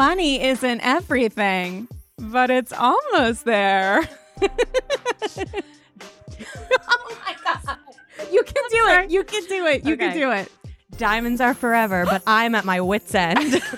money 0.00 0.42
isn't 0.42 0.80
everything, 0.80 1.86
but 2.16 2.48
it's 2.48 2.72
almost 2.72 3.44
there. 3.44 4.00
oh 4.40 4.46
my 7.26 7.36
god. 7.44 7.76
You 8.32 8.42
can 8.42 8.64
do 8.70 8.88
it. 8.88 9.10
You 9.10 9.24
can 9.24 9.44
do 9.44 9.66
it. 9.66 9.84
You 9.84 9.98
can 9.98 10.14
do 10.16 10.30
it. 10.30 10.50
Diamonds 10.96 11.42
are 11.42 11.52
forever, 11.52 12.06
but 12.06 12.22
I'm 12.26 12.54
at 12.54 12.64
my 12.64 12.80
wits' 12.80 13.14
end. 13.14 13.60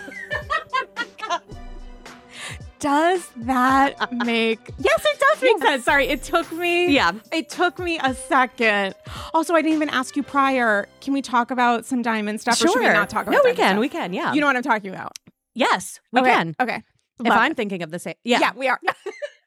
Does 2.79 3.29
that 3.39 4.13
make 4.25 4.61
Yes, 4.79 5.05
it 5.05 5.21
does 5.21 5.43
make 5.43 5.59
sense. 5.59 5.85
Sorry, 5.85 6.07
it 6.07 6.23
took 6.23 6.51
me 6.53 6.93
Yeah. 6.93 7.13
It 7.33 7.49
took 7.49 7.79
me 7.81 7.99
a 8.03 8.15
second. 8.15 8.95
Also, 9.35 9.55
I 9.55 9.63
didn't 9.63 9.75
even 9.75 9.89
ask 9.89 10.17
you 10.17 10.23
prior. 10.25 10.89
Can 11.01 11.15
we 11.15 11.23
talk 11.23 11.53
about 11.53 11.85
some 11.85 12.03
diamond 12.03 12.41
stuff 12.41 12.61
or 12.63 12.69
should 12.69 12.81
we 12.81 12.87
not 12.87 13.09
talk 13.09 13.29
about 13.29 13.35
No, 13.35 13.41
we 13.45 13.55
can. 13.55 13.75
stuff? 13.75 13.81
We 13.81 13.89
can. 13.89 14.13
Yeah. 14.13 14.33
You 14.33 14.41
know 14.41 14.49
what 14.49 14.57
I'm 14.57 14.65
talking 14.65 14.91
about. 14.91 15.17
Yes, 15.55 16.01
we 16.13 16.21
okay. 16.21 16.31
can. 16.31 16.57
Okay. 16.61 16.83
If 17.21 17.27
Love 17.29 17.39
I'm 17.39 17.53
it. 17.53 17.57
thinking 17.57 17.83
of 17.83 17.91
the 17.91 17.99
same. 17.99 18.15
Yeah. 18.25 18.41
yeah, 18.41 18.53
we 18.57 18.69
are. 18.69 18.81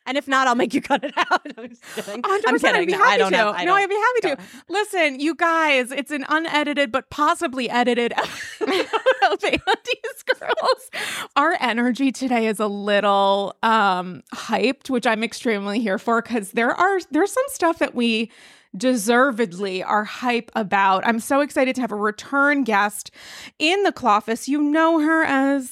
And 0.08 0.18
if 0.18 0.28
not, 0.28 0.48
I'll 0.48 0.56
make 0.56 0.74
you 0.74 0.82
cut 0.82 1.04
it 1.04 1.14
out. 1.18 1.42
I'm 1.58 1.70
kidding. 1.96 2.22
I'm 2.24 2.60
kidding. 2.60 2.76
I'd 2.76 2.86
be 2.86 2.94
happy 2.94 3.14
I 3.14 3.18
don't 3.18 3.32
to. 3.32 3.38
have. 3.38 3.56
I 3.56 3.66
no, 3.66 3.74
I'd 3.74 3.90
be 3.90 3.96
happy 3.96 4.36
to. 4.36 4.44
Listen, 4.70 5.20
you 5.20 5.34
guys, 5.34 5.92
it's 5.92 6.12
an 6.12 6.26
unedited 6.30 6.92
but 6.92 7.10
possibly 7.10 7.70
edited 7.70 8.14
episode 8.62 8.86
of 9.32 9.44
Andy's 9.44 10.24
Girls. 10.40 10.92
Our 11.36 11.58
energy 11.60 12.12
today 12.12 12.46
is 12.46 12.60
a 12.60 12.68
little 12.68 13.56
um 13.64 14.22
hyped, 14.34 14.92
which 14.92 15.08
I'm 15.08 15.24
extremely 15.24 15.80
here 15.80 15.98
for 15.98 16.22
because 16.22 16.52
there 16.52 16.72
are 16.72 17.00
there's 17.10 17.32
some 17.32 17.46
stuff 17.48 17.80
that 17.80 17.96
we 17.96 18.32
deservedly 18.78 19.82
are 19.82 20.04
hype 20.04 20.52
about. 20.56 21.08
I'm 21.08 21.20
so 21.20 21.40
excited 21.42 21.74
to 21.76 21.82
have 21.82 21.92
a 21.92 21.96
return 21.96 22.64
guest 22.64 23.10
in 23.58 23.82
the 23.84 23.92
Cloffice. 23.92 24.48
You 24.48 24.62
know 24.62 25.00
her 25.00 25.24
as 25.24 25.72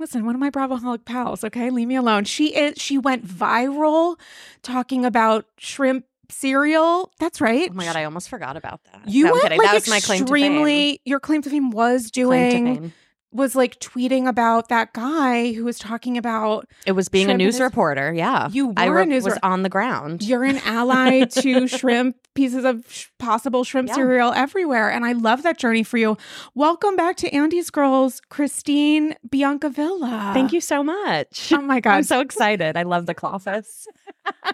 Listen, 0.00 0.24
one 0.26 0.34
of 0.34 0.40
my 0.40 0.50
Bravoholic 0.50 1.04
pals, 1.04 1.44
okay? 1.44 1.70
Leave 1.70 1.86
me 1.86 1.94
alone. 1.96 2.24
She 2.24 2.56
is 2.56 2.74
she 2.78 2.98
went 2.98 3.24
viral 3.26 4.18
talking 4.62 5.04
about 5.04 5.44
shrimp 5.58 6.04
cereal. 6.30 7.12
That's 7.20 7.40
right. 7.40 7.68
Oh 7.70 7.74
my 7.74 7.84
god, 7.84 7.96
I 7.96 8.04
almost 8.04 8.28
forgot 8.28 8.56
about 8.56 8.80
that. 8.92 9.02
You 9.06 9.26
no, 9.26 9.32
went 9.32 9.42
kidding. 9.44 9.58
like 9.58 9.66
that 9.68 9.74
was 9.74 9.88
my 9.88 10.00
claim 10.00 10.24
to 10.24 10.32
fame. 10.32 10.44
extremely 10.44 11.00
your 11.04 11.20
claim 11.20 11.42
to 11.42 11.50
fame 11.50 11.70
was 11.70 12.10
doing 12.10 12.64
fame. 12.76 12.92
was 13.32 13.54
like 13.54 13.78
tweeting 13.80 14.26
about 14.26 14.68
that 14.70 14.92
guy 14.92 15.52
who 15.52 15.64
was 15.64 15.78
talking 15.78 16.16
about 16.16 16.66
It 16.86 16.92
was 16.92 17.08
being 17.08 17.30
a 17.30 17.36
news 17.36 17.60
reporter. 17.60 18.12
Yeah, 18.12 18.48
You 18.50 18.72
I 18.76 18.88
were 18.88 18.96
re- 18.96 19.02
a 19.02 19.06
news 19.06 19.24
was 19.24 19.34
re- 19.34 19.40
on 19.42 19.62
the 19.62 19.68
ground. 19.68 20.22
you're 20.22 20.44
an 20.44 20.58
ally 20.64 21.24
to 21.24 21.66
shrimp 21.78 22.16
pieces 22.34 22.64
of 22.64 22.84
sh- 22.88 23.06
possible 23.18 23.64
shrimp 23.64 23.88
Yeah. 23.88 23.94
cereal 23.94 24.32
everywhere 24.32 24.90
and 24.90 25.04
I 25.04 25.12
love 25.12 25.42
that 25.42 25.58
journey 25.58 25.82
for 25.82 25.98
you. 25.98 26.16
Welcome 26.54 26.94
back 26.96 27.16
to 27.18 27.34
Andy's 27.34 27.70
Girls, 27.70 28.20
Christine 28.28 29.14
Biancavilla. 29.28 30.32
Thank 30.32 30.52
you 30.52 30.60
so 30.60 30.82
much. 30.82 31.52
Oh 31.52 31.60
my 31.60 31.80
god. 31.80 31.90
I'm 31.96 32.02
so 32.04 32.20
excited. 32.20 32.76
I 32.76 32.84
love 32.84 33.06
the 33.06 33.14
Cloffice. 33.14 33.86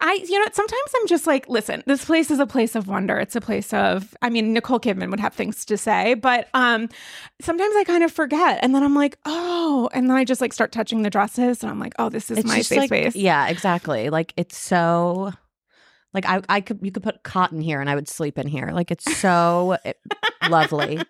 I, 0.00 0.14
you 0.28 0.38
know, 0.40 0.46
sometimes 0.52 0.90
I'm 0.96 1.06
just 1.06 1.26
like, 1.26 1.48
listen, 1.48 1.82
this 1.86 2.04
place 2.04 2.30
is 2.30 2.40
a 2.40 2.46
place 2.46 2.74
of 2.74 2.88
wonder. 2.88 3.18
It's 3.18 3.36
a 3.36 3.40
place 3.40 3.72
of, 3.72 4.14
I 4.20 4.28
mean, 4.28 4.52
Nicole 4.52 4.80
Kidman 4.80 5.10
would 5.10 5.20
have 5.20 5.34
things 5.34 5.64
to 5.66 5.76
say, 5.76 6.14
but 6.14 6.48
um, 6.54 6.88
sometimes 7.40 7.74
I 7.76 7.84
kind 7.84 8.02
of 8.02 8.10
forget. 8.12 8.58
And 8.62 8.74
then 8.74 8.82
I'm 8.82 8.94
like, 8.94 9.18
oh, 9.24 9.88
and 9.94 10.10
then 10.10 10.16
I 10.16 10.24
just 10.24 10.40
like 10.40 10.52
start 10.52 10.72
touching 10.72 11.02
the 11.02 11.10
dresses 11.10 11.62
and 11.62 11.70
I'm 11.70 11.78
like, 11.78 11.94
oh, 11.98 12.08
this 12.08 12.30
is 12.30 12.38
It's 12.38 12.46
my 12.48 12.60
safe 12.60 12.78
like, 12.78 12.88
space. 12.88 13.16
yeah, 13.16 13.46
exactly. 13.48 14.10
Like 14.10 14.32
it's 14.36 14.56
so. 14.56 15.32
Like 16.14 16.24
I, 16.26 16.40
I 16.48 16.60
could, 16.60 16.78
you 16.82 16.90
could 16.92 17.02
put 17.02 17.22
cotton 17.24 17.60
here, 17.60 17.80
and 17.80 17.90
I 17.90 17.94
would 17.94 18.08
sleep 18.08 18.38
in 18.38 18.46
here. 18.46 18.70
Like 18.72 18.90
it's 18.90 19.16
so 19.18 19.76
it- 19.84 19.98
lovely. 20.48 21.00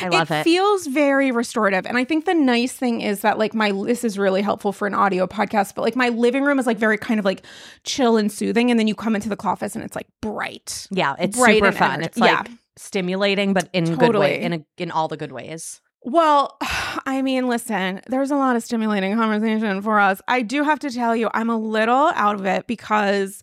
I 0.00 0.08
love 0.08 0.30
it. 0.30 0.40
It 0.40 0.44
feels 0.44 0.86
very 0.86 1.30
restorative. 1.32 1.86
And 1.86 1.96
I 1.98 2.04
think 2.04 2.26
the 2.26 2.34
nice 2.34 2.72
thing 2.72 3.00
is 3.00 3.20
that 3.22 3.38
like 3.38 3.54
my 3.54 3.72
this 3.72 4.04
is 4.04 4.18
really 4.18 4.42
helpful 4.42 4.72
for 4.72 4.86
an 4.86 4.94
audio 4.94 5.26
podcast, 5.26 5.74
but 5.74 5.82
like 5.82 5.96
my 5.96 6.10
living 6.10 6.44
room 6.44 6.58
is 6.58 6.66
like 6.66 6.78
very 6.78 6.98
kind 6.98 7.18
of 7.18 7.24
like 7.24 7.44
chill 7.84 8.16
and 8.16 8.30
soothing. 8.30 8.70
And 8.70 8.78
then 8.78 8.86
you 8.86 8.94
come 8.94 9.14
into 9.16 9.28
the 9.28 9.36
office 9.44 9.74
and 9.74 9.84
it's 9.84 9.96
like 9.96 10.06
bright. 10.20 10.86
yeah, 10.90 11.16
it's 11.18 11.36
bright 11.36 11.56
super 11.56 11.72
fun. 11.72 12.00
energ- 12.00 12.06
It's 12.06 12.18
like 12.18 12.48
yeah. 12.48 12.54
stimulating, 12.76 13.52
but 13.54 13.68
in 13.72 13.84
good 13.84 13.98
Totally. 13.98 14.26
way, 14.26 14.40
in 14.42 14.52
a, 14.52 14.64
in 14.78 14.90
all 14.90 15.08
the 15.08 15.16
good 15.16 15.32
ways. 15.32 15.80
Well, 16.02 16.56
I 17.06 17.22
mean, 17.22 17.48
listen, 17.48 18.00
there's 18.08 18.30
a 18.30 18.36
lot 18.36 18.56
of 18.56 18.62
stimulating 18.62 19.14
conversation 19.16 19.82
for 19.82 19.98
us. 19.98 20.20
I 20.28 20.42
do 20.42 20.62
have 20.62 20.78
to 20.80 20.90
tell 20.90 21.14
you, 21.16 21.30
I'm 21.34 21.50
a 21.50 21.58
little 21.58 22.10
out 22.14 22.34
of 22.36 22.44
it 22.46 22.66
because 22.66 23.42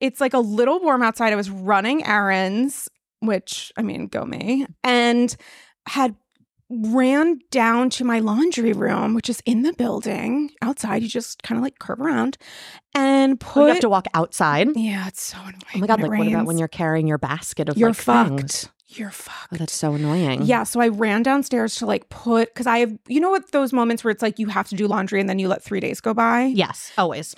it's 0.00 0.20
like 0.20 0.34
a 0.34 0.38
little 0.38 0.80
warm 0.80 1.02
outside. 1.02 1.32
I 1.32 1.36
was 1.36 1.50
running 1.50 2.04
errands, 2.06 2.88
which, 3.20 3.72
I 3.76 3.82
mean, 3.82 4.06
go 4.06 4.24
me, 4.24 4.66
and 4.84 5.34
had 5.86 6.14
ran 6.70 7.38
down 7.50 7.88
to 7.88 8.04
my 8.04 8.18
laundry 8.18 8.72
room, 8.74 9.14
which 9.14 9.30
is 9.30 9.40
in 9.46 9.62
the 9.62 9.72
building 9.72 10.50
outside. 10.60 11.02
You 11.02 11.08
just 11.08 11.42
kind 11.42 11.58
of 11.58 11.62
like 11.62 11.78
curve 11.78 12.00
around 12.00 12.36
and 12.94 13.32
Oh, 13.34 13.36
put. 13.40 13.60
you 13.62 13.66
have 13.68 13.80
to 13.80 13.88
walk 13.88 14.06
outside. 14.14 14.68
yeah, 14.76 15.08
it's 15.08 15.22
so 15.22 15.38
annoying. 15.38 15.54
Oh 15.74 15.78
my 15.78 15.86
god! 15.86 16.00
Like, 16.02 16.12
it 16.12 16.18
what 16.18 16.28
about 16.28 16.46
when 16.46 16.58
you're 16.58 16.68
carrying 16.68 17.06
your 17.08 17.18
basket 17.18 17.68
of 17.68 17.78
You're 17.78 17.90
like 17.90 17.96
fucked. 17.96 18.28
things? 18.38 18.68
You're 18.90 19.10
fucked. 19.10 19.52
Oh, 19.52 19.56
that's 19.56 19.74
so 19.74 19.94
annoying. 19.94 20.42
Yeah, 20.42 20.62
so 20.64 20.80
I 20.80 20.88
ran 20.88 21.22
downstairs 21.22 21.76
to 21.76 21.86
like 21.86 22.08
put 22.10 22.52
because 22.52 22.66
I 22.66 22.78
have 22.78 22.92
you 23.08 23.20
know 23.20 23.30
what 23.30 23.50
those 23.52 23.72
moments 23.72 24.04
where 24.04 24.10
it's 24.10 24.22
like 24.22 24.38
you 24.38 24.46
have 24.48 24.68
to 24.68 24.74
do 24.76 24.86
laundry 24.86 25.20
and 25.20 25.28
then 25.28 25.38
you 25.38 25.48
let 25.48 25.62
three 25.62 25.80
days 25.80 26.00
go 26.02 26.12
by. 26.14 26.44
Yes, 26.44 26.92
always. 26.98 27.34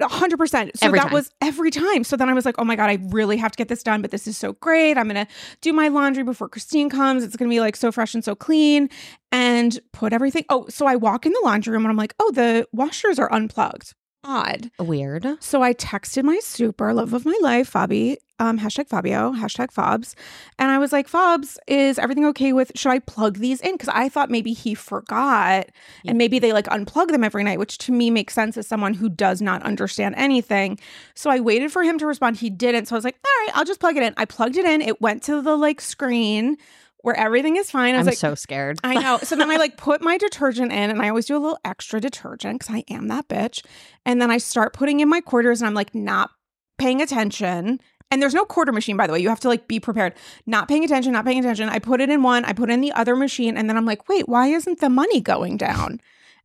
A 0.00 0.08
hundred 0.08 0.38
percent. 0.38 0.76
So 0.78 0.86
Every 0.86 0.98
that 0.98 1.04
time. 1.06 1.12
was 1.12 1.30
every 1.40 1.70
time. 1.70 2.04
So 2.04 2.16
then 2.16 2.28
I 2.28 2.32
was 2.32 2.44
like, 2.44 2.54
oh 2.58 2.64
my 2.64 2.76
god, 2.76 2.90
I 2.90 2.98
really 3.10 3.36
have 3.36 3.52
to 3.52 3.56
get 3.56 3.68
this 3.68 3.82
done. 3.82 4.02
But 4.02 4.10
this 4.10 4.26
is 4.26 4.36
so 4.36 4.54
great. 4.54 4.96
I'm 4.96 5.06
gonna 5.06 5.28
do 5.60 5.72
my 5.72 5.88
laundry 5.88 6.22
before 6.22 6.48
Christine 6.48 6.88
comes. 6.88 7.22
It's 7.24 7.36
gonna 7.36 7.50
be 7.50 7.60
like 7.60 7.76
so 7.76 7.92
fresh 7.92 8.14
and 8.14 8.24
so 8.24 8.34
clean, 8.34 8.88
and 9.32 9.78
put 9.92 10.12
everything. 10.12 10.44
Oh, 10.48 10.66
so 10.68 10.86
I 10.86 10.96
walk 10.96 11.26
in 11.26 11.32
the 11.32 11.40
laundry 11.44 11.72
room 11.72 11.84
and 11.84 11.90
I'm 11.90 11.96
like, 11.96 12.14
oh, 12.18 12.30
the 12.32 12.66
washers 12.72 13.18
are 13.18 13.32
unplugged. 13.32 13.94
Odd. 14.24 14.70
Weird. 14.78 15.26
So 15.40 15.62
I 15.62 15.74
texted 15.74 16.24
my 16.24 16.38
super 16.42 16.92
love 16.94 17.12
of 17.12 17.24
my 17.26 17.38
life, 17.42 17.70
Fabi, 17.72 18.16
um, 18.40 18.58
hashtag 18.58 18.88
Fabio, 18.88 19.32
hashtag 19.32 19.68
Fobs. 19.72 20.14
And 20.58 20.70
I 20.70 20.78
was 20.78 20.92
like, 20.92 21.08
Fobs, 21.08 21.56
is 21.68 21.98
everything 21.98 22.24
okay 22.26 22.52
with, 22.52 22.72
should 22.74 22.90
I 22.90 22.98
plug 23.00 23.38
these 23.38 23.60
in? 23.60 23.72
Because 23.72 23.90
I 23.90 24.08
thought 24.08 24.30
maybe 24.30 24.52
he 24.52 24.74
forgot 24.74 25.66
Yeah. 26.02 26.10
and 26.10 26.18
maybe 26.18 26.38
they 26.38 26.52
like 26.52 26.66
unplug 26.66 27.08
them 27.08 27.22
every 27.22 27.44
night, 27.44 27.58
which 27.58 27.78
to 27.78 27.92
me 27.92 28.10
makes 28.10 28.34
sense 28.34 28.56
as 28.56 28.66
someone 28.66 28.94
who 28.94 29.08
does 29.08 29.40
not 29.42 29.62
understand 29.62 30.14
anything. 30.16 30.78
So 31.14 31.30
I 31.30 31.38
waited 31.40 31.70
for 31.70 31.82
him 31.84 31.98
to 31.98 32.06
respond. 32.06 32.36
He 32.38 32.50
didn't. 32.50 32.86
So 32.86 32.96
I 32.96 32.98
was 32.98 33.04
like, 33.04 33.18
all 33.24 33.46
right, 33.46 33.56
I'll 33.56 33.64
just 33.64 33.78
plug 33.80 33.96
it 33.96 34.02
in. 34.02 34.14
I 34.16 34.24
plugged 34.24 34.56
it 34.56 34.64
in. 34.64 34.80
It 34.80 35.00
went 35.00 35.22
to 35.24 35.40
the 35.42 35.56
like 35.56 35.80
screen 35.80 36.56
where 37.04 37.14
everything 37.14 37.56
is 37.56 37.70
fine. 37.70 37.94
I 37.94 37.98
was 37.98 38.06
I'm 38.06 38.12
like, 38.12 38.18
so 38.18 38.34
scared. 38.34 38.78
I 38.82 38.94
know. 38.94 39.18
So 39.22 39.36
then 39.36 39.50
I 39.50 39.56
like 39.56 39.76
put 39.76 40.00
my 40.00 40.16
detergent 40.16 40.72
in 40.72 40.88
and 40.90 41.02
I 41.02 41.10
always 41.10 41.26
do 41.26 41.36
a 41.36 41.38
little 41.38 41.58
extra 41.62 42.00
detergent 42.00 42.60
because 42.60 42.74
I 42.74 42.82
am 42.88 43.08
that 43.08 43.28
bitch. 43.28 43.62
And 44.06 44.22
then 44.22 44.30
I 44.30 44.38
start 44.38 44.72
putting 44.72 45.00
in 45.00 45.08
my 45.10 45.20
quarters 45.20 45.60
and 45.60 45.66
I'm 45.66 45.74
like 45.74 45.94
not 45.94 46.30
paying 46.78 47.02
attention. 47.02 47.78
And 48.10 48.22
there's 48.22 48.32
no 48.32 48.46
quarter 48.46 48.72
machine, 48.72 48.96
by 48.96 49.06
the 49.06 49.12
way. 49.12 49.20
You 49.20 49.28
have 49.28 49.40
to 49.40 49.48
like 49.48 49.68
be 49.68 49.78
prepared. 49.78 50.14
Not 50.46 50.66
paying 50.66 50.82
attention, 50.82 51.12
not 51.12 51.26
paying 51.26 51.38
attention. 51.38 51.68
I 51.68 51.78
put 51.78 52.00
it 52.00 52.08
in 52.08 52.22
one, 52.22 52.46
I 52.46 52.54
put 52.54 52.70
it 52.70 52.72
in 52.72 52.80
the 52.80 52.92
other 52.92 53.16
machine, 53.16 53.58
and 53.58 53.68
then 53.68 53.76
I'm 53.76 53.84
like, 53.84 54.08
wait, 54.08 54.26
why 54.26 54.46
isn't 54.46 54.80
the 54.80 54.88
money 54.88 55.20
going 55.20 55.58
down? 55.58 56.00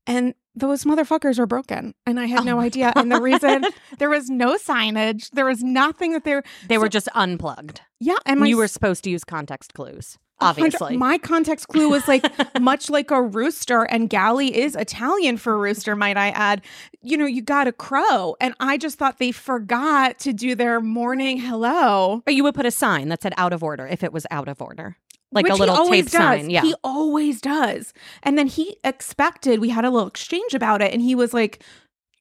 And 0.06 0.34
those 0.56 0.84
motherfuckers 0.84 1.40
were 1.40 1.46
broken. 1.46 1.94
And 2.06 2.20
I 2.20 2.26
had 2.26 2.42
Oh 2.42 2.44
no 2.44 2.60
idea. 2.60 2.92
And 2.98 3.10
the 3.10 3.22
reason 3.22 3.64
there 3.98 4.10
was 4.10 4.30
no 4.30 4.56
signage, 4.56 5.30
there 5.32 5.46
was 5.46 5.64
nothing 5.64 6.12
that 6.14 6.26
they 6.26 6.36
were 6.36 6.44
They 6.68 6.78
were 6.78 6.90
just 6.90 7.08
unplugged. 7.16 7.80
Yeah. 8.00 8.18
And 8.26 8.42
my 8.42 8.48
you 8.48 8.58
were 8.58 8.68
supposed 8.68 9.04
to 9.06 9.10
use 9.10 9.24
context 9.24 9.74
clues, 9.74 10.18
obviously. 10.42 10.98
My 10.98 11.18
context 11.18 11.68
clue 11.68 11.90
was 11.90 12.08
like 12.08 12.24
much 12.60 12.90
like 12.90 13.12
a 13.12 13.22
rooster, 13.22 13.84
and 13.84 14.10
Galley 14.10 14.58
is 14.58 14.76
Italian 14.76 15.38
for 15.38 15.58
rooster, 15.58 15.96
might 15.96 16.18
I 16.18 16.30
add. 16.30 16.62
You 17.02 17.18
know, 17.18 17.26
you 17.26 17.42
got 17.42 17.68
a 17.68 17.72
crow. 17.72 18.36
And 18.40 18.54
I 18.60 18.78
just 18.78 18.98
thought 18.98 19.20
they 19.20 19.32
forgot 19.32 20.20
to 20.20 20.34
do 20.34 20.56
their 20.56 20.82
morning 20.82 21.38
hello. 21.38 22.22
But 22.26 22.36
you 22.36 22.44
would 22.44 22.56
put 22.56 22.66
a 22.66 22.72
sign 22.72 23.10
that 23.10 23.22
said 23.22 23.34
out 23.38 23.54
of 23.54 23.64
order 23.64 23.88
if 23.88 24.04
it 24.04 24.14
was 24.14 24.26
out 24.32 24.48
of 24.48 24.62
order. 24.62 24.98
Like 25.32 25.44
which 25.44 25.54
a 25.54 25.56
little 25.58 25.88
tape 25.88 26.06
does. 26.06 26.12
sign. 26.12 26.50
Yeah. 26.50 26.62
He 26.62 26.74
always 26.84 27.40
does. 27.40 27.94
And 28.24 28.38
then 28.38 28.48
he 28.48 28.78
expected, 28.84 29.60
we 29.60 29.70
had 29.70 29.86
a 29.86 29.92
little 29.92 30.08
exchange 30.08 30.56
about 30.56 30.82
it, 30.82 30.92
and 30.92 31.02
he 31.02 31.14
was 31.14 31.34
like, 31.34 31.64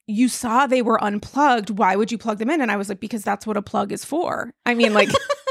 you 0.06 0.28
saw 0.28 0.66
they 0.66 0.82
were 0.82 1.02
unplugged. 1.02 1.70
Why 1.70 1.94
would 1.96 2.10
you 2.10 2.18
plug 2.18 2.38
them 2.38 2.50
in? 2.50 2.60
And 2.60 2.70
I 2.70 2.76
was 2.76 2.88
like, 2.88 3.00
because 3.00 3.22
that's 3.22 3.46
what 3.46 3.56
a 3.56 3.62
plug 3.62 3.92
is 3.92 4.04
for. 4.04 4.52
I 4.64 4.74
mean, 4.74 4.94
like, 4.94 5.10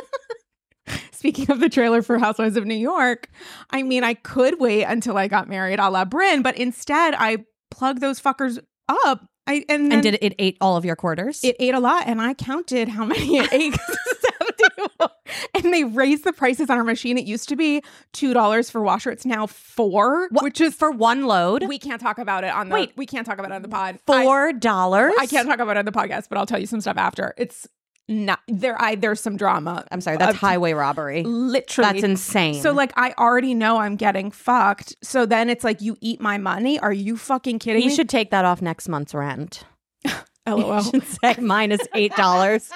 speaking 1.18 1.50
of 1.52 1.60
the 1.60 1.70
trailer 1.70 2.02
for 2.02 2.18
Housewives 2.20 2.58
of 2.58 2.66
New 2.66 2.76
York, 2.76 3.30
I 3.72 3.84
mean, 3.84 4.04
I 4.04 4.14
could 4.14 4.60
wait 4.60 4.84
until 4.84 5.18
I 5.18 5.28
got 5.28 5.50
married 5.50 5.80
a 5.80 5.90
la 5.90 6.06
Brynn, 6.06 6.44
but 6.44 6.58
instead 6.58 7.14
I 7.18 7.46
plugged 7.72 8.02
those 8.02 8.20
fuckers 8.22 8.60
up. 9.06 9.26
I 9.48 9.64
and, 9.70 9.86
then 9.86 9.94
and 9.94 10.04
did 10.04 10.16
it, 10.16 10.24
it 10.24 10.36
ate 10.40 10.58
all 10.60 10.76
of 10.76 10.84
your 10.86 10.96
quarters? 10.98 11.42
it 11.44 11.56
ate 11.60 11.74
a 11.74 11.80
lot, 11.80 12.04
and 12.08 12.22
I 12.22 12.34
counted 12.34 12.90
how 12.90 13.06
many 13.06 13.38
it 13.38 13.52
ate. 13.54 13.74
'cause 13.74 13.98
it's 14.08 14.64
71. 14.68 15.10
and 15.56 15.74
they 15.74 15.84
raised 15.86 16.24
the 16.26 16.34
prices 16.34 16.70
on 16.70 16.78
our 16.78 16.84
machine. 16.84 17.18
It 17.18 17.26
used 17.26 17.48
to 17.50 17.56
be 17.56 17.82
two 18.12 18.34
dollars 18.34 18.70
for 18.70 18.82
washer. 18.82 19.10
It's 19.10 19.26
now 19.26 19.48
four, 19.48 20.28
What- 20.32 20.44
which 20.44 20.60
is 20.60 20.76
for 20.76 20.92
one 20.92 21.24
load. 21.26 21.66
we 21.68 21.80
can't 21.80 22.02
talk 22.02 22.18
about 22.18 22.44
it 22.44 22.52
on 22.52 22.68
the. 22.70 22.74
Wait. 22.74 22.92
we 22.98 23.06
can't 23.06 23.26
talk 23.26 23.40
about 23.40 23.52
it 23.52 23.56
on 23.56 23.62
the 23.62 23.70
pod. 23.70 24.00
Four 24.06 24.52
dollars. 24.54 25.14
I, 25.18 25.28
can't 25.28 25.48
talk 25.48 25.60
about 25.60 25.78
it 25.78 25.80
on 25.80 25.86
the 25.86 25.92
podcast, 25.94 26.26
but 26.30 26.38
I'll 26.38 26.46
tell 26.46 26.60
you 26.60 26.68
some 26.68 26.82
stuff 26.82 26.98
after. 26.98 27.34
It's 27.38 27.68
not 28.08 28.40
there. 28.48 28.82
I 28.82 28.96
there's 28.96 29.20
some 29.20 29.38
drama. 29.38 29.86
I'm 29.92 30.02
sorry, 30.02 30.18
that's 30.18 30.36
Uh, 30.36 30.40
highway 30.40 30.74
robbery. 30.74 31.24
Literally, 31.24 31.92
That's 31.94 32.04
insane. 32.04 32.62
So 32.62 32.72
like 32.72 32.94
I 32.96 33.14
already 33.18 33.54
know 33.54 33.78
I'm 33.78 33.96
getting 33.96 34.32
fucked. 34.32 34.96
So 35.04 35.26
then 35.26 35.50
it's 35.50 35.64
like 35.64 35.82
you 35.82 35.98
eat 36.02 36.22
my 36.22 36.38
money. 36.38 36.80
Are 36.80 36.94
you 36.94 37.18
fucking 37.18 37.60
kidding 37.60 37.82
you 37.82 37.90
me? 37.90 37.96
should 37.96 38.10
take 38.10 38.32
that 38.32 38.46
off 38.46 38.62
next 38.62 38.88
month's 38.88 39.14
rent. 39.14 39.64
LOL. 40.48 40.78
You 40.78 40.82
should 40.84 41.04
say 41.04 41.36
minus 41.40 41.82
eight 41.94 42.16
dollars. 42.16 42.70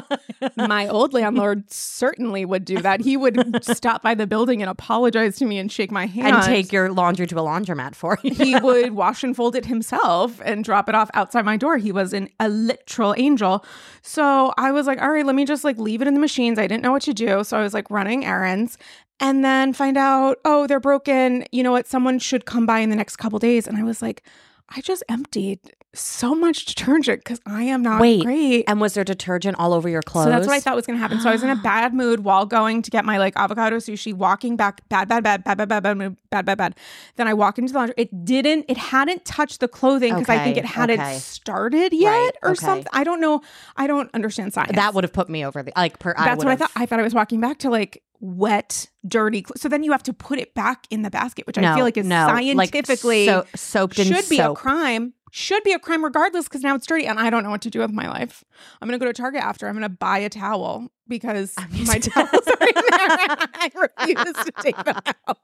my 0.56 0.88
old 0.88 1.14
landlord 1.14 1.70
certainly 1.70 2.44
would 2.44 2.64
do 2.64 2.78
that. 2.80 3.00
He 3.00 3.16
would 3.16 3.64
stop 3.64 4.02
by 4.02 4.14
the 4.14 4.26
building 4.26 4.62
and 4.62 4.70
apologize 4.70 5.36
to 5.36 5.44
me 5.46 5.58
and 5.58 5.70
shake 5.70 5.90
my 5.90 6.06
hand 6.06 6.36
and 6.36 6.44
take 6.44 6.72
your 6.72 6.92
laundry 6.92 7.26
to 7.26 7.36
a 7.36 7.42
laundromat 7.42 7.94
for 7.94 8.18
you. 8.22 8.34
he 8.34 8.56
would 8.58 8.92
wash 8.92 9.24
and 9.24 9.34
fold 9.34 9.56
it 9.56 9.66
himself 9.66 10.40
and 10.44 10.64
drop 10.64 10.88
it 10.88 10.94
off 10.94 11.10
outside 11.14 11.44
my 11.44 11.56
door. 11.56 11.76
He 11.78 11.92
was 11.92 12.12
an 12.12 12.28
a 12.40 12.48
literal 12.48 13.14
angel. 13.16 13.64
So 14.02 14.52
I 14.56 14.72
was 14.72 14.86
like, 14.86 15.00
all 15.00 15.10
right, 15.10 15.26
let 15.26 15.34
me 15.34 15.44
just 15.44 15.64
like 15.64 15.78
leave 15.78 16.02
it 16.02 16.08
in 16.08 16.14
the 16.14 16.20
machines. 16.20 16.58
I 16.58 16.66
didn't 16.66 16.82
know 16.82 16.92
what 16.92 17.02
to 17.02 17.14
do. 17.14 17.44
So 17.44 17.58
I 17.58 17.62
was 17.62 17.74
like 17.74 17.90
running 17.90 18.24
errands 18.24 18.78
and 19.20 19.44
then 19.44 19.72
find 19.72 19.96
out, 19.96 20.38
oh, 20.44 20.66
they're 20.66 20.80
broken. 20.80 21.44
You 21.52 21.62
know 21.62 21.72
what? 21.72 21.86
Someone 21.86 22.18
should 22.18 22.44
come 22.44 22.66
by 22.66 22.80
in 22.80 22.90
the 22.90 22.96
next 22.96 23.16
couple 23.16 23.38
days. 23.38 23.66
And 23.66 23.76
I 23.76 23.82
was 23.82 24.02
like, 24.02 24.22
I 24.68 24.80
just 24.80 25.02
emptied 25.08 25.60
so 25.98 26.34
much 26.34 26.64
detergent 26.64 27.24
because 27.24 27.40
I 27.46 27.64
am 27.64 27.82
not 27.82 28.00
Wait, 28.00 28.24
great. 28.24 28.64
and 28.68 28.80
was 28.80 28.94
there 28.94 29.04
detergent 29.04 29.58
all 29.58 29.72
over 29.72 29.88
your 29.88 30.02
clothes? 30.02 30.26
So 30.26 30.30
that's 30.30 30.46
what 30.46 30.54
I 30.54 30.60
thought 30.60 30.76
was 30.76 30.86
going 30.86 30.96
to 30.96 31.00
happen. 31.00 31.20
So 31.20 31.28
I 31.28 31.32
was 31.32 31.42
in 31.42 31.50
a 31.50 31.56
bad 31.62 31.94
mood 31.94 32.20
while 32.20 32.46
going 32.46 32.82
to 32.82 32.90
get 32.90 33.04
my 33.04 33.18
like 33.18 33.34
avocado 33.36 33.76
sushi, 33.76 34.12
walking 34.14 34.56
back, 34.56 34.86
bad, 34.88 35.08
bad, 35.08 35.22
bad, 35.22 35.44
bad, 35.44 35.58
bad, 35.58 35.68
bad, 35.68 35.82
bad, 35.82 35.96
mood, 35.96 36.16
bad, 36.30 36.44
bad, 36.44 36.58
bad. 36.58 36.76
Then 37.16 37.28
I 37.28 37.34
walk 37.34 37.58
into 37.58 37.72
the 37.72 37.78
laundry. 37.78 37.94
It 37.96 38.24
didn't, 38.24 38.66
it 38.68 38.76
hadn't 38.76 39.24
touched 39.24 39.60
the 39.60 39.68
clothing 39.68 40.14
because 40.14 40.28
I 40.28 40.42
think 40.42 40.56
it 40.56 40.64
hadn't 40.64 41.00
okay. 41.00 41.18
started 41.18 41.92
yet 41.92 42.10
Right, 42.10 42.30
or 42.42 42.50
okay. 42.50 42.64
something. 42.64 42.86
I 42.92 43.04
don't 43.04 43.20
know. 43.20 43.42
I 43.76 43.86
don't 43.86 44.10
understand 44.14 44.52
science. 44.52 44.72
That 44.74 44.94
would 44.94 45.04
have 45.04 45.12
put 45.12 45.28
me 45.28 45.44
over 45.44 45.62
the 45.62 45.72
like. 45.76 45.98
Per, 45.98 46.14
That's 46.16 46.44
what 46.44 46.48
I 46.52 46.56
thought. 46.56 46.70
I 46.76 46.86
thought 46.86 47.00
I 47.00 47.02
was 47.02 47.14
walking 47.14 47.40
back 47.40 47.58
to 47.58 47.70
like 47.70 48.02
wet, 48.20 48.88
dirty. 49.06 49.38
Cl- 49.38 49.56
so 49.56 49.68
then 49.68 49.82
you 49.82 49.92
have 49.92 50.02
to 50.04 50.12
put 50.12 50.38
it 50.38 50.54
back 50.54 50.86
in 50.90 51.02
the 51.02 51.10
basket, 51.10 51.46
which 51.46 51.58
I 51.58 51.74
feel 51.74 51.84
like 51.84 51.96
is 51.96 52.06
no, 52.06 52.26
like, 52.26 52.70
scientifically 52.70 53.26
so, 53.26 53.46
soaked 53.54 53.98
in 53.98 54.06
should 54.06 54.28
be 54.28 54.38
a 54.38 54.54
crime. 54.54 55.12
Should 55.32 55.64
be 55.64 55.72
a 55.72 55.78
crime 55.78 56.04
regardless 56.04 56.44
because 56.44 56.62
now 56.62 56.74
it's 56.74 56.86
dirty 56.86 57.06
and 57.06 57.18
I 57.18 57.30
don't 57.30 57.42
know 57.42 57.50
what 57.50 57.62
to 57.62 57.70
do 57.70 57.80
with 57.80 57.90
my 57.92 58.08
life. 58.08 58.44
I'm 58.80 58.88
gonna 58.88 58.98
go 58.98 59.06
to 59.06 59.12
Target 59.12 59.42
after. 59.42 59.66
I'm 59.66 59.74
gonna 59.74 59.88
buy 59.88 60.18
a 60.18 60.28
towel 60.28 60.88
because 61.08 61.54
my 61.86 61.98
towels 61.98 62.46
are 62.46 62.66
in 62.66 62.74
there. 62.74 62.82
I 63.54 63.70
refuse 63.98 64.32
to 64.44 64.52
take 64.62 64.82
them 64.84 64.96
out. 65.28 65.38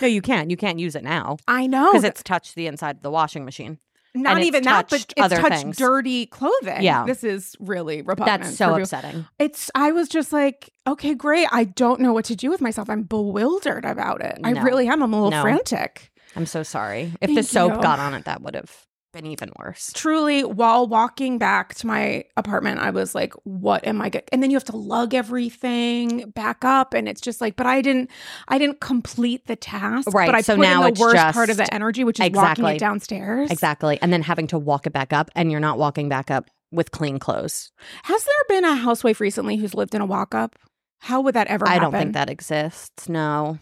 No, 0.00 0.08
you 0.08 0.22
can't. 0.22 0.50
You 0.50 0.56
can't 0.56 0.78
use 0.78 0.96
it 0.96 1.04
now 1.04 1.36
I 1.46 1.66
know 1.66 1.92
because 1.92 2.04
it's 2.04 2.22
touched 2.22 2.54
the 2.56 2.66
inside 2.66 2.96
of 2.96 3.02
the 3.02 3.10
washing 3.10 3.44
machine. 3.44 3.78
not 4.14 4.42
even 4.42 4.64
that, 4.64 4.88
but 4.88 5.04
it's 5.16 5.34
touched 5.34 5.62
things. 5.62 5.76
dirty 5.76 6.26
clothing. 6.26 6.82
Yeah. 6.82 7.04
this 7.04 7.22
is 7.22 7.54
really 7.60 8.02
repugnant. 8.02 8.42
That's 8.42 8.56
so 8.56 8.74
upsetting. 8.74 9.26
It's. 9.38 9.70
I 9.76 9.92
was 9.92 10.08
just 10.08 10.32
like, 10.32 10.70
okay, 10.86 11.14
great. 11.14 11.46
I 11.52 11.64
don't 11.64 12.00
know 12.00 12.12
what 12.12 12.24
to 12.24 12.34
do 12.34 12.50
with 12.50 12.60
myself. 12.60 12.90
I'm 12.90 13.02
bewildered 13.02 13.84
about 13.84 14.20
it. 14.22 14.38
I 14.42 14.50
really 14.50 14.88
am. 14.88 15.02
I'm 15.02 15.12
a 15.12 15.16
little 15.16 15.30
No. 15.30 15.42
frantic. 15.42 16.10
I'm 16.34 16.46
so 16.46 16.62
sorry. 16.64 17.12
If 17.20 17.34
the 17.34 17.42
soap 17.42 17.74
you. 17.76 17.80
got 17.82 18.00
on 18.00 18.14
it, 18.14 18.24
that 18.24 18.42
would 18.42 18.54
have 18.56 18.87
been 19.12 19.26
even 19.26 19.50
worse. 19.58 19.90
truly 19.94 20.44
while 20.44 20.86
walking 20.86 21.38
back 21.38 21.74
to 21.74 21.86
my 21.86 22.22
apartment 22.36 22.78
i 22.78 22.90
was 22.90 23.14
like 23.14 23.32
what 23.44 23.86
am 23.86 24.02
i 24.02 24.08
going 24.10 24.22
and 24.32 24.42
then 24.42 24.50
you 24.50 24.56
have 24.56 24.64
to 24.64 24.76
lug 24.76 25.14
everything 25.14 26.30
back 26.30 26.64
up 26.64 26.92
and 26.94 27.08
it's 27.08 27.20
just 27.20 27.40
like 27.40 27.56
but 27.56 27.66
i 27.66 27.80
didn't 27.80 28.10
i 28.48 28.58
didn't 28.58 28.80
complete 28.80 29.46
the 29.46 29.56
task 29.56 30.12
Right, 30.12 30.26
but 30.26 30.34
i 30.34 30.40
so 30.42 30.56
put 30.56 30.62
now 30.62 30.82
in 30.82 30.88
it's 30.90 30.98
the 31.00 31.04
worst 31.06 31.34
part 31.34 31.48
of 31.50 31.56
the 31.56 31.72
energy 31.72 32.04
which 32.04 32.20
is 32.20 32.30
walking 32.30 32.64
Exactly. 32.64 32.76
it 32.76 32.78
downstairs 32.78 33.50
Exactly. 33.50 33.98
And 34.02 34.12
then 34.12 34.22
having 34.22 34.46
to 34.48 34.58
walk 34.58 34.86
it 34.86 34.92
back 34.92 35.12
up, 35.12 35.30
and 35.34 35.50
you're 35.50 35.60
not 35.60 35.78
walking 35.78 36.08
back 36.08 36.30
up 36.30 36.50
with 36.70 36.90
clean 36.90 37.18
clothes. 37.18 37.72
has 38.04 38.24
there 38.24 38.34
been 38.60 38.64
a 38.64 38.74
housewife 38.76 39.20
recently 39.20 39.56
who's 39.56 39.74
lived 39.74 39.94
in 39.94 40.00
a 40.02 40.06
walk-up 40.06 40.54
how 41.00 41.20
would 41.22 41.34
that 41.34 41.46
ever 41.46 41.66
I 41.66 41.74
happen 41.74 41.90
don't 41.92 42.00
think 42.00 42.12
that 42.14 42.28
exists. 42.28 43.08
No. 43.08 43.58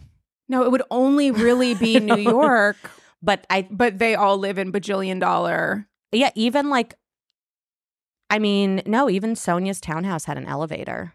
no 0.49 0.63
it 0.63 0.71
would 0.71 0.83
only 0.91 1.31
really 1.31 1.73
be 1.73 1.99
new 1.99 2.15
york 2.17 2.75
But 3.27 3.45
I, 3.51 3.67
but 3.69 3.99
they 3.99 4.15
all 4.15 4.37
live 4.39 4.57
in 4.57 4.71
bajillion 4.71 5.19
dollar 5.19 5.87
yeah, 6.11 6.31
even 6.35 6.69
like, 6.69 6.95
I 8.29 8.39
mean, 8.39 8.81
no, 8.85 9.09
even 9.09 9.35
Sonia's 9.35 9.81
townhouse 9.81 10.23
had 10.25 10.37
an 10.37 10.45
elevator. 10.47 11.13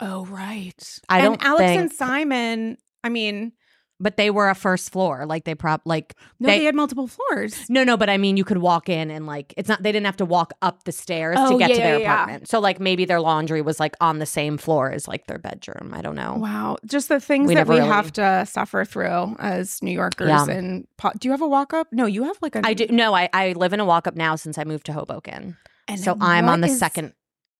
oh 0.00 0.26
right 0.26 0.98
I 1.08 1.18
and 1.20 1.24
don't 1.24 1.44
alex 1.44 1.70
and 1.80 1.92
simon 1.92 2.76
i 3.04 3.08
mean 3.08 3.52
But 4.00 4.16
they 4.16 4.28
were 4.28 4.50
a 4.50 4.56
first 4.56 4.90
floor. 4.90 5.24
Like 5.24 5.44
they 5.44 5.54
prop, 5.54 5.82
like, 5.84 6.14
no 6.40 6.48
They- 6.48 6.58
they 6.58 6.64
had 6.64 6.74
multiple 6.74 7.06
floors 7.06 7.64
no, 7.70 7.84
no, 7.84 7.96
but 7.96 8.10
I 8.10 8.16
mean, 8.18 8.36
you 8.36 8.44
could 8.44 8.58
walk 8.58 8.88
in 8.88 9.08
and 9.10 9.24
like, 9.24 9.54
it's 9.56 9.68
not, 9.68 9.82
they 9.84 9.92
didn't 9.92 10.06
have 10.06 10.16
to 10.16 10.24
walk 10.24 10.52
up 10.62 10.82
the 10.82 10.90
stairs 10.92 11.36
Oh, 11.38 11.52
to 11.52 11.58
get 11.58 11.70
yeah, 11.70 11.76
to 11.76 11.80
their 11.82 11.92
yeah, 11.98 12.02
yeah. 12.02 12.14
apartment. 12.14 12.48
So, 12.48 12.58
like, 12.58 12.80
maybe 12.80 13.04
their 13.04 13.20
laundry 13.20 13.62
was 13.62 13.78
like 13.78 13.94
on 14.00 14.18
the 14.18 14.26
same 14.26 14.58
floor 14.58 14.90
as 14.90 15.06
like 15.06 15.26
their 15.28 15.38
bedroom. 15.38 15.92
I 15.94 16.02
don't 16.02 16.16
know. 16.16 16.34
Wow, 16.38 16.76
just 16.84 17.08
the 17.08 17.20
things 17.20 17.46
We 17.48 17.54
that 17.54 17.68
we 17.68 17.76
really- 17.76 17.88
have 17.88 18.12
to 18.14 18.44
suffer 18.46 18.84
through 18.84 19.36
as 19.38 19.80
New 19.80 19.92
Yorkers. 19.92 20.28
Yeah. 20.28 20.44
And 20.50 20.86
po- 20.96 21.12
do 21.18 21.28
you 21.28 21.32
have 21.32 21.40
a 21.42 21.48
walk 21.48 21.72
up? 21.72 21.86
No, 21.92 22.06
you 22.06 22.24
have 22.24 22.36
like 22.42 22.56
a. 22.56 22.62
I 22.66 22.74
do. 22.74 22.86
No, 22.90 23.14
I, 23.14 23.28
I 23.32 23.52
live 23.52 23.72
in 23.72 23.78
a 23.80 23.84
walk 23.84 24.08
up 24.08 24.16
now 24.16 24.34
since 24.34 24.58
I 24.58 24.64
moved 24.64 24.86
to 24.86 24.92
Hoboken. 24.92 25.56
And 25.86 26.00
So 26.00 26.16
I'm 26.20 26.48
on 26.48 26.62
the 26.62 26.66
is- 26.68 26.78
second, 26.78 27.12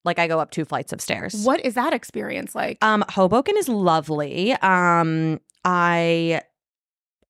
like, 0.05 0.19
I 0.19 0.27
go 0.27 0.41
up 0.41 0.51
two 0.51 0.65
flights 0.65 0.93
of 0.93 1.01
stairs. 1.01 1.35
What 1.45 1.65
is 1.65 1.75
that 1.75 1.93
experience 1.93 2.55
like? 2.57 2.79
Um, 2.83 3.05
Hoboken 3.09 3.57
is 3.57 3.69
lovely. 3.69 4.53
Um, 4.55 5.41
I 5.65 6.43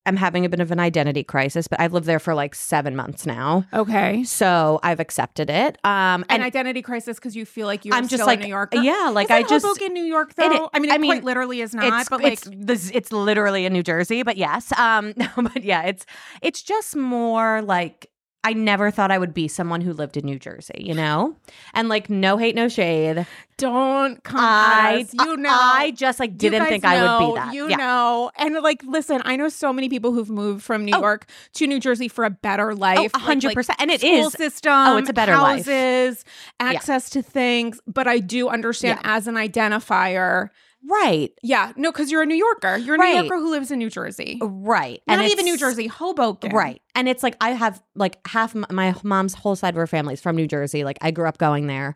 am 0.07 0.17
having 0.17 0.45
a 0.45 0.51
bit 0.51 0.61
of 0.61 0.71
an 0.71 0.79
identity 0.79 1.25
crisis, 1.25 1.67
but 1.67 1.81
I've 1.81 1.95
lived 1.95 2.05
there 2.07 2.19
for 2.19 2.35
like 2.35 2.55
seven 2.55 2.95
months 2.95 3.25
now, 3.25 3.65
okay, 3.73 4.23
so 4.25 4.79
I've 4.83 5.01
accepted 5.01 5.49
it. 5.49 5.79
Um, 5.83 6.23
an 6.25 6.27
and 6.29 6.43
identity 6.43 6.83
crisis 6.83 7.17
because 7.19 7.35
you 7.35 7.47
feel 7.47 7.67
like 7.67 7.87
you're 7.87 7.95
I'm 7.95 8.07
just 8.07 8.27
like, 8.27 8.41
a 8.41 8.43
New 8.43 8.49
Yorker. 8.51 8.79
yeah, 8.83 9.11
like 9.15 9.31
I 9.31 9.43
just. 9.45 9.65
Hoboken, 9.65 9.95
New 9.95 10.05
York, 10.05 10.33
It 10.33 10.37
though. 10.37 10.65
i- 10.67 10.69
I 10.75 10.79
mean, 10.79 10.91
I 10.93 10.99
mean, 10.99 11.11
quite 11.11 11.25
literally 11.25 11.63
is 11.63 11.75
not. 11.75 12.01
it's 12.01 12.11
but 12.11 12.23
like, 12.23 12.33
it's 12.35 12.49
this, 12.53 12.91
it's 12.93 13.13
literally 13.13 13.65
in 13.65 13.73
New 13.73 13.83
Jersey, 13.83 14.23
but 14.23 14.37
yes. 14.37 14.73
Um, 14.79 15.15
but 15.37 15.63
yeah, 15.65 15.85
it's 15.85 16.05
it's 16.43 16.63
just 16.63 16.95
more 16.97 17.63
like 17.63 18.11
I 18.45 18.53
never 18.53 18.91
thought 18.91 19.11
I 19.11 19.19
would 19.19 19.33
be 19.35 19.49
someone 19.49 19.81
who 19.81 19.93
lived 19.95 20.17
in 20.19 20.25
New 20.27 20.39
Jersey, 20.39 20.75
you 20.79 20.93
know, 20.95 21.35
and 21.73 21.89
like 21.89 22.11
no 22.11 22.37
hate, 22.37 22.55
no 22.55 22.69
shade. 22.69 23.27
don't 23.57 24.23
come. 24.23 24.39
I 24.41 25.07
you 25.13 25.37
know, 25.39 25.49
I 25.51 25.93
just 25.93 26.21
like 26.21 26.37
didn't 26.37 26.67
think 26.67 26.85
I 26.85 27.01
would 27.03 27.27
be 27.27 27.35
that. 27.37 27.55
You 27.55 27.71
yeah. 27.71 27.77
know, 27.77 28.31
and 28.37 28.55
like, 28.63 28.83
listen, 28.85 29.23
I 29.25 29.37
know 29.37 29.49
so 29.49 29.73
many 29.73 29.89
people 29.89 30.13
who've 30.13 30.29
moved 30.31 30.63
from 30.63 30.85
New 30.85 30.93
Oh. 30.95 31.01
York 31.01 31.27
to 31.55 31.67
New 31.67 31.81
Jersey 31.81 32.07
for 32.09 32.25
a 32.25 32.31
better 32.31 32.73
oh, 32.73 32.75
life. 32.75 32.99
Oh, 32.99 33.03
like- 33.19 33.23
hundred 33.23 33.49
like 33.49 33.55
percent, 33.57 33.81
and 33.81 33.91
it 33.91 34.01
school 34.01 34.27
is. 34.27 34.33
system. 34.35 34.73
Oh, 34.73 34.97
it's 34.99 35.09
a 35.09 35.15
better 35.15 35.37
life. 35.37 35.65
houses, 35.67 36.25
access 36.61 37.09
to 37.11 37.23
things. 37.23 37.81
But 37.87 38.07
I 38.07 38.19
do 38.19 38.49
understand 38.49 39.01
as 39.05 39.27
an 39.27 39.37
identifier. 39.37 40.51
Right, 40.89 41.31
Yeah, 41.43 41.73
no, 41.77 41.91
because 41.93 42.11
you're 42.11 42.23
a 42.23 42.27
New 42.27 42.35
Yorker. 42.37 42.77
You're 42.77 42.97
a 42.97 42.99
Right. 42.99 43.15
New 43.15 43.23
Yorker 43.29 43.37
who 43.39 43.51
lives 43.51 43.71
in 43.71 43.79
New 43.79 43.91
Jersey. 43.91 44.39
right, 44.43 45.03
Not 45.07 45.19
and 45.21 45.31
even 45.33 45.45
New 45.45 45.57
Jersey, 45.57 45.87
Hoboken. 45.87 46.51
Right. 46.53 46.81
And 46.95 47.09
it's 47.09 47.23
like 47.23 47.37
I 47.41 47.51
have 47.51 47.83
like 47.95 48.19
half 48.27 48.55
my 48.55 48.95
mom's 49.03 49.35
whole 49.35 49.57
side 49.57 49.71
of 49.71 49.77
her 49.77 49.87
family 49.87 50.15
is 50.15 50.21
from 50.21 50.37
New 50.37 50.47
Jersey. 50.47 50.85
Like 50.85 50.99
I 51.01 51.11
grew 51.11 51.27
up 51.29 51.39
going 51.39 51.67
there. 51.67 51.95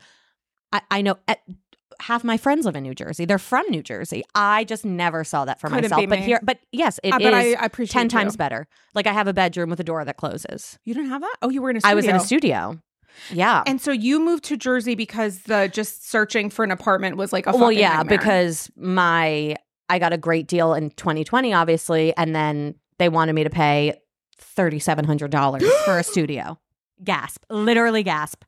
I, 0.73 0.80
I 0.90 1.02
know 1.02 1.16
eh, 1.28 1.35
half 2.00 2.23
my 2.25 2.37
friends 2.37 2.64
live 2.66 2.76
in 2.76 2.83
New 2.83 2.95
Jersey. 2.95 3.25
They're 3.25 3.38
from 3.38 3.64
New 3.71 3.83
Jersey. 3.83 4.23
I 4.35 4.64
just 4.64 4.85
never 4.85 5.25
saw 5.25 5.45
that 5.47 5.61
for 5.61 5.68
Couldn't 5.68 5.90
myself. 5.90 6.09
But 6.09 6.18
me. 6.21 6.25
here, 6.26 6.40
but 6.42 6.59
yes, 6.73 7.00
it 7.02 7.12
Uh, 7.12 7.16
is 7.18 7.23
but 7.25 7.35
I, 7.35 7.52
I 7.54 7.64
appreciate 7.64 7.92
10 7.95 8.04
you. 8.07 8.11
times 8.11 8.37
better. 8.37 8.66
Like 8.95 9.07
I 9.07 9.12
have 9.12 9.26
a 9.28 9.33
bedroom 9.33 9.71
with 9.71 9.80
a 9.80 9.85
door 9.85 10.04
that 10.04 10.16
closes. 10.16 10.78
You 10.85 10.95
didn't 10.95 11.11
have 11.11 11.23
that? 11.23 11.37
Oh, 11.42 11.50
you 11.50 11.62
were 11.62 11.71
in 11.71 11.76
a 11.76 11.80
studio. 11.80 11.92
I 11.92 11.95
was 11.95 12.04
in 12.07 12.14
a 12.16 12.21
studio. 12.21 12.78
Yeah. 13.31 13.62
And 13.67 13.81
so 13.81 13.91
you 13.91 14.21
moved 14.21 14.45
to 14.45 14.57
Jersey 14.57 14.95
because 14.95 15.41
the 15.41 15.69
just 15.73 16.09
searching 16.09 16.50
for 16.50 16.65
an 16.65 16.71
apartment 16.71 17.17
was 17.17 17.33
like 17.33 17.47
a 17.47 17.53
well, 17.53 17.73
yeah, 17.73 17.97
nightmare. 17.97 18.19
because 18.19 18.71
my 18.77 19.57
I 19.88 19.99
got 19.99 20.12
a 20.12 20.19
great 20.19 20.47
deal 20.47 20.75
in 20.75 20.91
2020, 20.91 21.53
obviously, 21.53 22.17
and 22.17 22.35
then 22.35 22.75
they 22.99 23.09
wanted 23.09 23.35
me 23.35 23.45
to 23.45 23.50
pay 23.50 23.95
thirty 24.37 24.79
seven 24.79 25.05
hundred 25.05 25.31
dollars 25.31 25.65
for 25.85 25.99
a 25.99 26.03
studio. 26.05 26.59
Gasp! 27.03 27.45
Literally 27.49 28.03
gasp! 28.03 28.43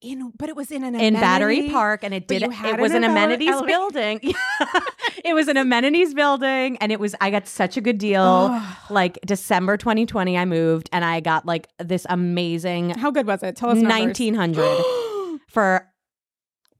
In 0.00 0.32
but 0.36 0.48
it 0.48 0.56
was 0.56 0.70
in 0.70 0.84
an 0.84 0.94
in 0.94 1.14
Battery 1.14 1.70
Park, 1.70 2.04
and 2.04 2.12
it 2.12 2.28
did. 2.28 2.42
you 2.42 2.50
It 2.50 2.78
was 2.78 2.92
an 2.92 3.04
an 3.04 3.10
amenities 3.10 3.60
building. 3.62 4.20
it 5.24 5.34
was 5.34 5.48
an 5.48 5.56
amenities 5.56 6.14
building, 6.14 6.76
and 6.78 6.92
it 6.92 7.00
was. 7.00 7.14
I 7.20 7.30
got 7.30 7.46
such 7.46 7.76
a 7.76 7.80
good 7.80 7.98
deal. 7.98 8.60
Like 8.90 9.18
December 9.24 9.76
2020, 9.76 10.36
I 10.36 10.44
moved, 10.44 10.90
and 10.92 11.04
I 11.04 11.20
got 11.20 11.46
like 11.46 11.68
this 11.78 12.06
amazing 12.08 12.90
How 12.90 13.10
good 13.10 13.26
was 13.26 13.42
it? 13.42 13.56
Tell 13.56 13.70
us 13.70 13.82
1900 13.82 15.40
for. 15.48 15.88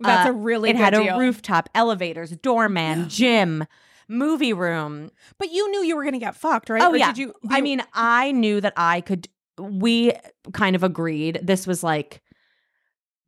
That's 0.01 0.29
uh, 0.29 0.31
a 0.31 0.33
really 0.33 0.71
it 0.71 0.77
had 0.77 0.93
deal. 0.93 1.15
a 1.15 1.19
rooftop, 1.19 1.69
elevators, 1.73 2.31
doorman, 2.33 3.09
gym, 3.09 3.65
movie 4.09 4.53
room. 4.53 5.11
But 5.39 5.53
you 5.53 5.71
knew 5.71 5.83
you 5.83 5.97
were 5.97 6.03
going 6.03 6.15
to 6.15 6.19
get 6.19 6.35
fucked, 6.35 6.69
right? 6.69 6.83
Oh 6.83 6.93
Or 6.93 6.97
yeah. 6.97 7.13
Did 7.13 7.19
you, 7.19 7.35
I 7.49 7.61
mean, 7.61 7.81
I 7.95 8.33
knew 8.33 8.61
that 8.61 8.75
I 8.77 9.01
could. 9.01 9.29
We 9.57 10.13
kind 10.53 10.75
of 10.75 10.83
agreed. 10.83 11.39
This 11.43 11.65
was 11.65 11.85
like 11.85 12.21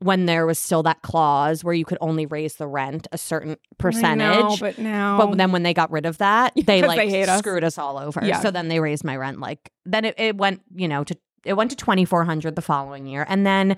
when 0.01 0.27
there 0.27 0.47
was 0.47 0.59
still 0.59 0.83
that 0.83 1.03
clause 1.03 1.65
where 1.65 1.73
you 1.75 1.85
could 1.85 1.99
only 2.01 2.27
raise 2.27 2.57
the 2.57 2.67
rent 2.67 3.07
a 3.13 3.19
certain 3.19 3.57
percentage. 3.79 4.19
know, 4.19 4.57
but 4.61 4.79
now, 4.79 5.17
But 5.19 5.39
then 5.39 5.53
when 5.53 5.63
they 5.63 5.73
got 5.73 5.91
rid 5.91 6.05
of 6.07 6.19
that, 6.19 6.53
they 6.67 6.83
like 6.83 6.99
they 6.99 7.09
hate 7.09 7.29
us. 7.29 7.39
screwed 7.39 7.65
us 7.65 7.79
all 7.79 7.99
over. 7.99 8.25
Yeah. 8.25 8.41
So 8.41 8.51
then 8.51 8.69
they 8.69 8.81
raised 8.81 9.05
my 9.05 9.17
rent. 9.17 9.41
Like 9.41 9.71
then 9.85 10.05
it, 10.05 10.15
it 10.19 10.37
went, 10.37 10.63
you 10.75 10.89
know, 10.89 11.05
to 11.05 11.17
it 11.45 11.55
went 11.55 11.71
to 11.71 11.77
twenty 11.77 12.05
four 12.05 12.25
hundred 12.25 12.57
the 12.57 12.63
following 12.63 13.07
year, 13.07 13.25
and 13.29 13.47
then 13.47 13.77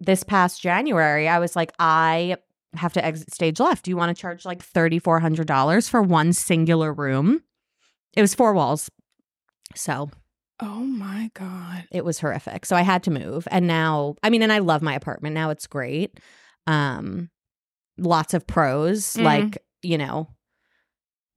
this 0.00 0.22
past 0.22 0.60
January, 0.60 1.26
I 1.28 1.38
was 1.38 1.56
like, 1.56 1.72
I 1.78 2.36
have 2.74 2.92
to 2.94 3.04
exit 3.04 3.32
stage 3.32 3.58
left. 3.60 3.84
Do 3.84 3.90
you 3.90 3.96
want 3.96 4.14
to 4.14 4.20
charge 4.20 4.44
like 4.44 4.62
$3,400 4.62 5.88
for 5.88 6.02
one 6.02 6.34
singular 6.34 6.92
room? 6.92 7.42
It 8.14 8.20
was 8.20 8.34
four 8.34 8.52
walls. 8.52 8.90
So 9.74 10.10
Oh 10.60 10.80
my 10.84 11.30
god. 11.34 11.84
it 11.90 12.04
was 12.04 12.18
horrific. 12.18 12.64
So 12.66 12.74
I 12.76 12.82
had 12.82 13.02
to 13.04 13.10
move. 13.10 13.46
And 13.50 13.66
now, 13.66 14.14
I 14.22 14.30
mean, 14.30 14.42
and 14.42 14.52
I 14.52 14.58
love 14.58 14.80
my 14.82 14.94
apartment. 14.94 15.34
Now 15.34 15.50
it's 15.50 15.66
great. 15.66 16.18
Um, 16.66 17.30
lots 17.98 18.32
of 18.34 18.46
pros, 18.46 19.14
Mm. 19.14 19.22
like, 19.24 19.58
you 19.82 19.98
know, 19.98 20.28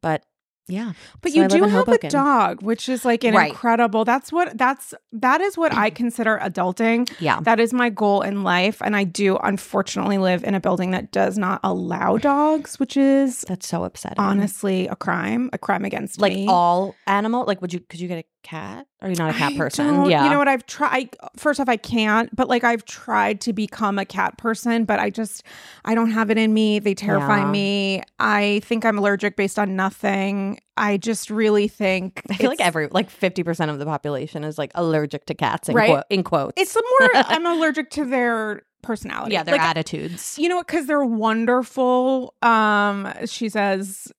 but 0.02 0.24
yeah. 0.70 0.94
But 1.22 1.32
So 1.34 1.42
you 1.42 1.48
do 1.48 1.64
have 1.64 1.88
a 1.90 1.98
dog, 2.10 2.62
which 2.62 2.88
is 2.88 3.04
like 3.04 3.24
an 3.24 3.34
Right. 3.34 3.50
incredible. 3.50 4.06
That's 4.06 4.32
what 4.32 4.58
that's 4.58 4.94
that 5.12 5.42
is 5.42 5.58
what 5.58 5.74
I 5.74 5.90
consider 6.02 6.40
adulting. 6.42 7.12
Yeah. 7.20 7.40
That 7.42 7.60
is 7.60 7.74
my 7.74 7.90
goal 7.90 8.22
in 8.22 8.44
life, 8.44 8.82
and 8.82 8.96
I 8.96 9.04
do 9.04 9.38
unfortunately 9.44 10.18
live 10.18 10.44
in 10.44 10.56
a 10.56 10.60
building 10.60 10.92
that 10.92 11.12
does 11.12 11.38
not 11.38 11.60
allow 11.64 12.18
dogs, 12.18 12.80
which 12.80 12.96
is 12.96 13.42
That's 13.48 13.68
so 13.68 13.84
upsetting. 13.84 14.20
honestly 14.20 14.88
a 14.88 14.96
crime, 14.96 15.50
a 15.54 15.58
crime 15.58 15.84
against 15.86 16.22
Like 16.22 16.34
me. 16.34 16.46
all 16.48 16.96
animal, 17.08 17.46
like 17.46 17.62
would 17.62 17.74
you 17.74 17.80
could 17.82 18.00
you 18.00 18.08
get 18.08 18.20
a 18.20 18.26
cat? 18.44 18.86
Are 19.02 19.10
you 19.10 19.16
not 19.16 19.32
a 19.32 19.38
cat 19.38 19.54
I 19.54 19.58
person? 19.58 20.06
Yeah. 20.06 20.24
You 20.26 20.30
know 20.30 20.38
what? 20.38 20.48
I've 20.48 20.66
tried. 20.66 21.16
First 21.38 21.60
off, 21.60 21.70
I 21.70 21.78
can't, 21.78 22.34
but 22.36 22.48
like 22.50 22.64
I've 22.64 22.84
tried 22.86 23.42
to 23.42 23.54
become 23.54 23.98
a 23.98 24.06
cat 24.06 24.38
person, 24.38 24.84
but 24.86 25.00
I 25.00 25.10
just, 25.10 25.44
I 25.86 25.96
don't 25.96 26.12
have 26.12 26.30
it 26.30 26.38
in 26.38 26.54
me. 26.54 26.80
They 26.80 26.94
terrify 26.94 27.40
Yeah. 27.40 27.52
me. 27.52 28.04
I 28.20 28.62
think 28.66 28.86
I'm 28.86 28.98
allergic 28.98 29.36
based 29.38 29.58
on 29.58 29.76
nothing. 29.76 30.59
I 30.78 30.98
just 30.98 31.30
really 31.30 31.68
think. 31.68 32.22
I 32.30 32.36
feel 32.36 32.50
like 32.50 32.62
every 32.62 32.88
like 32.88 33.10
fifty 33.10 33.44
percent 33.44 33.70
of 33.72 33.80
the 33.80 33.86
population 33.86 34.44
is 34.44 34.58
like 34.58 34.72
allergic 34.76 35.26
to 35.26 35.34
cats 35.34 35.70
in, 35.70 35.76
Right. 35.76 35.90
quote, 35.90 36.04
in 36.10 36.24
quotes. 36.24 36.54
It's 36.62 36.76
more 36.76 37.10
I'm 37.16 37.46
allergic 37.46 37.90
to 37.92 38.06
their 38.06 38.62
personality. 38.82 39.34
yeah, 39.34 39.44
their 39.44 39.56
Like, 39.56 39.62
attitudes. 39.68 40.38
you 40.40 40.48
know 40.50 40.56
what? 40.58 40.68
Because 40.68 40.86
they're 40.88 41.04
wonderful. 41.06 42.34
Um, 42.42 43.12
she 43.26 43.50
says, 43.50 44.12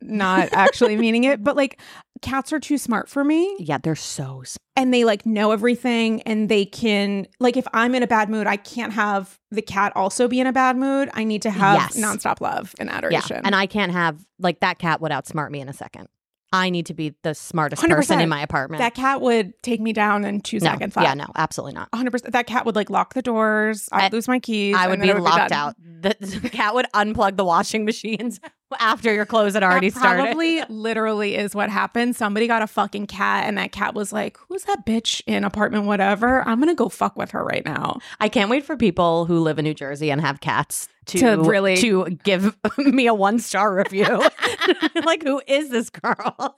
not 0.00 0.48
actually 0.52 0.96
meaning 0.96 1.24
it, 1.24 1.42
but 1.42 1.56
like 1.56 1.80
cats 2.22 2.52
are 2.52 2.60
too 2.60 2.78
smart 2.78 3.08
for 3.08 3.22
me. 3.24 3.56
Yeah, 3.58 3.78
they're 3.78 3.94
so 3.96 4.40
s- 4.42 4.58
and 4.76 4.92
they 4.94 5.04
like 5.04 5.24
know 5.26 5.50
everything 5.52 6.22
and 6.22 6.48
they 6.48 6.64
can 6.64 7.26
like 7.40 7.56
if 7.56 7.66
i'm 7.72 7.94
in 7.96 8.02
a 8.04 8.06
bad 8.06 8.30
mood 8.30 8.46
i 8.46 8.56
can't 8.56 8.92
have 8.92 9.36
the 9.50 9.60
cat 9.62 9.92
also 9.96 10.28
be 10.28 10.38
in 10.38 10.46
a 10.46 10.52
bad 10.52 10.76
mood 10.76 11.10
i 11.14 11.24
need 11.24 11.42
to 11.42 11.50
have 11.50 11.74
Yes. 11.80 11.96
nonstop 11.96 12.40
love 12.40 12.74
and 12.78 12.88
yeah, 12.88 12.96
adoration 12.96 13.40
and 13.44 13.56
I 13.56 13.66
can't 13.66 13.90
have 13.92 14.24
like 14.38 14.60
that 14.60 14.78
cat 14.78 15.00
would 15.00 15.10
outsmart 15.10 15.50
me 15.50 15.60
in 15.60 15.68
a 15.68 15.72
second. 15.72 16.08
I 16.50 16.70
need 16.70 16.86
to 16.86 16.94
be 16.94 17.14
the 17.24 17.34
smartest 17.34 17.82
100%. 17.82 17.90
person 17.90 18.20
in 18.20 18.28
my 18.30 18.40
apartment. 18.40 18.78
that 18.80 18.94
cat 18.94 19.20
would 19.20 19.52
take 19.62 19.80
me 19.82 19.92
down 19.92 20.24
in 20.24 20.40
two 20.40 20.58
no, 20.60 20.70
seconds 20.70 20.94
yeah, 20.96 21.12
no, 21.14 21.26
absolutely 21.36 21.74
not. 21.74 21.90
100% 21.90 22.30
that 22.32 22.46
cat 22.46 22.64
would 22.64 22.74
like 22.76 22.88
lock 22.88 23.14
the 23.14 23.20
doors 23.22 23.88
i'd 23.92 24.12
I- 24.12 24.16
lose 24.16 24.28
my 24.28 24.38
keys 24.38 24.74
I 24.78 24.86
would 24.88 25.00
be 25.00 25.08
it 25.10 25.18
locked 25.20 25.50
done. 25.50 25.58
out. 25.58 25.74
The, 25.78 26.16
the 26.42 26.48
cat 26.50 26.74
would 26.74 26.86
unplug 26.94 27.36
the 27.36 27.44
washing 27.44 27.84
machines 27.84 28.38
after 28.78 29.12
your 29.12 29.24
clothes 29.26 29.54
had 29.54 29.62
already 29.62 29.90
that 29.90 29.98
started. 29.98 30.22
probably 30.22 30.62
literally 30.68 31.36
is 31.36 31.54
what 31.54 31.70
happened. 31.70 32.16
Somebody 32.16 32.46
got 32.46 32.62
a 32.62 32.66
fucking 32.66 33.06
cat, 33.06 33.44
and 33.46 33.56
that 33.58 33.72
cat 33.72 33.94
was 33.94 34.12
like, 34.12 34.36
"Who's 34.48 34.64
that 34.64 34.84
bitch 34.84 35.22
in 35.26 35.44
apartment 35.44 35.84
whatever? 35.86 36.42
I'm 36.46 36.58
gonna 36.60 36.74
go 36.74 36.88
fuck 36.88 37.16
with 37.16 37.30
her 37.30 37.44
right 37.44 37.64
now." 37.64 37.98
I 38.20 38.28
can't 38.28 38.50
wait 38.50 38.64
for 38.64 38.76
people 38.76 39.24
who 39.26 39.40
live 39.40 39.58
in 39.58 39.64
New 39.64 39.74
Jersey 39.74 40.10
and 40.10 40.20
have 40.20 40.40
cats 40.40 40.88
to, 41.06 41.18
To 41.18 41.42
really- 41.42 41.76
to 41.78 42.04
give 42.24 42.54
me 42.78 43.06
a 43.06 43.14
one 43.14 43.38
star 43.38 43.74
review. 43.74 44.22
like, 45.04 45.22
who 45.22 45.40
is 45.46 45.70
this 45.70 45.88
girl? 45.90 46.56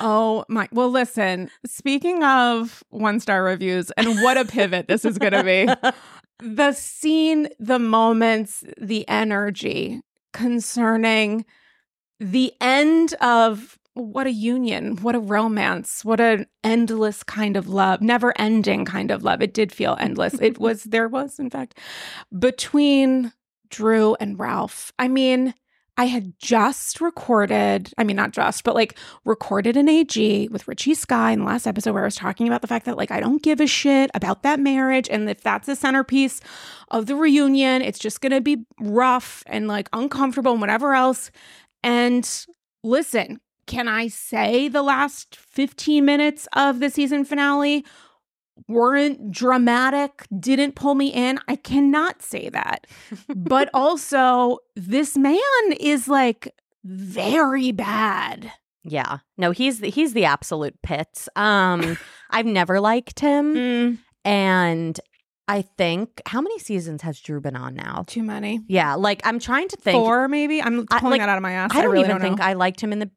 Oh 0.00 0.44
my! 0.48 0.68
Well, 0.72 0.90
listen. 0.90 1.50
Speaking 1.64 2.22
of 2.22 2.84
one 2.90 3.20
star 3.20 3.42
reviews, 3.42 3.90
and 3.92 4.08
what 4.22 4.36
a 4.36 4.44
pivot 4.44 4.88
this 4.88 5.04
is 5.04 5.16
gonna 5.18 5.42
be. 5.44 5.66
the 6.40 6.72
scene, 6.72 7.48
the 7.58 7.78
moments, 7.78 8.62
the 8.78 9.08
energy 9.08 10.02
concerning 10.36 11.46
the 12.20 12.52
end 12.60 13.14
of 13.22 13.78
what 13.94 14.26
a 14.26 14.30
union, 14.30 14.98
what 14.98 15.14
a 15.14 15.18
romance, 15.18 16.04
what 16.04 16.20
an 16.20 16.46
endless 16.62 17.22
kind 17.22 17.56
of 17.56 17.68
love, 17.68 18.02
never 18.02 18.38
ending 18.38 18.84
kind 18.84 19.10
of 19.10 19.24
love. 19.24 19.40
It 19.40 19.54
did 19.54 19.72
feel 19.72 19.96
endless. 19.98 20.34
It 20.34 20.58
was, 20.60 20.84
there 20.84 21.08
was, 21.08 21.38
in 21.38 21.48
fact, 21.48 21.78
between 22.38 23.32
Drew 23.70 24.14
and 24.20 24.38
Ralph. 24.38 24.92
I 24.98 25.08
mean, 25.08 25.54
I 25.98 26.04
had 26.04 26.38
just 26.38 27.00
recorded, 27.00 27.92
I 27.96 28.04
mean, 28.04 28.16
not 28.16 28.32
just, 28.32 28.64
but 28.64 28.74
like 28.74 28.98
recorded 29.24 29.76
an 29.76 29.88
AG 29.88 30.48
with 30.48 30.68
Richie 30.68 30.94
Sky 30.94 31.32
in 31.32 31.40
the 31.40 31.46
last 31.46 31.66
episode 31.66 31.92
where 31.92 32.02
I 32.02 32.06
was 32.06 32.16
talking 32.16 32.46
about 32.46 32.60
the 32.60 32.66
fact 32.66 32.84
that 32.84 32.98
like 32.98 33.10
I 33.10 33.20
don't 33.20 33.42
give 33.42 33.60
a 33.60 33.66
shit 33.66 34.10
about 34.12 34.42
that 34.42 34.60
marriage. 34.60 35.08
And 35.08 35.28
if 35.30 35.40
that's 35.40 35.66
the 35.66 35.76
centerpiece 35.76 36.40
of 36.90 37.06
the 37.06 37.16
reunion, 37.16 37.80
it's 37.80 37.98
just 37.98 38.20
going 38.20 38.32
to 38.32 38.42
be 38.42 38.66
rough 38.78 39.42
and 39.46 39.68
like 39.68 39.88
uncomfortable 39.94 40.52
and 40.52 40.60
whatever 40.60 40.94
else. 40.94 41.30
And 41.82 42.28
listen, 42.84 43.40
can 43.66 43.88
I 43.88 44.08
say 44.08 44.68
the 44.68 44.82
last 44.82 45.34
15 45.36 46.04
minutes 46.04 46.46
of 46.52 46.80
the 46.80 46.90
season 46.90 47.24
finale 47.24 47.84
weren't 48.68 49.30
dramatic, 49.30 50.26
didn't 50.38 50.74
pull 50.74 50.94
me 50.94 51.08
in? 51.08 51.38
I 51.48 51.56
cannot 51.56 52.22
say 52.22 52.48
that. 52.50 52.86
but 53.34 53.68
also, 53.74 54.58
this 54.74 55.16
man 55.16 55.38
is 55.78 56.08
like 56.08 56.52
very 56.84 57.72
bad. 57.72 58.52
Yeah. 58.84 59.18
No, 59.36 59.50
he's 59.50 59.80
the, 59.80 59.90
he's 59.90 60.12
the 60.12 60.24
absolute 60.24 60.80
pits. 60.82 61.28
Um 61.36 61.98
I've 62.30 62.46
never 62.46 62.80
liked 62.80 63.20
him 63.20 63.54
Mm, 63.54 63.98
and 64.24 65.00
I 65.48 65.62
think 65.62 66.20
how 66.26 66.40
many 66.40 66.58
seasons 66.58 67.02
has 67.02 67.20
Drew 67.20 67.40
been 67.40 67.56
on 67.56 67.74
now? 67.74 68.04
too 68.06 68.22
many. 68.24 68.60
Yeah, 68.68 68.94
like 68.94 69.20
I'm 69.24 69.38
trying 69.38 69.68
to 69.68 69.76
think. 69.76 69.96
Four, 69.96 70.28
maybe. 70.28 70.60
I'm 70.62 70.86
I- 70.90 70.98
pulling 71.00 71.12
like, 71.12 71.20
that 71.20 71.28
out 71.28 71.36
of 71.38 71.42
my 71.42 71.52
ass. 71.52 71.70
I 71.72 71.82
don't 71.82 71.92
really 71.92 72.04
even 72.04 72.12
don't 72.12 72.20
think. 72.20 72.40
I 72.40 72.54
liked 72.54 72.80
him 72.80 72.92
in 72.92 72.98
the 73.00 73.10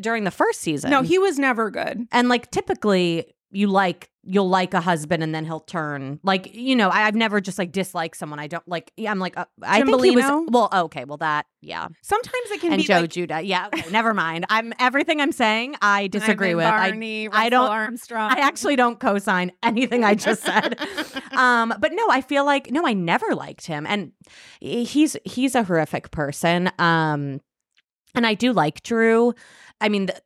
during 0.00 0.24
the 0.24 0.30
first 0.32 0.60
season. 0.60 0.90
no, 0.90 1.02
he 1.02 1.18
was 1.18 1.38
never 1.38 1.70
good. 1.70 2.06
and 2.12 2.28
like 2.28 2.50
typically 2.50 3.32
you 3.52 3.68
like 3.68 4.10
you'll 4.28 4.48
like 4.48 4.74
a 4.74 4.80
husband 4.80 5.22
and 5.22 5.34
then 5.34 5.44
he'll 5.44 5.60
turn 5.60 6.18
like 6.24 6.54
you 6.54 6.74
know 6.74 6.88
I, 6.88 7.02
I've 7.06 7.14
never 7.14 7.40
just 7.40 7.58
like 7.58 7.70
disliked 7.72 8.16
someone 8.16 8.38
I 8.38 8.46
don't 8.48 8.66
like 8.66 8.92
yeah, 8.96 9.10
I'm 9.10 9.18
like 9.18 9.36
uh, 9.38 9.44
I 9.62 9.82
think 9.82 10.04
he 10.04 10.10
was 10.16 10.24
well 10.50 10.68
okay 10.72 11.04
well 11.04 11.18
that 11.18 11.46
yeah 11.62 11.88
Sometimes 12.02 12.50
it 12.50 12.60
can 12.60 12.72
and 12.72 12.80
be 12.80 12.84
Joe 12.86 13.00
like 13.02 13.10
Judah 13.10 13.40
yeah 13.40 13.68
okay, 13.72 13.88
never 13.90 14.12
mind 14.14 14.46
I'm 14.50 14.72
everything 14.78 15.20
I'm 15.20 15.32
saying 15.32 15.76
I 15.80 16.08
disagree 16.08 16.54
with 16.54 16.66
I 16.66 16.90
Barney, 16.90 17.28
I 17.30 17.48
don't- 17.48 17.70
Armstrong. 17.70 18.32
I 18.32 18.40
actually 18.40 18.76
don't 18.76 18.98
co-sign 18.98 19.52
anything 19.62 20.04
I 20.04 20.14
just 20.14 20.42
said. 20.42 20.78
um, 21.32 21.74
but 21.78 21.92
no, 21.92 22.06
I 22.10 22.20
feel 22.20 22.44
like 22.44 22.70
no, 22.70 22.86
I 22.86 22.92
never 22.92 23.34
liked 23.34 23.66
him, 23.66 23.86
and 23.86 24.12
he's 24.60 25.16
he's 25.24 25.54
a 25.54 25.62
horrific 25.62 26.10
person. 26.10 26.70
Um, 26.78 27.40
and 28.14 28.26
I 28.26 28.34
do 28.34 28.52
like 28.52 28.82
Drew. 28.82 29.34
I 29.80 29.88
mean, 29.88 30.06
th- 30.08 30.20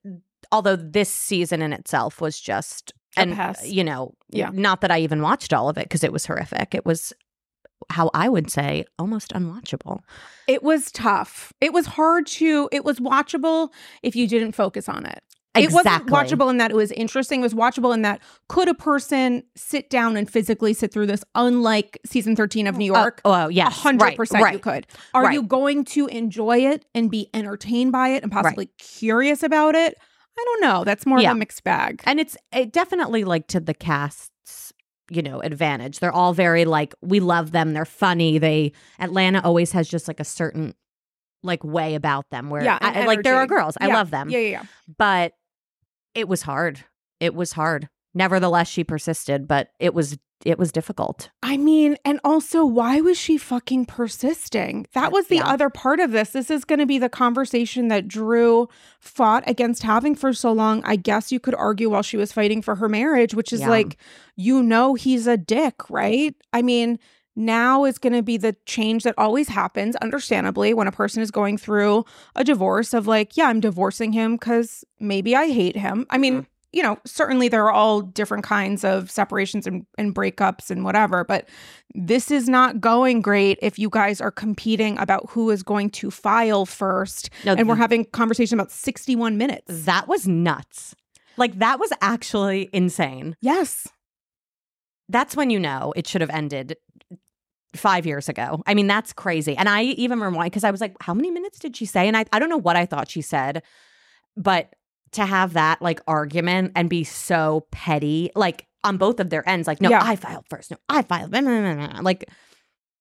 although 0.52 0.76
this 0.76 1.09
season 1.11 1.62
in 1.62 1.73
itself 1.73 2.21
was 2.21 2.40
just 2.40 2.92
and 3.16 3.34
pest. 3.34 3.66
you 3.66 3.84
know, 3.84 4.14
Yeah. 4.30 4.50
not 4.52 4.80
that 4.82 4.90
I 4.90 5.00
even 5.00 5.22
watched 5.22 5.52
all 5.52 5.68
of 5.68 5.76
it 5.78 5.84
because 5.84 6.04
it 6.04 6.12
was 6.12 6.26
horrific. 6.26 6.74
It 6.74 6.84
was 6.86 7.12
how 7.88 8.10
I 8.14 8.28
would 8.28 8.50
say 8.50 8.84
almost 8.98 9.32
unwatchable. 9.32 10.00
It 10.46 10.62
was 10.62 10.92
tough. 10.92 11.52
It 11.60 11.72
was 11.72 11.86
hard 11.86 12.26
to. 12.26 12.68
It 12.72 12.84
was 12.84 13.00
watchable 13.00 13.70
if 14.02 14.14
you 14.14 14.28
didn't 14.28 14.52
focus 14.52 14.88
on 14.88 15.06
it. 15.06 15.20
It 15.56 15.72
wasn't 15.72 16.06
watchable 16.06 16.48
in 16.48 16.58
that 16.58 16.70
it 16.70 16.76
was 16.76 16.92
interesting. 16.92 17.40
It 17.40 17.42
was 17.42 17.54
watchable 17.54 17.92
in 17.92 18.02
that 18.02 18.20
could 18.48 18.68
a 18.68 18.74
person 18.74 19.42
sit 19.56 19.90
down 19.90 20.16
and 20.16 20.30
physically 20.30 20.72
sit 20.72 20.92
through 20.92 21.06
this? 21.06 21.24
Unlike 21.34 21.98
season 22.06 22.36
thirteen 22.36 22.68
of 22.68 22.76
New 22.76 22.92
oh, 22.94 22.98
York, 22.98 23.20
Oh, 23.24 23.32
oh 23.32 23.46
a 23.48 23.52
yes, 23.52 23.72
hundred 23.72 24.04
right, 24.04 24.16
percent 24.16 24.44
right. 24.44 24.52
you 24.52 24.60
could. 24.60 24.86
Are 25.12 25.24
Right. 25.24 25.34
you 25.34 25.42
going 25.42 25.84
to 25.86 26.06
enjoy 26.06 26.58
it 26.58 26.84
and 26.94 27.10
be 27.10 27.28
entertained 27.34 27.90
by 27.90 28.10
it 28.10 28.22
and 28.22 28.30
possibly 28.30 28.66
curious 28.78 29.42
about 29.42 29.74
it? 29.74 29.96
I 30.40 30.44
don't 30.47 30.61
know. 30.62 30.85
That's 30.85 31.04
more 31.06 31.20
Yeah. 31.20 31.30
of 31.32 31.37
a 31.37 31.38
mixed 31.40 31.62
bag. 31.64 32.00
And 32.04 32.18
it's 32.18 32.37
it 32.52 32.73
definitely 32.73 33.25
like 33.25 33.47
to 33.49 33.61
the 33.61 33.75
cast's, 33.75 34.73
you 35.11 35.23
know, 35.23 35.40
advantage. 35.40 35.99
They're 35.99 36.12
all 36.12 36.32
very 36.32 36.64
like 36.64 36.94
we 37.02 37.20
love 37.20 37.50
them. 37.52 37.73
They're 37.75 37.85
funny. 37.85 38.38
They 38.38 38.73
Atlanta 38.99 39.42
always 39.44 39.73
has 39.73 39.88
just 39.88 40.09
like 40.09 40.20
a 40.20 40.25
certain 40.25 40.75
like 41.42 41.62
way 41.64 41.94
about 41.94 42.28
them 42.30 42.49
where 42.50 42.62
Yeah, 42.64 42.78
I, 42.80 43.04
like 43.06 43.23
there 43.23 43.37
are 43.37 43.47
girls. 43.47 43.76
I 43.80 43.88
love 43.88 44.11
them. 44.11 44.30
Yeah, 44.30 44.38
yeah, 44.38 44.50
yeah. 44.50 44.62
But 44.99 45.32
it 46.14 46.28
was 46.28 46.42
hard. 46.42 46.85
It 47.18 47.35
was 47.35 47.52
hard. 47.52 47.88
Nevertheless, 48.14 48.68
she 48.68 48.82
persisted, 48.85 49.47
but 49.47 49.68
it 49.78 49.94
was 49.94 50.18
it 50.44 50.59
was 50.59 50.73
difficult. 50.73 51.30
I 51.42 51.56
mean, 51.56 51.97
and 52.04 52.18
also, 52.25 52.64
why 52.64 53.00
was 53.00 53.18
she 53.18 53.37
fucking 53.37 53.87
persisting? 53.87 54.87
That 54.94 55.12
was 55.12 55.26
the 55.26 55.37
Yeah. 55.37 55.47
other 55.47 55.68
part 55.68 56.00
of 56.00 56.12
this. 56.12 56.30
This 56.30 56.50
is 56.50 56.64
going 56.64 56.78
to 56.78 56.87
be 56.87 56.99
the 56.99 57.09
conversation 57.11 57.88
that 57.88 58.09
Drew 58.09 58.68
fought 59.00 59.44
against 59.47 59.82
having 59.82 60.14
for 60.14 60.32
so 60.32 60.52
long. 60.52 60.82
I 60.85 60.97
guess 60.97 61.30
you 61.30 61.40
could 61.40 61.54
argue 61.54 61.90
while 61.90 62.02
she 62.02 62.16
was 62.16 62.32
fighting 62.32 62.62
for 62.62 62.76
her 62.76 62.88
marriage, 62.88 63.35
which 63.35 63.52
is 63.52 63.61
Yeah. 63.61 63.68
like, 63.70 63.97
you 64.37 64.62
know, 64.62 64.94
he's 64.94 65.26
a 65.26 65.37
dick, 65.37 65.88
right? 65.90 66.35
I 66.52 66.62
mean, 66.62 66.99
now 67.37 67.85
is 67.85 67.99
going 67.99 68.12
to 68.12 68.23
be 68.23 68.37
the 68.37 68.56
change 68.66 69.04
that 69.04 69.14
always 69.16 69.49
happens, 69.49 69.94
understandably, 69.97 70.75
when 70.75 70.88
a 70.88 70.92
person 70.92 71.23
is 71.23 71.30
going 71.30 71.56
through 71.59 72.04
a 72.35 72.44
divorce 72.44 72.92
of 72.92 73.06
like, 73.06 73.37
yeah, 73.37 73.47
I'm 73.47 73.61
divorcing 73.61 74.12
him 74.12 74.35
because 74.35 74.85
maybe 74.99 75.37
I 75.37 75.49
hate 75.49 75.76
him. 75.76 76.06
I 76.11 76.18
mean, 76.18 76.42
mm. 76.42 76.47
You 76.72 76.82
know, 76.82 76.98
certainly 77.04 77.48
there 77.48 77.64
are 77.64 77.72
all 77.72 78.00
different 78.00 78.44
kinds 78.44 78.84
of 78.84 79.10
separations 79.10 79.66
and, 79.66 79.86
and 79.98 80.14
breakups 80.14 80.70
and 80.70 80.84
whatever, 80.84 81.24
but 81.24 81.48
this 81.94 82.30
is 82.30 82.48
not 82.48 82.80
going 82.80 83.20
great 83.20 83.58
if 83.60 83.78
you 83.78 83.90
guys 83.90 84.20
are 84.20 84.30
competing 84.30 84.96
about 84.98 85.28
who 85.30 85.50
is 85.50 85.62
going 85.62 85.90
to 85.90 86.10
file 86.10 86.66
first. 86.66 87.30
No, 87.44 87.54
and 87.54 87.68
we're 87.68 87.74
having 87.74 88.04
conversation 88.04 88.58
about 88.58 88.70
61 88.70 89.36
minutes. 89.36 89.84
that 89.84 90.06
was 90.06 90.28
nuts. 90.28 90.94
Like 91.36 91.58
that 91.58 91.80
was 91.80 91.92
actually 92.00 92.68
insane. 92.72 93.36
Yes. 93.40 93.88
That's 95.08 95.34
when 95.34 95.50
you 95.50 95.58
know 95.58 95.92
it 95.96 96.06
should 96.06 96.20
have 96.20 96.30
ended 96.30 96.76
five 97.74 98.06
years 98.06 98.28
ago. 98.28 98.62
I 98.66 98.74
mean, 98.74 98.86
that's 98.86 99.12
crazy. 99.12 99.56
And 99.56 99.68
I 99.68 99.82
even 99.82 100.20
rewind 100.20 100.50
because 100.50 100.64
I 100.64 100.70
was 100.70 100.80
like, 100.80 100.94
how 101.00 101.14
many 101.14 101.30
minutes 101.30 101.58
did 101.58 101.76
she 101.76 101.86
say? 101.86 102.06
And 102.06 102.16
I, 102.16 102.24
I 102.32 102.38
don't 102.38 102.48
know 102.48 102.56
what 102.56 102.76
I 102.76 102.86
thought 102.86 103.10
she 103.10 103.22
said, 103.22 103.62
but 104.36 104.74
to 105.12 105.26
have 105.26 105.54
that 105.54 105.82
like 105.82 106.00
argument 106.06 106.72
and 106.76 106.88
be 106.88 107.04
so 107.04 107.66
petty, 107.70 108.30
like 108.34 108.66
on 108.84 108.96
both 108.96 109.20
of 109.20 109.30
their 109.30 109.46
ends, 109.48 109.66
like, 109.66 109.80
no, 109.80 109.90
Yeah. 109.90 110.00
I 110.02 110.16
filed 110.16 110.46
first. 110.48 110.70
No, 110.70 110.76
I 110.88 111.02
filed. 111.02 111.30
blah, 111.30 111.40
blah, 111.40 111.74
blah. 111.74 112.00
Like, 112.00 112.30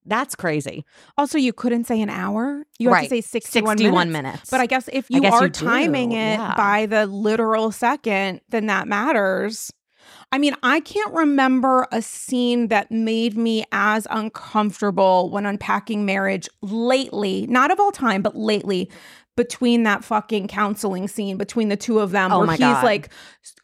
that's 0.05 0.35
crazy. 0.35 0.85
Also, 1.17 1.37
you 1.37 1.53
couldn't 1.53 1.85
say 1.85 2.01
an 2.01 2.09
hour. 2.09 2.65
You 2.79 2.91
have 2.91 3.03
to 3.03 3.09
say 3.09 3.21
61, 3.21 3.77
61 3.77 4.11
minutes. 4.11 4.23
minutes. 4.23 4.49
But 4.49 4.59
I 4.59 4.65
guess 4.65 4.89
if 4.91 5.09
you 5.09 5.21
guess 5.21 5.33
are 5.33 5.43
you 5.43 5.49
do, 5.49 5.65
timing 5.65 6.13
it 6.13 6.39
yeah. 6.39 6.55
by 6.55 6.85
the 6.85 7.05
literal 7.05 7.71
second, 7.71 8.41
then 8.49 8.65
that 8.67 8.87
matters. 8.87 9.71
I 10.31 10.37
mean, 10.37 10.55
I 10.63 10.79
can't 10.79 11.13
remember 11.13 11.87
a 11.91 12.01
scene 12.01 12.67
that 12.67 12.91
made 12.91 13.37
me 13.37 13.65
as 13.71 14.07
uncomfortable 14.09 15.29
when 15.29 15.45
unpacking 15.45 16.05
marriage 16.05 16.49
lately, 16.61 17.45
not 17.47 17.71
of 17.71 17.79
all 17.79 17.91
time, 17.91 18.21
but 18.21 18.35
lately, 18.35 18.89
between 19.35 19.83
that 19.83 20.03
fucking 20.03 20.47
counseling 20.47 21.07
scene 21.07 21.37
between 21.37 21.69
the 21.69 21.77
two 21.77 21.99
of 21.99 22.11
them, 22.11 22.31
Oh 22.31 22.39
where 22.39 22.51
he's 22.51 22.59
God. 22.59 22.83
like 22.83 23.09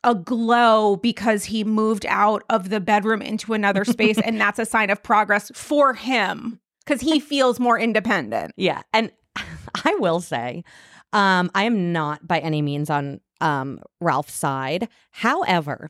aglow 0.03 0.95
because 0.97 1.45
he 1.45 1.63
moved 1.63 2.05
out 2.07 2.43
of 2.49 2.69
the 2.69 2.79
bedroom 2.79 3.21
into 3.21 3.53
another 3.53 3.83
space, 3.85 4.17
and 4.19 4.39
that's 4.39 4.59
a 4.59 4.65
sign 4.65 4.89
of 4.89 5.03
progress 5.03 5.51
for 5.53 5.93
him 5.93 6.59
because 6.85 7.01
he 7.01 7.19
feels 7.19 7.59
more 7.59 7.77
independent. 7.79 8.53
Yeah. 8.55 8.81
And 8.93 9.11
I 9.85 9.95
will 9.99 10.21
say, 10.21 10.63
um, 11.13 11.51
I 11.53 11.63
am 11.63 11.91
not 11.91 12.25
by 12.27 12.39
any 12.39 12.61
means 12.61 12.89
on 12.89 13.19
um, 13.41 13.79
Ralph's 13.99 14.33
side. 14.33 14.87
However, 15.11 15.89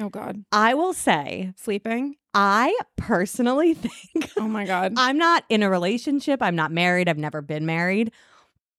Oh 0.00 0.08
God, 0.08 0.42
I 0.50 0.72
will 0.74 0.94
say, 0.94 1.52
sleeping. 1.56 2.16
I 2.34 2.74
personally 2.96 3.74
think 3.74 4.30
Oh 4.38 4.48
my 4.48 4.64
God. 4.64 4.94
I'm 4.96 5.18
not 5.18 5.44
in 5.48 5.62
a 5.62 5.68
relationship. 5.70 6.42
I'm 6.42 6.56
not 6.56 6.72
married. 6.72 7.08
I've 7.08 7.18
never 7.18 7.42
been 7.42 7.66
married. 7.66 8.10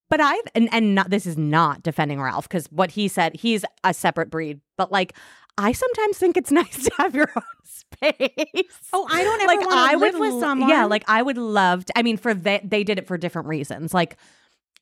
But 0.10 0.19
I 0.22 0.39
and 0.53 0.69
and 0.72 0.95
not, 0.95 1.10
this 1.10 1.25
is 1.25 1.38
not 1.38 1.81
defending 1.81 2.22
Ralph 2.22 2.48
because 2.48 2.67
what 2.67 2.91
he 2.91 3.07
said, 3.07 3.36
he's 3.36 3.65
a 3.83 3.93
separate 3.93 4.29
breed. 4.29 4.62
But 4.77 4.91
like, 4.91 5.13
I 5.57 5.72
sometimes 5.72 6.17
think 6.17 6.38
it's 6.38 6.51
nice 6.62 6.83
to 6.83 6.91
have 6.98 7.15
your 7.15 7.31
own 7.36 7.43
space. 7.63 8.89
Oh, 8.91 9.07
I 9.10 9.24
don't 9.24 9.41
ever 9.41 9.48
like 9.48 9.67
I 9.69 9.95
live 9.95 10.13
would 10.15 10.33
with 10.33 10.39
someone. 10.39 10.69
Yeah, 10.69 10.86
like 10.86 11.03
I 11.07 11.22
would 11.22 11.38
love 11.38 11.86
to. 11.86 11.98
I 11.98 12.03
mean, 12.03 12.17
for 12.17 12.33
they 12.33 12.62
they 12.63 12.83
did 12.83 13.00
it 13.00 13.07
for 13.07 13.17
different 13.17 13.48
reasons. 13.48 13.93
Like, 13.93 14.17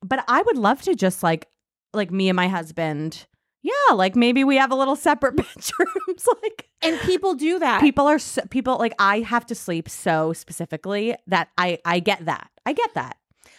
but 0.03 0.23
I 0.27 0.41
would 0.41 0.57
love 0.57 0.81
to 0.83 0.95
just 0.95 1.23
like 1.23 1.47
like 1.93 2.11
me 2.11 2.29
and 2.29 2.35
my 2.35 2.47
husband. 2.47 3.25
Yeah, 3.63 3.93
like 3.93 4.15
maybe 4.15 4.43
we 4.43 4.57
have 4.57 4.71
a 4.71 4.75
little 4.75 4.95
separate 4.95 5.35
bedrooms. 5.35 6.27
like 6.41 6.67
and 6.81 6.99
people 7.01 7.35
do 7.35 7.59
that. 7.59 7.79
people 7.79 8.07
are 8.07 8.17
so, 8.19 8.41
people 8.49 8.77
like 8.77 8.93
I 8.97 9.19
have 9.19 9.45
to 9.47 9.55
sleep 9.55 9.87
so 9.87 10.33
specifically 10.33 11.15
that 11.27 11.49
I 11.57 11.79
I 11.85 11.99
get 11.99 12.25
that. 12.25 12.49
I 12.65 12.73
get 12.73 12.93
that. 12.95 13.17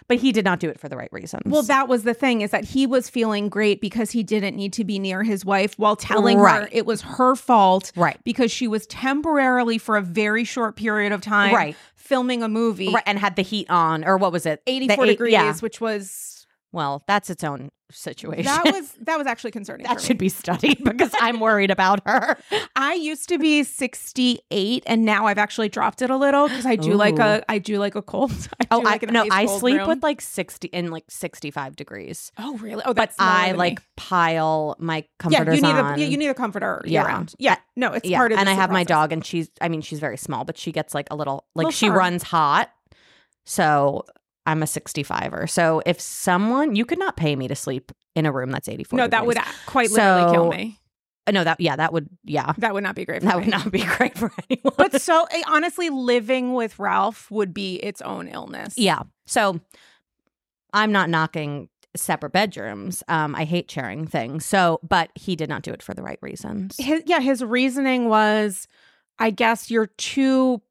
But 0.09 0.19
he 0.19 0.33
did 0.33 0.45
not 0.45 0.61
do 0.61 0.69
it 0.69 0.79
for 0.81 0.89
the 0.89 0.97
right 0.97 1.13
reasons. 1.13 1.43
well, 1.47 1.63
that 1.63 1.89
was 1.89 2.03
the 2.05 2.15
thing 2.15 2.41
is 2.43 2.51
that 2.51 2.65
he 2.65 2.87
was 2.87 3.09
feeling 3.09 3.49
great 3.49 3.81
because 3.81 4.11
he 4.11 4.23
didn't 4.23 4.57
need 4.57 4.73
to 4.75 4.85
be 4.85 4.99
near 4.99 5.23
his 5.23 5.45
wife 5.45 5.79
while 5.79 5.97
telling 5.97 6.39
her 6.39 6.69
it 6.73 6.87
was 6.87 7.03
her 7.03 7.35
fault 7.37 7.93
right. 7.97 8.19
because 8.25 8.51
she 8.51 8.67
was 8.69 8.87
temporarily 8.87 9.79
for 9.79 9.97
a 9.97 10.03
very 10.03 10.45
short 10.45 10.77
period 10.77 11.13
of 11.13 11.21
time 11.21 11.55
Right. 11.55 11.77
filming 11.95 12.43
a 12.43 12.49
movie. 12.49 12.93
Right, 12.93 13.03
and 13.07 13.19
had 13.19 13.37
the 13.37 13.43
heat 13.43 13.71
on, 13.71 14.05
or 14.05 14.17
what 14.19 14.33
was 14.33 14.45
it? 14.47 14.63
The 14.67 14.73
84 14.73 15.05
eight- 15.05 15.09
degrees, 15.11 15.33
Yeah. 15.33 15.55
which 15.61 15.81
was 15.81 16.32
Well, 16.73 17.05
that's 17.07 17.29
its 17.31 17.45
own 17.45 17.71
situation. 17.91 18.45
that 18.47 18.65
was 18.65 18.93
that 19.03 19.19
was 19.19 19.27
actually 19.27 19.51
concerning. 19.51 19.87
that 19.87 20.01
should 20.01 20.17
be 20.17 20.31
studied 20.31 20.83
because 20.85 21.11
I'm 21.21 21.39
worried 21.41 21.71
about 21.71 22.01
her. 22.07 22.39
I 22.77 22.95
used 22.95 23.29
to 23.29 23.39
be 23.39 23.63
68 23.65 24.83
and 24.87 25.05
now 25.05 25.27
I've 25.27 25.37
actually 25.37 25.69
dropped 25.69 26.01
it 26.01 26.09
a 26.09 26.17
little 26.17 26.49
because 26.49 26.65
I 26.65 26.77
do 26.77 26.95
like 26.95 27.19
a 27.19 27.45
I 27.51 27.59
do 27.59 27.79
like 27.79 27.95
a 27.95 28.01
cold. 28.01 28.33
I 28.61 28.67
Oh, 28.71 28.79
like 28.79 29.07
I, 29.07 29.11
no, 29.13 29.27
I 29.31 29.45
sleep 29.45 29.77
room. 29.81 29.89
with 29.89 30.03
like 30.03 30.23
60 30.23 30.69
in 30.69 30.91
like 30.91 31.05
65 31.11 31.77
degrees. 31.77 32.33
Oh, 32.39 32.57
really? 32.57 32.83
Oh, 32.87 32.95
that's 32.95 33.17
smaller 33.17 33.31
I 33.31 33.53
like 33.53 33.81
me. 33.81 33.85
pile 33.97 34.77
my 34.79 35.05
comforters 35.19 35.61
yeah, 35.61 35.69
you 35.69 35.75
need 35.75 35.81
on. 35.81 35.95
a 35.95 35.99
yeah, 36.03 36.07
you 36.07 36.17
need 36.17 36.29
a 36.29 36.35
comforter 36.35 36.81
Yeah. 36.87 37.05
round. 37.05 37.35
Yeah, 37.39 37.57
no, 37.77 37.93
it's 37.93 38.09
yeah, 38.09 38.17
part 38.17 38.33
of 38.33 38.39
and 38.39 38.49
I 38.49 38.55
have 38.55 38.71
my 38.71 38.85
dog, 38.85 39.13
and 39.13 39.23
she's 39.23 39.51
I 39.61 39.69
mean 39.69 39.83
she's 39.83 40.01
very 40.01 40.17
small, 40.17 40.45
but 40.47 40.57
she 40.57 40.73
gets 40.73 40.95
like 40.95 41.09
a 41.11 41.15
little 41.17 41.45
like 41.55 41.67
Little 41.67 41.73
she 41.73 41.91
runs 41.91 42.23
hot. 42.23 42.71
So 43.45 44.05
I'm 44.47 44.63
a 44.63 44.67
65er. 44.67 45.49
So 45.49 45.83
if 45.87 46.01
someone 46.01 46.75
you 46.75 46.85
could 46.85 46.99
not 46.99 47.17
pay 47.17 47.37
me 47.37 47.49
to 47.49 47.55
sleep 47.55 47.93
in 48.15 48.27
a 48.27 48.33
room 48.33 48.51
that's 48.51 48.69
84. 48.69 48.97
No, 48.97 49.07
that 49.09 49.27
would 49.27 49.39
quite 49.67 49.91
literally 49.91 50.33
kill 50.33 50.51
me. 50.51 50.79
Uh, 51.27 51.31
no 51.31 51.45
that 51.45 51.61
yeah 51.61 51.77
that 51.77 51.93
would 51.93 52.09
yeah 52.25 52.53
That 52.59 52.75
would 52.75 52.83
not 52.83 52.97
be 52.97 53.05
great. 53.05 53.23
For 53.23 53.29
that 53.29 53.37
me. 53.37 53.45
would 53.45 53.51
not 53.51 53.71
be 53.71 53.85
great 53.97 54.19
for 54.19 54.33
anyone. 54.51 54.75
But 54.77 55.01
so 55.01 55.27
eh, 55.31 55.43
honestly, 55.47 55.89
living 55.89 56.55
with 56.55 56.79
Ralph 56.81 57.31
would 57.31 57.55
be 57.55 57.77
its 57.77 58.03
own 58.03 58.27
illness. 58.27 58.77
Yeah. 58.77 59.03
So 59.27 59.61
I'm 60.73 60.91
not 60.91 61.09
knocking 61.11 61.69
separate 61.95 62.33
bedrooms. 62.33 63.03
Um, 63.09 63.35
I 63.35 63.45
hate 63.45 63.71
sharing 63.71 64.07
things. 64.07 64.47
So, 64.47 64.81
but 64.83 65.11
he 65.15 65.37
did 65.37 65.49
not 65.49 65.63
do 65.63 65.73
it 65.73 65.83
for 65.83 65.95
the 65.95 66.03
right 66.03 66.19
reasons. 66.23 66.77
His, 66.79 67.03
yeah, 67.07 67.21
his 67.21 67.45
reasoning 67.45 68.09
was, 68.09 68.67
I 69.19 69.31
guess 69.31 69.71
you're 69.71 69.87
too. 69.99 70.63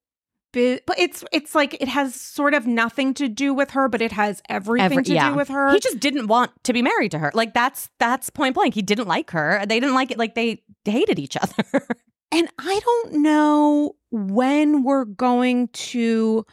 But 0.53 0.99
it's 0.99 1.23
it's 1.31 1.55
like 1.55 1.75
it 1.81 1.87
has 1.87 2.13
sort 2.13 2.53
of 2.53 2.67
nothing 2.67 3.13
to 3.15 3.29
do 3.29 3.53
with 3.53 3.71
her, 3.71 3.87
but 3.87 4.01
it 4.01 4.11
has 4.11 4.41
everything 4.49 4.91
Every- 4.91 5.03
to 5.03 5.13
yeah. 5.13 5.29
do 5.29 5.35
with 5.35 5.47
her. 5.47 5.71
He 5.71 5.79
just 5.79 5.99
didn't 5.99 6.27
want 6.27 6.51
to 6.65 6.73
be 6.73 6.81
married 6.81 7.11
to 7.11 7.19
her. 7.19 7.31
Like 7.33 7.53
that's 7.53 7.89
that's 7.99 8.29
point 8.29 8.55
blank. 8.55 8.73
He 8.73 8.81
didn't 8.81 9.07
like 9.07 9.31
her. 9.31 9.65
They 9.65 9.79
didn't 9.79 9.95
like 9.95 10.11
it. 10.11 10.17
Like 10.17 10.35
they 10.35 10.61
hated 10.85 11.19
each 11.19 11.37
other. 11.37 11.87
And 12.31 12.47
I 12.57 12.79
don't 12.79 13.21
know 13.21 13.97
when 14.09 14.83
we're 14.83 15.03
going 15.03 15.67
to 15.67 16.45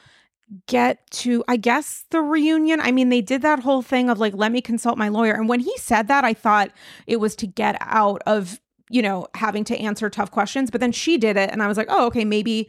get 0.67 1.09
to, 1.11 1.45
I 1.47 1.57
guess, 1.57 2.05
the 2.11 2.21
reunion. 2.21 2.81
I 2.81 2.91
mean, 2.91 3.11
they 3.11 3.21
did 3.21 3.43
that 3.43 3.61
whole 3.61 3.83
thing 3.83 4.11
of 4.11 4.19
like, 4.19 4.35
let 4.35 4.51
me 4.51 4.61
consult 4.61 4.99
my 4.99 5.09
lawyer. 5.09 5.35
And 5.35 5.49
when 5.49 5.61
he 5.61 5.73
said 5.79 6.09
that, 6.09 6.25
I 6.25 6.35
thought 6.35 6.73
it 7.07 7.21
was 7.21 7.37
to 7.37 7.47
get 7.47 7.77
out 7.81 8.23
of, 8.27 8.61
you 8.91 9.03
know, 9.03 9.29
having 9.35 9.63
to 9.65 9.79
answer 9.79 10.11
tough 10.11 10.31
questions. 10.33 10.71
But 10.71 10.81
then 10.81 10.91
she 10.91 11.17
did 11.17 11.37
it. 11.37 11.51
And 11.51 11.63
I 11.63 11.69
was 11.69 11.77
like, 11.77 11.89
oh, 11.91 12.07
okay, 12.07 12.25
maybe. 12.25 12.69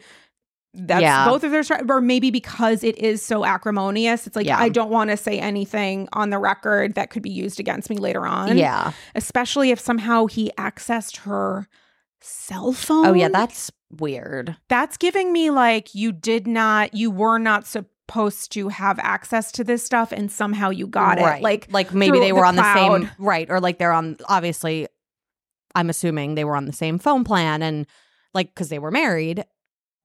That's 0.73 1.01
Yeah. 1.01 1.25
both 1.25 1.43
of 1.43 1.51
their 1.51 1.63
or 1.89 1.99
maybe 1.99 2.29
because 2.31 2.83
it 2.83 2.97
is 2.97 3.21
so 3.23 3.43
acrimonious, 3.43 4.27
it's 4.27 4.35
like 4.35 4.45
Yeah. 4.45 4.59
I 4.59 4.69
don't 4.69 4.89
want 4.91 5.09
to 5.09 5.17
say 5.17 5.39
anything 5.39 6.07
on 6.13 6.29
the 6.29 6.37
record 6.37 6.93
that 6.95 7.09
could 7.09 7.23
be 7.23 7.31
used 7.31 7.59
against 7.59 7.89
me 7.89 7.97
later 7.97 8.25
on. 8.25 8.57
yeah. 8.57 8.91
especially 9.15 9.71
if 9.71 9.79
somehow 9.79 10.27
he 10.27 10.51
accessed 10.57 11.17
her 11.21 11.67
cell 12.21 12.71
phone. 12.73 13.05
Oh 13.07 13.13
yeah, 13.13 13.29
that's 13.29 13.71
weird. 13.97 14.57
That's 14.67 14.97
giving 14.97 15.31
me 15.33 15.49
like 15.49 15.95
you 15.95 16.11
did 16.11 16.45
not, 16.47 16.93
you 16.93 17.09
were 17.09 17.39
not 17.39 17.65
supposed 17.65 18.51
to 18.51 18.67
have 18.69 18.99
access 18.99 19.51
to 19.53 19.63
this 19.63 19.83
stuff, 19.83 20.11
and 20.11 20.31
somehow 20.31 20.69
you 20.69 20.85
got 20.87 21.17
right. 21.19 21.39
it. 21.39 21.43
Like, 21.43 21.67
like 21.71 21.93
maybe 21.93 22.19
they 22.19 22.31
were 22.33 22.41
the 22.41 22.47
on 22.47 22.55
the 22.55 22.73
same 22.73 23.01
cloud. 23.01 23.11
right, 23.17 23.49
or 23.49 23.59
like 23.59 23.77
they're 23.79 23.91
on. 23.93 24.17
Obviously, 24.27 24.87
I'm 25.75 25.89
assuming 25.89 26.35
they 26.35 26.43
were 26.43 26.55
on 26.55 26.65
the 26.65 26.73
same 26.73 26.99
phone 26.99 27.23
plan, 27.23 27.61
and 27.61 27.87
like 28.33 28.53
because 28.53 28.69
they 28.69 28.79
were 28.79 28.91
married, 28.91 29.45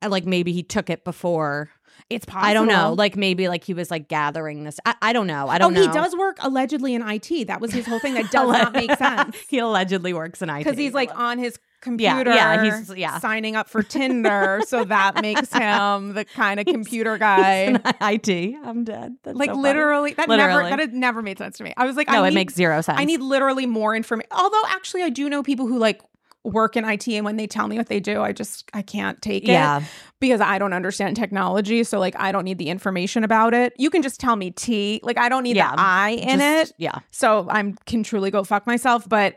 Uh, 0.05 0.09
like 0.09 0.27
maybe 0.27 0.53
he 0.53 0.63
took 0.63 0.91
it 0.91 1.05
before. 1.05 1.71
it's 2.11 2.25
possible. 2.27 2.49
I 2.49 2.55
don't 2.55 2.69
know. 2.69 2.93
Like 2.93 3.17
maybe 3.17 3.49
like 3.49 3.65
he 3.65 3.75
was 3.75 3.91
like 3.91 4.09
gathering 4.09 4.65
this. 4.65 4.79
I, 4.85 4.95
I 5.01 5.13
don't 5.13 5.27
know. 5.27 5.49
I 5.49 5.57
oh, 5.57 5.59
don't 5.59 5.75
know. 5.75 5.83
he 5.83 5.89
does 5.89 6.15
work 6.15 6.37
allegedly 6.41 6.95
in 6.95 7.03
IT. 7.09 7.47
That 7.47 7.61
was 7.61 7.73
his 7.73 7.87
whole 7.87 7.99
thing. 7.99 8.15
That 8.15 8.31
does 8.31 8.49
not 8.49 8.73
make 8.73 8.93
sense 8.99 9.37
he 9.49 9.59
allegedly 9.59 10.13
works 10.13 10.43
in 10.43 10.51
IT 10.51 10.59
because 10.59 10.77
he's 10.79 10.95
like 10.95 11.11
on 11.19 11.39
his 11.39 11.59
computer, 11.81 12.33
yeah, 12.33 12.55
yeah, 12.55 12.63
he's- 12.63 12.97
yeah. 12.97 13.19
signing 13.19 13.57
up 13.57 13.69
for 13.69 13.83
Tinder, 13.83 14.63
so 14.67 14.85
that 14.85 15.21
makes 15.23 15.53
him 15.53 16.15
the 16.15 16.25
kind 16.25 16.59
of 16.59 16.65
computer 16.65 17.19
guy. 17.19 17.79
IT. 18.01 18.57
I'm 18.65 18.85
dead. 18.85 19.17
That's 19.23 19.37
like 19.37 19.51
so 19.51 19.57
literally, 19.57 20.15
that 20.15 20.29
never 20.29 20.63
that 20.63 20.79
had 20.79 20.95
never 20.95 21.21
made 21.21 21.37
sense 21.39 21.59
to 21.59 21.65
me. 21.65 21.75
I 21.77 21.85
was 21.85 21.95
like, 21.97 22.09
No, 22.09 22.25
I 22.25 22.29
it 22.29 22.31
need 22.31 22.37
makes 22.37 22.55
zero 22.55 22.81
sense. 22.81 22.99
I 22.99 23.05
need 23.05 23.21
literally 23.21 23.67
more 23.67 23.95
information. 23.95 24.31
Although 24.33 24.63
actually 24.69 25.03
I 25.03 25.11
do 25.11 25.29
know 25.29 25.43
people 25.43 25.67
who 25.67 25.79
like 25.79 26.01
work 26.45 26.77
in 26.77 26.85
IT 26.85 27.09
and 27.09 27.25
when 27.25 27.37
they 27.37 27.47
tell 27.47 27.67
me 27.69 27.79
what 27.79 27.89
they 27.89 28.01
do, 28.01 28.21
I 28.21 28.33
just 28.33 28.69
I 28.75 28.83
can't 28.83 29.21
take 29.23 29.45
it 29.45 29.49
yeah. 29.53 29.83
because 30.21 30.41
I 30.43 30.59
don't 30.59 30.75
understand 30.75 31.17
technology. 31.17 31.83
So 31.85 31.99
like 31.99 32.15
I 32.19 32.33
don't 32.33 32.45
need 32.45 32.59
the 32.59 32.69
information 32.69 33.25
about 33.25 33.55
it. 33.55 33.73
You 33.79 33.89
can 33.91 34.03
just 34.03 34.21
tell 34.21 34.37
me 34.37 34.51
T. 34.51 35.01
Like 35.03 35.17
I 35.19 35.29
don't 35.31 35.43
need 35.43 35.57
Yeah, 35.57 35.75
the 35.75 35.81
I 35.81 36.09
in 36.11 36.39
Just- 36.41 36.71
it. 36.73 36.75
Yeah. 36.79 36.99
So 37.11 37.47
I'm 37.51 37.77
can 37.87 38.03
truly 38.03 38.31
go 38.31 38.45
fuck 38.45 38.67
myself. 38.67 39.09
But 39.09 39.37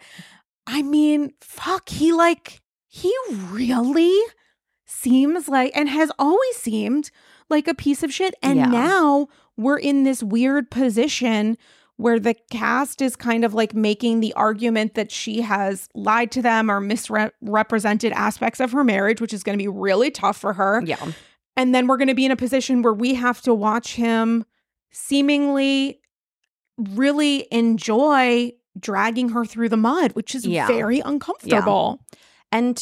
I 0.68 0.82
mean, 0.82 1.32
fuck, 1.42 1.88
he 1.90 2.12
like 2.12 2.62
he 2.88 3.14
really 3.30 4.20
seems 4.86 5.48
like 5.48 5.72
and 5.76 5.90
has 5.90 6.12
always 6.20 6.56
seemed 6.58 7.12
like 7.50 7.68
a 7.68 7.74
piece 7.74 8.04
of 8.04 8.14
shit. 8.14 8.36
And 8.44 8.58
Yeah. 8.60 8.66
now 8.66 9.28
we're 9.56 9.80
in 9.80 10.04
this 10.04 10.22
weird 10.22 10.70
position 10.70 11.58
where 11.98 12.20
the 12.20 12.36
cast 12.52 13.02
is 13.02 13.16
kind 13.16 13.44
of 13.44 13.54
like 13.54 13.74
making 13.74 14.20
the 14.20 14.34
argument 14.34 14.94
that 14.94 15.12
she 15.12 15.42
has 15.42 15.90
lied 15.96 16.32
to 16.32 16.42
them 16.42 16.70
or 16.70 16.80
misrepresented 16.80 18.14
aspects 18.14 18.60
of 18.60 18.72
her 18.72 18.84
marriage, 18.84 19.20
which 19.20 19.34
is 19.34 19.44
going 19.44 19.58
to 19.58 19.62
be 19.62 19.68
really 19.68 20.12
tough 20.12 20.38
for 20.38 20.54
her. 20.54 20.82
Yeah. 20.86 21.04
And 21.56 21.74
then 21.74 21.88
we're 21.88 21.98
going 21.98 22.08
to 22.08 22.14
be 22.16 22.26
in 22.26 22.32
a 22.32 22.36
position 22.36 22.84
where 22.84 22.94
we 22.94 23.16
have 23.16 23.42
to 23.42 23.54
watch 23.54 23.96
him 23.96 24.46
seemingly 24.92 26.00
really 26.78 27.48
enjoy 27.52 28.52
dragging 28.80 29.30
her 29.30 29.44
through 29.44 29.70
the 29.70 29.78
mud, 29.78 30.12
which 30.12 30.36
is 30.36 30.46
Yeah. 30.46 30.68
very 30.68 31.00
uncomfortable. 31.00 32.06
And 32.52 32.80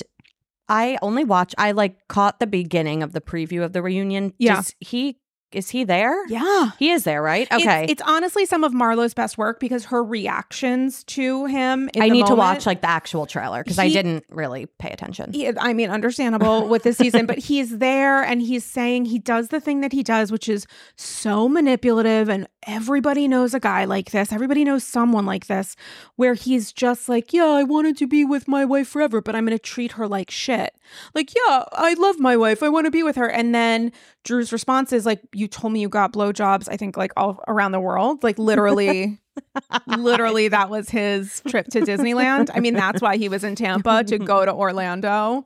I 0.67 0.97
only 1.01 1.23
watch 1.23 1.55
I 1.57 1.71
like 1.71 2.07
caught 2.09 2.39
the 2.39 2.47
beginning 2.47 3.01
of 3.01 3.13
the 3.13 3.21
preview 3.21 3.63
of 3.63 3.71
the 3.71 3.81
reunion. 3.81 4.33
Yeah. 4.37 4.55
Does 4.57 4.75
he 4.81 5.19
is 5.55 5.69
he 5.69 5.83
there? 5.83 6.25
Yeah. 6.27 6.71
He 6.77 6.91
is 6.91 7.03
there, 7.03 7.21
right? 7.21 7.51
Okay. 7.51 7.85
It's, 7.89 8.01
honestly 8.05 8.45
some 8.45 8.63
of 8.63 8.73
Marlo's 8.73 9.13
best 9.13 9.37
work 9.37 9.59
because 9.59 9.85
her 9.85 10.03
reactions 10.03 11.03
to 11.05 11.45
him. 11.45 11.89
in 11.93 12.01
I 12.01 12.09
need 12.09 12.25
to 12.27 12.35
watch 12.35 12.65
like 12.65 12.81
the 12.81 12.89
actual 12.89 13.25
trailer 13.25 13.63
because 13.63 13.79
I 13.79 13.89
didn't 13.89 14.25
really 14.29 14.65
pay 14.65 14.89
attention. 14.91 15.31
Yeah, 15.33 15.53
I 15.59 15.73
mean, 15.73 15.89
understandable 15.89 16.67
with 16.67 16.83
this 16.83 16.97
season, 16.97 17.25
but 17.27 17.37
he's 17.37 17.77
there 17.77 18.21
and 18.23 18.41
he's 18.41 18.63
saying 18.63 19.05
he 19.05 19.17
does 19.17 19.47
the 19.47 19.59
thing 19.59 19.81
that 19.81 19.91
he 19.91 20.03
does, 20.03 20.31
which 20.31 20.47
is 20.49 20.67
so 20.95 21.49
manipulative. 21.49 22.29
And 22.29 22.47
everybody 22.67 23.27
knows 23.27 23.53
a 23.53 23.59
guy 23.59 23.85
like 23.85 24.11
this. 24.11 24.31
Everybody 24.31 24.63
knows 24.63 24.83
someone 24.83 25.25
like 25.25 25.47
this, 25.47 25.75
where 26.15 26.33
he's 26.33 26.71
just 26.71 27.09
like, 27.09 27.33
Yeah, 27.33 27.45
I 27.45 27.63
wanted 27.63 27.97
to 27.97 28.07
be 28.07 28.25
with 28.25 28.47
my 28.47 28.65
wife 28.65 28.87
forever, 28.87 29.21
but 29.21 29.35
I'm 29.35 29.45
going 29.45 29.57
to 29.57 29.61
treat 29.61 29.93
her 29.93 30.07
like 30.07 30.29
shit. 30.29 30.75
Like, 31.13 31.33
yeah, 31.35 31.63
I 31.73 31.93
love 31.95 32.19
my 32.19 32.37
wife. 32.37 32.61
I 32.63 32.69
want 32.69 32.85
to 32.85 32.91
be 32.91 33.03
with 33.03 33.15
her. 33.15 33.29
And 33.29 33.53
then 33.53 33.91
Drew's 34.23 34.51
response 34.53 34.93
is 34.93 35.05
like, 35.05 35.21
You 35.33 35.47
told 35.47 35.73
me 35.73 35.81
you 35.81 35.89
got 35.89 36.13
blowjobs, 36.13 36.67
I 36.69 36.77
think, 36.77 36.97
like 36.97 37.11
all 37.17 37.43
around 37.47 37.71
the 37.71 37.79
world. 37.79 38.23
Like, 38.23 38.37
literally. 38.39 39.19
Literally, 39.87 40.47
that 40.47 40.69
was 40.69 40.89
his 40.89 41.41
trip 41.49 41.67
to 41.71 41.81
Disneyland. 41.81 42.49
I 42.53 42.61
mean, 42.61 42.73
that's 42.73 43.01
why 43.01 43.17
he 43.17 43.27
was 43.27 43.43
in 43.43 43.55
Tampa 43.55 44.01
to 44.05 44.17
go 44.17 44.45
to 44.45 44.53
Orlando 44.53 45.45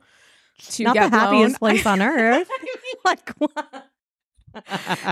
to 0.60 0.84
Not 0.84 0.94
get 0.94 1.10
the 1.10 1.18
happiest 1.18 1.60
blown. 1.60 1.72
place 1.72 1.86
on 1.88 2.00
earth. 2.04 2.48
like 3.04 3.32
what? 3.40 3.88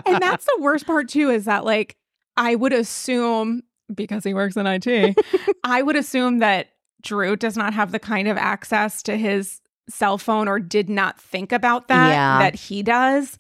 and 0.06 0.22
that's 0.22 0.46
the 0.46 0.58
worst 0.60 0.86
part 0.86 1.10
too 1.10 1.30
is 1.32 1.46
that 1.46 1.64
like 1.66 1.96
I 2.36 2.54
would 2.56 2.74
assume 2.74 3.64
because 3.94 4.24
he 4.24 4.34
works 4.36 4.56
in 4.58 4.68
IT, 4.68 5.18
I 5.64 5.82
would 5.82 5.96
assume 5.96 6.40
that 6.40 6.68
Drew 7.02 7.36
does 7.36 7.58
not 7.58 7.74
have 7.74 7.92
the 7.92 8.00
kind 8.00 8.28
of 8.28 8.38
access 8.38 9.02
to 9.04 9.18
his 9.18 9.60
cell 9.90 10.18
phone 10.18 10.48
or 10.48 10.60
did 10.60 10.90
not 10.90 11.20
think 11.20 11.52
about 11.52 11.88
that 11.88 12.10
Yeah. 12.12 12.40
that 12.40 12.56
he 12.56 12.84
does. 12.84 13.38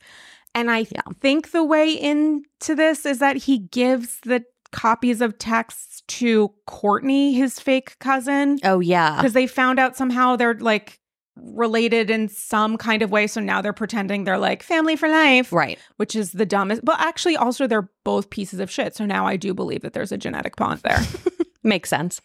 And 0.55 0.71
I 0.71 0.79
Yeah. 0.91 1.01
think 1.21 1.51
the 1.51 1.63
way 1.63 1.91
into 1.91 2.73
this 2.75 3.05
is 3.05 3.19
that 3.19 3.35
he 3.37 3.57
gives 3.59 4.19
the 4.23 4.43
copies 4.71 5.21
of 5.21 5.37
texts 5.37 6.01
to 6.07 6.51
Courtney, 6.65 7.33
his 7.33 7.59
fake 7.59 7.97
cousin, 7.99 8.59
oh 8.63 8.79
yeah. 8.79 9.15
because 9.17 9.33
they 9.33 9.47
found 9.47 9.79
out 9.79 9.95
somehow 9.95 10.35
they're 10.35 10.55
like 10.55 10.99
related 11.39 12.09
in 12.09 12.27
some 12.27 12.77
kind 12.77 13.01
of 13.03 13.11
way. 13.11 13.27
So 13.27 13.39
now 13.39 13.61
they're 13.61 13.71
pretending 13.73 14.23
they're 14.23 14.39
like 14.39 14.63
family 14.63 14.95
for 14.95 15.07
life 15.07 15.53
Right. 15.53 15.77
which 15.97 16.15
is 16.15 16.31
the 16.31 16.45
dumbest. 16.47 16.83
But 16.83 16.99
actually, 16.99 17.37
also, 17.37 17.67
they're 17.67 17.89
both 18.03 18.29
pieces 18.31 18.59
of 18.59 18.71
shit. 18.71 18.95
So 18.95 19.05
now 19.05 19.27
I 19.27 19.37
do 19.37 19.53
believe 19.53 19.81
that 19.81 19.93
there's 19.93 20.11
a 20.11 20.17
genetic 20.17 20.55
bond 20.55 20.81
there. 20.81 20.99
Makes 21.63 21.89
sense. 21.89 22.19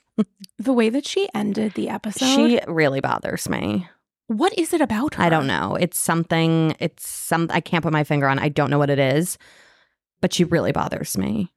the 0.58 0.72
way 0.72 0.88
that 0.88 1.06
she 1.06 1.28
ended 1.34 1.74
the 1.74 1.88
episode, 1.90 2.24
She 2.26 2.60
really 2.66 3.00
bothers 3.00 3.48
me. 3.48 3.86
What 4.26 4.56
is 4.58 4.72
it 4.72 4.80
about 4.80 5.14
her? 5.14 5.22
I 5.22 5.28
don't 5.28 5.46
know. 5.46 5.76
It's 5.78 5.98
something 5.98 6.74
it's 6.78 7.08
some 7.08 7.48
I 7.50 7.60
can't 7.60 7.82
put 7.82 7.92
my 7.92 8.04
finger 8.04 8.28
on. 8.28 8.38
I 8.38 8.48
don't 8.48 8.70
know 8.70 8.78
what 8.78 8.90
it 8.90 8.98
is. 8.98 9.38
But 10.20 10.32
she 10.32 10.44
really 10.44 10.72
bothers 10.72 11.18
me. 11.18 11.52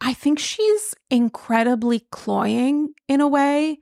I 0.00 0.12
think 0.14 0.38
she's 0.38 0.94
incredibly 1.10 2.00
cloying 2.10 2.92
in 3.08 3.20
a 3.20 3.28
way 3.28 3.78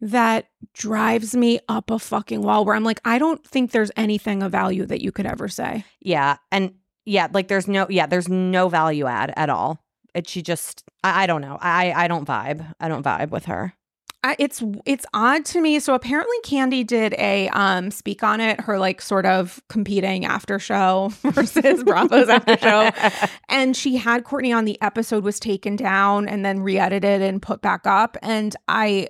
that 0.00 0.46
drives 0.74 1.36
me 1.36 1.60
up 1.68 1.90
a 1.90 1.98
fucking 1.98 2.42
wall 2.42 2.64
where 2.64 2.74
I'm 2.74 2.84
like, 2.84 3.00
I 3.04 3.18
don't 3.18 3.44
think 3.46 3.70
there's 3.70 3.90
anything 3.96 4.42
of 4.42 4.52
value 4.52 4.84
that 4.86 5.00
you 5.00 5.12
could 5.12 5.26
ever 5.26 5.48
say. 5.48 5.84
Yeah. 6.00 6.36
And 6.50 6.74
yeah, 7.04 7.28
like 7.32 7.48
there's 7.48 7.68
no 7.68 7.86
yeah, 7.88 8.06
there's 8.06 8.28
no 8.28 8.68
value 8.68 9.06
add 9.06 9.32
at 9.36 9.50
all. 9.50 9.82
It 10.14 10.28
she 10.28 10.42
just 10.42 10.84
I, 11.02 11.24
I 11.24 11.26
don't 11.26 11.40
know. 11.40 11.58
I 11.60 11.92
I 11.92 12.08
don't 12.08 12.26
vibe. 12.26 12.74
I 12.80 12.88
don't 12.88 13.04
vibe 13.04 13.30
with 13.30 13.46
her. 13.46 13.74
I, 14.22 14.36
it's 14.38 14.62
it's 14.84 15.06
odd 15.14 15.46
to 15.46 15.60
me. 15.62 15.78
So 15.80 15.94
apparently, 15.94 16.36
Kandi 16.44 16.86
did 16.86 17.14
a 17.14 17.48
um 17.50 17.90
speak 17.90 18.22
on 18.22 18.40
it. 18.40 18.60
Her 18.60 18.78
like 18.78 19.00
sort 19.00 19.24
of 19.24 19.62
competing 19.68 20.26
after 20.26 20.58
show 20.58 21.10
versus 21.22 21.82
Bravo's 21.84 22.28
after 22.28 22.58
show, 22.58 22.90
and 23.48 23.74
she 23.74 23.96
had 23.96 24.24
Courtney 24.24 24.52
on. 24.52 24.66
The 24.66 24.80
episode 24.82 25.24
was 25.24 25.40
taken 25.40 25.74
down 25.74 26.28
and 26.28 26.44
then 26.44 26.60
re-edited 26.60 27.22
and 27.22 27.40
put 27.40 27.62
back 27.62 27.86
up. 27.86 28.18
And 28.20 28.54
I, 28.68 29.08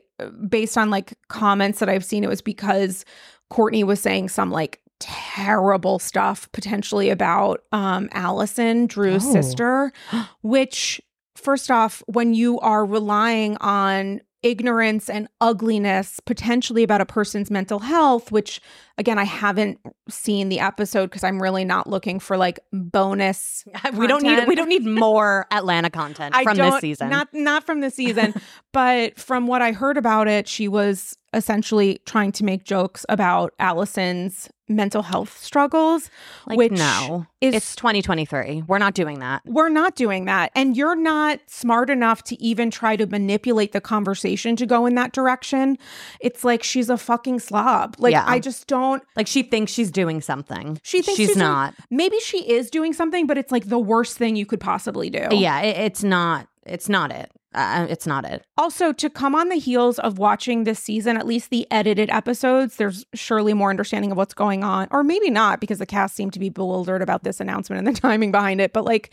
based 0.48 0.78
on 0.78 0.90
like 0.90 1.14
comments 1.28 1.80
that 1.80 1.88
I've 1.88 2.04
seen, 2.04 2.22
it 2.22 2.28
was 2.28 2.40
because 2.42 3.04
Courtney 3.48 3.82
was 3.82 3.98
saying 4.00 4.28
some 4.28 4.52
like 4.52 4.80
terrible 5.00 5.98
stuff 5.98 6.48
potentially 6.52 7.10
about 7.10 7.62
um 7.72 8.08
Allison, 8.12 8.86
Drew's 8.86 9.24
Oh. 9.26 9.32
sister, 9.32 9.92
which 10.42 11.00
first 11.36 11.70
off, 11.70 12.00
when 12.06 12.32
you 12.34 12.60
are 12.60 12.84
relying 12.84 13.56
on 13.56 14.20
ignorance 14.42 15.10
and 15.10 15.28
ugliness 15.40 16.20
potentially 16.20 16.82
about 16.82 17.00
a 17.00 17.06
person's 17.06 17.50
mental 17.50 17.78
health, 17.78 18.32
which 18.32 18.60
again, 18.96 19.18
I 19.18 19.24
haven't 19.24 19.78
seen 20.08 20.48
the 20.48 20.60
episode 20.60 21.06
because 21.06 21.24
I'm 21.24 21.40
really 21.40 21.64
not 21.64 21.86
looking 21.86 22.20
for 22.20 22.36
like 22.36 22.60
bonus. 22.72 23.64
we 23.94 24.06
don't 24.06 24.22
need 24.22 24.46
we 24.46 24.54
don't 24.54 24.68
need 24.68 24.84
more 24.84 25.46
Atlanta 25.52 25.90
content 25.90 26.34
I 26.34 26.44
from 26.44 26.56
this 26.56 26.80
season. 26.80 27.08
Not 27.10 27.28
not 27.32 27.64
from 27.64 27.80
this 27.80 27.94
season, 27.94 28.34
but 28.72 29.18
from 29.18 29.46
what 29.46 29.62
I 29.62 29.72
heard 29.72 29.96
about 29.96 30.28
it, 30.28 30.48
she 30.48 30.68
was 30.68 31.16
essentially 31.32 32.00
trying 32.06 32.32
to 32.32 32.44
make 32.44 32.64
jokes 32.64 33.06
about 33.08 33.54
Allison's 33.58 34.50
mental 34.70 35.02
health 35.02 35.36
struggles. 35.42 36.08
like 36.46 36.56
which 36.56 36.72
no. 36.72 37.26
is- 37.40 37.54
it's 37.54 37.76
2023. 37.76 38.62
We're 38.66 38.78
not 38.78 38.94
doing 38.94 39.18
that. 39.18 39.42
We're 39.44 39.68
not 39.68 39.96
doing 39.96 40.24
that. 40.26 40.52
And 40.54 40.76
you're 40.76 40.96
not 40.96 41.40
smart 41.46 41.90
enough 41.90 42.22
to 42.24 42.40
even 42.42 42.70
try 42.70 42.96
to 42.96 43.06
manipulate 43.06 43.72
the 43.72 43.80
conversation 43.80 44.56
to 44.56 44.66
go 44.66 44.86
in 44.86 44.94
that 44.94 45.12
direction. 45.12 45.76
It's 46.20 46.44
like 46.44 46.62
she's 46.62 46.88
a 46.88 46.96
fucking 46.96 47.40
slob. 47.40 47.96
Like, 47.98 48.12
Yeah. 48.12 48.24
I 48.26 48.38
just 48.38 48.66
don't. 48.66 49.02
Like 49.16 49.26
she 49.26 49.42
thinks 49.42 49.72
she's 49.72 49.90
doing 49.90 50.20
something. 50.20 50.80
She 50.82 51.02
thinks 51.02 51.16
she's, 51.18 51.28
she's 51.30 51.36
doing- 51.36 51.46
not. 51.48 51.74
Maybe 51.90 52.18
she 52.20 52.48
is 52.50 52.70
doing 52.70 52.92
something, 52.92 53.26
but 53.26 53.36
it's 53.36 53.52
like 53.52 53.68
the 53.68 53.78
worst 53.78 54.16
thing 54.16 54.36
you 54.36 54.46
could 54.46 54.60
possibly 54.60 55.10
do. 55.10 55.26
Yeah, 55.32 55.60
it, 55.60 55.76
it's 55.76 56.04
not. 56.04 56.46
It's 56.64 56.88
not 56.88 57.10
it. 57.10 57.30
Uh, 57.52 57.86
it's 57.90 58.06
not 58.06 58.24
it. 58.24 58.44
Also, 58.56 58.92
to 58.92 59.10
come 59.10 59.34
on 59.34 59.48
the 59.48 59.56
heels 59.56 59.98
of 59.98 60.18
watching 60.18 60.62
this 60.62 60.78
season, 60.78 61.16
at 61.16 61.26
least 61.26 61.50
the 61.50 61.66
edited 61.70 62.08
episodes, 62.10 62.76
there's 62.76 63.04
surely 63.12 63.54
more 63.54 63.70
understanding 63.70 64.12
of 64.12 64.16
what's 64.16 64.34
going 64.34 64.62
on, 64.62 64.86
or 64.92 65.02
maybe 65.02 65.30
not, 65.30 65.60
because 65.60 65.78
the 65.78 65.86
cast 65.86 66.14
seemed 66.14 66.32
to 66.32 66.38
be 66.38 66.48
bewildered 66.48 67.02
about 67.02 67.24
this 67.24 67.40
announcement 67.40 67.84
and 67.84 67.96
the 67.96 68.00
timing 68.00 68.30
behind 68.30 68.60
it. 68.60 68.72
But 68.72 68.84
like 68.84 69.12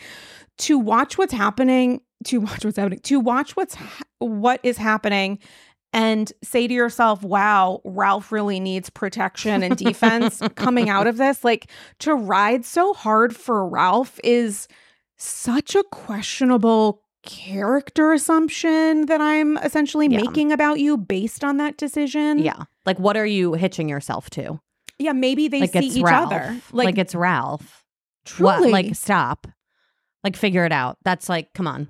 to 0.59 0.77
watch 0.77 1.17
what's 1.17 1.33
happening, 1.33 2.01
to 2.25 2.39
watch 2.39 2.63
what's 2.63 2.77
happening, 2.77 2.99
to 2.99 3.19
watch 3.19 3.55
what's 3.55 3.73
ha- 3.73 4.03
what 4.19 4.59
is 4.61 4.77
happening, 4.77 5.39
and 5.91 6.31
say 6.43 6.67
to 6.67 6.73
yourself, 6.73 7.23
"Wow, 7.23 7.81
Ralph 7.85 8.31
really 8.31 8.59
needs 8.59 8.91
protection 8.91 9.63
and 9.63 9.75
defense 9.75 10.43
coming 10.55 10.89
out 10.89 11.07
of 11.07 11.17
this." 11.17 11.43
Like 11.43 11.71
to 11.99 12.13
ride 12.13 12.65
so 12.65 12.93
hard 12.93 13.35
for 13.35 13.67
Ralph 13.67 14.19
is 14.23 14.67
such 15.17 15.73
a 15.73 15.83
questionable 15.85 17.01
character 17.27 18.13
assumption 18.13 19.05
that 19.07 19.21
I'm 19.21 19.57
essentially 19.57 20.07
Yeah. 20.07 20.21
making 20.21 20.51
about 20.51 20.79
you 20.79 20.97
based 20.97 21.43
on 21.43 21.57
that 21.57 21.77
decision. 21.77 22.39
Yeah. 22.39 22.63
Like 22.85 22.97
what 22.99 23.17
are 23.17 23.25
you 23.25 23.53
hitching 23.53 23.89
yourself 23.89 24.29
to? 24.31 24.59
Yeah, 24.97 25.11
maybe 25.13 25.47
they 25.47 25.61
like 25.61 25.71
see 25.73 25.79
each 25.87 26.01
Ralph. 26.03 26.31
other. 26.31 26.59
Like, 26.71 26.85
Like, 26.85 26.97
it's 26.97 27.13
Ralph. 27.13 27.83
truly. 28.25 28.45
What? 28.61 28.71
Like 28.71 28.95
stop. 28.95 29.47
Like 30.23 30.35
figure 30.35 30.65
it 30.65 30.71
out. 30.71 30.97
That's 31.03 31.29
like 31.29 31.53
come 31.53 31.67
on. 31.67 31.89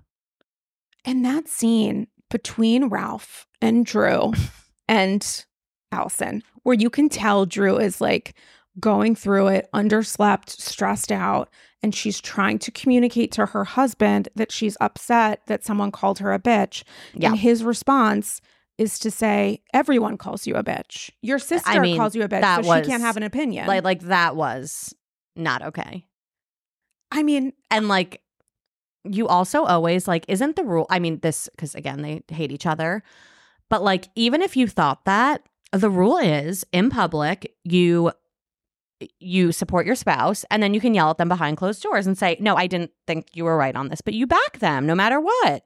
and 1.06 1.24
that 1.24 1.48
scene 1.48 2.08
between 2.30 2.90
Ralph 2.90 3.48
and 3.62 3.86
Drew 3.86 4.34
and 4.90 5.46
Allison, 5.92 6.44
where 6.64 6.76
you 6.76 6.90
can 6.90 7.08
tell 7.08 7.46
Drew 7.46 7.78
is 7.78 8.02
like 8.02 8.34
going 8.80 9.16
through 9.16 9.48
it, 9.48 9.68
underslept, 9.74 10.50
stressed 10.50 11.12
out, 11.12 11.50
and 11.82 11.94
she's 11.94 12.20
trying 12.20 12.60
to 12.60 12.72
communicate 12.72 13.32
to 13.34 13.48
her 13.48 13.64
husband 13.64 14.30
that 14.36 14.52
she's 14.52 14.78
upset 14.82 15.42
that 15.48 15.64
someone 15.64 15.92
called 15.92 16.20
her 16.20 16.34
a 16.34 16.40
bitch. 16.40 16.84
Yeah. 17.14 17.30
And 17.30 17.40
his 17.40 17.64
response 17.64 18.42
is 18.78 19.00
to 19.00 19.12
say, 19.12 19.62
Everyone 19.74 20.18
calls 20.18 20.46
you 20.46 20.56
a 20.56 20.64
bitch. 20.64 21.10
Your 21.22 21.40
sister 21.40 21.82
mean, 21.82 21.98
calls 21.98 22.16
you 22.16 22.24
a 22.24 22.28
bitch, 22.28 22.42
that 22.42 22.64
so 22.64 22.70
was- 22.70 22.86
she 22.86 22.92
can't 22.92 23.02
have 23.04 23.18
an 23.18 23.24
opinion. 23.24 23.68
Like 23.68 23.84
like 23.84 24.02
that 24.02 24.36
was 24.36 24.94
not 25.36 25.62
okay. 25.62 26.06
I 27.12 27.24
mean, 27.24 27.54
And 27.72 27.88
like 27.88 28.22
you 29.04 29.28
also 29.28 29.64
always 29.64 30.08
like 30.08 30.26
isn't 30.28 30.58
the 30.58 30.64
rule 30.66 30.86
I 30.90 31.00
mean 31.00 31.20
this 31.22 31.48
cuz 31.58 31.76
again 31.76 32.02
they 32.02 32.24
hate 32.28 32.52
each 32.52 32.66
other. 32.66 33.04
But 33.70 33.82
like 33.84 34.10
even 34.16 34.42
if 34.42 34.58
you 34.58 34.68
thought 34.68 35.06
that 35.06 35.44
the 35.72 35.90
rule 35.90 36.18
is 36.18 36.66
in 36.72 36.90
public 36.90 37.56
you 37.64 38.12
you 39.20 39.52
support 39.52 39.86
your 39.86 39.96
spouse 39.96 40.44
and 40.50 40.62
then 40.64 40.74
you 40.74 40.80
can 40.80 40.94
yell 40.94 41.10
at 41.12 41.18
them 41.18 41.30
behind 41.30 41.58
closed 41.58 41.82
doors 41.84 42.08
and 42.08 42.18
say, 42.18 42.38
"No, 42.40 42.56
I 42.56 42.68
didn't 42.68 42.92
think 43.06 43.28
you 43.34 43.44
were 43.46 43.56
right 43.58 43.76
on 43.76 43.90
this." 43.90 44.02
But 44.02 44.14
you 44.16 44.26
back 44.28 44.60
them 44.60 44.86
no 44.88 44.96
matter 44.96 45.20
what. 45.20 45.64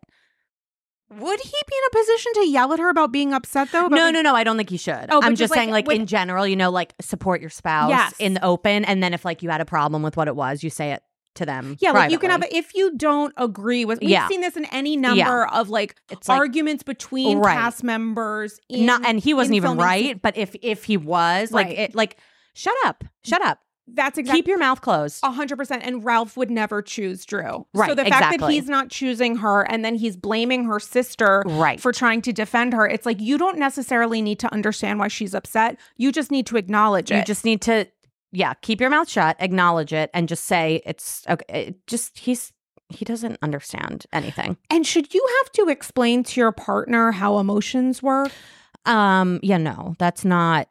Would 1.10 1.40
he 1.42 1.50
be 1.50 1.76
in 1.76 1.84
a 1.88 1.98
position 2.04 2.34
to 2.36 2.48
yell 2.48 2.72
at 2.72 2.80
her 2.80 2.90
about 2.90 3.12
being 3.12 3.34
upset 3.34 3.70
though? 3.74 3.88
No, 3.88 3.98
being- 3.98 4.14
no, 4.14 4.22
no. 4.22 4.34
I 4.36 4.46
don't 4.46 4.56
think 4.56 4.70
he 4.70 4.78
should. 4.78 5.08
Oh, 5.10 5.20
I'm 5.22 5.34
just, 5.34 5.40
just 5.40 5.52
like, 5.52 5.58
saying, 5.60 5.70
like 5.72 5.86
with- 5.88 5.98
in 5.98 6.06
general, 6.06 6.48
you 6.48 6.56
know, 6.56 6.72
like 6.72 6.94
support 7.02 7.42
your 7.42 7.50
spouse 7.50 7.90
Yes. 7.90 8.14
in 8.18 8.34
the 8.36 8.44
open, 8.46 8.86
and 8.86 9.04
then 9.04 9.14
if 9.14 9.26
like 9.26 9.44
you 9.44 9.50
had 9.50 9.60
a 9.60 9.66
problem 9.66 10.04
with 10.04 10.16
what 10.16 10.30
it 10.30 10.36
was, 10.38 10.64
you 10.64 10.70
say 10.70 10.92
it 10.94 11.04
to 11.36 11.46
them. 11.46 11.76
Yeah, 11.82 11.92
like 11.92 12.12
you 12.12 12.20
can 12.20 12.30
have 12.30 12.40
privately. 12.42 12.60
if 12.60 12.76
you 12.76 12.96
don't 12.98 13.34
agree 13.38 13.84
with. 13.84 14.00
We've 14.00 14.10
Yeah. 14.10 14.28
seen 14.30 14.40
this 14.42 14.56
in 14.56 14.66
any 14.66 14.96
number 14.98 15.48
of 15.48 15.70
like 15.70 15.96
It's 16.10 16.30
like 16.30 16.38
arguments 16.40 16.84
between 16.84 17.40
Right. 17.40 17.56
cast 17.58 17.84
members. 17.84 18.58
In, 18.70 18.86
not, 18.86 19.06
and 19.06 19.20
he 19.20 19.34
wasn't 19.34 19.56
even 19.56 19.78
right. 19.78 20.06
scene. 20.06 20.20
But 20.22 20.38
if 20.38 20.56
if 20.62 20.86
he 20.86 20.96
was, 20.98 21.52
like 21.52 21.68
it, 21.68 21.94
like 21.96 22.18
shut 22.54 22.76
up, 22.86 23.04
shut 23.24 23.42
up, 23.42 23.60
That's 23.88 24.18
exactly 24.18 24.40
keep 24.42 24.48
your 24.48 24.58
mouth 24.58 24.82
closed. 24.82 25.20
A 25.24 25.32
hundred 25.32 25.58
percent. 25.58 25.84
And 25.86 26.04
Ralph 26.06 26.38
would 26.38 26.50
never 26.52 26.82
choose 26.82 27.26
Drew. 27.26 27.66
Right. 27.74 27.90
So 27.90 27.96
the 27.96 28.06
fact 28.06 28.40
that 28.40 28.50
he's 28.50 28.68
not 28.70 28.90
choosing 28.90 29.38
her 29.38 29.62
and 29.64 29.84
then 29.84 29.96
he's 29.96 30.16
blaming 30.16 30.66
her 30.66 30.80
sister 30.80 31.44
Right. 31.46 31.80
for 31.80 31.92
trying 31.92 32.22
to 32.24 32.34
defend 32.34 32.74
her, 32.74 32.88
it's 32.88 33.06
like 33.06 33.20
you 33.20 33.38
don't 33.38 33.58
necessarily 33.58 34.22
need 34.22 34.40
to 34.40 34.54
understand 34.54 35.00
why 35.00 35.08
she's 35.08 35.34
upset. 35.34 35.78
You 35.98 36.12
just 36.12 36.32
need 36.32 36.46
to 36.48 36.58
acknowledge 36.58 37.12
it. 37.12 37.18
you 37.18 37.24
just 37.24 37.44
need 37.44 37.62
to, 37.64 37.88
yeah, 38.32 38.54
keep 38.62 38.80
your 38.80 38.90
mouth 38.90 39.10
shut, 39.10 39.36
acknowledge 39.40 39.92
it, 39.94 40.10
and 40.14 40.30
just 40.30 40.46
say 40.46 40.82
it's 40.86 41.26
okay. 41.28 41.46
It 41.68 41.88
just 41.88 42.18
he's 42.18 42.54
he 42.90 43.06
doesn't 43.06 43.38
understand 43.42 44.06
anything. 44.12 44.58
and 44.70 44.86
should 44.86 45.14
you 45.14 45.26
have 45.44 45.52
to 45.54 45.70
explain 45.70 46.24
to 46.24 46.40
your 46.42 46.52
partner 46.52 47.12
how 47.14 47.40
emotions 47.40 48.04
work? 48.04 48.32
Um, 48.86 49.40
yeah, 49.44 49.58
no, 49.58 49.96
that's 49.98 50.26
not 50.26 50.68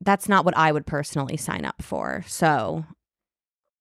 that's 0.00 0.28
not 0.28 0.44
what 0.44 0.56
I 0.56 0.72
would 0.72 0.86
personally 0.86 1.36
sign 1.36 1.64
up 1.64 1.82
for. 1.82 2.24
So 2.26 2.84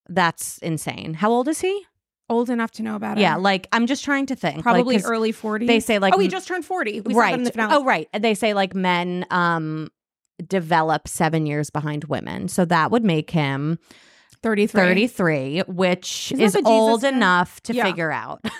that's 0.07 0.57
insane. 0.59 1.13
How 1.13 1.31
old 1.31 1.47
is 1.47 1.61
he? 1.61 1.85
Old 2.29 2.49
enough 2.49 2.71
to 2.71 2.83
know 2.83 2.95
about 2.95 3.17
it. 3.17 3.21
Yeah, 3.21 3.37
like 3.37 3.67
I'm 3.71 3.87
just 3.87 4.03
trying 4.03 4.27
to 4.27 4.35
think. 4.35 4.63
like, 4.97 5.05
early 5.05 5.33
40s. 5.33 5.65
They 5.65 5.79
say 5.79 5.97
like 5.97 6.13
oh, 6.13 6.19
he 6.19 6.27
just 6.27 6.47
turned 6.47 6.63
40. 6.63 7.01
We 7.01 7.13
right. 7.13 7.31
that 7.31 7.39
in 7.39 7.43
the 7.43 7.51
finale. 7.51 7.75
Oh, 7.75 7.83
right. 7.83 8.07
They 8.17 8.35
say 8.35 8.53
like 8.53 8.75
men 8.75 9.25
um 9.31 9.89
develop 10.47 11.07
seven 11.07 11.45
years 11.47 11.69
behind 11.69 12.05
women, 12.05 12.47
so 12.47 12.65
that 12.65 12.91
would 12.91 13.03
make 13.03 13.31
him 13.31 13.79
33. 14.41 14.79
33, 14.81 15.59
which 15.67 16.31
Isn't 16.31 16.39
that 16.39 16.59
is 16.59 16.65
old 16.65 17.01
man? 17.03 17.15
enough 17.15 17.61
to 17.63 17.73
Yeah. 17.73 17.83
figure 17.85 18.11
out. 18.11 18.43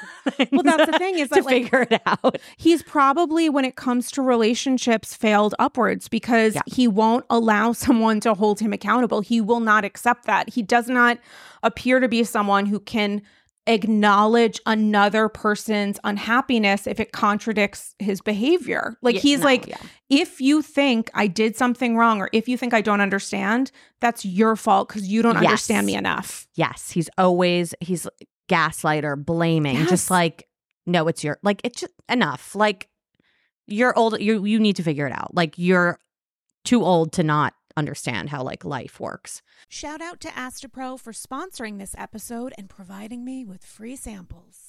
Well, 0.52 0.62
that's 0.64 0.86
the 0.92 0.98
thing 1.00 1.18
is 1.18 1.30
to 1.30 1.42
like 1.42 1.64
figure 1.64 1.88
it 1.90 2.02
out. 2.06 2.38
he's 2.58 2.84
probably 2.84 3.50
when 3.50 3.66
it 3.66 3.76
comes 3.76 4.12
to 4.12 4.22
relationships 4.22 5.16
failed 5.16 5.56
upwards 5.58 6.08
because 6.08 6.54
Yeah. 6.56 6.62
he 6.68 6.88
won't 6.88 7.26
allow 7.30 7.72
someone 7.88 8.20
to 8.22 8.34
hold 8.36 8.60
him 8.60 8.72
accountable. 8.74 9.22
He 9.22 9.42
will 9.42 9.60
not 9.62 9.84
accept 9.86 10.26
that. 10.26 10.50
He 10.50 10.62
does 10.62 10.88
not 10.88 11.18
appear 11.64 12.00
to 12.00 12.08
be 12.08 12.24
someone 12.24 12.66
who 12.68 12.80
can 12.80 13.22
acknowledge 13.70 14.60
another 14.66 15.30
person's 15.30 16.00
unhappiness 16.04 16.88
if 16.88 17.00
it 17.00 17.12
contradicts 17.12 17.96
his 18.00 18.20
behavior. 18.20 18.98
Like 19.02 19.16
Yeah, 19.16 19.22
he's 19.22 19.40
no, 19.40 19.46
like 19.46 19.68
yeah. 19.68 19.78
if 20.10 20.42
you 20.42 20.62
think 20.62 21.10
I 21.14 21.28
did 21.28 21.56
something 21.56 21.96
wrong 21.96 22.20
or 22.20 22.30
if 22.34 22.48
you 22.50 22.58
think 22.58 22.74
I 22.74 22.82
don't 22.82 23.00
understand, 23.02 23.72
that's 24.02 24.26
your 24.26 24.56
fault 24.56 24.90
cuz 24.90 25.08
you 25.08 25.22
don't 25.22 25.36
Yes. 25.36 25.46
understand 25.46 25.86
me 25.88 25.96
enough. 25.96 26.48
Yes, 26.56 26.92
he's 26.92 27.10
always 27.18 27.74
he's 27.80 28.08
gaslighter, 28.50 29.16
blaming, 29.24 29.76
Yes. 29.76 29.90
just 29.90 30.12
like 30.12 30.48
no, 30.86 31.08
it's 31.08 31.24
your 31.24 31.38
like 31.44 31.62
it's 31.64 31.80
just 31.82 31.94
enough. 32.10 32.56
Like 32.56 32.90
you're 33.68 33.98
old, 33.98 34.20
you 34.20 34.44
you 34.46 34.60
need 34.60 34.76
to 34.78 34.84
figure 34.84 35.06
it 35.06 35.14
out. 35.14 35.36
Like 35.36 35.54
you're 35.58 36.00
too 36.66 36.84
old 36.84 37.14
to 37.14 37.24
not 37.24 37.54
understand 37.80 38.30
how 38.30 38.44
like 38.44 38.64
life 38.64 39.00
works. 39.00 39.42
Shout 39.68 40.02
out 40.02 40.20
to 40.20 40.28
Astepro 40.30 41.00
for 41.00 41.14
sponsoring 41.14 41.80
this 41.80 41.96
episode 41.98 42.54
and 42.58 42.70
providing 42.70 43.26
me 43.26 43.44
with 43.46 43.66
free 43.66 43.96
samples. 43.96 44.69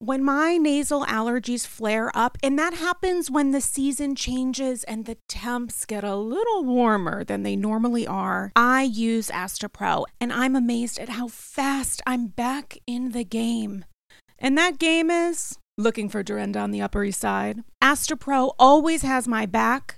When 0.00 0.22
my 0.22 0.56
nasal 0.58 1.04
allergies 1.06 1.66
flare 1.66 2.12
up, 2.14 2.38
and 2.40 2.56
that 2.56 2.74
happens 2.74 3.32
when 3.32 3.50
the 3.50 3.60
season 3.60 4.14
changes 4.14 4.84
and 4.84 5.06
the 5.06 5.16
temps 5.28 5.84
get 5.84 6.04
a 6.04 6.14
little 6.14 6.64
warmer 6.64 7.24
than 7.24 7.42
they 7.42 7.56
normally 7.56 8.06
are, 8.06 8.52
I 8.54 8.84
use 8.84 9.28
Astepro, 9.28 10.04
and 10.20 10.32
I'm 10.32 10.54
amazed 10.54 11.00
at 11.00 11.08
how 11.08 11.26
fast 11.26 12.00
I'm 12.06 12.28
back 12.28 12.78
in 12.86 13.10
the 13.10 13.24
game. 13.24 13.84
And 14.38 14.56
that 14.56 14.78
game 14.78 15.10
is 15.10 15.58
looking 15.76 16.08
for 16.08 16.22
Dorinda 16.22 16.60
on 16.60 16.70
the 16.70 16.80
Upper 16.80 17.02
East 17.02 17.20
Side. 17.20 17.64
Astepro 17.82 18.54
always 18.56 19.02
has 19.02 19.26
my 19.26 19.46
back 19.46 19.97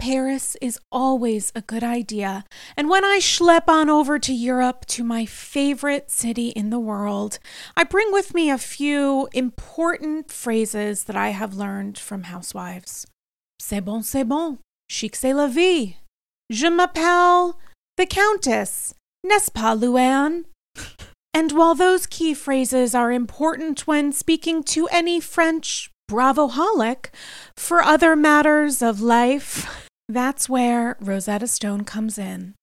Paris 0.00 0.56
is 0.62 0.80
always 0.90 1.52
a 1.54 1.60
good 1.60 1.84
idea. 1.84 2.44
And 2.74 2.88
when 2.88 3.04
I 3.04 3.18
schlep 3.20 3.68
on 3.68 3.90
over 3.90 4.18
to 4.18 4.32
Europe, 4.32 4.86
to 4.86 5.04
my 5.04 5.26
favorite 5.26 6.10
city 6.10 6.48
in 6.48 6.70
the 6.70 6.80
world, 6.80 7.38
I 7.76 7.84
bring 7.84 8.10
with 8.10 8.34
me 8.34 8.50
a 8.50 8.56
few 8.56 9.28
important 9.34 10.32
phrases 10.32 11.04
that 11.04 11.16
I 11.16 11.28
have 11.28 11.54
learned 11.54 11.98
from 11.98 12.24
housewives. 12.24 13.06
C'est 13.60 13.84
bon, 13.84 14.02
c'est 14.02 14.26
bon. 14.26 14.58
Chic, 14.88 15.14
c'est 15.14 15.34
la 15.34 15.46
vie. 15.46 15.96
Je 16.50 16.68
m'appelle 16.68 17.56
the 17.98 18.06
Countess. 18.06 18.94
N'est-ce 19.22 19.50
pas, 19.50 19.76
Luann? 19.76 20.46
And 21.34 21.52
while 21.52 21.74
those 21.74 22.06
key 22.06 22.32
phrases 22.32 22.94
are 22.94 23.12
important 23.12 23.86
when 23.86 24.12
speaking 24.12 24.62
to 24.64 24.88
any 24.88 25.20
French 25.20 25.90
bravoholic, 26.10 27.10
for 27.56 27.82
other 27.82 28.16
matters 28.16 28.82
of 28.82 29.00
life, 29.00 29.89
that's 30.10 30.48
where 30.48 30.96
Rosetta 31.00 31.46
Stone 31.46 31.84
comes 31.84 32.18
in. 32.18 32.54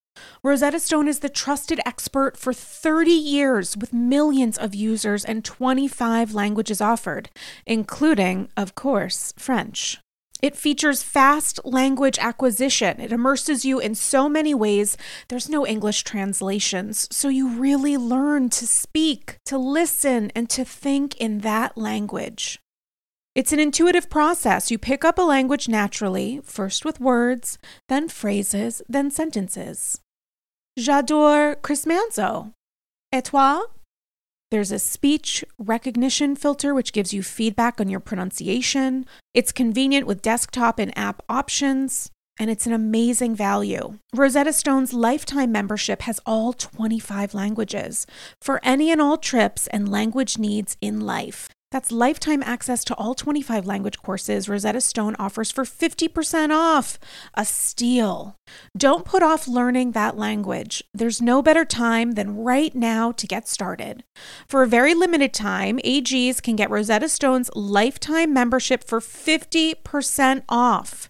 Rosetta 0.44 0.80
Stone 0.80 1.08
is 1.08 1.20
the 1.20 1.30
trusted 1.30 1.80
expert 1.86 2.38
for 2.38 2.54
30 2.54 3.12
years 3.12 3.78
with 3.78 3.94
millions 3.94 4.58
of 4.58 4.76
users 4.76 5.24
and 5.24 5.46
25 5.46 6.34
languages 6.34 6.82
offered, 6.82 7.30
including, 7.66 8.50
of 8.58 8.76
course, 8.76 9.34
French. 9.38 10.00
It 10.42 10.56
features 10.56 11.02
fast 11.02 11.60
language 11.64 12.20
acquisition. 12.20 13.00
It 13.00 13.12
immerses 13.12 13.66
you 13.66 13.80
in 13.80 13.96
so 13.96 14.30
many 14.30 14.54
ways. 14.54 14.96
There's 15.30 15.50
no 15.50 15.66
English 15.66 16.04
translations, 16.04 17.08
so 17.12 17.28
you 17.28 17.50
really 17.50 17.98
learn 17.98 18.50
to 18.50 18.68
speak, 18.68 19.38
to 19.46 19.58
listen, 19.58 20.32
and 20.36 20.48
to 20.52 20.64
think 20.64 21.16
in 21.16 21.40
that 21.40 21.76
language. 21.76 22.60
It's 23.38 23.54
an 23.54 23.60
intuitive 23.60 24.10
process. 24.10 24.72
You 24.72 24.80
pick 24.80 25.06
up 25.06 25.20
a 25.20 25.22
language 25.22 25.70
naturally, 25.70 26.42
first 26.44 26.84
with 26.84 27.00
words, 27.00 27.60
then 27.88 28.10
phrases, 28.10 28.82
then 28.90 29.12
sentences. 29.12 30.02
J'adore 30.76 31.62
Chris 31.62 31.86
Manzo. 31.86 32.54
Et 33.12 33.24
toi? 33.24 33.62
There's 34.50 34.72
a 34.72 34.80
speech 34.80 35.46
recognition 35.60 36.36
filter 36.36 36.74
which 36.74 36.94
gives 36.94 37.14
you 37.14 37.22
feedback 37.22 37.80
on 37.80 37.90
your 37.90 38.00
pronunciation. 38.00 39.06
It's 39.36 39.52
convenient 39.52 40.08
with 40.08 40.24
desktop 40.24 40.80
and 40.80 40.92
app 40.98 41.22
options, 41.30 42.10
and 42.40 42.50
it's 42.50 42.68
an 42.68 42.74
amazing 42.74 43.36
value. 43.36 44.00
Rosetta 44.14 44.54
Stone's 44.54 44.94
lifetime 44.94 45.52
membership 45.52 46.04
has 46.04 46.20
all 46.26 46.54
25 46.54 47.34
languages 47.34 48.06
for 48.42 48.60
any 48.64 48.92
and 48.92 49.02
all 49.02 49.18
trips 49.18 49.68
and 49.68 49.90
language 49.90 50.38
needs 50.38 50.78
in 50.82 51.02
life. 51.02 51.50
That's 51.70 51.92
lifetime 51.92 52.42
access 52.44 52.86
to 52.86 52.96
all 52.96 53.14
25 53.14 53.66
language 53.66 53.98
courses 53.98 54.48
Rosetta 54.48 54.80
Stone 54.80 55.18
offers 55.20 55.52
for 55.52 55.66
50% 55.66 56.50
off. 56.50 56.98
A 57.34 57.44
steal. 57.44 58.38
Don't 58.78 59.04
put 59.04 59.22
off 59.22 59.50
learning 59.50 59.92
that 59.92 60.18
language. 60.18 60.82
There's 60.94 61.22
no 61.22 61.42
better 61.42 61.66
time 61.66 62.12
than 62.12 62.38
right 62.38 62.74
now 62.74 63.12
to 63.12 63.28
get 63.28 63.50
started. 63.50 64.06
For 64.48 64.64
a 64.64 64.68
very 64.68 64.94
limited 64.94 65.34
time, 65.34 65.80
AGs 65.80 66.42
can 66.42 66.56
get 66.56 66.70
Rosetta 66.70 67.10
Stone's 67.10 67.50
lifetime 67.54 68.34
membership 68.34 68.86
for 68.86 69.02
50% 69.02 70.44
off. 70.48 71.10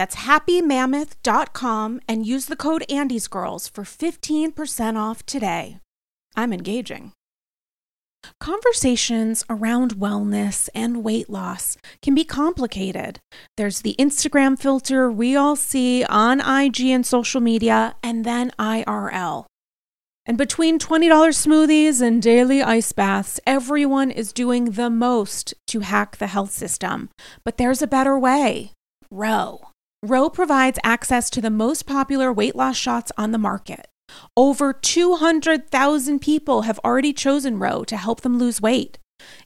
That's 0.00 0.16
happymammoth.com 0.16 2.00
and 2.08 2.24
use 2.24 2.46
the 2.46 2.56
code 2.56 2.84
AndysGirls 2.88 3.70
for 3.70 3.84
15% 3.84 4.96
off 4.96 5.26
today. 5.26 5.76
I'm 6.34 6.54
engaging. 6.54 7.12
Conversations 8.40 9.44
around 9.50 9.96
wellness 9.96 10.70
and 10.74 11.04
weight 11.04 11.28
loss 11.28 11.76
can 12.00 12.14
be 12.14 12.24
complicated. 12.24 13.20
There's 13.58 13.82
the 13.82 13.94
Instagram 13.98 14.58
filter 14.58 15.12
we 15.12 15.36
all 15.36 15.54
see 15.54 16.02
on 16.04 16.40
IG 16.40 16.80
and 16.86 17.04
social 17.04 17.42
media, 17.42 17.94
and 18.02 18.24
then 18.24 18.52
IRL. 18.58 19.44
And 20.24 20.38
between 20.38 20.78
$20 20.78 21.10
smoothies 21.34 22.00
and 22.00 22.22
daily 22.22 22.62
ice 22.62 22.92
baths, 22.92 23.38
everyone 23.46 24.10
is 24.10 24.32
doing 24.32 24.70
the 24.70 24.88
most 24.88 25.52
to 25.66 25.80
hack 25.80 26.16
the 26.16 26.28
health 26.28 26.52
system. 26.52 27.10
But 27.44 27.58
there's 27.58 27.82
a 27.82 27.86
better 27.86 28.18
way 28.18 28.72
Ro. 29.10 29.69
Ro 30.02 30.30
provides 30.30 30.78
access 30.82 31.28
to 31.28 31.42
the 31.42 31.50
most 31.50 31.86
popular 31.86 32.32
weight 32.32 32.56
loss 32.56 32.74
shots 32.74 33.12
on 33.18 33.32
the 33.32 33.38
market. 33.38 33.86
Over 34.34 34.72
200,000 34.72 36.20
people 36.20 36.62
have 36.62 36.80
already 36.82 37.12
chosen 37.12 37.58
Ro 37.58 37.84
to 37.84 37.98
help 37.98 38.22
them 38.22 38.38
lose 38.38 38.62
weight. 38.62 38.98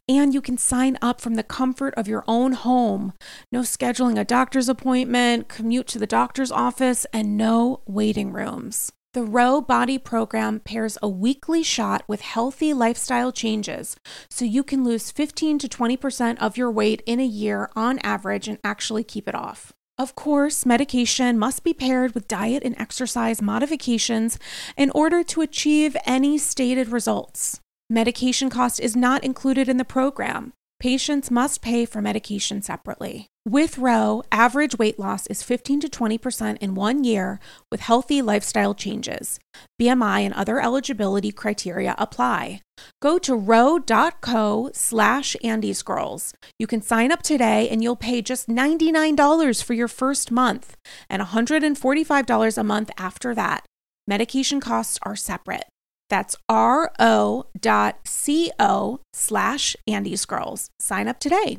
And 0.09 0.33
you 0.33 0.41
can 0.41 0.57
sign 0.57 0.97
up 1.03 1.21
from 1.21 1.35
the 1.35 1.43
comfort 1.43 1.93
of 1.97 2.07
your 2.07 2.23
own 2.29 2.53
home. 2.53 3.15
No 3.51 3.63
scheduling 3.63 4.17
a 4.17 4.25
doctor's 4.25 4.69
appointment, 4.69 5.49
commute 5.49 5.89
to 5.89 5.99
the 5.99 6.07
doctor's 6.07 6.53
office, 6.53 7.05
and 7.13 7.37
no 7.37 7.81
waiting 7.85 8.33
rooms. 8.33 8.93
The 9.13 9.25
Ro 9.25 9.61
Body 9.61 9.99
Program 9.99 10.61
pairs 10.61 10.97
a 11.03 11.09
weekly 11.09 11.65
shot 11.65 12.05
with 12.07 12.21
healthy 12.21 12.73
lifestyle 12.73 13.33
changes 13.33 13.97
so 14.31 14.45
you 14.45 14.63
can 14.63 14.85
lose 14.85 15.11
15 15.11 15.59
to 15.59 15.69
20% 15.69 16.39
of 16.39 16.57
your 16.57 16.71
weight 16.71 17.03
in 17.07 17.19
a 17.19 17.27
year 17.27 17.69
on 17.75 17.99
average 18.05 18.47
and 18.47 18.59
actually 18.63 19.03
keep 19.03 19.29
it 19.29 19.35
off. 19.35 19.73
Of 19.97 20.17
course, 20.17 20.67
medication 20.67 21.39
must 21.39 21.63
be 21.63 21.73
paired 21.73 22.15
with 22.15 22.27
diet 22.27 22.65
and 22.65 22.75
exercise 22.81 23.41
modifications 23.41 24.41
in 24.77 24.91
order 24.91 25.23
to 25.23 25.41
achieve 25.41 25.97
any 26.05 26.37
stated 26.37 26.89
results. 26.89 27.61
Medication 27.89 28.51
cost 28.51 28.81
is 28.81 28.97
not 28.97 29.23
included 29.23 29.69
in 29.69 29.77
the 29.77 29.85
program. 29.85 30.53
Patients 30.81 31.31
must 31.31 31.63
pay 31.63 31.87
for 31.87 32.03
medication 32.03 32.61
separately. 32.61 33.29
With 33.47 33.79
Ro, 33.79 34.25
average 34.33 34.79
weight 34.79 34.99
loss 34.99 35.29
is 35.29 35.45
15 35.45 35.81
to 35.81 35.89
20% 35.89 36.59
in 36.59 36.75
one 36.75 37.05
year 37.05 37.39
with 37.71 37.81
healthy 37.81 38.21
lifestyle 38.21 38.75
changes. 38.75 39.39
BMI 39.81 40.23
and 40.23 40.35
other 40.35 40.61
eligibility 40.61 41.31
criteria 41.31 41.95
apply. 41.99 42.63
Go 43.01 43.19
to 43.19 43.35
ro.co 43.35 44.71
slash 44.73 45.37
andysgirls. 45.45 46.33
You 46.59 46.67
can 46.67 46.81
sign 46.83 47.13
up 47.13 47.23
today 47.23 47.69
and 47.69 47.83
you'll 47.83 47.97
pay 47.97 48.23
just 48.23 48.49
$99 48.49 49.63
for 49.63 49.75
your 49.75 49.89
first 49.89 50.31
month 50.31 50.77
and 51.11 51.23
$145 51.23 52.59
a 52.59 52.65
month 52.65 52.91
after 52.97 53.35
that. 53.35 53.67
Medication 54.07 54.61
costs 54.61 54.99
are 55.03 55.17
separate. 55.17 55.65
That's 56.11 56.37
ro.co 56.51 57.49
slash 59.13 59.77
andysgirls. 59.89 60.67
Sign 60.81 61.09
up 61.09 61.19
today. 61.19 61.59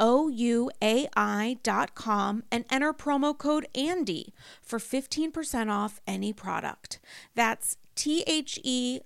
O-U-A-I 0.00 1.58
dot 1.62 1.94
com 1.94 2.42
and 2.50 2.64
enter 2.70 2.92
promo 2.92 3.36
code 3.36 3.66
Andy 3.74 4.32
for 4.62 4.78
15% 4.78 5.70
off 5.70 6.00
any 6.06 6.32
product. 6.32 7.00
That's 7.34 7.76
T-H-E-O-U-A-I 7.94 9.02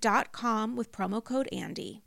dot 0.00 0.32
com 0.32 0.76
with 0.76 0.92
promo 0.92 1.24
code 1.24 1.48
Andy. 1.52 2.02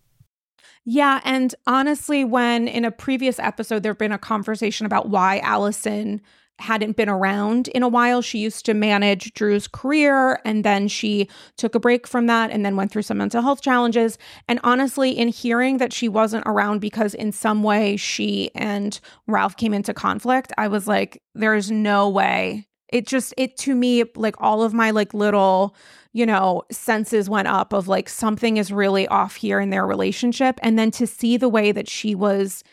Yeah. 0.86 1.22
And 1.24 1.56
honestly, 1.66 2.24
when 2.24 2.68
in 2.68 2.86
a 2.86 2.92
previous 2.92 3.40
episode, 3.40 3.84
there 3.84 3.92
had 3.92 3.98
been 3.98 4.12
a 4.12 4.18
conversation 4.18 4.86
about 4.86 5.10
why 5.10 5.40
Allison 5.40 6.22
hadn't 6.60 6.96
been 6.96 7.10
around 7.10 7.68
in 7.70 7.84
a 7.84 7.88
while. 7.88 8.22
She 8.22 8.40
used 8.40 8.66
to 8.66 8.74
manage 8.74 9.34
Drew's 9.34 9.68
career 9.68 10.40
and 10.46 10.64
then 10.64 10.88
she 10.88 11.28
took 11.58 11.76
a 11.76 11.80
break 11.80 12.08
from 12.08 12.28
that 12.28 12.52
and 12.52 12.66
then 12.66 12.76
went 12.76 12.92
through 12.92 13.02
some 13.02 13.18
mental 13.18 13.42
health 13.42 13.62
challenges. 13.62 14.18
And 14.48 14.60
honestly, 14.64 15.12
in 15.12 15.30
hearing 15.30 15.78
that 15.78 15.94
she 15.94 16.08
wasn't 16.08 16.46
around 16.46 16.80
because 16.80 17.14
in 17.14 17.32
some 17.32 17.64
way 17.64 17.98
she 17.98 18.52
and 18.56 19.00
Ralph 19.28 19.58
came 19.58 19.74
into 19.74 19.94
conflict, 19.94 20.54
I 20.58 20.68
was 20.68 20.88
like, 20.88 21.22
there's 21.34 21.72
no 21.72 22.10
way. 22.10 22.68
It 22.90 23.08
just, 23.08 23.34
it 23.38 23.58
to 23.58 23.74
me, 23.74 24.04
like 24.16 24.36
all 24.40 24.62
of 24.62 24.74
my 24.74 24.92
like 24.92 25.16
little, 25.16 25.76
you 26.12 26.28
know, 26.28 26.62
senses 26.72 27.28
went 27.28 27.48
up 27.48 27.74
of 27.74 27.88
like 27.88 28.08
something 28.08 28.58
is 28.58 28.72
really 28.72 29.08
off 29.08 29.36
here 29.36 29.60
in 29.60 29.72
their 29.72 29.88
relationship. 29.88 30.60
And 30.62 30.78
then 30.78 30.92
to 30.92 31.08
see 31.08 31.38
the 31.38 31.50
way 31.50 31.72
that 31.72 31.90
she 31.90 32.14
was 32.14 32.64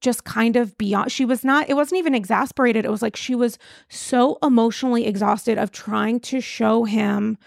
just 0.00 0.24
kind 0.24 0.56
of 0.56 0.76
beyond 0.78 1.10
she 1.10 1.24
was 1.24 1.44
not 1.44 1.68
it 1.68 1.74
wasn't 1.74 1.98
even 1.98 2.14
exasperated. 2.14 2.84
It 2.84 2.90
was 2.90 3.02
like 3.02 3.16
she 3.16 3.34
was 3.34 3.58
so 3.88 4.38
emotionally 4.42 5.06
exhausted 5.06 5.58
of 5.58 5.72
trying 5.72 6.20
to 6.20 6.40
show 6.40 6.84
him 6.84 7.38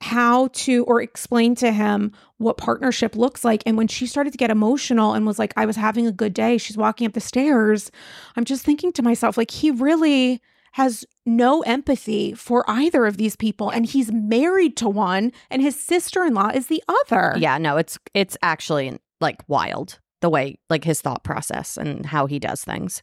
how 0.00 0.48
to 0.52 0.84
or 0.84 1.02
explain 1.02 1.54
to 1.56 1.72
him 1.72 2.12
what 2.36 2.56
partnership 2.56 3.16
looks 3.16 3.44
like. 3.44 3.62
And 3.66 3.76
when 3.76 3.88
she 3.88 4.06
started 4.06 4.30
to 4.32 4.38
get 4.38 4.50
emotional 4.50 5.12
and 5.12 5.26
was 5.26 5.38
like 5.38 5.52
I 5.56 5.66
was 5.66 5.76
having 5.76 6.06
a 6.06 6.12
good 6.12 6.34
day 6.34 6.58
she's 6.58 6.76
walking 6.76 7.06
up 7.06 7.12
the 7.12 7.20
stairs. 7.20 7.90
I'm 8.36 8.44
just 8.44 8.64
thinking 8.64 8.92
to 8.92 9.02
myself 9.02 9.36
like 9.36 9.50
he 9.50 9.70
really 9.70 10.40
has 10.72 11.04
no 11.26 11.62
empathy 11.62 12.34
for 12.34 12.64
either 12.68 13.06
of 13.06 13.16
these 13.16 13.34
people 13.36 13.70
and 13.70 13.86
he's 13.86 14.12
married 14.12 14.76
to 14.76 14.88
one 14.88 15.32
and 15.50 15.62
his 15.62 15.78
sister-in-law 15.78 16.50
is 16.54 16.68
the 16.68 16.82
other. 16.88 17.34
Yeah, 17.36 17.58
no, 17.58 17.76
it's 17.76 17.98
it's 18.14 18.36
actually 18.42 18.98
like 19.20 19.40
wild 19.48 19.98
the 20.20 20.30
way 20.30 20.58
like 20.68 20.84
his 20.84 21.00
thought 21.00 21.24
process 21.24 21.76
and 21.76 22.06
how 22.06 22.26
he 22.26 22.38
does 22.38 22.64
things. 22.64 23.02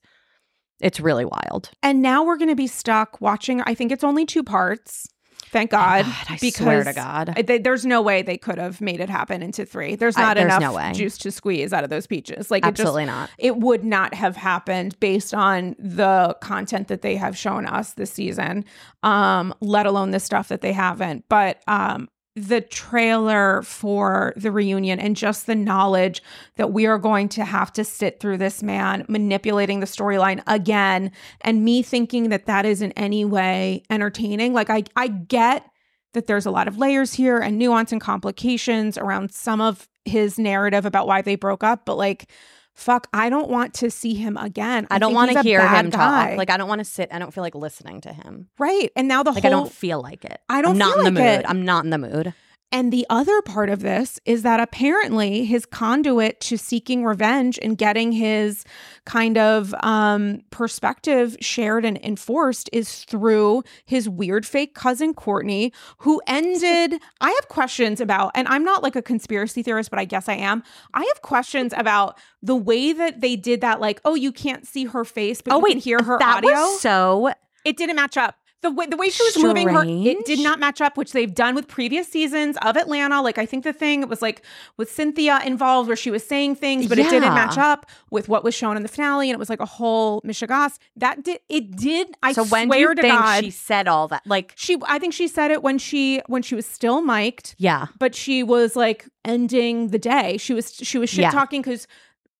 It's 0.81 0.99
really 0.99 1.25
wild. 1.25 1.71
And 1.81 2.01
now 2.01 2.23
we're 2.23 2.37
going 2.37 2.49
to 2.49 2.55
be 2.55 2.67
stuck 2.67 3.21
watching. 3.21 3.61
I 3.61 3.73
think 3.73 3.91
it's 3.91 4.03
only 4.03 4.25
two 4.25 4.43
parts. 4.43 5.07
Thank 5.51 5.71
God. 5.71 6.03
God, 6.03 6.15
I 6.31 6.49
swear 6.49 6.83
to 6.83 6.91
God. 6.91 7.41
They- 7.47 7.59
there's 7.59 7.85
no 7.85 8.01
way 8.01 8.21
they 8.23 8.37
could 8.37 8.57
have 8.57 8.81
made 8.81 8.99
it 8.99 9.09
happen 9.09 9.41
into 9.41 9.65
three. 9.65 9.95
There's 9.95 10.17
I- 10.17 10.21
not 10.21 10.35
there's 10.37 10.53
enough 10.53 10.73
no 10.75 10.91
juice 10.91 11.17
to 11.19 11.31
squeeze 11.31 11.71
out 11.71 11.85
of 11.85 11.89
those 11.89 12.07
peaches. 12.07 12.51
Like 12.51 12.63
it 12.65 12.71
just, 12.71 12.81
Absolutely 12.81 13.05
not. 13.05 13.29
it 13.37 13.55
would 13.57 13.85
not 13.85 14.13
have 14.15 14.35
happened 14.35 14.99
based 14.99 15.33
on 15.33 15.75
the 15.79 16.35
content 16.41 16.89
that 16.89 17.03
they 17.03 17.15
have 17.15 17.37
shown 17.37 17.65
us 17.67 17.93
this 17.93 18.11
season, 18.11 18.65
um, 19.03 19.53
let 19.61 19.85
alone 19.85 20.11
the 20.11 20.19
stuff 20.19 20.49
that 20.49 20.59
they 20.59 20.73
haven't. 20.73 21.23
But 21.29 21.61
um, 21.67 22.09
the 22.35 22.59
trailer 22.59 23.61
for 23.61 24.33
the 24.35 24.51
reunion 24.51 24.99
and 24.99 25.15
just 25.15 25.45
the 25.45 25.55
knowledge 25.55 26.21
that 26.57 26.73
we 26.73 26.85
are 26.85 26.97
going 26.97 27.29
to 27.29 27.45
have 27.45 27.71
to 27.71 27.83
sit 27.83 28.19
through 28.19 28.37
this 28.37 28.61
man 28.61 29.05
manipulating 29.07 29.79
the 29.79 29.85
storyline 29.85 30.43
again 30.45 31.11
and 31.41 31.63
me 31.63 31.81
thinking 31.81 32.29
that 32.29 32.45
that 32.45 32.65
is 32.65 32.81
in 32.81 32.91
any 32.93 33.23
way 33.23 33.83
entertaining. 33.89 34.53
Like 34.53 34.69
i 34.69 34.83
i 34.95 35.07
get 35.07 35.65
that 36.13 36.27
there's 36.27 36.45
a 36.45 36.51
lot 36.51 36.67
of 36.67 36.77
layers 36.77 37.13
here 37.13 37.39
and 37.39 37.57
nuance 37.57 37.91
and 37.91 38.01
complications 38.01 38.97
around 38.97 39.31
some 39.31 39.61
of 39.61 39.87
his 40.03 40.37
narrative 40.37 40.85
about 40.85 41.07
why 41.07 41.21
they 41.21 41.35
broke 41.35 41.63
up 41.63 41.85
but 41.85 41.95
like 41.95 42.29
fuck 42.75 43.07
i 43.13 43.29
don't 43.29 43.49
want 43.49 43.73
to 43.73 43.89
see 43.89 44.13
him 44.13 44.35
again 44.37 44.85
I 44.91 44.99
don't 44.99 45.13
want 45.13 45.31
to 45.31 45.41
hear 45.41 45.65
him 45.67 45.89
guy. 45.89 46.29
talk. 46.31 46.37
Like 46.37 46.49
I 46.49 46.57
don't 46.57 46.67
want 46.67 46.79
to 46.79 46.85
sit. 46.85 47.09
I 47.11 47.19
don't 47.19 47.33
feel 47.33 47.41
like 47.43 47.55
listening 47.55 48.01
to 48.01 48.11
him. 48.13 48.49
right 48.59 48.91
and 48.95 49.07
now 49.07 49.23
the 49.23 49.31
Like 49.31 49.43
whole 49.43 49.49
I 49.49 49.55
don't 49.55 49.71
feel 49.71 50.01
like 50.01 50.25
it. 50.25 50.39
I 50.49 50.61
don't 50.61 50.71
I'm 50.73 50.77
not 50.77 50.97
in 50.97 51.03
the 51.05 51.11
like 51.11 51.13
mood. 51.13 51.39
it. 51.39 51.45
I'm 51.49 51.63
not 51.65 51.85
in 51.85 51.89
the 51.89 51.97
mood. 51.97 52.33
And 52.71 52.91
the 52.91 53.05
other 53.09 53.41
part 53.41 53.69
of 53.69 53.81
this 53.81 54.19
is 54.25 54.41
that 54.41 54.59
apparently 54.59 55.45
his 55.45 55.65
conduit 55.65 56.41
to 56.41 56.57
seeking 56.57 57.05
revenge 57.05 57.57
and 57.61 57.77
getting 57.77 58.11
his 58.11 58.65
kind 59.05 59.37
of 59.37 59.73
um, 59.81 60.41
perspective 60.49 61.37
shared 61.39 61.85
and 61.85 61.97
enforced 62.03 62.69
is 62.73 63.05
through 63.05 63.63
his 63.85 64.09
weird 64.09 64.45
fake 64.45 64.73
cousin 64.75 65.13
Courtney, 65.13 65.71
who 65.99 66.21
ended. 66.27 66.99
I 67.21 67.29
have 67.29 67.47
questions 67.47 68.01
about, 68.01 68.31
and 68.35 68.47
I'm 68.47 68.63
not 68.63 68.83
like 68.83 68.95
a 68.95 69.01
conspiracy 69.01 69.63
theorist, 69.63 69.89
but 69.89 69.99
I 69.99 70.05
guess 70.05 70.27
I 70.27 70.35
am. 70.35 70.63
I 70.93 71.03
have 71.13 71.21
questions 71.21 71.73
about 71.77 72.17
the 72.41 72.55
way 72.55 72.91
that 72.91 73.21
they 73.21 73.35
did 73.35 73.61
that. 73.61 73.79
Like, 73.79 74.01
oh, 74.03 74.15
you 74.15 74.31
can't 74.31 74.67
see 74.67 74.85
her 74.85 75.05
face, 75.05 75.41
but 75.41 75.53
oh 75.53 75.57
you 75.57 75.63
wait, 75.63 75.71
can 75.71 75.79
hear 75.79 76.03
her 76.03 76.17
that 76.19 76.37
audio. 76.37 76.51
was 76.51 76.81
so 76.81 77.31
it 77.63 77.77
didn't 77.77 77.95
match 77.95 78.17
up. 78.17 78.35
The 78.65 78.71
way 78.71 78.87
the 78.87 78.97
way 78.97 79.09
she 79.11 79.21
was 79.23 79.37
moving 79.37 79.69
her, 79.69 79.83
it 79.85 80.25
did 80.25 80.39
not 80.39 80.57
match 80.59 80.81
up, 80.81 80.97
which 80.97 81.11
they've 81.11 81.31
done 81.33 81.53
with 81.53 81.67
previous 81.67 82.07
seasons 82.07 82.57
of 82.63 82.75
Atlanta. 82.75 83.21
Like 83.21 83.37
I 83.37 83.45
think 83.45 83.63
the 83.63 83.73
thing 83.73 84.01
it 84.01 84.09
was 84.09 84.23
like 84.23 84.41
with 84.75 84.89
Cynthia 84.91 85.39
involved, 85.45 85.87
where 85.87 85.95
she 85.95 86.09
was 86.09 86.25
saying 86.25 86.55
things, 86.55 86.87
but 86.87 86.97
it 86.97 87.07
didn't 87.11 87.35
match 87.35 87.59
up 87.59 87.85
with 88.09 88.27
what 88.27 88.43
was 88.43 88.55
shown 88.55 88.75
in 88.75 88.81
the 88.81 88.89
finale, 88.89 89.29
and 89.29 89.35
it 89.35 89.39
was 89.39 89.51
like 89.51 89.59
a 89.59 89.67
whole 89.67 90.19
mishigas. 90.21 90.79
That 90.95 91.23
did 91.23 91.41
it 91.47 91.75
did. 91.75 92.07
I 92.23 92.31
so 92.33 92.43
when 92.45 92.67
do 92.67 92.73
swear 92.73 92.79
you 92.79 92.95
to 92.95 93.01
think 93.03 93.13
God, 93.19 93.43
she 93.43 93.51
said 93.51 93.87
all 93.87 94.07
that? 94.07 94.23
Like 94.25 94.53
she. 94.55 94.77
I 94.87 94.97
think 94.97 95.13
she 95.13 95.27
said 95.27 95.51
it 95.51 95.61
when 95.61 95.77
she 95.77 96.23
when 96.25 96.41
she 96.41 96.55
was 96.55 96.65
still 96.65 97.01
mic'd, 97.01 97.53
yeah, 97.59 97.85
but 97.99 98.15
she 98.15 98.41
was 98.41 98.75
like 98.75 99.07
ending 99.23 99.89
the 99.89 99.99
day. 99.99 100.37
She 100.37 100.55
was 100.55 100.73
she 100.73 100.97
was 100.97 101.09
shit 101.11 101.19
Yeah. 101.19 101.29
talking 101.29 101.61
because. 101.61 101.87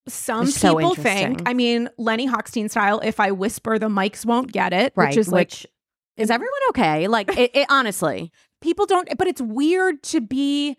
Some 0.08 0.46
so 0.46 0.76
people 0.76 0.94
think. 0.94 1.42
I 1.46 1.52
mean, 1.52 1.90
Lenny 1.98 2.28
Hochstein 2.28 2.70
style, 2.70 3.00
if 3.00 3.18
I 3.18 3.32
whisper, 3.32 3.76
the 3.76 3.88
mics 3.88 4.24
won't 4.24 4.52
get 4.52 4.72
it, 4.72 4.92
right. 4.94 5.08
which 5.08 5.16
is 5.16 5.26
like 5.32 5.48
Which 5.50 5.66
is 6.16 6.30
everyone 6.30 6.60
okay? 6.70 7.08
Like 7.08 7.36
it, 7.36 7.50
it 7.54 7.66
honestly, 7.70 8.32
people 8.60 8.86
don't 8.86 9.08
but 9.18 9.26
it's 9.26 9.40
weird 9.40 10.02
to 10.04 10.20
be 10.20 10.76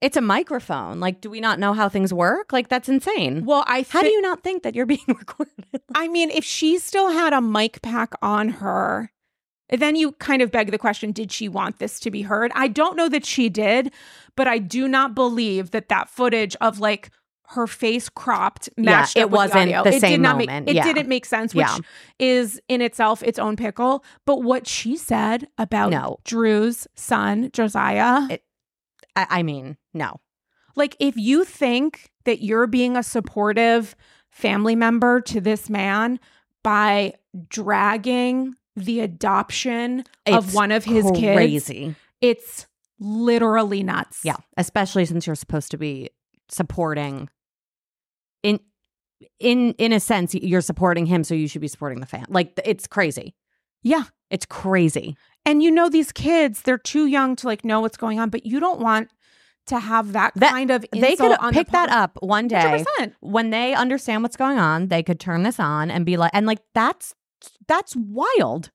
it's 0.00 0.16
a 0.18 0.20
microphone. 0.20 1.00
Like, 1.00 1.22
do 1.22 1.30
we 1.30 1.40
not 1.40 1.58
know 1.58 1.72
how 1.72 1.88
things 1.88 2.12
work? 2.12 2.52
Like 2.52 2.68
that's 2.68 2.88
insane. 2.88 3.44
well 3.44 3.64
i 3.66 3.86
How 3.88 4.02
do 4.02 4.08
you 4.10 4.20
not 4.20 4.42
think 4.42 4.62
that 4.62 4.74
you're 4.74 4.86
being 4.86 5.04
recorded? 5.08 5.52
i 5.94 6.08
mean 6.08 6.30
if 6.30 6.44
she 6.44 6.78
still 6.78 7.10
had 7.10 7.32
a 7.32 7.40
mic 7.40 7.80
pack 7.82 8.12
on 8.22 8.48
her 8.48 9.10
then 9.70 9.96
you 9.96 10.12
kind 10.12 10.42
of 10.42 10.50
beg 10.52 10.70
the 10.70 10.78
question 10.78 11.10
did 11.10 11.32
she 11.32 11.48
want 11.48 11.78
this 11.78 11.98
to 12.00 12.10
be 12.10 12.22
heard 12.22 12.52
i 12.54 12.68
don't 12.68 12.96
know 12.96 13.08
that 13.08 13.24
she 13.24 13.48
did 13.48 13.90
but 14.36 14.46
i 14.46 14.58
do 14.58 14.86
not 14.86 15.14
believe 15.14 15.70
that 15.70 15.88
that 15.88 16.08
footage 16.08 16.54
of 16.60 16.78
like 16.80 17.10
her 17.48 17.66
face 17.66 18.08
cropped 18.08 18.68
Yeah, 18.76 18.84
matched 18.84 19.16
it 19.16 19.24
up 19.24 19.30
wasn't 19.30 19.62
audio. 19.74 19.82
the 19.84 19.94
it 19.94 20.00
same 20.00 20.10
did 20.12 20.20
not 20.20 20.38
moment. 20.38 20.66
make 20.66 20.68
it 20.68 20.76
Yeah. 20.76 20.84
didn't 20.84 21.08
make 21.08 21.26
sense 21.26 21.54
which 21.54 21.66
Yeah. 21.66 21.78
is 22.18 22.60
in 22.68 22.80
itself 22.80 23.22
its 23.22 23.38
own 23.38 23.54
pickle 23.56 24.02
but 24.24 24.42
what 24.42 24.66
she 24.66 24.96
said 24.96 25.46
about 25.58 25.90
No. 25.90 26.18
drew's 26.24 26.86
son 26.94 27.50
josiah 27.52 28.26
It- 28.30 28.44
I, 29.16 29.26
I 29.30 29.42
mean, 29.44 29.76
no. 29.92 30.20
Like, 30.74 30.96
if 30.98 31.16
you 31.16 31.44
think 31.44 32.10
that 32.24 32.42
you're 32.42 32.66
being 32.66 32.96
a 32.96 33.02
supportive 33.04 33.94
family 34.28 34.74
member 34.74 35.20
to 35.20 35.40
this 35.40 35.70
man 35.70 36.18
by 36.64 37.12
dragging 37.48 38.54
the 38.74 38.98
adoption 39.00 40.02
of 40.26 40.52
one 40.54 40.72
of 40.72 40.84
his 40.84 41.04
kids, 41.12 41.36
crazy. 41.36 41.94
it's 42.20 42.66
literally 42.98 43.84
nuts. 43.84 44.20
Yeah, 44.24 44.36
especially 44.56 45.04
since 45.04 45.26
you're 45.28 45.36
supposed 45.36 45.70
to 45.70 45.76
be 45.76 46.10
supporting 46.48 47.28
in 48.42 48.60
in 49.40 49.72
in 49.78 49.92
a 49.92 50.00
sense 50.00 50.34
you're 50.34 50.60
supporting 50.60 51.06
him 51.06 51.24
so 51.24 51.34
you 51.34 51.48
should 51.48 51.60
be 51.60 51.68
supporting 51.68 52.00
the 52.00 52.06
fan. 52.06 52.26
Like 52.28 52.58
it's 52.64 52.86
crazy. 52.86 53.34
Yeah. 53.82 54.04
It's 54.30 54.46
crazy. 54.46 55.16
And 55.46 55.62
you 55.62 55.70
know, 55.70 55.88
these 55.88 56.10
kids, 56.10 56.62
they're 56.62 56.78
too 56.78 57.06
young 57.06 57.36
to 57.36 57.46
like 57.46 57.64
know 57.64 57.80
what's 57.80 57.96
going 57.96 58.18
on, 58.18 58.30
but 58.30 58.44
you 58.46 58.58
don't 58.60 58.80
want 58.80 59.08
to 59.66 59.78
have 59.78 60.12
that, 60.12 60.32
That- 60.36 60.50
kind 60.50 60.70
of 60.70 60.84
They 60.92 61.16
could 61.16 61.32
on 61.38 61.52
the 61.54 61.60
pick 61.60 61.68
that 61.70 61.88
up 61.88 62.18
one 62.20 62.48
day 62.48 62.84
100%. 62.98 63.12
when 63.20 63.50
they 63.50 63.74
understand 63.74 64.22
what's 64.22 64.36
going 64.36 64.58
on, 64.58 64.88
they 64.88 65.02
could 65.02 65.20
turn 65.20 65.42
this 65.42 65.58
on 65.60 65.90
and 65.90 66.04
be 66.04 66.16
like 66.16 66.30
and 66.34 66.46
like 66.46 66.60
that's 66.74 67.14
that's 67.68 67.94
wild 67.96 68.70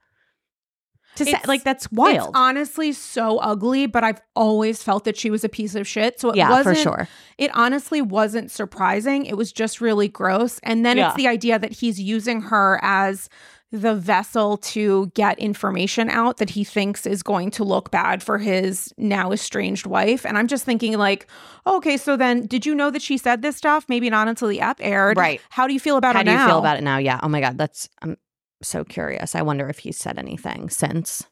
To 1.20 1.26
say, 1.26 1.40
like 1.46 1.64
that's 1.64 1.92
wild. 1.92 2.16
It's 2.16 2.28
honestly 2.34 2.92
so 2.92 3.38
ugly, 3.38 3.86
but 3.86 4.04
I've 4.04 4.22
always 4.36 4.82
felt 4.84 5.04
that 5.06 5.16
she 5.18 5.30
was 5.30 5.44
a 5.44 5.50
piece 5.50 5.76
of 5.76 5.88
shit. 5.88 6.20
So 6.20 6.32
it 6.32 6.36
yeah, 6.36 6.50
wasn't 6.50 6.78
for 6.78 6.84
sure. 6.84 7.08
it 7.38 7.52
honestly 7.54 8.02
wasn't 8.02 8.52
surprising. 8.52 9.26
It 9.26 9.38
was 9.38 9.52
just 9.52 9.80
really 9.80 10.08
gross. 10.08 10.60
And 10.64 10.86
then 10.86 10.98
Yeah. 10.98 11.08
it's 11.10 11.18
the 11.18 11.28
idea 11.28 11.60
that 11.60 11.72
he's 11.72 12.00
using 12.00 12.42
her 12.42 12.80
as 12.82 13.30
the 13.72 13.94
vessel 13.94 14.58
to 14.58 15.12
get 15.14 15.38
information 15.38 16.10
out 16.10 16.38
that 16.38 16.50
he 16.50 16.64
thinks 16.64 17.06
is 17.06 17.22
going 17.22 17.52
to 17.52 17.64
look 17.64 17.92
bad 17.92 18.24
for 18.24 18.40
his 18.40 18.92
now 18.98 19.32
estranged 19.32 19.86
wife. 19.86 20.26
And 20.26 20.40
I'm 20.40 20.48
just 20.48 20.66
thinking, 20.66 20.98
like, 20.98 21.28
okay, 21.68 21.96
so 21.96 22.18
then 22.18 22.48
did 22.48 22.66
you 22.66 22.74
know 22.74 22.90
that 22.90 23.04
she 23.04 23.16
said 23.20 23.44
this 23.44 23.58
stuff? 23.58 23.86
Maybe 23.88 24.10
not 24.10 24.28
until 24.28 24.48
the 24.48 24.60
app 24.60 24.80
aired. 24.82 25.18
Right. 25.18 25.40
How 25.52 25.68
do 25.68 25.74
you 25.74 25.80
feel 25.80 25.98
about 25.98 26.14
How 26.16 26.22
her 26.22 26.26
do 26.26 26.32
you 26.32 26.46
feel 26.48 26.58
about 26.58 26.78
it 26.78 26.84
now? 26.84 26.98
Yeah. 26.98 27.20
Oh 27.22 27.28
my 27.28 27.42
god, 27.42 27.60
that's 27.60 27.88
I'm 28.02 28.18
so 28.62 28.84
curious. 28.84 29.36
I 29.36 29.42
wonder 29.42 29.68
if 29.70 29.80
he's 29.80 29.98
said 29.98 30.18
anything 30.18 30.70
since. 30.70 31.24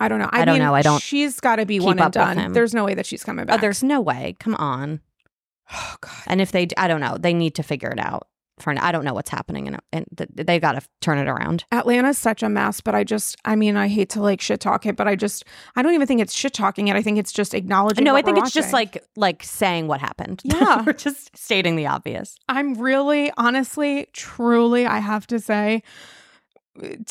I 0.00 0.08
don't 0.08 0.18
know. 0.20 0.28
I, 0.30 0.42
I 0.42 0.44
don't 0.44 0.54
mean, 0.56 0.62
know. 0.62 0.74
I 0.74 0.82
don't 0.82 1.02
She's 1.02 1.40
got 1.40 1.56
to 1.56 1.66
be 1.66 1.80
one 1.80 1.98
and 1.98 2.12
done. 2.12 2.52
There's 2.52 2.74
no 2.74 2.84
way 2.84 2.94
that 2.94 3.06
she's 3.06 3.24
coming 3.24 3.44
Oh, 3.44 3.46
back. 3.46 3.60
there's 3.60 3.82
no 3.82 4.00
way. 4.00 4.36
Come 4.38 4.54
on. 4.54 5.00
oh 5.72 5.96
god. 6.00 6.12
And 6.26 6.40
if 6.40 6.52
they, 6.52 6.68
I 6.76 6.86
don't 6.88 7.00
know, 7.00 7.16
they 7.18 7.34
need 7.34 7.54
to 7.56 7.62
figure 7.62 7.90
it 7.90 7.98
out. 7.98 8.28
For. 8.60 8.74
I 8.76 8.90
don't 8.90 9.04
know 9.04 9.14
what's 9.14 9.30
happening, 9.30 9.68
and, 9.68 9.78
and 9.92 10.04
th- 10.16 10.30
they 10.34 10.58
got 10.58 10.72
to 10.72 10.80
turn 11.00 11.18
it 11.18 11.28
around. 11.28 11.64
Atlanta's 11.70 12.18
such 12.18 12.42
a 12.42 12.48
mess, 12.48 12.80
but 12.80 12.92
I 12.92 13.04
just, 13.04 13.36
I 13.44 13.54
mean, 13.54 13.76
I 13.76 13.86
hate 13.86 14.08
to 14.10 14.20
like 14.20 14.40
shit 14.40 14.58
talk 14.58 14.84
it, 14.84 14.96
but 14.96 15.06
I 15.06 15.14
just, 15.14 15.44
I 15.76 15.82
don't 15.82 15.94
even 15.94 16.08
think 16.08 16.20
it's 16.20 16.34
shit 16.34 16.54
talking 16.54 16.88
it. 16.88 16.96
I 16.96 17.02
think 17.02 17.18
it's 17.18 17.30
just 17.30 17.54
acknowledging. 17.54 18.02
No, 18.02 18.16
I 18.16 18.22
think 18.22 18.36
it's 18.38 18.50
just 18.50 18.72
like 18.72 19.04
like 19.14 19.44
saying 19.44 19.86
what 19.86 20.00
happened. 20.00 20.42
Yeah. 20.44 20.82
we're 20.84 20.92
just 20.92 21.36
stating 21.36 21.76
the 21.76 21.86
obvious. 21.86 22.36
I'm 22.48 22.74
really, 22.74 23.30
honestly, 23.36 24.08
truly, 24.12 24.86
I 24.86 24.98
have 24.98 25.28
to 25.28 25.38
say, 25.38 25.84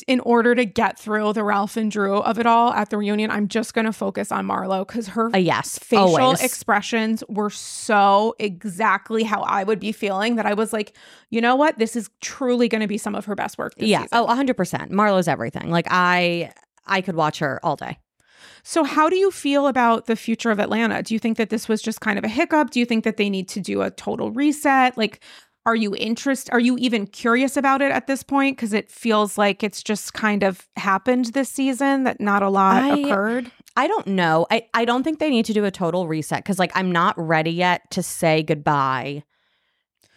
in 0.07 0.19
order 0.21 0.55
to 0.55 0.65
get 0.65 0.97
through 0.97 1.33
the 1.33 1.43
Ralph 1.43 1.77
and 1.77 1.91
Drew 1.91 2.17
of 2.17 2.39
it 2.39 2.45
all 2.45 2.73
at 2.73 2.89
the 2.89 2.97
reunion, 2.97 3.31
I'm 3.31 3.47
just 3.47 3.73
going 3.73 3.85
to 3.85 3.93
focus 3.93 4.31
on 4.31 4.47
Marlo 4.47 4.85
because 4.87 5.09
her 5.09 5.29
A 5.33 5.39
yes, 5.39 5.79
facial 5.79 6.17
always. 6.17 6.41
expressions 6.41 7.23
were 7.27 7.49
so 7.49 8.35
exactly 8.39 9.23
how 9.23 9.41
I 9.41 9.63
would 9.63 9.79
be 9.79 9.91
feeling 9.91 10.35
that 10.35 10.45
I 10.45 10.53
was 10.53 10.73
like, 10.73 10.95
you 11.29 11.41
know 11.41 11.55
what? 11.55 11.77
This 11.77 11.95
is 11.95 12.09
truly 12.21 12.67
going 12.67 12.81
to 12.81 12.87
be 12.87 12.97
some 12.97 13.15
of 13.15 13.25
her 13.25 13.35
best 13.35 13.57
work 13.57 13.75
this 13.75 13.89
yeah. 13.89 14.03
season. 14.03 14.17
Oh, 14.17 14.27
100%. 14.27 14.91
Marlo's 14.91 15.27
everything. 15.27 15.69
Like 15.69 15.87
I 15.89 16.51
I 16.85 17.01
could 17.01 17.15
watch 17.15 17.39
her 17.39 17.59
all 17.63 17.75
day. 17.75 17.97
So, 18.63 18.83
how 18.83 19.09
do 19.09 19.15
you 19.15 19.31
feel 19.31 19.67
about 19.67 20.07
the 20.07 20.15
future 20.17 20.51
of 20.51 20.59
Atlanta? 20.59 21.01
Do 21.01 21.13
you 21.13 21.19
think 21.19 21.37
that 21.37 21.49
this 21.49 21.69
was 21.69 21.81
just 21.81 22.01
kind 22.01 22.17
of 22.17 22.25
a 22.25 22.27
hiccup? 22.27 22.71
Do 22.71 22.81
you 22.81 22.85
think 22.85 23.05
that 23.05 23.15
they 23.15 23.29
need 23.29 23.47
to 23.49 23.61
do 23.61 23.81
a 23.81 23.91
total 23.91 24.31
reset? 24.31 24.97
Like, 24.97 25.21
are 25.67 25.75
you 25.75 25.93
interest? 25.95 26.49
Are 26.51 26.59
you 26.59 26.77
even 26.79 27.05
curious 27.05 27.57
about 27.57 27.81
it 27.81 27.91
at 27.91 28.07
this 28.07 28.23
point? 28.23 28.57
Because 28.57 28.73
it 28.73 28.89
feels 28.89 29.37
like 29.37 29.63
it's 29.63 29.83
just 29.83 30.13
kind 30.13 30.41
of 30.41 30.67
happened 30.77 31.25
this 31.25 31.49
season 31.49 32.05
that 32.05 32.19
not 32.19 32.41
a 32.41 32.49
lot 32.49 32.81
I- 32.83 32.97
occurred. 32.97 33.51
I 33.75 33.85
don't 33.85 34.07
know. 34.07 34.47
I, 34.49 34.65
I 34.73 34.85
don't 34.85 35.03
think 35.03 35.19
they 35.19 35.29
need 35.29 35.45
to 35.45 35.53
do 35.53 35.63
a 35.65 35.69
total 35.69 36.07
reset 36.07 36.43
because 36.43 36.57
like 36.57 36.71
I'm 36.73 36.91
not 36.91 37.13
ready 37.19 37.51
yet 37.51 37.81
to 37.91 38.01
say 38.01 38.41
goodbye 38.41 39.23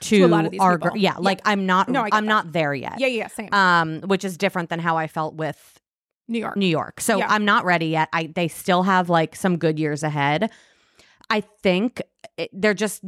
to, 0.00 0.18
To 0.20 0.24
a 0.24 0.28
lot 0.28 0.46
of 0.46 0.52
these 0.52 0.60
our 0.60 0.78
people. 0.78 0.96
yeah, 0.96 1.12
Yeah. 1.12 1.18
like 1.18 1.42
I'm 1.44 1.66
not 1.66 1.90
No, 1.90 2.04
I 2.04 2.08
that. 2.10 2.24
not 2.24 2.52
there 2.52 2.72
yet. 2.72 2.94
Yeah, 2.98 3.08
yeah, 3.08 3.26
same. 3.26 3.52
Um, 3.52 4.00
which 4.02 4.24
is 4.24 4.38
different 4.38 4.70
than 4.70 4.78
how 4.80 4.96
I 4.96 5.08
felt 5.08 5.34
with 5.34 5.78
New 6.26 6.38
York. 6.38 6.56
New 6.56 6.64
York. 6.66 7.02
So 7.02 7.18
Yeah. 7.18 7.26
I'm 7.28 7.44
not 7.44 7.66
ready 7.66 7.86
yet. 7.88 8.08
I 8.14 8.30
they 8.34 8.48
still 8.48 8.84
have 8.84 9.10
like 9.10 9.36
some 9.36 9.58
good 9.58 9.78
years 9.78 10.02
ahead. 10.02 10.50
I 11.28 11.40
think 11.42 12.00
it, 12.38 12.48
they're 12.54 12.72
just 12.72 13.02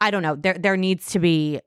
I 0.00 0.10
don't 0.10 0.22
know. 0.22 0.36
There 0.36 0.54
there 0.54 0.76
needs 0.76 1.06
to 1.12 1.18
be 1.18 1.60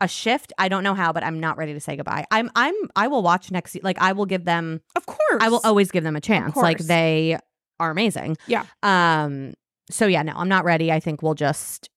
a 0.00 0.08
shift. 0.08 0.52
I 0.58 0.68
don't 0.68 0.84
know 0.84 0.94
how, 0.94 1.12
but 1.12 1.24
I'm 1.24 1.40
not 1.40 1.56
ready 1.56 1.74
to 1.74 1.80
say 1.80 1.96
goodbye. 1.96 2.24
I'm 2.30 2.50
I'm 2.54 2.74
I 2.96 3.08
will 3.08 3.22
watch 3.22 3.50
next 3.50 3.76
like 3.82 3.98
I 4.00 4.12
will 4.12 4.26
give 4.26 4.44
them 4.44 4.80
Of 4.96 5.06
course. 5.06 5.18
I 5.40 5.48
will 5.48 5.60
always 5.64 5.90
give 5.90 6.04
them 6.04 6.16
a 6.16 6.20
chance. 6.20 6.56
Like 6.56 6.78
they 6.78 7.38
are 7.80 7.90
amazing. 7.90 8.36
Yeah. 8.46 8.64
Um 8.82 9.54
so 9.90 10.06
yeah, 10.06 10.22
no, 10.22 10.32
I'm 10.36 10.48
not 10.48 10.64
ready. 10.64 10.92
I 10.92 11.00
think 11.00 11.22
we'll 11.22 11.34
just 11.34 11.90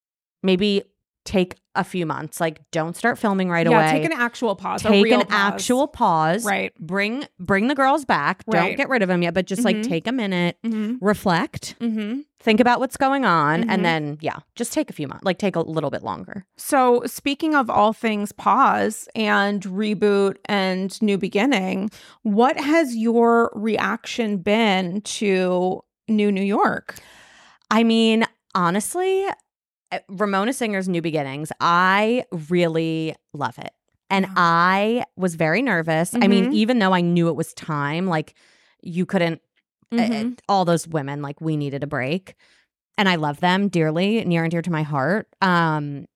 maybe 0.44 0.84
take 1.26 1.56
a 1.76 1.84
few 1.84 2.06
months. 2.06 2.42
Like 2.42 2.60
don't 2.72 2.96
start 2.98 3.18
filming 3.18 3.50
right 3.50 3.66
yeah, 3.66 3.74
away. 3.92 3.92
take 4.00 4.04
an 4.06 4.12
actual 4.18 4.56
pause. 4.56 4.84
a 4.84 4.90
Take 4.90 5.12
an 5.12 5.22
pause. 5.22 5.28
actual 5.30 5.88
pause 5.88 6.46
Right. 6.46 6.74
bring 6.80 7.26
bring 7.40 7.68
the 7.68 7.76
girls 7.76 8.04
back 8.06 8.44
don't 8.50 8.76
get 8.76 8.90
rid 8.90 9.02
of 9.02 9.08
them 9.08 9.22
yet 9.24 9.34
but 9.34 9.46
just 9.46 9.64
like 9.64 9.78
Mhm. 9.78 9.88
take 9.88 10.08
a 10.08 10.12
minute 10.12 10.58
Mm-hmm. 10.66 11.04
reflect 11.06 11.76
Mm-hmm. 11.80 12.22
think 12.42 12.60
about 12.60 12.80
what's 12.82 12.98
going 12.98 13.24
on 13.24 13.70
and 13.70 13.86
then 13.86 14.18
yeah 14.22 14.40
just 14.56 14.74
take 14.74 14.90
a 14.90 14.94
few 14.94 15.08
months 15.08 15.24
like 15.24 15.38
take 15.38 15.56
a 15.56 15.62
little 15.62 15.90
bit 15.90 16.04
longer 16.04 16.46
So, 16.58 17.04
speaking 17.06 17.56
of 17.56 17.70
all 17.70 17.94
things 17.94 18.32
pause 18.34 19.08
and 19.16 19.62
reboot 19.64 20.36
and 20.46 21.02
new 21.02 21.18
beginning, 21.18 21.90
what 22.24 22.60
has 22.60 22.96
your 22.96 23.52
reaction 23.56 24.38
been 24.38 25.02
to 25.02 25.82
New 26.10 26.32
New 26.34 26.44
York? 26.44 26.96
i 27.70 27.84
mean 27.84 28.26
honestly 28.54 29.26
ramona 30.10 30.54
singer's 30.54 30.88
new 30.90 31.02
beginnings 31.02 31.52
i 31.60 32.24
really 32.50 33.16
love 33.34 33.58
it. 33.58 33.72
And 34.10 34.28
i 34.36 35.04
was 35.16 35.36
very 35.36 35.62
nervous. 35.62 36.14
I 36.16 36.28
mean 36.28 36.52
Mhm. 36.52 36.54
even 36.54 36.80
though 36.80 36.94
i 36.94 37.02
knew 37.02 37.28
it 37.30 37.36
was 37.36 37.54
time 37.54 38.08
like 38.08 38.34
you 38.82 39.06
couldn't 39.06 39.42
uh, 39.94 39.98
Mhm. 39.98 40.40
all 40.48 40.64
those 40.66 40.88
women 40.88 41.22
like 41.22 41.42
we 41.42 41.58
needed 41.58 41.84
a 41.84 41.88
break. 41.88 42.36
And 42.98 43.08
i 43.10 43.16
love 43.16 43.40
them 43.42 43.68
dearly 43.68 44.24
near 44.26 44.44
and 44.44 44.52
dear 44.52 44.62
to 44.62 44.72
my 44.72 44.84
heart. 44.84 45.28
Um 45.42 46.08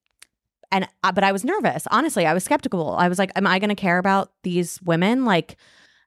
and 0.72 0.88
uh, 1.04 1.12
but 1.12 1.24
i 1.24 1.32
was 1.32 1.44
nervous. 1.44 1.88
Honestly 1.92 2.26
i 2.26 2.34
was 2.34 2.44
skeptical. 2.44 2.96
I 2.98 3.08
was 3.08 3.20
like 3.20 3.32
am 3.36 3.46
i 3.48 3.60
going 3.60 3.70
to 3.70 3.76
care 3.76 3.98
about 3.98 4.32
these 4.44 4.82
women? 4.84 5.26
Like 5.26 5.58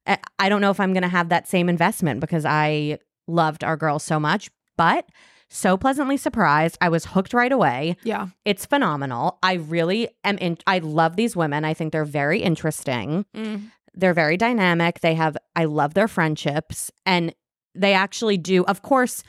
I- 0.06 0.18
i 0.38 0.48
don't 0.48 0.60
know 0.62 0.70
if 0.70 0.80
i'm 0.80 0.92
going 0.92 1.02
to 1.02 1.08
have 1.18 1.28
that 1.30 1.46
same 1.48 1.68
investment 1.68 2.20
because 2.20 2.44
i 2.46 2.98
loved 3.26 3.62
our 3.64 3.76
girls 3.76 4.02
so 4.02 4.18
much. 4.18 4.50
But 4.76 5.04
so 5.50 5.76
pleasantly 5.76 6.16
surprised 6.16 6.76
i 6.80 6.88
was 6.88 7.06
hooked 7.06 7.32
right 7.32 7.52
away 7.52 7.96
Yeah. 8.04 8.28
it's 8.44 8.66
phenomenal 8.66 9.38
i 9.42 9.54
really 9.54 10.08
am 10.24 10.38
in 10.38 10.58
i 10.66 10.78
love 10.78 11.16
these 11.16 11.34
women 11.34 11.64
i 11.64 11.74
think 11.74 11.92
they're 11.92 12.04
very 12.04 12.40
interesting 12.42 13.24
mm. 13.34 13.70
they're 13.94 14.14
very 14.14 14.36
dynamic. 14.36 15.00
They 15.00 15.14
have, 15.14 15.36
I 15.56 15.64
love 15.64 15.94
their 15.94 16.06
friendships. 16.06 16.90
And 17.04 17.34
they 17.74 17.94
actually 17.94 18.36
do, 18.36 18.64
of 18.66 18.82
course, 18.82 19.24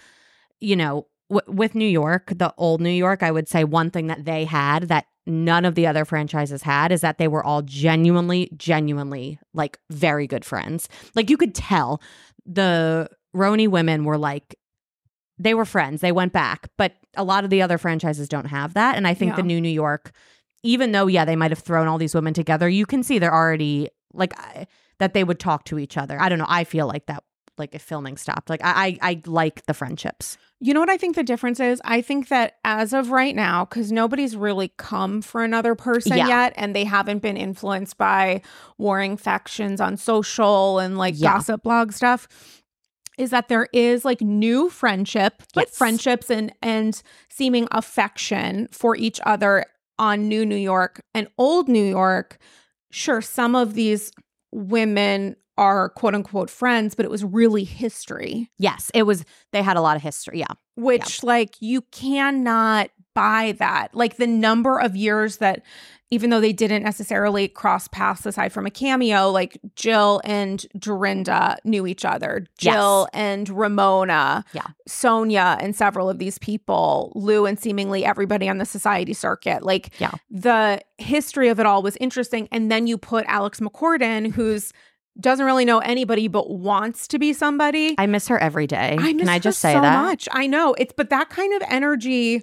you 0.60 0.76
know, 0.76 1.08
w- 1.32 1.52
with 1.52 1.74
New 1.74 1.88
York, 1.88 2.34
the 2.36 2.54
old 2.58 2.80
New 2.80 2.90
York, 2.92 3.24
I 3.24 3.32
would 3.32 3.48
say 3.48 3.64
one 3.64 3.90
thing 3.90 4.08
that 4.08 4.26
they 4.26 4.46
had 4.46 4.84
that 4.90 5.06
none 5.26 5.66
of 5.66 5.74
the 5.74 5.88
other 5.88 6.06
franchises 6.06 6.62
had 6.62 6.92
is 6.92 7.02
that 7.02 7.18
they 7.18 7.28
were 7.28 7.44
all 7.44 7.64
genuinely, 7.64 8.52
genuinely 8.58 9.40
like 9.54 9.80
very 9.90 10.28
good 10.28 10.46
friends. 10.46 10.88
Like 11.16 11.30
you 11.32 11.38
could 11.38 11.56
tell 11.56 12.00
the 12.46 13.10
RHONY 13.36 13.68
women 13.70 14.04
were 14.06 14.18
like, 14.18 14.56
they 15.40 15.54
were 15.54 15.66
friends. 15.66 16.02
They 16.02 16.12
went 16.12 16.34
back, 16.34 16.68
but 16.78 16.94
a 17.16 17.24
lot 17.24 17.44
of 17.44 17.50
the 17.50 17.62
other 17.62 17.78
franchises 17.78 18.28
don't 18.30 18.46
have 18.48 18.74
that. 18.76 18.96
And 18.98 19.08
I 19.08 19.14
think 19.14 19.36
the 19.36 19.44
new 19.44 19.62
New 19.62 19.70
York, 19.70 20.12
even 20.64 20.92
though, 20.92 21.08
yeah, 21.08 21.24
they 21.26 21.36
might 21.38 21.52
have 21.52 21.60
thrown 21.60 21.88
all 21.88 21.98
these 21.98 22.14
women 22.14 22.34
together, 22.34 22.68
you 22.68 22.86
can 22.86 23.02
see 23.04 23.20
they're 23.20 23.34
already 23.34 23.90
like 24.14 24.38
I, 24.40 24.68
that 25.00 25.14
they 25.14 25.24
would 25.24 25.40
talk 25.40 25.64
to 25.66 25.80
each 25.80 25.98
other. 25.98 26.20
I 26.22 26.28
don't 26.30 26.40
know. 26.40 26.46
I 26.50 26.66
feel 26.66 26.88
like 26.88 27.06
that, 27.06 27.24
like 27.58 27.74
if 27.74 27.82
filming 27.82 28.18
stopped, 28.18 28.50
like 28.50 28.62
I, 28.64 28.98
I, 29.02 29.12
I 29.12 29.22
like 29.26 29.66
the 29.66 29.74
friendships. 29.74 30.38
You 30.60 30.74
know 30.74 30.82
what 30.82 30.90
I 30.90 30.98
think 30.98 31.16
the 31.16 31.24
difference 31.24 31.62
is? 31.62 31.82
I 31.86 32.02
think 32.02 32.28
that 32.28 32.58
as 32.66 32.92
of 32.92 33.12
right 33.12 33.34
now, 33.34 33.64
because 33.64 33.94
nobody's 33.94 34.36
really 34.36 34.74
come 34.78 35.22
for 35.22 35.42
another 35.44 35.74
person 35.74 36.18
Yeah. 36.18 36.28
yet, 36.28 36.54
and 36.58 36.76
they 36.76 36.84
haven't 36.84 37.22
been 37.22 37.38
influenced 37.38 37.98
by 37.98 38.42
warring 38.78 39.16
factions 39.16 39.80
on 39.80 39.96
social 39.96 40.80
and 40.80 40.98
like 40.98 41.14
Yeah. 41.18 41.34
gossip 41.34 41.64
blog 41.64 41.94
stuff, 41.94 42.28
is 43.20 43.30
that 43.32 43.50
there 43.50 43.68
is 43.74 44.04
like 44.06 44.22
new 44.22 44.70
friendship, 44.70 45.44
like 45.56 45.68
Yes. 45.68 45.78
friendships 45.78 46.32
and 46.32 46.52
and 46.62 47.02
seeming 47.30 47.68
affection 47.72 48.68
for 48.72 48.96
each 48.96 49.20
other 49.26 49.66
on 50.00 50.28
New 50.28 50.46
New 50.46 50.56
York 50.56 51.02
and 51.14 51.28
Old 51.38 51.68
New 51.68 51.84
York. 51.86 52.38
Sure, 52.92 53.22
some 53.22 53.56
of 53.56 53.74
these 53.76 54.12
women 54.52 55.36
are 55.58 55.90
quote 55.90 56.16
unquote 56.16 56.50
friends, 56.50 56.96
but 56.96 57.06
it 57.06 57.12
was 57.12 57.24
really 57.24 57.66
history 57.66 58.50
Yes, 58.58 58.90
it 58.94 59.04
was. 59.04 59.26
They 59.52 59.62
had 59.62 59.76
a 59.78 59.82
lot 59.82 59.98
of 59.98 60.02
history. 60.02 60.40
Yeah, 60.40 60.54
which 60.76 61.22
like 61.22 61.56
you 61.60 61.82
cannot 61.92 62.90
buy 63.14 63.54
that 63.60 63.94
like 63.94 64.16
the 64.16 64.28
number 64.28 64.80
of 64.80 64.96
years 64.96 65.38
that 65.38 65.62
even 66.12 66.32
though 66.32 66.42
they 66.42 66.54
didn't 66.54 66.82
necessarily 66.82 67.48
cross 67.48 67.88
paths 67.88 68.26
aside 68.26 68.52
from 68.52 68.66
a 68.66 68.72
cameo 68.72 69.30
like 69.30 69.60
jill 69.76 70.22
and 70.24 70.66
dorinda 70.78 71.58
knew 71.64 71.86
each 71.86 72.04
other 72.06 72.46
jill 72.58 73.08
and 73.14 73.48
ramona 73.50 74.44
Yeah. 74.54 74.68
sonja 74.90 75.58
and 75.62 75.76
several 75.76 76.10
of 76.10 76.18
these 76.20 76.38
people 76.40 77.12
lou 77.16 77.46
and 77.46 77.60
seemingly 77.60 78.04
everybody 78.06 78.50
on 78.50 78.58
the 78.58 78.66
society 78.66 79.14
circuit 79.14 79.64
like 79.64 79.92
Yeah. 80.00 80.12
the 80.32 80.82
history 80.98 81.50
of 81.50 81.60
it 81.60 81.66
all 81.66 81.82
was 81.84 81.96
interesting 81.98 82.48
and 82.52 82.72
then 82.72 82.88
you 82.88 82.98
put 82.98 83.26
alex 83.28 83.60
mccorden 83.60 84.32
who's 84.34 84.74
doesn't 85.20 85.46
really 85.46 85.66
know 85.66 85.80
anybody 85.80 86.28
but 86.30 86.50
wants 86.50 87.08
to 87.10 87.20
be 87.20 87.34
somebody 87.34 87.94
I 87.98 88.06
miss 88.06 88.30
her 88.30 88.40
every 88.40 88.68
day. 88.68 88.96
I 88.98 89.12
miss 89.12 89.24
Can 89.24 89.30
I 89.30 89.34
her 89.34 89.40
just 89.40 89.60
say 89.60 89.74
so 89.74 89.82
that? 89.82 90.02
much. 90.02 90.30
I 90.32 90.48
know 90.48 90.74
it's, 90.78 90.94
but 90.96 91.10
that 91.10 91.30
kind 91.30 91.54
of 91.56 91.62
energy, 91.70 92.42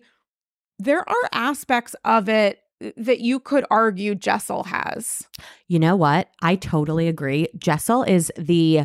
there 0.78 1.08
are 1.08 1.28
aspects 1.32 1.96
of 2.04 2.28
it 2.28 2.60
that 2.96 3.20
you 3.20 3.40
could 3.40 3.64
argue 3.70 4.14
Jessel 4.14 4.64
has. 4.64 5.22
You 5.68 5.78
know 5.78 5.96
what? 5.96 6.28
I 6.42 6.56
totally 6.56 7.08
agree. 7.08 7.48
Jessel 7.56 8.02
is 8.02 8.30
the 8.36 8.84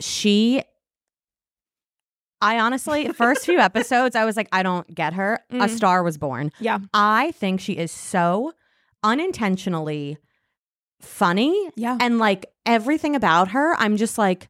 she 0.00 0.62
I 2.42 2.58
honestly, 2.60 3.08
first 3.08 3.46
few 3.46 3.58
episodes, 3.70 4.14
I 4.14 4.24
was 4.26 4.36
like, 4.36 4.48
I 4.52 4.62
don't 4.62 4.92
get 4.94 5.14
her. 5.14 5.40
A 5.50 5.54
Mm. 5.54 5.70
star 5.70 6.02
was 6.02 6.18
born. 6.18 6.52
Yeah. 6.60 6.78
I 6.92 7.32
think 7.32 7.60
she 7.60 7.72
is 7.78 7.90
so 7.90 8.52
unintentionally 9.02 10.18
funny 11.00 11.70
Yeah. 11.76 11.96
and 12.00 12.18
like 12.18 12.46
everything 12.66 13.16
about 13.16 13.48
her, 13.48 13.74
I'm 13.76 13.96
just 13.96 14.18
like, 14.18 14.48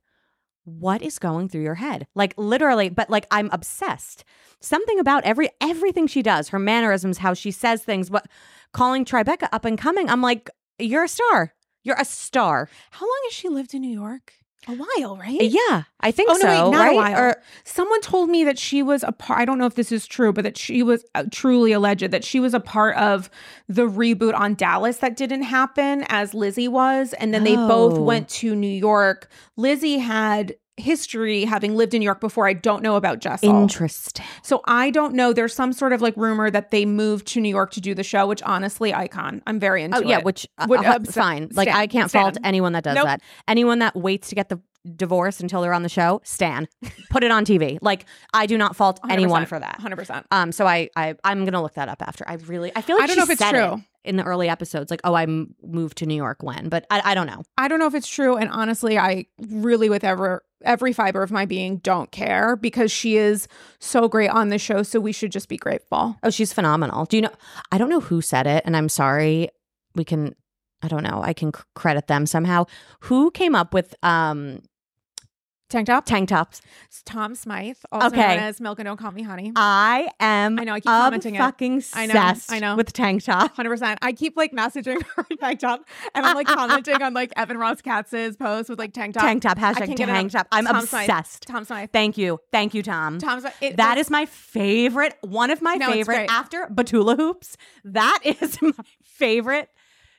what 0.67 1.01
is 1.01 1.19
going 1.19 1.49
through 1.49 1.63
your 1.63 1.77
head? 1.77 2.07
Like 2.15 2.35
literally, 2.37 2.89
but 2.89 3.09
like 3.09 3.27
I'm 3.31 3.49
obsessed. 3.53 4.25
Something 4.61 4.99
about 4.99 5.25
every 5.25 5.49
everything 5.61 6.07
she 6.09 6.23
does, 6.23 6.49
her 6.49 6.59
mannerisms, 6.59 7.19
how 7.19 7.35
she 7.35 7.53
says 7.53 7.83
things, 7.83 8.11
what 8.11 8.27
calling 8.73 9.05
Tribeca 9.05 9.49
up 9.53 9.65
and 9.65 9.79
coming. 9.79 10.11
I'm 10.11 10.23
like, 10.23 10.51
you're 10.79 11.05
a 11.05 11.09
star. 11.09 11.55
You're 11.85 12.01
a 12.01 12.05
star. 12.05 12.69
How 12.91 13.07
long 13.07 13.21
has 13.27 13.33
she 13.33 13.49
lived 13.49 13.75
in 13.75 13.83
New 13.83 13.89
York? 13.89 14.35
A 14.69 14.73
while, 14.75 15.17
right? 15.17 15.41
Yeah, 15.41 15.85
I 16.01 16.11
think 16.11 16.29
Oh 16.29 16.33
no, 16.35 16.39
so. 16.41 16.49
wait, 16.49 16.71
not 16.73 16.79
right? 16.81 16.93
a 16.93 16.97
while. 16.97 17.19
Or- 17.21 17.43
Someone 17.65 18.01
told 18.01 18.29
me 18.31 18.43
that 18.45 18.59
she 18.59 18.83
was 18.83 19.05
a 19.05 19.13
part. 19.13 19.39
I 19.41 19.45
don't 19.45 19.59
know 19.59 19.67
if 19.67 19.77
this 19.77 19.93
is 19.93 20.07
true, 20.09 20.33
but 20.33 20.43
that 20.43 20.59
she 20.59 20.83
was 20.83 21.05
uh, 21.15 21.25
truly 21.31 21.71
alleged 21.73 22.11
that 22.11 22.25
she 22.25 22.41
was 22.41 22.53
a 22.53 22.59
part 22.61 22.97
of 22.97 23.31
the 23.69 23.87
reboot 23.89 24.35
on 24.35 24.55
Dallas 24.55 24.97
that 24.99 25.17
didn't 25.17 25.43
happen 25.43 26.05
as 26.09 26.35
Lizzie 26.35 26.67
was, 26.69 27.13
and 27.15 27.33
then 27.33 27.45
they 27.45 27.55
both 27.55 27.99
Oh. 27.99 28.03
went 28.03 28.29
to 28.31 28.57
New 28.57 28.67
York. 28.67 29.31
Lizzie 29.57 29.99
had 29.99 30.57
history 30.77 31.45
having 31.45 31.75
lived 31.77 31.95
in 31.95 32.01
New 32.01 32.05
York 32.05 32.21
before. 32.21 32.47
I 32.47 32.53
don't 32.53 32.83
know 32.83 32.97
about 32.97 33.21
Jessel. 33.21 33.49
Interesting. 33.63 34.25
So 34.43 34.61
I 34.67 34.91
don't 34.91 35.15
know. 35.15 35.33
There's 35.33 35.55
some 35.55 35.73
sort 35.73 35.93
of 35.93 36.03
like 36.03 36.17
rumor 36.17 36.51
that 36.51 36.71
they 36.71 36.85
moved 36.85 37.27
to 37.29 37.41
New 37.41 37.49
York 37.49 37.71
to 37.73 37.81
do 37.81 37.95
the 37.95 38.03
show, 38.03 38.27
which 38.27 38.43
honestly, 38.43 38.93
icon. 38.93 39.43
I'm 39.47 39.59
very 39.59 39.83
into 39.83 39.99
Oh 39.99 40.01
yeah, 40.03 40.19
it. 40.19 40.25
which 40.25 40.47
uh, 40.59 40.67
Would, 40.69 40.85
uh, 40.85 40.99
uh, 41.01 41.05
fine. 41.11 41.49
Like 41.53 41.69
I 41.69 41.87
can't 41.87 42.11
fault 42.11 42.37
anyone 42.45 42.73
that 42.75 42.85
does 42.85 42.95
Nope. 42.95 43.07
that. 43.07 43.23
Anyone 43.49 43.79
that 43.81 43.97
waits 43.97 44.29
to 44.29 44.35
get 44.35 44.49
the 44.49 44.61
divorce 44.95 45.41
until 45.41 45.63
they're 45.63 45.73
on 45.75 45.83
the 45.83 45.89
show, 45.89 46.21
stan. 46.25 46.69
Put 47.11 47.25
it 47.25 47.31
on 47.33 47.45
TV. 47.45 47.79
Like 47.81 48.05
I 48.35 48.47
do 48.47 48.57
not 48.57 48.77
fault 48.77 49.01
anyone 49.11 49.47
for 49.47 49.59
that. 49.59 49.81
100%. 49.81 50.25
Um, 50.31 50.53
so 50.53 50.67
I, 50.67 50.91
I 50.95 51.15
I'm 51.25 51.45
gonna 51.45 51.63
look 51.63 51.75
that 51.75 51.89
up 51.89 52.03
after. 52.03 52.25
I 52.29 52.35
really 52.35 52.71
I 52.77 52.83
feel 52.83 52.97
like 52.97 53.05
I 53.05 53.07
don't 53.07 53.15
she 53.15 53.21
know 53.21 53.25
if 53.25 53.31
it's 53.31 53.39
said 53.41 53.55
it 53.55 53.67
true. 53.69 53.83
in 54.05 54.17
the 54.17 54.23
early 54.25 54.49
episodes, 54.49 54.91
like, 54.93 55.01
oh, 55.03 55.15
I 55.15 55.27
moved 55.27 55.99
to 55.99 56.07
New 56.07 56.15
York 56.15 56.43
when, 56.43 56.69
but 56.69 56.87
I, 56.91 57.03
I 57.05 57.15
don't 57.15 57.27
know. 57.27 57.43
I 57.59 57.67
don't 57.67 57.81
know 57.81 57.87
if 57.89 57.95
it's 57.95 58.07
true. 58.09 58.37
And 58.37 58.49
honestly, 58.51 58.97
I 58.97 59.27
really, 59.49 59.89
with 59.91 60.05
ever 60.05 60.45
every 60.65 60.93
fiber 60.93 61.23
of 61.23 61.31
my 61.31 61.45
being, 61.45 61.79
don't 61.79 62.11
care 62.11 62.57
because 62.57 62.91
she 62.91 63.17
is 63.17 63.49
so 63.79 64.09
great 64.09 64.31
on 64.31 64.49
the 64.49 64.59
show. 64.59 64.83
So 64.83 65.01
we 65.01 65.13
should 65.13 65.33
just 65.33 65.49
be 65.49 65.57
grateful. 65.57 66.17
Oh, 66.23 66.31
she's 66.31 66.53
phenomenal. 66.53 67.05
Do 67.05 67.17
you 67.17 67.23
know? 67.23 67.35
I 67.73 67.79
don't 67.79 67.91
know 67.91 68.01
who 68.01 68.21
said 68.21 68.47
it, 68.47 68.63
and 68.67 68.77
I'm 68.77 68.89
sorry. 68.89 69.49
We 69.95 70.05
can. 70.05 70.35
I 70.83 70.89
don't 70.89 71.03
know. 71.03 71.23
I 71.23 71.33
can 71.33 71.53
credit 71.75 72.07
them 72.07 72.27
somehow. 72.27 72.67
Who 73.01 73.31
came 73.31 73.55
up 73.55 73.73
with 73.73 73.95
um 74.03 74.61
Tank 75.69 75.89
top. 75.89 76.07
tank 76.07 76.29
tops? 76.29 76.63
It's 76.85 77.03
Tom 77.03 77.35
Smythe, 77.35 77.77
also 77.91 78.07
Okay. 78.07 78.21
known 78.37 78.39
as 78.45 78.61
Milk 78.61 78.79
and 78.79 78.87
Don't 78.87 78.97
Call 78.99 79.11
Me 79.11 79.23
Honey. 79.23 79.53
I 79.57 80.09
am. 80.21 80.61
I 80.61 80.63
know, 80.65 80.75
I 80.75 80.79
keep 80.79 80.85
commenting 80.87 81.35
it. 81.35 81.39
fucking 81.39 81.83
I 81.93 82.07
know, 82.07 82.13
obsessed 82.15 82.53
I 82.53 82.61
know. 82.61 82.77
with 82.77 82.93
tank 82.93 83.25
top. 83.25 83.57
Hundred 83.57 83.71
percent. 83.71 83.99
I 84.01 84.13
keep 84.13 84.37
like 84.37 84.53
messaging 84.53 85.03
her 85.17 85.27
tank 85.41 85.59
top, 85.59 85.85
and 86.15 86.25
I'm 86.25 86.37
like 86.37 86.47
commenting 86.47 87.03
on 87.03 87.15
like 87.15 87.33
Evan 87.37 87.59
Ross 87.59 87.83
Katz's 87.83 88.37
post 88.37 88.71
with 88.71 88.79
like 88.79 88.93
tank 88.93 89.15
top. 89.15 89.25
Tank 89.25 89.43
top. 89.43 89.59
I 89.61 89.73
Hashtag 89.73 89.87
can't 89.87 89.97
get 89.99 90.07
tank 90.07 90.31
enough. 90.33 90.45
top. 90.45 90.47
I'm 90.53 90.67
Tom 90.67 90.87
Smythe. 90.87 91.09
obsessed. 91.11 91.47
Tom 91.49 91.65
Smythe. 91.65 91.91
Thank 91.93 92.17
you. 92.17 92.39
Thank 92.53 92.73
you, 92.73 92.85
Tom. 92.85 93.19
Tom 93.19 93.41
Smythe. 93.41 93.53
It- 93.61 93.77
That 93.77 93.99
is 93.99 94.09
my 94.09 94.27
favorite, 94.27 95.17
one 95.23 95.51
of 95.51 95.63
my 95.63 95.75
No, 95.75 95.87
it's 95.89 95.95
favorite 95.97 96.15
great. 96.15 96.31
after 96.31 96.67
Batula 96.73 97.17
Hoops. 97.17 97.57
That 97.85 98.21
is 98.25 98.63
my 98.63 98.71
favorite 99.03 99.69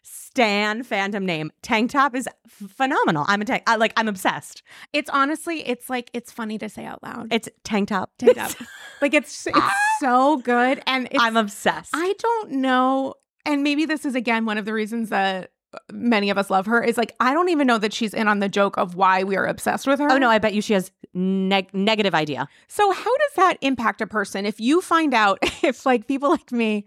Stan 0.08 0.84
Phantom 0.84 1.26
name. 1.26 1.52
Tank 1.62 1.92
top 1.92 2.16
is 2.16 2.28
f- 2.46 2.70
phenomenal. 2.70 3.26
I'm 3.28 3.42
a 3.42 3.46
tank. 3.46 3.64
I, 3.68 3.76
like 3.76 3.92
I'm 3.98 4.08
obsessed. 4.08 4.64
It's 4.94 5.10
honestly, 5.10 5.68
it's 5.68 5.90
like 5.90 6.10
it's 6.14 6.32
funny 6.32 6.58
to 6.60 6.70
say 6.70 6.86
out 6.86 7.04
loud. 7.04 7.28
It's 7.34 7.50
tank 7.64 7.90
top. 7.90 8.12
Tank 8.18 8.38
top. 8.38 8.52
like 9.02 9.14
it's 9.14 9.48
it's 9.48 9.58
ah! 9.60 9.74
so 10.00 10.38
good, 10.38 10.82
and 10.88 11.08
it's, 11.12 11.22
I'm 11.22 11.36
obsessed. 11.36 11.92
I 11.94 12.14
don't 12.20 12.52
know. 12.52 13.16
And 13.46 13.64
maybe 13.64 13.86
this 13.86 14.06
is 14.06 14.16
again 14.16 14.46
one 14.46 14.58
of 14.58 14.66
the 14.66 14.74
reasons 14.74 15.10
that 15.10 15.52
uh, 15.74 15.80
many 15.92 16.30
of 16.30 16.38
us 16.38 16.50
love 16.50 16.68
her 16.68 16.82
is 16.84 16.98
like 16.98 17.16
I 17.20 17.34
don't 17.34 17.50
even 17.50 17.68
know 17.68 17.78
that 17.80 17.92
she's 17.92 18.14
in 18.14 18.28
on 18.28 18.40
the 18.40 18.48
joke 18.48 18.78
of 18.78 18.96
why 18.96 19.24
we 19.24 19.36
are 19.36 19.46
obsessed 19.46 19.88
with 19.88 20.00
her. 20.00 20.12
oh 20.12 20.18
no, 20.18 20.30
I 20.30 20.38
bet 20.38 20.54
you 20.54 20.62
she 20.62 20.74
has 20.74 20.92
neg- 21.14 21.74
negative 21.74 22.16
idea. 22.16 22.48
So 22.68 22.92
how 22.92 23.18
does 23.18 23.34
that 23.36 23.58
impact 23.62 24.02
a 24.02 24.08
person 24.08 24.46
if 24.46 24.60
you 24.60 24.82
find 24.82 25.14
out 25.14 25.40
if 25.64 25.86
like 25.86 26.08
people 26.08 26.30
like 26.30 26.52
me 26.52 26.86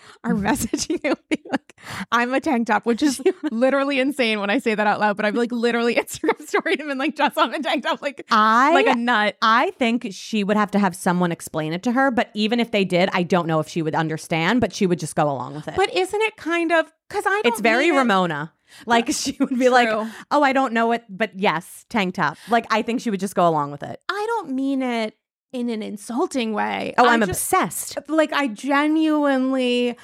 are 0.24 0.34
messaging 0.34 1.02
you 1.04 1.14
be 1.28 1.42
like 1.50 1.74
I'm 2.10 2.32
a 2.34 2.40
tank 2.40 2.66
top, 2.66 2.86
which 2.86 3.02
is 3.02 3.20
literally 3.50 4.00
insane 4.00 4.40
when 4.40 4.50
I 4.50 4.58
say 4.58 4.74
that 4.74 4.86
out 4.86 5.00
loud, 5.00 5.16
but 5.16 5.24
I've 5.26 5.34
like 5.34 5.52
literally 5.52 5.94
Instagram 5.96 6.40
storied 6.46 6.80
him 6.80 6.90
and 6.90 6.98
like 6.98 7.16
just 7.16 7.36
on 7.38 7.54
a 7.54 7.62
tank 7.62 7.84
top 7.84 8.02
like 8.02 8.24
I 8.30 8.72
like 8.72 8.86
a 8.86 8.94
nut. 8.94 9.36
I 9.42 9.70
think 9.72 10.08
she 10.10 10.44
would 10.44 10.56
have 10.56 10.70
to 10.72 10.78
have 10.78 10.94
someone 10.96 11.32
explain 11.32 11.72
it 11.72 11.82
to 11.84 11.92
her, 11.92 12.10
but 12.10 12.30
even 12.34 12.60
if 12.60 12.70
they 12.70 12.84
did, 12.84 13.08
I 13.12 13.22
don't 13.22 13.46
know 13.46 13.60
if 13.60 13.68
she 13.68 13.82
would 13.82 13.94
understand, 13.94 14.60
but 14.60 14.72
she 14.72 14.86
would 14.86 14.98
just 14.98 15.16
go 15.16 15.24
along 15.30 15.54
with 15.54 15.68
it. 15.68 15.74
But 15.76 15.94
isn't 15.94 16.22
it 16.22 16.36
kind 16.36 16.72
of 16.72 16.92
because 17.08 17.24
I 17.26 17.40
don't 17.42 17.46
it's 17.46 17.60
very 17.60 17.88
it- 17.88 17.92
Ramona. 17.92 18.52
Like 18.84 19.12
she 19.12 19.36
would 19.38 19.56
be 19.56 19.68
like, 19.68 19.88
"Oh, 20.30 20.42
I 20.42 20.52
don't 20.52 20.72
know 20.72 20.90
it, 20.90 21.04
but 21.08 21.38
yes, 21.38 21.86
tank 21.88 22.16
top." 22.16 22.36
Like 22.48 22.66
I 22.68 22.82
think 22.82 23.00
she 23.00 23.10
would 23.10 23.20
just 23.20 23.36
go 23.36 23.48
along 23.48 23.70
with 23.70 23.84
it. 23.84 24.00
I 24.08 24.24
don't 24.26 24.50
mean 24.50 24.82
it 24.82 25.16
in 25.52 25.68
an 25.70 25.82
insulting 25.82 26.52
way. 26.52 26.94
Oh, 26.98 27.06
I'm 27.08 27.22
ju- 27.22 27.30
obsessed. 27.30 27.96
Uh, 27.98 28.02
like 28.08 28.32
I 28.32 28.48
genuinely 28.48 29.96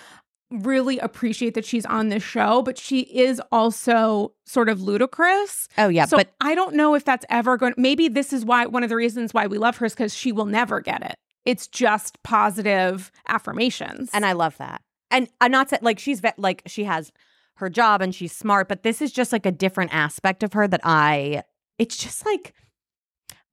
really 0.51 0.99
appreciate 0.99 1.55
that 1.55 1.65
she's 1.65 1.87
on 1.87 2.11
this 2.11 2.23
show, 2.23 2.61
but 2.63 2.77
she 2.79 3.01
is 3.01 3.41
also 3.51 4.33
sort 4.45 4.69
of 4.69 4.83
ludicrous. 4.83 5.67
Oh 5.79 5.89
yeah, 5.89 6.05
so 6.05 6.17
but 6.19 6.33
I 6.41 6.55
don't 6.55 6.75
know 6.75 6.95
if 6.95 7.05
that's 7.05 7.25
ever 7.31 7.57
going 7.57 7.75
maybe 7.77 8.09
this 8.09 8.33
is 8.33 8.45
why 8.45 8.67
one 8.67 8.83
of 8.83 8.91
the 8.91 8.97
reasons 8.97 9.33
why 9.33 9.47
we 9.47 9.57
love 9.59 9.79
her 9.79 9.87
is 9.87 9.95
because 9.95 10.15
she 10.15 10.31
will 10.31 10.45
never 10.45 10.81
get 10.81 11.03
it. 11.03 11.15
It's 11.45 11.67
just 11.67 12.23
positive 12.23 13.11
affirmations. 13.29 14.11
and 14.13 14.25
I 14.27 14.33
love 14.33 14.57
that. 14.59 14.83
And 15.11 15.29
I'm 15.41 15.51
not 15.51 15.71
saying 15.71 15.81
like 15.83 15.99
she's 15.99 16.21
ve- 16.21 16.31
like 16.37 16.63
she 16.67 16.85
has 16.85 17.13
her 17.57 17.69
job 17.69 18.01
and 18.03 18.15
she's 18.15 18.33
smart, 18.33 18.69
but 18.69 18.83
this 18.83 19.01
is 19.03 19.11
just 19.13 19.33
like 19.33 19.47
a 19.47 19.53
different 19.53 19.95
aspect 19.95 20.43
of 20.43 20.53
her 20.53 20.69
that 20.69 20.81
I. 20.85 21.43
It's 21.79 21.97
just 21.97 22.25
like 22.27 22.53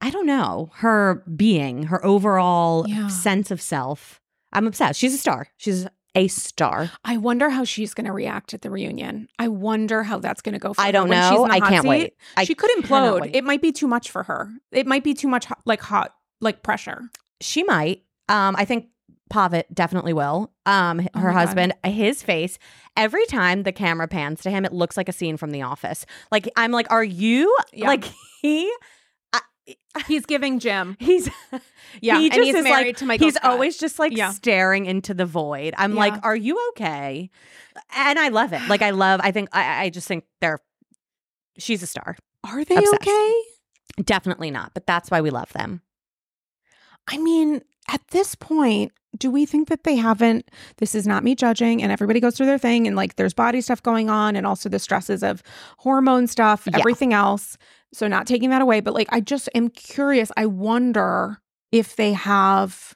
I 0.01 0.09
don't 0.09 0.25
know 0.25 0.71
her 0.75 1.23
being, 1.35 1.83
her 1.83 2.03
overall 2.05 2.85
Yeah. 2.87 3.07
sense 3.07 3.51
of 3.51 3.61
self. 3.61 4.21
I'm 4.53 4.65
obsessed. 4.67 4.99
She's 4.99 5.13
a 5.13 5.17
star. 5.17 5.47
She's 5.57 5.87
a 6.15 6.27
star. 6.27 6.89
I 7.05 7.17
wonder 7.17 7.49
how 7.51 7.63
she's 7.63 7.93
going 7.93 8.07
to 8.07 8.11
react 8.13 8.53
at 8.53 8.61
the 8.63 8.71
reunion. 8.71 9.27
I 9.37 9.47
wonder 9.47 10.01
how 10.03 10.17
that's 10.19 10.41
going 10.41 10.53
to 10.53 10.59
go 10.59 10.73
for 10.73 10.81
I 10.81 10.91
don't 10.91 11.09
know. 11.09 11.45
I 11.49 11.59
can't 11.59 11.83
seat. 11.83 11.87
wait. 11.89 12.13
I 12.35 12.45
she 12.45 12.55
could 12.55 12.71
implode. 12.77 13.29
It 13.35 13.43
might 13.43 13.61
be 13.61 13.71
too 13.71 13.87
much 13.87 14.09
for 14.09 14.23
her. 14.23 14.49
It 14.71 14.87
might 14.87 15.03
be 15.03 15.13
too 15.13 15.27
much 15.27 15.45
ho- 15.45 15.55
like 15.65 15.81
hot 15.81 16.15
like 16.41 16.63
pressure. 16.63 17.01
She 17.41 17.63
might. 17.63 18.03
Um, 18.27 18.55
I 18.57 18.65
think 18.65 18.87
Pavit 19.29 19.65
definitely 19.73 20.13
will. 20.13 20.51
Um, 20.65 21.07
Oh 21.13 21.19
her 21.19 21.31
God. 21.31 21.37
husband, 21.37 21.73
his 21.83 22.23
face. 22.23 22.57
Every 22.97 23.25
time 23.27 23.61
the 23.63 23.71
camera 23.71 24.07
pans 24.07 24.41
to 24.41 24.49
him, 24.49 24.65
it 24.65 24.73
looks 24.73 24.97
like 24.97 25.09
a 25.09 25.13
scene 25.13 25.37
from 25.37 25.51
The 25.51 25.61
Office. 25.61 26.05
Like 26.31 26.49
I'm 26.55 26.71
like, 26.71 26.89
are 26.89 27.03
you 27.03 27.55
Yeah. 27.71 27.87
like 27.87 28.05
he? 28.41 28.71
He's 30.07 30.25
giving 30.25 30.59
Jim. 30.59 30.95
He's 30.99 31.29
Yeah, 32.01 32.19
He 32.19 32.29
and 32.31 32.43
he's 32.43 32.53
married 32.53 32.87
like 32.87 32.97
to 32.97 33.05
Michael 33.05 33.25
he's 33.27 33.35
Scott. 33.35 33.51
always 33.51 33.77
just 33.77 33.97
like 33.99 34.15
Yeah. 34.15 34.31
staring 34.31 34.85
into 34.85 35.13
the 35.13 35.25
void. 35.25 35.73
I'm 35.77 35.93
Yeah. 35.93 35.99
like, 35.99 36.13
are 36.23 36.35
you 36.35 36.57
okay? 36.71 37.29
And 37.95 38.19
I 38.19 38.27
love 38.29 38.53
it. 38.53 38.61
Like 38.67 38.81
I 38.81 38.91
love. 38.91 39.19
I 39.23 39.31
think 39.31 39.49
I, 39.53 39.85
I 39.85 39.89
just 39.89 40.07
think 40.07 40.25
they're. 40.41 40.59
She's 41.57 41.81
a 41.83 41.87
star. 41.87 42.15
Are 42.45 42.63
they 42.63 42.75
Obsessed. 42.75 42.93
okay? 43.01 43.33
Definitely 44.03 44.51
not, 44.51 44.73
but 44.73 44.85
that's 44.87 45.09
why 45.11 45.19
we 45.21 45.29
love 45.29 45.51
them. 45.53 45.81
I 47.07 47.17
mean, 47.17 47.61
at 47.91 48.01
this 48.11 48.35
point, 48.35 48.91
do 49.17 49.31
we 49.31 49.45
think 49.45 49.67
that 49.69 49.83
they 49.83 49.95
haven't? 49.95 50.49
This 50.77 50.93
is 50.93 51.07
not 51.07 51.23
me 51.23 51.33
judging, 51.35 51.81
and 51.81 51.91
everybody 51.91 52.19
goes 52.19 52.37
through 52.37 52.45
their 52.45 52.59
thing, 52.59 52.85
and 52.87 52.95
like 52.95 53.15
there's 53.15 53.33
body 53.33 53.61
stuff 53.61 53.81
going 53.81 54.09
on, 54.09 54.35
and 54.35 54.45
also 54.45 54.69
the 54.69 54.77
stresses 54.79 55.23
of 55.23 55.41
hormone 55.79 56.27
stuff, 56.27 56.67
Yeah. 56.67 56.77
everything 56.77 57.13
else. 57.13 57.57
So, 57.93 58.07
not 58.07 58.27
taking 58.27 58.49
that 58.51 58.61
away, 58.61 58.81
but 58.81 58.93
like, 58.93 59.07
I 59.11 59.19
just 59.19 59.49
am 59.55 59.69
curious. 59.69 60.31
I 60.37 60.45
wonder 60.45 61.41
if 61.71 61.95
they 61.95 62.13
have 62.13 62.95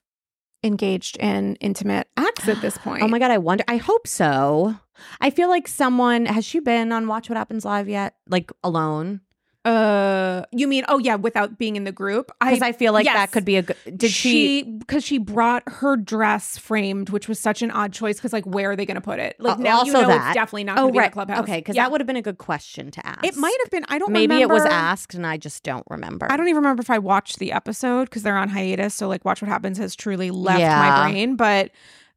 engaged 0.64 1.18
in 1.18 1.56
intimate 1.56 2.08
acts 2.16 2.48
at 2.48 2.62
this 2.62 2.78
point. 2.78 3.04
Oh 3.04 3.08
my 3.08 3.20
god, 3.20 3.32
I 3.32 3.38
wonder. 3.38 3.64
I 3.68 3.78
hope 3.78 4.08
so. 4.08 4.76
I 5.20 5.30
feel 5.30 5.50
like 5.50 5.68
someone 5.68 6.26
has 6.26 6.46
she 6.46 6.60
been 6.60 6.91
on 6.91 7.08
Watch 7.08 7.30
What 7.30 7.38
Happens 7.38 7.66
Live 7.66 7.89
yet? 7.89 8.16
Like 8.30 8.52
alone? 8.64 9.22
Uh, 9.66 10.43
you 10.51 10.68
mean? 10.68 10.84
Oh 10.89 10.97
yeah, 10.99 11.16
without 11.16 11.57
being 11.57 11.76
in 11.76 11.86
the 11.86 11.91
group. 11.91 12.32
Because 12.41 12.61
I, 12.61 12.74
feel 12.74 12.91
like 12.91 13.05
yes. 13.05 13.16
that 13.16 13.32
could 13.32 13.45
be 13.45 13.55
a 13.55 13.61
good. 13.61 13.78
Did 13.95 14.11
she? 14.11 14.64
because 14.64 15.03
she 15.05 15.18
brought 15.18 15.64
her 15.68 15.95
dress 15.95 16.57
framed, 16.57 17.09
which 17.09 17.30
was 17.30 17.39
such 17.39 17.61
an 17.61 17.72
odd 17.72 17.93
choice. 17.93 18.18
Because 18.18 18.34
like, 18.34 18.45
where 18.45 18.72
are 18.72 18.76
they 18.76 18.86
going 18.86 18.95
to 18.95 19.01
put 19.01 19.20
it? 19.20 19.36
Like 19.39 19.57
Uh, 19.59 19.61
now 19.61 19.84
you 19.84 19.93
also 19.95 20.01
know 20.01 20.07
that. 20.09 20.28
it's 20.28 20.34
definitely 20.36 20.66
not. 20.66 20.78
oh 20.78 20.82
going 20.82 20.88
to 20.89 20.91
be 20.93 20.97
in 20.97 21.01
right, 21.01 21.11
the 21.11 21.14
clubhouse. 21.14 21.39
okay, 21.43 21.57
because 21.59 21.76
Yeah. 21.76 21.84
that 21.84 21.91
would 21.91 22.01
have 22.01 22.07
been 22.07 22.18
a 22.18 22.22
good 22.22 22.38
question 22.39 22.91
to 22.91 23.07
ask. 23.07 23.24
It 23.24 23.38
might 23.38 23.57
have 23.64 23.72
been. 23.72 23.86
I 23.88 23.99
don't. 23.99 24.09
Remember. 24.09 24.34
Maybe 24.36 24.41
it 24.41 24.49
was 24.49 24.66
asked, 24.66 25.14
and 25.14 25.26
I 25.26 25.38
just 25.38 25.64
don't 25.64 25.86
remember. 25.89 26.30
I 26.30 26.36
don't 26.36 26.47
even 26.49 26.61
remember 26.64 26.82
if 26.82 26.89
I 26.89 26.99
watched 26.99 27.39
the 27.39 27.51
episode 27.53 28.05
because 28.05 28.24
they're 28.24 28.38
on 28.38 28.49
hiatus. 28.49 28.93
So 28.93 29.07
like, 29.07 29.24
watch 29.24 29.41
what 29.41 29.47
happens 29.49 29.78
has 29.78 29.95
truly 29.95 30.30
left 30.32 30.59
Yeah. 30.59 30.78
my 30.78 31.09
brain. 31.09 31.36
But 31.38 31.72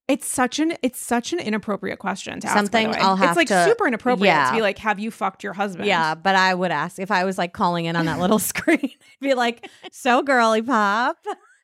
It's 0.08 0.26
such 0.26 0.58
an 0.60 0.74
it's 0.82 1.00
such 1.00 1.32
an 1.32 1.40
inappropriate 1.40 1.98
question 1.98 2.38
to 2.40 2.46
ask. 2.46 2.56
Something. 2.56 2.94
I'll 2.94 3.16
have 3.16 3.30
It's 3.30 3.36
like 3.36 3.48
to- 3.48 3.64
super 3.64 3.86
inappropriate 3.88 4.32
yeah. 4.32 4.50
to 4.50 4.54
be 4.56 4.62
like, 4.62 4.78
"Have 4.78 4.98
you 5.00 5.10
fucked 5.10 5.42
your 5.42 5.52
husband?" 5.52 5.88
Yeah, 5.88 6.14
but 6.14 6.36
I 6.36 6.54
would 6.54 6.70
ask 6.70 6.98
if 7.00 7.10
I 7.10 7.24
was 7.24 7.38
like 7.38 7.52
calling 7.52 7.86
in 7.86 7.96
on 7.96 8.06
that 8.06 8.20
little 8.20 8.38
screen. 8.52 8.78
I'd 8.82 9.20
be 9.20 9.34
like, 9.34 9.68
"So, 9.90 10.22
girly 10.22 10.62
pop, 10.62 11.16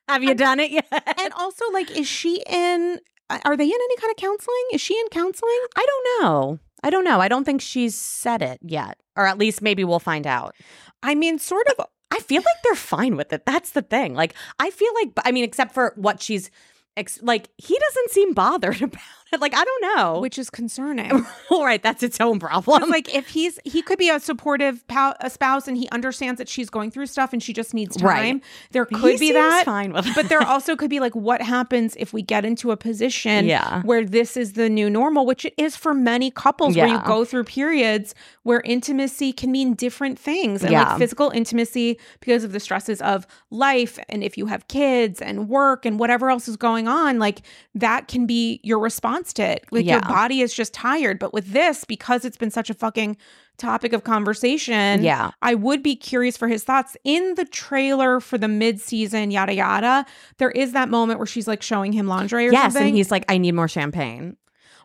have 0.09 0.23
you 0.23 0.33
done 0.35 0.59
it 0.59 0.71
yet?" 0.71 0.85
And 0.91 1.31
also, 1.33 1.63
like, 1.71 1.89
is 1.97 2.07
she 2.07 2.43
in? 2.49 2.99
Are 3.45 3.55
they 3.55 3.63
in 3.65 3.71
any 3.71 3.97
kind 3.97 4.11
of 4.11 4.17
counseling? 4.17 4.63
Is 4.73 4.81
she 4.81 4.93
in 4.99 5.07
counseling? 5.09 5.59
I 5.77 5.85
don't 5.87 6.23
know. 6.23 6.59
I 6.83 6.89
don't 6.89 7.05
know. 7.05 7.21
I 7.21 7.29
don't 7.29 7.45
think 7.45 7.61
she's 7.61 7.95
said 7.95 8.41
it 8.41 8.59
yet, 8.61 8.97
or 9.15 9.25
at 9.25 9.37
least 9.37 9.61
maybe 9.61 9.85
we'll 9.85 9.99
find 9.99 10.27
out. 10.27 10.53
I 11.01 11.15
mean, 11.15 11.39
sort 11.39 11.67
of. 11.67 11.85
I 12.11 12.19
feel 12.19 12.43
like 12.45 12.61
they're 12.63 12.75
fine 12.75 13.15
with 13.15 13.33
it. 13.33 13.43
That's 13.47 13.71
the 13.71 13.81
thing. 13.81 14.13
Like, 14.13 14.35
I 14.59 14.69
feel 14.69 14.91
like, 15.01 15.13
I 15.25 15.31
mean, 15.31 15.43
except 15.43 15.73
for 15.73 15.93
what 15.95 16.21
she's, 16.21 16.51
ex- 16.97 17.21
like, 17.21 17.49
he 17.57 17.77
doesn't 17.77 18.11
seem 18.11 18.33
bothered 18.33 18.81
about. 18.81 19.01
Like, 19.43 19.53
I 19.55 19.63
don't 19.63 19.95
know. 19.97 20.19
Which 20.21 20.37
is 20.39 20.49
concerning. 20.49 21.25
all 21.49 21.65
right, 21.65 21.81
that's 21.83 22.01
its 22.03 22.21
own 22.21 22.39
problem. 22.39 22.89
Like 22.89 23.13
if 23.13 23.27
he's 23.29 23.59
he 23.65 23.81
could 23.81 23.97
be 23.99 24.09
a 24.09 24.19
supportive 24.19 24.87
pal- 24.87 25.15
a 25.19 25.29
spouse 25.29 25.67
and 25.67 25.75
he 25.75 25.89
understands 25.89 26.37
that 26.37 26.47
she's 26.47 26.69
going 26.69 26.91
through 26.91 27.07
stuff 27.07 27.33
and 27.33 27.41
she 27.43 27.51
just 27.51 27.73
needs 27.73 27.97
time. 27.97 28.07
Right. 28.07 28.43
There 28.71 28.85
He 28.89 28.95
could 28.95 29.19
be 29.19 29.27
seems 29.27 29.33
that. 29.35 29.65
fine 29.65 29.91
with 29.91 30.07
it. 30.07 30.15
but 30.15 30.29
there 30.29 30.41
also 30.47 30.75
could 30.75 30.89
be 30.89 30.99
like 30.99 31.15
what 31.15 31.41
happens 31.41 31.95
if 31.97 32.13
we 32.13 32.21
get 32.21 32.45
into 32.45 32.71
a 32.71 32.77
position 32.77 33.45
Yeah. 33.47 33.81
where 33.81 34.05
this 34.05 34.37
is 34.37 34.53
the 34.53 34.69
new 34.69 34.89
normal, 34.89 35.25
which 35.25 35.43
it 35.45 35.53
is 35.57 35.75
for 35.75 35.93
many 35.93 36.31
couples 36.31 36.75
where 36.77 36.87
you 36.87 36.99
go 37.05 37.25
through 37.25 37.43
periods 37.45 38.15
where 38.43 38.61
intimacy 38.61 39.33
can 39.33 39.51
mean 39.51 39.73
different 39.73 40.17
things 40.19 40.61
and 40.63 40.71
Yeah. 40.71 40.89
like 40.89 40.99
physical 40.99 41.29
intimacy 41.31 41.99
because 42.19 42.43
of 42.43 42.51
the 42.53 42.59
stresses 42.59 43.01
of 43.01 43.25
life 43.49 43.97
and 44.09 44.23
if 44.23 44.37
you 44.37 44.45
have 44.45 44.67
kids 44.67 45.21
and 45.21 45.49
work 45.49 45.85
and 45.85 45.99
whatever 45.99 46.29
else 46.29 46.47
is 46.47 46.55
going 46.57 46.87
on, 46.87 47.19
like 47.19 47.41
that 47.75 48.07
can 48.07 48.25
be 48.25 48.59
your 48.63 48.79
response 48.79 49.22
it. 49.39 49.65
Like 49.71 49.85
your 49.85 50.01
body 50.01 50.41
is 50.41 50.53
just 50.53 50.73
tired. 50.73 51.19
But 51.19 51.33
with 51.33 51.51
this, 51.53 51.85
because 51.85 52.25
it's 52.25 52.37
been 52.37 52.51
such 52.51 52.69
a 52.69 52.73
fucking 52.73 53.15
topic 53.57 53.93
of 53.93 54.03
conversation, 54.03 55.03
yeah. 55.03 55.31
I 55.41 55.53
would 55.55 55.81
be 55.83 55.95
curious 55.95 56.35
for 56.35 56.47
his 56.47 56.63
thoughts. 56.63 56.97
In 57.03 57.35
the 57.35 57.45
trailer 57.45 58.19
for 58.19 58.37
the 58.37 58.47
mid-season 58.47 59.31
yada 59.31 59.53
yada, 59.53 60.05
there 60.39 60.51
is 60.51 60.71
that 60.73 60.89
moment 60.89 61.19
where 61.19 61.25
she's 61.27 61.47
like 61.47 61.61
showing 61.61 61.93
him 61.93 62.07
lingerie 62.07 62.47
or 62.47 62.51
Yes. 62.51 62.73
something. 62.73 62.87
And 62.87 62.95
he's 62.97 63.11
like, 63.11 63.25
I 63.29 63.37
need 63.37 63.53
more 63.53 63.67
champagne. 63.67 64.35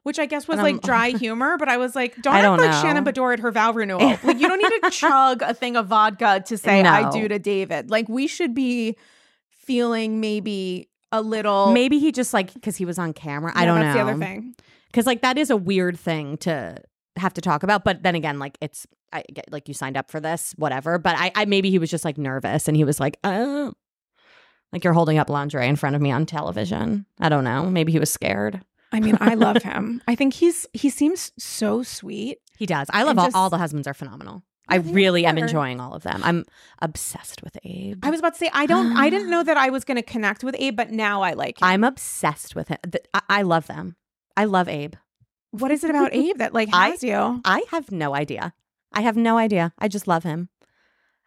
which 0.04 0.18
I 0.18 0.26
guess 0.26 0.46
was 0.48 0.58
like 0.58 0.80
dry 0.80 1.10
humor, 1.24 1.56
but 1.58 1.68
I 1.68 1.76
was 1.76 1.94
like, 1.96 2.14
don't 2.22 2.34
I 2.34 2.40
don't 2.42 2.58
like 2.58 2.70
know. 2.70 2.80
Shannon 2.82 3.04
Beador 3.04 3.32
at 3.32 3.40
her 3.40 3.50
vow 3.50 3.72
renewal. 3.72 4.00
like 4.22 4.38
you 4.38 4.48
don't 4.48 4.62
need 4.62 4.80
to 4.84 4.90
chug 4.90 5.42
a 5.42 5.52
thing 5.54 5.76
of 5.76 5.86
vodka 5.88 6.42
to 6.46 6.56
say 6.56 6.82
I 6.82 7.10
do 7.10 7.26
to 7.28 7.38
David. 7.38 7.90
Like 7.90 8.08
we 8.08 8.26
should 8.26 8.54
be 8.54 8.96
feeling 9.50 10.20
maybe 10.20 10.88
a 11.12 11.22
little 11.22 11.72
Maybe 11.72 11.98
he 11.98 12.12
just 12.12 12.34
like, 12.34 12.52
because 12.54 12.76
he 12.76 12.84
was 12.84 12.98
on 12.98 13.12
camera. 13.12 13.52
I 13.54 13.64
don't 13.64 13.80
that's 13.80 13.96
know. 13.96 14.04
That's 14.06 14.18
the 14.18 14.24
other 14.26 14.34
thing. 14.34 14.54
because 14.90 15.06
like 15.06 15.22
that 15.22 15.38
is 15.38 15.50
a 15.50 15.56
weird 15.56 15.98
thing 15.98 16.36
to 16.38 16.76
have 17.16 17.34
to 17.34 17.40
talk 17.40 17.64
about 17.64 17.82
but 17.82 18.04
then 18.04 18.14
again 18.14 18.38
like 18.38 18.56
it's 18.60 18.86
i 19.12 19.24
get 19.34 19.50
like 19.50 19.66
you 19.66 19.74
signed 19.74 19.96
up 19.96 20.08
for 20.08 20.20
this 20.20 20.54
whatever 20.56 20.98
but 20.98 21.16
i, 21.18 21.32
I 21.34 21.46
maybe 21.46 21.68
he 21.68 21.80
was 21.80 21.90
just 21.90 22.04
like 22.04 22.16
nervous 22.16 22.68
and 22.68 22.76
he 22.76 22.84
was 22.84 23.00
like 23.00 23.18
oh 23.24 23.72
like 24.72 24.84
you're 24.84 24.92
holding 24.92 25.18
up 25.18 25.28
lingerie 25.28 25.66
in 25.66 25.74
front 25.74 25.96
of 25.96 26.02
me 26.02 26.12
on 26.12 26.26
television 26.26 27.06
i 27.18 27.28
don't 27.28 27.42
know 27.42 27.68
maybe 27.68 27.90
he 27.90 27.98
was 27.98 28.08
scared 28.10 28.62
I 28.92 29.00
mean, 29.00 29.18
I 29.20 29.34
love 29.34 29.62
him. 29.64 30.00
I 30.08 30.14
think 30.14 30.32
he's 30.32 30.64
he 30.72 30.88
seems 30.90 31.32
so 31.38 31.82
sweet. 31.82 32.38
he 32.56 32.64
does 32.66 32.86
i 32.90 33.02
love 33.02 33.18
all, 33.18 33.26
just- 33.26 33.36
all 33.36 33.50
the 33.50 33.58
husbands 33.58 33.88
are 33.88 33.94
phenomenal 33.94 34.44
i 34.68 34.76
really 34.76 35.24
am 35.26 35.38
enjoying 35.38 35.80
all 35.80 35.94
of 35.94 36.02
them 36.02 36.20
i'm 36.24 36.44
obsessed 36.80 37.42
with 37.42 37.56
abe 37.64 38.04
I 38.04 38.10
was 38.10 38.20
about 38.20 38.34
to 38.34 38.38
say 38.38 38.50
I 38.52 38.66
don't 38.66 38.96
I 38.96 39.10
didn't 39.10 39.30
know 39.34 39.42
that 39.42 39.56
I 39.56 39.70
was 39.70 39.84
going 39.84 39.96
to 39.96 40.02
connect 40.02 40.44
with 40.44 40.54
Abe, 40.58 40.76
but 40.76 40.90
now 40.90 41.22
I 41.22 41.32
like 41.32 41.60
him. 41.60 41.66
i'm 41.68 41.84
obsessed 41.84 42.54
with 42.54 42.68
him 42.68 42.78
Th- 42.90 43.04
I, 43.14 43.20
I 43.28 43.42
love 43.42 43.66
them 43.66 43.96
i 44.36 44.44
love 44.44 44.68
abe 44.68 44.94
what 45.50 45.70
is 45.70 45.82
it 45.84 45.90
about 45.90 46.12
Abe 46.22 46.38
that 46.38 46.54
like 46.54 46.68
I- 46.72 46.90
has 46.90 47.02
you? 47.02 47.40
i 47.44 47.64
have 47.70 47.90
no 47.90 48.14
idea 48.14 48.54
i 48.92 49.00
have 49.00 49.16
no 49.16 49.38
idea 49.38 49.72
i 49.78 49.88
just 49.88 50.06
love 50.08 50.22
him 50.24 50.48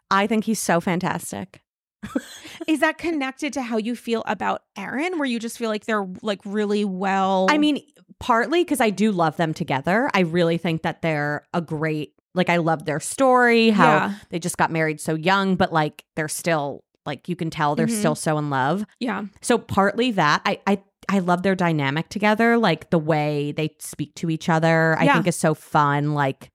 i 0.10 0.28
think 0.28 0.46
he's 0.46 0.60
so 0.60 0.80
fantastic 0.82 1.62
Is 2.68 2.80
that 2.80 2.98
connected 2.98 3.54
to 3.54 3.62
how 3.62 3.78
you 3.78 3.96
feel 3.96 4.24
about 4.26 4.64
Erin, 4.76 5.20
where 5.20 5.28
you 5.28 5.38
just 5.40 5.56
feel 5.58 5.70
like 5.70 5.86
they're 5.86 6.08
like 6.24 6.40
really 6.46 6.84
well? 6.84 7.46
I 7.50 7.60
mean, 7.60 7.80
partly 8.20 8.64
because 8.64 8.82
I 8.82 8.90
do 8.90 9.12
love 9.12 9.38
them 9.38 9.54
together. 9.54 10.10
I 10.14 10.22
really 10.22 10.58
think 10.58 10.82
that 10.82 11.04
they're 11.04 11.46
a 11.54 11.62
great, 11.62 12.14
like, 12.34 12.50
I 12.50 12.58
love 12.58 12.86
their 12.86 13.00
story, 13.00 13.70
how 13.70 13.92
Yeah. 13.92 14.14
they 14.30 14.40
just 14.40 14.58
got 14.58 14.72
married 14.72 15.00
so 15.02 15.16
young, 15.16 15.56
but 15.56 15.72
like, 15.74 16.04
they're 16.16 16.28
still, 16.30 16.84
like, 17.06 17.28
you 17.28 17.36
can 17.36 17.50
tell 17.50 17.76
they're 17.76 17.88
Mhm. 17.88 18.00
still 18.00 18.16
so 18.16 18.38
in 18.38 18.50
love. 18.50 18.86
yeah, 19.00 19.24
So, 19.42 19.58
partly 19.58 20.12
that, 20.12 20.42
I, 20.46 20.60
I, 20.68 20.82
I 21.10 21.20
love 21.20 21.44
their 21.44 21.56
dynamic 21.56 22.10
together, 22.10 22.58
like 22.58 22.90
the 22.90 23.00
way 23.00 23.52
they 23.52 23.76
speak 23.80 24.16
to 24.16 24.30
each 24.30 24.48
other. 24.50 24.96
I 25.00 25.04
Yeah. 25.06 25.14
think 25.16 25.28
is 25.28 25.36
so 25.36 25.54
fun. 25.54 26.14
Like, 26.14 26.52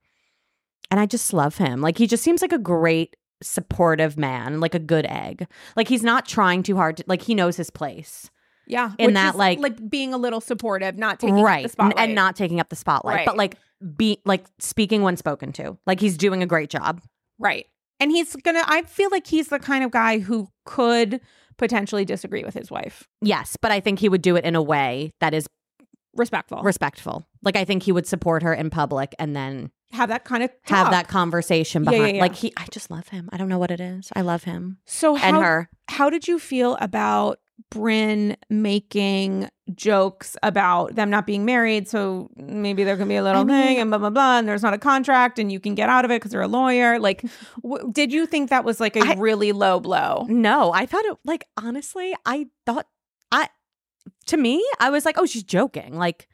and 0.90 0.98
I 1.00 1.06
just 1.06 1.32
love 1.32 1.58
him. 1.58 1.80
Like, 1.80 1.98
he 1.98 2.06
just 2.06 2.22
seems 2.22 2.42
like 2.42 2.52
a 2.52 2.58
great, 2.58 3.16
supportive 3.42 4.16
man, 4.16 4.60
like 4.60 4.74
a 4.74 4.78
good 4.78 5.04
egg. 5.06 5.46
Like, 5.76 5.88
he's 5.88 6.02
not 6.02 6.26
trying 6.26 6.62
too 6.62 6.76
hard. 6.76 6.96
To, 6.98 7.04
like, 7.06 7.22
he 7.22 7.34
knows 7.34 7.56
his 7.58 7.68
place. 7.70 8.30
Yeah. 8.66 8.92
In 8.98 9.14
that, 9.14 9.34
is, 9.34 9.38
like- 9.38 9.58
like 9.58 9.88
being 9.90 10.12
a 10.14 10.18
little 10.18 10.40
supportive, 10.40 10.96
not 10.96 11.20
taking 11.20 11.38
up 11.38 11.44
right 11.44 11.62
the 11.64 11.68
spotlight, 11.68 11.98
and 11.98 12.14
not 12.14 12.36
taking 12.36 12.60
up 12.60 12.68
the 12.68 12.76
spotlight 12.76 13.16
Right. 13.16 13.26
but 13.26 13.36
like 13.36 13.56
be 13.96 14.18
like 14.24 14.44
speaking 14.58 15.02
when 15.02 15.16
spoken 15.16 15.52
to 15.52 15.76
like 15.86 16.00
he's 16.00 16.16
doing 16.16 16.42
a 16.42 16.46
great 16.46 16.70
job 16.70 17.02
right. 17.38 17.66
And 17.98 18.10
he's 18.10 18.36
gonna. 18.36 18.62
I 18.66 18.82
feel 18.82 19.08
like 19.10 19.26
he's 19.26 19.48
the 19.48 19.58
kind 19.58 19.82
of 19.82 19.90
guy 19.90 20.18
who 20.18 20.48
could 20.66 21.20
potentially 21.56 22.04
disagree 22.04 22.44
with 22.44 22.52
his 22.54 22.70
wife. 22.70 23.08
yes 23.22 23.56
but 23.62 23.70
i 23.72 23.80
think 23.80 23.98
he 23.98 24.08
would 24.10 24.20
do 24.22 24.36
it 24.36 24.44
in 24.44 24.54
a 24.54 24.62
way 24.62 25.10
that 25.20 25.32
is 25.32 25.46
Respectful. 26.14 26.62
respectful 26.62 27.26
like 27.42 27.56
i 27.56 27.64
think 27.64 27.82
he 27.82 27.92
would 27.92 28.06
support 28.06 28.42
her 28.42 28.54
in 28.54 28.70
public 28.70 29.14
and 29.18 29.36
then 29.36 29.70
have 29.92 30.08
that 30.08 30.24
kind 30.24 30.42
of 30.42 30.50
have 30.64 30.90
that 30.90 31.08
conversation 31.08 31.84
Yeah, 31.84 31.90
yeah, 31.90 31.96
behind 31.98 32.16
yeah. 32.16 32.22
like 32.22 32.34
he 32.34 32.52
i 32.56 32.64
just 32.70 32.90
love 32.90 33.08
him 33.08 33.28
i 33.32 33.36
don't 33.36 33.48
know 33.50 33.58
what 33.58 33.70
it 33.70 33.80
is 33.80 34.10
i 34.16 34.22
love 34.22 34.44
him 34.44 34.78
So 34.86 35.14
how, 35.14 35.28
and 35.28 35.36
her 35.36 35.68
how 35.88 36.08
did 36.08 36.26
you 36.26 36.38
feel 36.38 36.76
about 36.80 37.38
Brynn 37.72 38.36
making 38.48 39.48
jokes 39.74 40.36
about 40.42 40.94
them 40.94 41.10
not 41.10 41.26
being 41.26 41.44
married? 41.44 41.88
So 41.88 42.30
maybe 42.36 42.84
there 42.84 42.96
can 42.96 43.08
be 43.08 43.16
a 43.16 43.22
little 43.22 43.42
I 43.42 43.44
mean- 43.44 43.66
thing 43.66 43.78
and 43.78 43.90
blah 43.90 43.98
blah 43.98 44.10
blah, 44.10 44.38
and 44.38 44.46
there's 44.48 44.62
not 44.62 44.74
a 44.74 44.78
contract, 44.78 45.38
and 45.38 45.50
you 45.50 45.58
can 45.60 45.74
get 45.74 45.88
out 45.88 46.04
of 46.04 46.10
it 46.10 46.16
because 46.20 46.32
you're 46.32 46.42
a 46.42 46.48
lawyer. 46.48 46.98
Like, 46.98 47.24
w- 47.62 47.90
did 47.92 48.12
you 48.12 48.26
think 48.26 48.50
that 48.50 48.64
was 48.64 48.78
like 48.80 48.96
a 48.96 49.00
I- 49.04 49.14
really 49.14 49.52
low 49.52 49.80
blow? 49.80 50.26
no 50.28 50.72
i 50.72 50.86
thought 50.86 51.04
it 51.04 51.16
like 51.24 51.44
honestly 51.56 52.14
i 52.24 52.46
thought 52.66 52.86
i 53.32 53.48
to 54.26 54.36
me 54.36 54.64
i 54.80 54.90
was 54.90 55.04
like 55.04 55.16
oh 55.18 55.26
she's 55.26 55.42
joking 55.42 55.96
like 55.96 56.28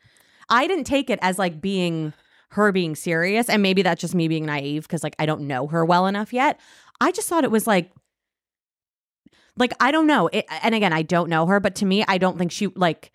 i 0.48 0.66
didn't 0.66 0.84
take 0.84 1.08
it 1.10 1.18
as 1.22 1.38
like 1.38 1.60
being 1.60 2.12
her 2.50 2.70
being 2.72 2.94
serious 2.94 3.48
and 3.48 3.62
maybe 3.62 3.80
that's 3.82 4.00
just 4.00 4.14
me 4.14 4.28
being 4.28 4.44
naive 4.46 4.82
because 4.82 5.02
like 5.02 5.16
i 5.18 5.24
don't 5.26 5.40
know 5.42 5.66
her 5.66 5.84
well 5.84 6.06
enough 6.06 6.32
yet 6.32 6.60
i 7.00 7.10
just 7.10 7.28
thought 7.28 7.44
it 7.44 7.50
was 7.50 7.66
like 7.66 7.90
like 9.56 9.72
i 9.80 9.90
don't 9.90 10.06
know 10.06 10.28
it, 10.32 10.44
and 10.62 10.74
again 10.74 10.92
i 10.92 11.02
don't 11.02 11.28
know 11.28 11.46
her 11.46 11.60
but 11.60 11.74
to 11.76 11.84
me 11.86 12.04
i 12.08 12.18
don't 12.18 12.38
think 12.38 12.50
she 12.52 12.68
like 12.68 13.12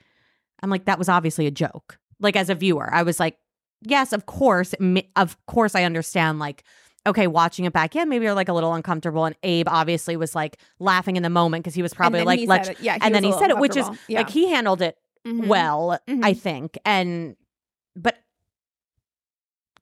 i'm 0.62 0.70
like 0.70 0.86
that 0.86 0.98
was 1.00 1.10
obviously 1.10 1.48
a 1.48 1.52
joke 1.52 1.98
like 2.20 2.36
as 2.36 2.50
a 2.50 2.56
viewer 2.56 2.94
i 2.94 3.04
was 3.04 3.20
like 3.20 3.38
yes 3.84 4.14
of 4.14 4.26
course 4.26 4.74
of 5.16 5.38
course 5.46 5.76
i 5.76 5.84
understand 5.84 6.40
like 6.40 6.64
okay 7.06 7.28
watching 7.28 7.66
it 7.66 7.74
back 7.74 7.96
yeah 7.96 8.04
maybe 8.06 8.26
you're 8.26 8.34
like 8.34 8.50
a 8.50 8.54
little 8.54 8.74
uncomfortable 8.74 9.26
and 9.26 9.36
abe 9.44 9.68
obviously 9.70 10.18
was 10.18 10.36
like 10.36 10.58
laughing 10.80 11.16
in 11.16 11.24
the 11.24 11.30
moment 11.30 11.64
because 11.64 11.74
he 11.76 11.82
was 11.82 11.94
probably 11.94 12.24
like 12.24 12.40
he 12.40 12.48
let's 12.48 12.68
said 12.68 12.78
it. 12.78 12.84
yeah, 12.84 12.98
and 13.02 13.14
then 13.16 13.24
he 13.24 13.32
said 13.34 13.50
it 13.50 13.58
which 13.58 13.76
is 13.78 13.86
yeah. 14.08 14.20
like 14.20 14.30
he 14.30 14.50
handled 14.50 14.82
it 14.82 14.98
Mhm. 15.26 15.48
well 15.48 15.92
i 16.08 16.12
Mhm. 16.12 16.40
think 16.40 16.78
and 16.86 17.36
but 17.96 18.18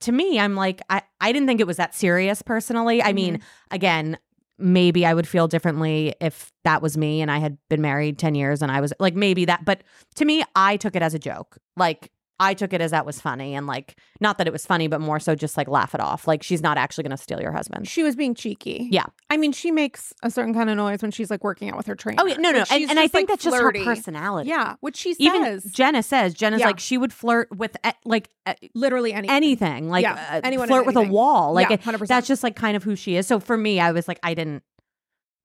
to 0.01 0.11
me 0.11 0.39
i'm 0.39 0.55
like 0.55 0.81
i 0.89 1.01
i 1.21 1.31
didn't 1.31 1.47
think 1.47 1.59
it 1.61 1.67
was 1.67 1.77
that 1.77 1.93
serious 1.95 2.41
personally 2.41 3.01
i 3.01 3.13
mean 3.13 3.35
Mm-hmm. 3.35 3.75
again 3.75 4.17
maybe 4.57 5.05
i 5.05 5.13
would 5.13 5.27
feel 5.27 5.47
differently 5.47 6.13
if 6.21 6.51
that 6.63 6.81
was 6.81 6.97
me 6.97 7.21
and 7.21 7.29
i 7.29 7.37
had 7.37 7.57
been 7.69 7.81
married 7.81 8.17
10 8.17 8.35
years 8.35 8.61
and 8.61 8.71
i 8.71 8.79
was 8.79 8.93
like 8.99 9.15
maybe 9.15 9.45
that 9.45 9.65
but 9.65 9.83
to 10.15 10.25
me 10.25 10.43
i 10.55 10.77
took 10.77 10.95
it 10.95 11.01
as 11.01 11.13
a 11.13 11.19
joke. 11.19 11.57
Like 11.77 12.11
I 12.39 12.53
took 12.53 12.73
it 12.73 12.81
as 12.81 12.91
that 12.91 13.05
was 13.05 13.21
funny 13.21 13.55
and 13.55 13.65
like 13.65 13.97
not 14.19 14.37
that 14.39 14.47
it 14.47 14.51
was 14.51 14.65
funny, 14.65 14.87
but 14.87 14.99
more 14.99 15.19
so 15.21 15.35
just 15.35 15.55
like 15.55 15.67
laugh 15.69 15.95
it 15.95 16.01
off. 16.01 16.27
Like 16.27 16.43
she's 16.43 16.61
not 16.61 16.77
actually 16.77 17.03
gonna 17.05 17.15
steal 17.17 17.39
your 17.41 17.53
husband. 17.53 17.87
She 17.87 18.03
was 18.03 18.15
being 18.15 18.35
cheeky. 18.35 18.89
Yeah. 18.91 19.05
I 19.29 19.37
mean, 19.37 19.53
she 19.53 19.71
makes 19.71 20.11
a 20.21 20.29
certain 20.29 20.53
kind 20.53 20.69
of 20.69 20.75
noise 20.75 21.01
when 21.01 21.11
she's 21.11 21.29
like 21.31 21.43
working 21.45 21.69
out 21.69 21.77
with 21.77 21.87
her 21.87 21.95
trainer. 21.95 22.21
Oh 22.21 22.25
yeah, 22.25 22.35
no, 22.35 22.51
no, 22.51 22.59
Like, 22.59 22.71
and, 22.71 22.89
and 22.91 22.99
I 22.99 23.07
think 23.07 23.29
like, 23.29 23.39
that's 23.39 23.43
just 23.45 23.55
her 23.55 23.71
personality. 23.71 24.49
Yeah, 24.49 24.75
which 24.81 24.97
she 24.97 25.13
says. 25.13 25.21
Even 25.21 25.61
Jenna 25.71 26.03
says 26.03 26.33
Jenna's 26.33 26.59
Yeah. 26.59 26.67
like 26.67 26.79
she 26.79 26.97
would 26.97 27.13
flirt 27.13 27.47
with 27.55 27.77
like 28.03 28.29
literally 28.73 29.13
anything. 29.13 29.35
anything, 29.35 29.89
like 29.89 30.03
Yeah, 30.03 30.13
uh, 30.31 30.41
anyone 30.43 30.67
flirt 30.67 30.85
with 30.85 30.97
a 30.97 31.01
wall. 31.03 31.53
Like 31.53 31.69
yeah, 31.69 31.77
100%. 31.77 32.07
that's 32.07 32.27
just 32.27 32.43
like 32.43 32.55
kind 32.57 32.75
of 32.75 32.83
who 32.83 32.95
she 32.97 33.15
is. 33.15 33.27
So 33.27 33.39
for 33.39 33.55
me, 33.55 33.79
I 33.79 33.91
was 33.93 34.07
like, 34.07 34.19
I 34.23 34.33
didn't 34.33 34.63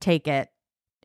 take 0.00 0.26
it. 0.26 0.48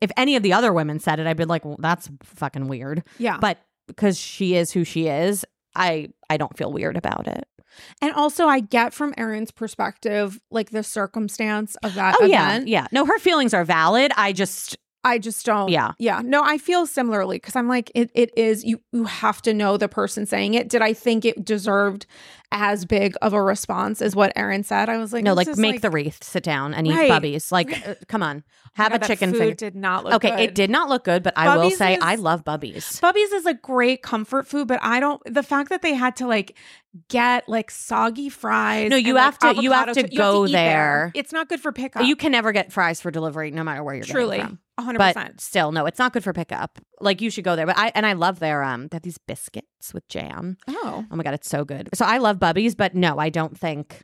If 0.01 0.11
any 0.17 0.35
of 0.35 0.43
the 0.43 0.53
other 0.53 0.73
women 0.73 0.99
said 0.99 1.19
it, 1.19 1.27
I'd 1.27 1.37
be 1.37 1.45
like, 1.45 1.63
well, 1.63 1.77
that's 1.79 2.09
fucking 2.23 2.67
weird. 2.67 3.03
yeah. 3.17 3.37
But 3.39 3.59
because 3.87 4.17
she 4.19 4.55
is 4.55 4.71
who 4.71 4.83
she 4.83 5.07
is, 5.07 5.45
I 5.75 6.09
I 6.29 6.37
don't 6.37 6.55
feel 6.57 6.71
weird 6.71 6.97
about 6.97 7.27
it. 7.27 7.47
And 8.01 8.13
also, 8.13 8.47
I 8.47 8.61
get 8.61 8.93
from 8.93 9.13
Erin's 9.17 9.51
perspective, 9.51 10.39
like 10.49 10.69
the 10.69 10.83
circumstance 10.83 11.75
of 11.83 11.93
that 11.95 12.15
Oh 12.19 12.25
yeah, 12.25 12.59
yeah. 12.65 12.87
No, 12.91 13.05
her 13.05 13.19
feelings 13.19 13.53
are 13.53 13.65
valid. 13.65 14.11
I 14.15 14.31
just 14.31 14.77
I 15.05 15.19
just 15.19 15.45
don't. 15.45 15.69
Yeah. 15.69 15.91
Yeah. 15.99 16.23
No, 16.25 16.41
I 16.43 16.57
feel 16.57 16.87
similarly 16.87 17.37
because 17.37 17.55
I'm 17.55 17.69
like, 17.69 17.91
it, 17.93 18.09
it 18.15 18.35
is, 18.35 18.63
you, 18.65 18.81
you 18.91 19.03
have 19.03 19.39
to 19.43 19.53
know 19.53 19.77
the 19.77 19.87
person 19.87 20.25
saying 20.25 20.55
it. 20.55 20.67
Did 20.67 20.81
I 20.81 20.93
think 20.93 21.25
it 21.25 21.45
deserved 21.45 22.07
as 22.57 22.85
big 22.85 23.15
of 23.21 23.33
a 23.33 23.41
response 23.41 24.01
as 24.01 24.15
what 24.15 24.31
Erin 24.35 24.63
said? 24.63 24.87
I 24.89 24.97
was 24.97 25.11
like, 25.11 25.23
no, 25.23 25.33
like 25.33 25.55
make 25.57 25.81
the 25.81 25.89
wreath, 25.89 26.23
sit 26.23 26.41
down 26.43 26.73
and 26.73 26.87
eat 26.87 26.95
Right. 26.95 27.09
Bubby's. 27.09 27.51
Like, 27.51 27.87
uh, 27.87 27.95
come 28.07 28.23
on, 28.23 28.43
have 28.73 28.91
God, 28.93 29.03
a 29.03 29.07
chicken 29.07 29.31
food 29.31 29.39
finger. 29.39 29.53
did 29.55 29.75
not 29.75 30.05
look 30.05 30.13
Okay, 30.15 30.29
good. 30.29 30.39
it 30.39 30.55
did 30.55 30.69
not 30.69 30.87
look 30.89 31.03
good, 31.03 31.21
but 31.21 31.33
I 31.37 31.57
will 31.57 31.69
say 31.71 31.95
is- 31.95 31.99
I 32.01 32.15
love 32.15 32.43
Bubby's. 32.45 32.99
Bubby's 33.01 33.31
is 33.33 33.45
a 33.45 33.53
great 33.53 34.01
comfort 34.01 34.47
food, 34.47 34.67
but 34.67 34.79
I 34.81 34.99
don't. 34.99 35.21
The 35.25 35.43
fact 35.43 35.69
that 35.69 35.81
they 35.81 35.93
had 35.93 36.15
to 36.17 36.27
like 36.27 36.57
get 37.09 37.47
like 37.49 37.71
soggy 37.71 38.29
fries. 38.29 38.89
No, 38.89 38.95
you 38.95 39.15
and, 39.17 39.19
have 39.25 39.37
like, 39.41 39.55
to- 39.57 39.61
you 39.63 39.71
have 39.71 39.91
to 39.93 40.01
you 40.01 40.07
have 40.07 40.17
go 40.17 40.45
eat 40.47 40.51
there. 40.51 41.11
It's 41.13 41.31
not 41.33 41.49
good 41.49 41.59
for 41.59 41.71
pickup. 41.71 42.05
You 42.05 42.15
can 42.15 42.31
never 42.31 42.51
get 42.51 42.71
fries 42.71 43.01
for 43.01 43.11
delivery, 43.11 43.51
no 43.51 43.63
matter 43.63 43.83
where 43.83 43.95
you're 43.95 44.05
truly, 44.05 44.39
from. 44.39 44.59
hundred 44.79 44.99
But 44.99 45.15
percent. 45.15 45.41
still, 45.41 45.71
no, 45.71 45.85
it's 45.85 45.99
not 45.99 46.13
good 46.13 46.23
for 46.23 46.33
pickup. 46.33 46.79
Like 46.99 47.21
you 47.21 47.29
should 47.29 47.43
go 47.43 47.55
there. 47.55 47.65
But 47.65 47.77
I 47.77 47.91
and 47.95 48.05
I 48.05 48.13
love 48.13 48.39
their 48.39 48.63
um, 48.63 48.87
they 48.87 48.95
have 48.95 49.03
these 49.03 49.17
biscuits 49.17 49.93
with 49.93 50.07
jam. 50.07 50.57
Oh, 50.67 51.05
Oh 51.11 51.15
my 51.15 51.23
god, 51.23 51.33
it's 51.33 51.49
so 51.49 51.65
good. 51.65 51.89
So 51.93 52.05
I 52.05 52.17
love 52.17 52.39
Bubby's, 52.39 52.75
but 52.75 52.95
no, 52.95 53.17
I 53.19 53.29
don't 53.29 53.57
think 53.57 54.03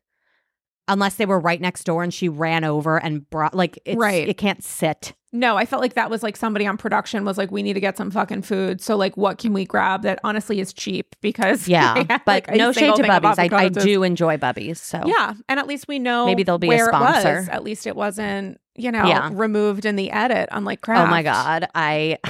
unless 0.87 1.15
they 1.15 1.25
were 1.25 1.39
right 1.39 1.61
next 1.61 1.83
door 1.85 2.03
and 2.03 2.13
she 2.13 2.27
ran 2.29 2.63
over 2.63 2.97
and 2.97 3.29
brought 3.29 3.53
like 3.55 3.79
it's, 3.85 3.97
Right. 3.97 4.27
it 4.27 4.37
can't 4.37 4.63
sit. 4.63 5.13
no, 5.31 5.55
I 5.55 5.65
felt 5.65 5.81
like 5.81 5.93
that 5.93 6.09
was 6.09 6.23
like 6.23 6.35
somebody 6.35 6.67
on 6.67 6.75
production 6.75 7.23
was 7.23 7.37
like, 7.37 7.51
we 7.51 7.63
need 7.63 7.73
to 7.73 7.79
get 7.79 7.95
some 7.95 8.11
fucking 8.11 8.41
food. 8.41 8.81
So 8.81 8.97
like, 8.97 9.15
what 9.15 9.37
can 9.37 9.53
we 9.53 9.63
grab 9.63 10.01
that 10.03 10.19
honestly 10.25 10.59
is 10.59 10.73
cheap? 10.73 11.15
Because 11.21 11.67
Yeah, 11.69 11.95
had, 12.09 12.21
but 12.25 12.47
like, 12.47 12.55
no 12.57 12.71
shade 12.73 12.95
to 12.95 13.03
Bubby's. 13.03 13.39
I, 13.39 13.47
I 13.51 13.69
do 13.69 14.03
enjoy 14.03 14.35
Bubby's. 14.37 14.81
So 14.81 15.01
Yeah, 15.05 15.33
and 15.47 15.59
at 15.59 15.67
least 15.67 15.87
we 15.87 15.99
know 15.99 16.25
Maybe 16.25 16.43
they'll 16.43 16.57
be 16.57 16.67
a 16.67 16.69
where 16.69 16.89
It 16.89 16.93
was. 16.93 17.21
sponsor. 17.21 17.47
At 17.51 17.63
least 17.63 17.87
it 17.87 17.95
wasn't, 17.95 18.59
you 18.75 18.91
know, 18.91 19.05
Yeah. 19.07 19.29
removed 19.31 19.85
in 19.85 19.95
the 19.95 20.11
edit, 20.11 20.49
unlike 20.51 20.81
Kraft. 20.81 21.07
Oh 21.07 21.09
my 21.09 21.23
god, 21.23 21.67
I 21.75 22.17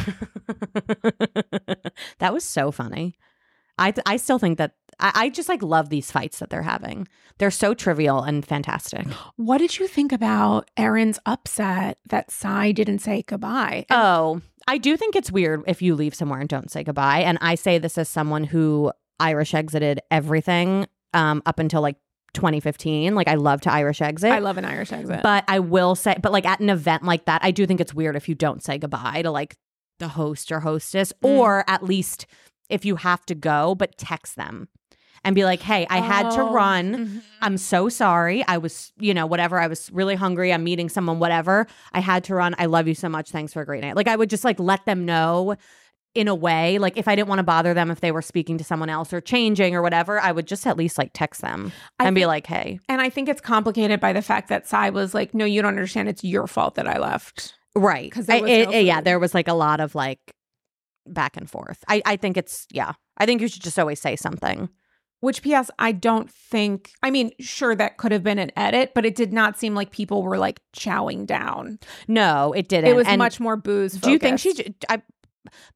that 2.20 2.34
was 2.34 2.44
so 2.44 2.72
funny. 2.72 3.16
I 3.82 3.94
I 4.06 4.18
still 4.18 4.40
think 4.40 4.58
that 4.58 4.76
I, 5.00 5.12
I 5.16 5.30
just 5.30 5.50
like 5.50 5.62
love 5.64 5.90
these 5.90 6.12
fights 6.12 6.40
that 6.40 6.50
they're 6.50 6.62
having. 6.62 7.08
They're 7.40 7.52
so 7.52 7.74
trivial 7.74 8.22
and 8.24 8.46
fantastic. 8.46 9.08
What 9.38 9.58
did 9.58 9.80
you 9.80 9.88
think 9.88 10.12
about 10.12 10.70
Erin's 10.78 11.20
upset 11.26 11.98
that 12.10 12.30
Sai 12.32 12.72
didn't 12.72 13.00
say 13.00 13.24
goodbye? 13.28 13.86
Oh, 13.90 14.42
I 14.68 14.78
do 14.78 14.96
think 14.98 15.16
it's 15.16 15.32
weird 15.32 15.64
if 15.68 15.82
you 15.82 15.96
leave 15.96 16.14
somewhere 16.16 16.40
and 16.40 16.48
don't 16.48 16.70
say 16.72 16.84
goodbye. 16.84 17.20
And 17.22 17.38
I 17.42 17.56
say 17.56 17.80
this 17.80 17.98
as 17.98 18.08
someone 18.08 18.44
who 18.44 18.92
Irish 19.20 19.54
exited 19.56 20.00
everything 20.12 20.88
um, 21.14 21.42
up 21.46 21.58
until 21.60 21.82
like 21.82 21.98
2015. 22.36 23.16
Like 23.16 23.28
I 23.28 23.36
love 23.36 23.62
to 23.62 23.72
Irish 23.72 24.02
exit. 24.02 24.32
I 24.32 24.40
love 24.40 24.58
an 24.58 24.66
Irish 24.66 24.92
exit. 24.92 25.22
But 25.24 25.44
I 25.48 25.60
will 25.60 25.96
say, 25.96 26.16
but 26.22 26.32
like 26.32 26.46
at 26.46 26.60
an 26.60 26.70
event 26.70 27.04
like 27.04 27.26
that, 27.26 27.42
I 27.44 27.52
do 27.52 27.66
think 27.66 27.82
it's 27.82 27.94
weird 27.94 28.16
if 28.16 28.30
you 28.30 28.36
don't 28.36 28.64
say 28.64 28.78
goodbye 28.78 29.22
to 29.24 29.32
like 29.32 29.56
the 30.00 30.08
host 30.10 30.52
or 30.52 30.60
hostess, 30.62 31.14
Mm. 31.24 31.30
or 31.38 31.64
at 31.68 31.84
least 31.84 32.26
if 32.72 32.86
you 32.86 32.96
have 32.98 33.26
to 33.28 33.36
go, 33.36 33.76
but 33.76 33.98
text 33.98 34.36
them 34.36 34.68
and 35.24 35.36
be 35.36 35.44
like, 35.46 35.62
hey, 35.62 35.86
I 35.90 36.00
had 36.00 36.32
to 36.32 36.42
Oh, 36.42 36.52
run. 36.54 36.96
mhm. 36.96 37.22
I'm 37.42 37.58
so 37.58 37.90
sorry. 37.90 38.44
I 38.48 38.58
was, 38.58 38.92
you 38.98 39.14
know, 39.14 39.28
whatever. 39.28 39.60
I 39.60 39.68
was 39.68 39.92
really 39.94 40.16
hungry. 40.16 40.52
I'm 40.52 40.64
meeting 40.64 40.90
someone, 40.90 41.20
whatever. 41.20 41.68
I 41.94 42.00
had 42.00 42.24
to 42.26 42.36
run. 42.36 42.56
I 42.58 42.66
love 42.66 42.88
you 42.88 42.96
so 42.96 43.08
much. 43.10 43.30
Thanks 43.30 43.54
for 43.54 43.62
a 43.62 43.66
great 43.66 43.82
night. 43.84 43.96
Like, 43.96 44.08
I 44.08 44.16
would 44.16 44.32
just 44.32 44.44
like 44.44 44.60
let 44.60 44.86
them 44.86 45.06
know 45.06 45.56
in 46.16 46.28
a 46.28 46.34
way. 46.36 46.78
Like, 46.80 46.98
if 46.98 47.08
I 47.08 47.16
didn't 47.16 47.30
want 47.30 47.40
to 47.40 47.44
bother 47.44 47.74
them, 47.76 47.92
if 47.92 48.02
they 48.02 48.12
were 48.12 48.22
speaking 48.24 48.58
to 48.58 48.64
someone 48.64 48.90
else 48.90 49.14
or 49.14 49.22
changing 49.22 49.76
or 49.76 49.82
whatever, 49.84 50.20
I 50.20 50.32
would 50.32 50.48
just 50.48 50.66
at 50.66 50.76
least 50.76 50.98
like 50.98 51.12
text 51.14 51.42
them 51.42 51.72
I 52.00 52.06
and 52.08 52.16
be 52.16 52.26
like, 52.26 52.48
hey, 52.48 52.80
And 52.90 53.00
I 53.00 53.10
think 53.12 53.30
it's 53.30 53.42
complicated 53.42 54.00
by 54.00 54.12
the 54.14 54.22
fact 54.24 54.50
that 54.50 54.68
Sai 54.68 54.90
was 54.90 55.14
like, 55.14 55.34
no, 55.36 55.46
you 55.46 55.62
don't 55.62 55.70
understand. 55.70 56.10
It's 56.10 56.24
your 56.24 56.48
fault 56.48 56.76
that 56.76 56.88
I 56.88 56.98
left. 56.98 57.54
right. 57.76 58.12
'Cause 58.12 58.26
there 58.26 58.38
I- 58.38 58.42
was 58.42 58.52
it- 58.52 58.70
no 58.72 58.80
yeah, 58.80 59.00
there 59.02 59.20
was 59.20 59.34
like 59.34 59.48
a 59.48 59.54
lot 59.54 59.80
of 59.80 59.94
like 59.96 60.20
back 61.08 61.38
and 61.38 61.50
forth. 61.50 61.84
I, 61.88 62.02
I 62.06 62.16
think 62.16 62.38
it's, 62.38 62.68
yeah, 62.72 62.94
I 63.18 63.26
think 63.26 63.42
you 63.42 63.48
should 63.48 63.64
just 63.64 63.80
always 63.80 64.00
say 64.00 64.16
something. 64.16 64.70
Which, 65.20 65.44
P.S., 65.44 65.70
I 65.78 65.92
don't 65.92 66.32
think, 66.32 66.94
I 67.04 67.12
mean, 67.12 67.30
sure, 67.40 67.76
that 67.76 67.98
could 67.98 68.12
have 68.12 68.24
been 68.24 68.40
an 68.40 68.52
edit, 68.58 68.94
but 68.96 69.06
it 69.06 69.14
did 69.14 69.32
not 69.32 69.56
seem 69.56 69.76
like 69.76 69.92
people 69.92 70.24
were 70.24 70.40
like 70.40 70.62
chowing 70.76 71.28
down. 71.28 71.78
No, 72.08 72.54
it 72.54 72.68
didn't. 72.68 72.90
It 72.90 72.96
was 72.96 73.08
And 73.08 73.20
much 73.20 73.40
more 73.40 73.56
booze. 73.56 73.94
Do 73.94 74.10
you 74.10 74.18
think 74.18 74.40
she, 74.40 74.74
I, 74.90 75.04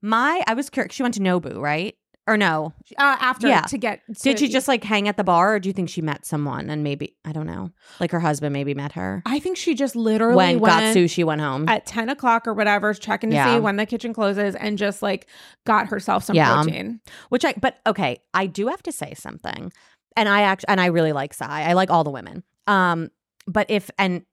my, 0.01 0.43
I 0.47 0.55
was 0.55 0.71
curious. 0.71 0.95
She 0.95 1.03
went 1.03 1.13
to 1.15 1.19
Nobu, 1.19 1.59
right? 1.59 1.95
Or 2.28 2.38
no? 2.38 2.73
uh, 2.97 3.17
after 3.19 3.47
Yeah. 3.47 3.61
to 3.61 3.78
get 3.78 4.01
Did 4.07 4.38
to- 4.38 4.45
she 4.45 4.51
just 4.51 4.67
like 4.67 4.84
hang 4.84 5.07
at 5.07 5.15
the 5.15 5.23
bar, 5.23 5.55
or 5.55 5.59
do 5.59 5.69
you 5.69 5.73
think 5.73 5.89
she 5.89 6.01
met 6.01 6.26
someone 6.26 6.71
and 6.71 6.84
maybe 6.84 7.15
I 7.23 7.32
don't 7.32 7.45
know, 7.45 7.69
like 7.99 8.09
her 8.11 8.19
husband 8.19 8.51
maybe 8.51 8.73
met 8.73 8.93
her 8.93 9.21
I 9.28 9.39
think 9.39 9.57
she 9.57 9.76
just 9.76 9.95
literally 9.95 10.36
when 10.36 10.57
got 10.59 10.82
sushi 10.95 11.23
went 11.23 11.41
home? 11.41 11.69
at 11.69 11.86
10 11.86 12.09
o'clock 12.09 12.47
or 12.47 12.53
whatever, 12.55 12.93
checking 12.95 13.30
to 13.30 13.36
Yeah. 13.36 13.53
see 13.55 13.59
when 13.59 13.76
the 13.76 13.86
kitchen 13.86 14.11
closes 14.11 14.55
and 14.55 14.78
just 14.80 15.03
like 15.03 15.28
got 15.65 15.88
herself 15.88 16.23
some 16.23 16.36
Yeah. 16.36 16.53
protein. 16.63 16.99
Which 17.30 17.45
I, 17.45 17.53
but 17.61 17.78
okay, 17.86 18.17
I 18.34 18.47
do 18.47 18.67
have 18.67 18.82
to 18.84 18.91
say 18.91 19.13
something, 19.15 19.71
and 20.17 20.28
I 20.28 20.41
actually, 20.41 20.69
and 20.69 20.82
I 20.82 20.88
really 20.88 21.11
like 21.13 21.34
Sai. 21.34 21.61
I 21.63 21.73
like 21.73 21.91
all 21.91 22.03
the 22.03 22.09
women. 22.09 22.43
Um, 22.65 23.11
but 23.45 23.69
if 23.69 23.91
and 23.99 24.23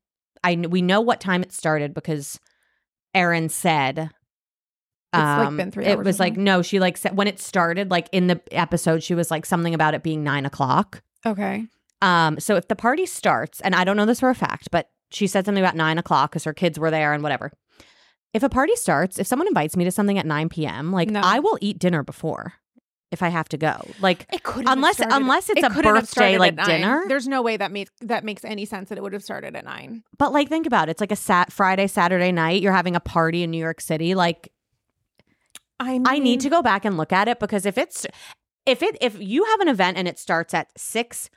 I 0.43 0.55
we 0.57 0.81
know 0.81 1.03
what 1.03 1.21
time 1.21 1.43
it 1.43 1.53
started 1.53 1.93
because 1.93 2.41
erin 3.15 3.51
said. 3.51 4.09
Like, 5.13 5.47
um, 5.47 5.57
been 5.57 5.71
three 5.71 5.85
It 5.85 5.99
was 5.99 6.19
like 6.19 6.37
no, 6.37 6.63
she 6.63 6.81
like 6.81 6.97
said 6.97 7.17
when 7.17 7.27
it 7.29 7.39
started, 7.41 7.91
like 7.91 8.09
in 8.13 8.27
the 8.29 8.41
episode, 8.51 9.03
she 9.03 9.15
was 9.15 9.31
like 9.31 9.45
something 9.47 9.75
about 9.75 9.95
it 9.95 10.03
being 10.03 10.25
nine 10.25 10.47
o'clock. 10.47 11.03
Okay. 11.27 11.67
Um, 12.01 12.41
so 12.41 12.57
if 12.57 12.69
the 12.69 12.77
party 12.77 13.07
starts, 13.07 13.61
and 13.61 13.75
I 13.75 13.85
don't 13.85 13.97
know 13.97 14.07
this 14.07 14.21
for 14.21 14.31
a 14.31 14.35
fact, 14.35 14.69
but 14.73 14.91
she 15.11 15.27
said 15.27 15.45
something 15.45 15.63
about 15.63 15.77
nine 15.77 15.99
o'clock 15.99 16.31
because 16.31 16.45
her 16.45 16.55
kids 16.55 16.79
were 16.79 16.91
there 16.91 17.13
and 17.13 17.23
whatever. 17.23 17.53
If 18.35 18.43
a 18.43 18.49
party 18.49 18.75
starts, 18.77 19.19
if 19.19 19.27
someone 19.27 19.47
invites 19.47 19.77
me 19.77 19.85
to 19.85 19.91
something 19.91 20.19
at 20.19 20.25
9 20.25 20.49
p.m., 20.49 20.91
like 20.91 21.11
No. 21.11 21.21
I 21.23 21.39
will 21.39 21.59
eat 21.61 21.79
dinner 21.79 22.03
before 22.03 22.55
if 23.11 23.23
I 23.23 23.29
have 23.29 23.47
to 23.51 23.59
go. 23.59 23.77
Like 24.01 24.27
It 24.33 24.43
could 24.43 24.65
Unless- 24.67 25.01
unless 25.01 25.51
it's 25.51 25.63
a 25.63 25.69
birthday, 25.69 26.39
like, 26.39 26.57
dinner. 26.65 27.05
There's 27.09 27.29
no 27.29 27.43
way 27.43 27.59
that 27.59 27.71
makes 27.71 27.91
that 28.01 28.25
makes 28.25 28.43
any 28.43 28.65
sense 28.65 28.89
that 28.89 28.97
it 28.97 29.03
would 29.03 29.13
have 29.13 29.23
started 29.23 29.55
at 29.55 29.65
nine. 29.67 30.03
But 30.19 30.33
like, 30.33 30.49
think 30.49 30.67
about 30.67 30.89
it. 30.89 30.93
It's 30.93 31.01
like 31.03 31.13
a 31.13 31.17
sat 31.17 31.53
Friday, 31.53 31.87
Saturday 31.89 32.33
night. 32.33 32.63
You're 32.63 32.73
having 32.73 32.97
a 32.97 33.01
party 33.01 33.43
in 33.43 33.51
New 33.51 33.59
York 33.59 33.83
City. 33.83 34.15
Like, 34.15 34.51
I 35.83 36.01
I 36.07 36.19
need 36.19 36.41
to 36.41 36.49
go 36.51 36.63
back 36.63 36.85
and 36.85 36.97
look 36.97 37.13
at 37.13 37.29
it 37.29 37.39
because 37.41 37.67
if 37.67 37.77
it's 37.77 38.07
if 38.67 38.83
it 38.83 38.97
if 39.01 39.19
you 39.21 39.45
have 39.45 39.61
an 39.61 39.69
event 39.69 39.97
and 39.99 40.07
it 40.09 40.19
starts 40.19 40.55
at 40.55 40.69
six, 40.79 41.29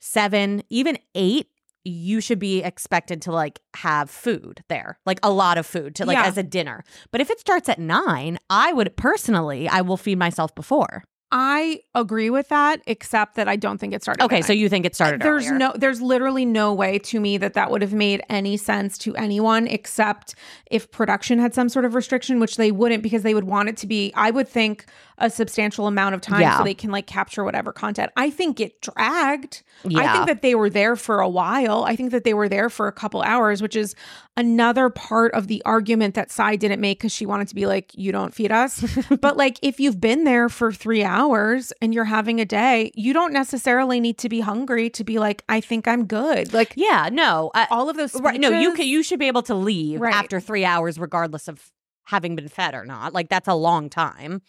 seven, 0.00 0.62
even 0.70 0.98
eight, 1.14 1.48
you 1.84 2.20
should 2.20 2.38
be 2.38 2.62
expected 2.62 3.22
to 3.22 3.32
like 3.32 3.60
have 3.76 4.10
food 4.10 4.62
there, 4.68 4.98
like 5.06 5.18
a 5.22 5.30
lot 5.30 5.58
of 5.58 5.66
food 5.66 5.94
to 5.96 6.04
like 6.04 6.16
Yeah. 6.18 6.26
as 6.26 6.36
a 6.36 6.42
dinner. 6.42 6.84
But 7.10 7.20
if 7.20 7.30
it 7.30 7.40
starts 7.40 7.68
at 7.68 7.78
nine, 7.78 8.38
I 8.50 8.72
would 8.72 8.96
personally, 8.96 9.68
I 9.68 9.80
will 9.80 9.96
feed 9.96 10.18
myself 10.18 10.54
before. 10.54 11.04
I 11.30 11.80
agree 11.94 12.30
with 12.30 12.48
that, 12.48 12.80
except 12.86 13.34
that 13.36 13.48
I 13.48 13.56
don't 13.56 13.78
think 13.78 13.92
it 13.92 14.02
started. 14.02 14.24
Okay, 14.24 14.40
so 14.40 14.52
you 14.52 14.68
think 14.68 14.86
it 14.86 14.94
started? 14.94 15.20
there's 15.20 15.46
earlier. 15.46 15.58
no 15.58 15.72
there's 15.76 16.00
literally 16.00 16.44
no 16.44 16.72
way 16.72 16.98
to 16.98 17.20
me 17.20 17.36
that 17.36 17.54
that 17.54 17.70
would 17.70 17.82
have 17.82 17.92
made 17.92 18.22
any 18.28 18.56
sense 18.56 18.96
to 18.98 19.14
anyone 19.16 19.66
except 19.66 20.34
if 20.70 20.90
production 20.90 21.38
had 21.38 21.54
some 21.54 21.68
sort 21.68 21.84
of 21.84 21.94
restriction 21.94 22.40
which 22.40 22.56
they 22.56 22.70
wouldn't 22.70 23.02
because 23.02 23.22
they 23.22 23.34
would 23.34 23.44
want 23.44 23.68
it 23.68 23.76
to 23.76 23.86
be 23.86 24.12
i 24.14 24.30
would 24.30 24.48
think 24.48 24.86
a 25.18 25.28
substantial 25.30 25.86
amount 25.86 26.14
of 26.14 26.20
time 26.20 26.40
Yeah. 26.40 26.58
so 26.58 26.64
they 26.64 26.74
can 26.74 26.90
like 26.90 27.06
capture 27.06 27.44
whatever 27.44 27.72
content 27.72 28.10
i 28.16 28.30
think 28.30 28.60
it 28.60 28.80
dragged 28.80 29.62
i 29.96 30.12
think 30.12 30.26
that 30.26 30.42
they 30.42 30.54
were 30.54 30.70
there 30.70 30.96
for 30.96 31.20
a 31.20 31.28
while 31.28 31.84
i 31.84 31.94
think 31.96 32.10
that 32.12 32.24
they 32.24 32.34
were 32.34 32.48
there 32.48 32.70
for 32.70 32.86
a 32.88 32.92
couple 32.92 33.20
hours 33.22 33.60
which 33.60 33.74
is 33.76 33.94
another 34.36 34.88
part 34.90 35.32
of 35.34 35.48
the 35.48 35.60
argument 35.64 36.14
that 36.14 36.30
Sai 36.30 36.54
didn't 36.56 36.80
make 36.80 36.98
because 37.00 37.12
she 37.12 37.26
wanted 37.26 37.48
to 37.48 37.54
be 37.54 37.66
like 37.66 37.90
you 37.94 38.12
don't 38.12 38.32
feed 38.34 38.52
us 38.52 38.84
but 39.20 39.36
like 39.36 39.58
if 39.62 39.80
you've 39.80 40.00
been 40.00 40.24
there 40.24 40.48
for 40.48 40.70
three 40.72 41.02
hours 41.02 41.72
and 41.82 41.92
you're 41.92 42.04
having 42.04 42.40
a 42.40 42.44
day 42.44 42.92
you 42.94 43.12
don't 43.12 43.32
necessarily 43.32 43.98
need 44.00 44.18
to 44.18 44.28
be 44.28 44.40
hungry 44.40 44.88
to 44.90 45.02
be 45.04 45.18
like 45.18 45.42
i 45.48 45.60
think 45.60 45.88
i'm 45.88 46.06
good 46.06 46.52
like 46.54 46.72
Yeah, 46.76 47.08
no, 47.12 47.50
I, 47.54 47.66
all 47.70 47.88
of 47.90 47.96
those 47.96 48.14
right. 48.20 48.38
No, 48.38 48.50
you 48.50 48.72
can. 48.74 48.86
You 48.86 49.02
should 49.02 49.18
be 49.18 49.26
able 49.26 49.42
to 49.42 49.54
leave 49.54 50.00
Right. 50.00 50.14
after 50.14 50.38
three 50.40 50.64
hours, 50.64 50.98
regardless 50.98 51.48
of 51.48 51.70
having 52.04 52.36
been 52.36 52.48
fed 52.48 52.74
or 52.74 52.84
not. 52.84 53.12
Like 53.12 53.28
that's 53.28 53.48
a 53.48 53.54
long 53.54 53.90
time. 53.90 54.40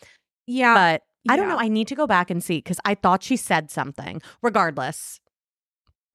Yeah 0.49 0.73
but 0.73 1.03
I 1.27 1.35
don't 1.35 1.47
yeah. 1.47 1.55
know. 1.55 1.59
I 1.59 1.67
need 1.67 1.87
to 1.89 1.95
go 1.95 2.07
back 2.07 2.29
and 2.29 2.43
see 2.43 2.57
because 2.57 2.79
I 2.85 2.95
thought 2.95 3.23
she 3.23 3.35
said 3.35 3.69
something. 3.69 4.21
Regardless, 4.41 5.19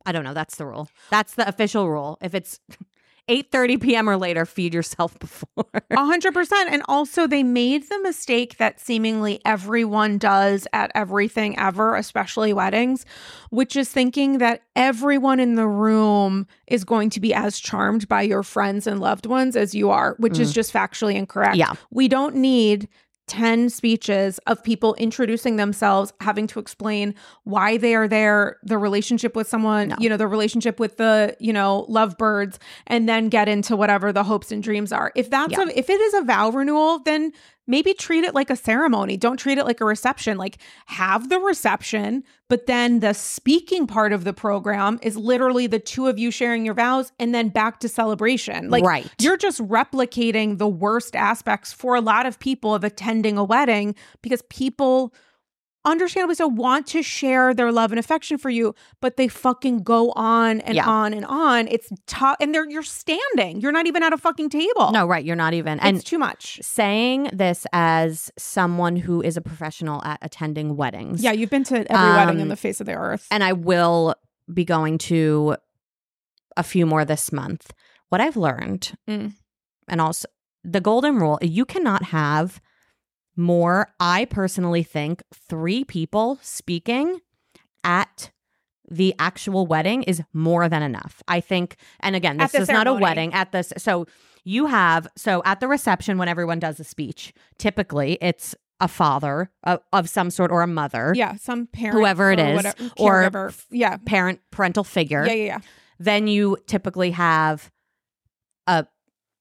I 0.07 0.13
don't 0.13 0.25
know. 0.25 0.35
That's 0.35 0.57
the 0.57 0.67
rule. 0.67 0.89
That's 1.11 1.35
the 1.35 1.47
official 1.47 1.89
rule. 1.89 2.19
If 2.23 2.35
it's 2.35 2.59
eight 3.29 3.51
thirty 3.53 3.77
p.m. 3.77 4.09
or 4.09 4.17
later, 4.17 4.47
feed 4.47 4.73
yourself 4.73 5.19
before. 5.21 5.67
A 5.91 6.05
hundred 6.05 6.33
percent. 6.33 6.73
And 6.73 6.83
also 6.89 7.27
they 7.27 7.43
made 7.43 7.89
the 7.89 8.01
mistake 8.01 8.57
that 8.57 8.81
seemingly 8.81 9.41
everyone 9.45 10.17
does 10.17 10.67
at 10.73 10.91
everything 10.95 11.59
ever, 11.59 11.95
especially 11.95 12.53
weddings, 12.55 13.05
which 13.51 13.77
is 13.77 13.91
thinking 13.91 14.39
that 14.39 14.63
everyone 14.75 15.39
in 15.39 15.55
the 15.55 15.69
room 15.69 16.47
is 16.67 16.83
going 16.83 17.11
to 17.11 17.21
be 17.21 17.35
as 17.35 17.61
charmed 17.61 18.09
by 18.09 18.23
your 18.23 18.43
friends 18.43 18.87
and 18.87 19.01
loved 19.01 19.27
ones 19.27 19.55
as 19.55 19.75
you 19.75 19.91
are, 19.91 20.17
which 20.19 20.39
is 20.39 20.49
mm-hmm. 20.49 20.55
just 20.55 20.73
factually 20.73 21.15
incorrect. 21.15 21.57
Yeah. 21.57 21.75
We 21.91 22.09
don't 22.09 22.37
need 22.37 22.89
10 23.27 23.71
speeches 23.71 24.39
of 24.47 24.63
people 24.63 24.95
introducing 24.95 25.57
themselves, 25.57 26.13
having 26.21 26.47
to 26.49 26.59
explain 26.59 27.15
why 27.45 27.77
they 27.79 27.95
are 27.95 28.07
there, 28.07 28.59
the 28.63 28.77
relationship 28.77 29.35
with 29.35 29.49
someone, 29.49 29.89
No. 29.89 29.97
you 29.99 30.09
know, 30.11 30.17
the 30.17 30.27
relationship 30.29 30.79
with 30.79 30.99
the, 30.99 31.35
you 31.41 31.53
know, 31.53 31.87
lovebirds, 31.89 32.59
and 32.87 33.09
then 33.09 33.29
get 33.31 33.49
into 33.49 33.77
whatever 33.77 34.13
the 34.13 34.25
hopes 34.25 34.53
and 34.53 34.63
dreams 34.63 34.93
are. 34.93 35.11
If 35.15 35.31
that's 35.31 35.53
Yeah. 35.53 35.63
a, 35.65 35.67
if 35.79 35.89
it 35.89 36.01
is 36.01 36.15
a 36.15 36.23
vow 36.23 36.51
renewal, 36.51 36.99
then 37.01 37.33
maybe 37.67 37.95
treat 37.95 38.25
it 38.25 38.35
like 38.35 38.51
a 38.51 38.57
ceremony. 38.57 39.17
Don't 39.17 39.37
treat 39.37 39.59
it 39.59 39.65
like 39.65 39.81
a 39.81 39.85
reception. 39.85 40.37
Like 40.37 40.59
have 40.87 41.29
the 41.29 41.39
reception, 41.39 42.25
but 42.49 42.67
then 42.67 43.01
the 43.01 43.15
speaking 43.15 43.87
part 43.87 44.13
of 44.13 44.25
the 44.25 44.33
program 44.33 44.99
is 45.03 45.17
literally 45.17 45.67
the 45.67 45.79
two 45.79 46.07
of 46.07 46.19
you 46.19 46.31
sharing 46.31 46.65
your 46.65 46.75
vows 46.75 47.13
and 47.19 47.35
then 47.35 47.49
back 47.49 47.81
to 47.81 47.89
celebration. 47.89 48.71
Like 48.71 48.85
right. 48.85 49.07
you're 49.21 49.37
just 49.37 49.61
replicating 49.61 50.59
the 50.59 50.69
worst 50.69 51.17
aspects 51.17 51.73
for 51.73 51.95
a 51.95 52.01
lot 52.01 52.27
of 52.27 52.39
people 52.39 52.75
of 52.75 52.85
attending 52.85 53.39
a 53.39 53.45
wedding 53.45 53.95
because 54.23 54.43
people 54.43 55.15
understandably 55.85 56.35
so 56.35 56.47
want 56.47 56.87
to 56.87 57.03
share 57.03 57.53
their 57.55 57.71
love 57.71 57.93
and 57.93 57.99
affection 57.99 58.39
for 58.39 58.49
you 58.51 58.75
but 59.01 59.17
they 59.17 59.29
fucking 59.29 59.83
go 59.83 60.13
on 60.13 60.61
and 60.63 60.75
Yeah. 60.75 60.89
on 60.89 61.13
and 61.13 61.25
on 61.27 61.69
it's 61.69 61.91
tough 62.07 62.37
and 62.41 62.55
they're 62.55 62.69
you're 62.69 62.83
standing 62.83 63.61
you're 63.61 63.73
not 63.73 63.87
even 63.87 64.03
at 64.03 64.13
a 64.13 64.17
fucking 64.19 64.49
table 64.51 64.93
no, 64.93 65.07
right. 65.07 65.25
You're 65.25 65.37
not 65.37 65.53
even. 65.55 65.75
it's 65.79 65.85
And 65.87 66.05
too 66.07 66.19
much 66.19 66.59
saying 66.63 67.31
this 67.33 67.67
as 67.73 68.31
someone 68.39 68.97
who 68.97 69.21
is 69.23 69.37
a 69.37 69.41
professional 69.43 70.03
at 70.05 70.19
attending 70.23 70.77
weddings. 70.77 71.23
yeah 71.23 71.33
you've 71.33 71.51
been 71.51 71.65
to 71.65 71.77
every 71.93 72.11
wedding 72.17 72.37
in 72.37 72.43
Um, 72.43 72.49
the 72.49 72.57
face 72.57 72.81
of 72.81 72.87
the 72.87 72.95
earth 72.95 73.27
and 73.31 73.45
I 73.45 73.53
will 73.53 74.15
be 74.53 74.65
going 74.65 74.99
to 74.99 75.57
a 76.57 76.63
few 76.63 76.87
more 76.87 77.05
this 77.05 77.33
month. 77.33 77.73
What 78.11 78.21
I've 78.21 78.37
learned, 78.37 78.93
Mm. 79.09 79.33
and 79.89 80.01
also 80.01 80.29
the 80.63 80.81
golden 80.81 81.17
rule, 81.17 81.39
you 81.43 81.65
cannot 81.65 82.05
have 82.05 82.61
more. 83.37 83.89
I 84.01 84.27
personally 84.27 84.83
think 84.83 85.23
three 85.33 85.85
people 85.85 86.39
speaking 86.43 87.21
at 87.83 88.31
the 88.91 89.15
actual 89.19 89.67
wedding 89.67 90.03
is 90.05 90.23
more 90.33 90.69
than 90.69 90.83
enough. 90.83 91.23
I 91.27 91.41
think, 91.41 91.77
and 92.01 92.15
again, 92.15 92.37
this 92.37 92.55
is 92.55 92.69
not 92.69 92.87
a 92.87 92.93
wedding. 92.93 93.33
At 93.33 93.53
this, 93.53 93.73
so 93.79 94.07
you 94.45 94.67
have 94.67 95.09
so 95.17 95.43
at 95.45 95.61
the 95.61 95.69
reception 95.69 96.19
when 96.19 96.29
everyone 96.29 96.59
does 96.59 96.79
a 96.79 96.85
speech, 96.85 97.33
typically 97.59 98.19
it's 98.21 98.55
a 98.81 98.89
father 98.89 99.51
of, 99.63 99.81
of 99.93 100.09
some 100.11 100.31
sort 100.31 100.51
or 100.51 100.61
a 100.63 100.67
mother, 100.67 101.13
yeah 101.17 101.37
some 101.37 101.67
parent 101.67 101.99
whoever 101.99 102.33
it 102.33 102.41
or 102.41 102.49
is, 102.49 102.57
whatever, 102.99 103.47
or 103.47 103.53
yeah 103.71 103.97
parent 104.05 104.41
parental 104.51 104.85
figure. 104.85 105.25
yeah 105.27 105.33
yeah 105.33 105.45
yeah 105.45 105.59
Then 105.99 106.27
you 106.27 106.59
typically 106.67 107.13
have 107.13 107.71
a 108.67 108.87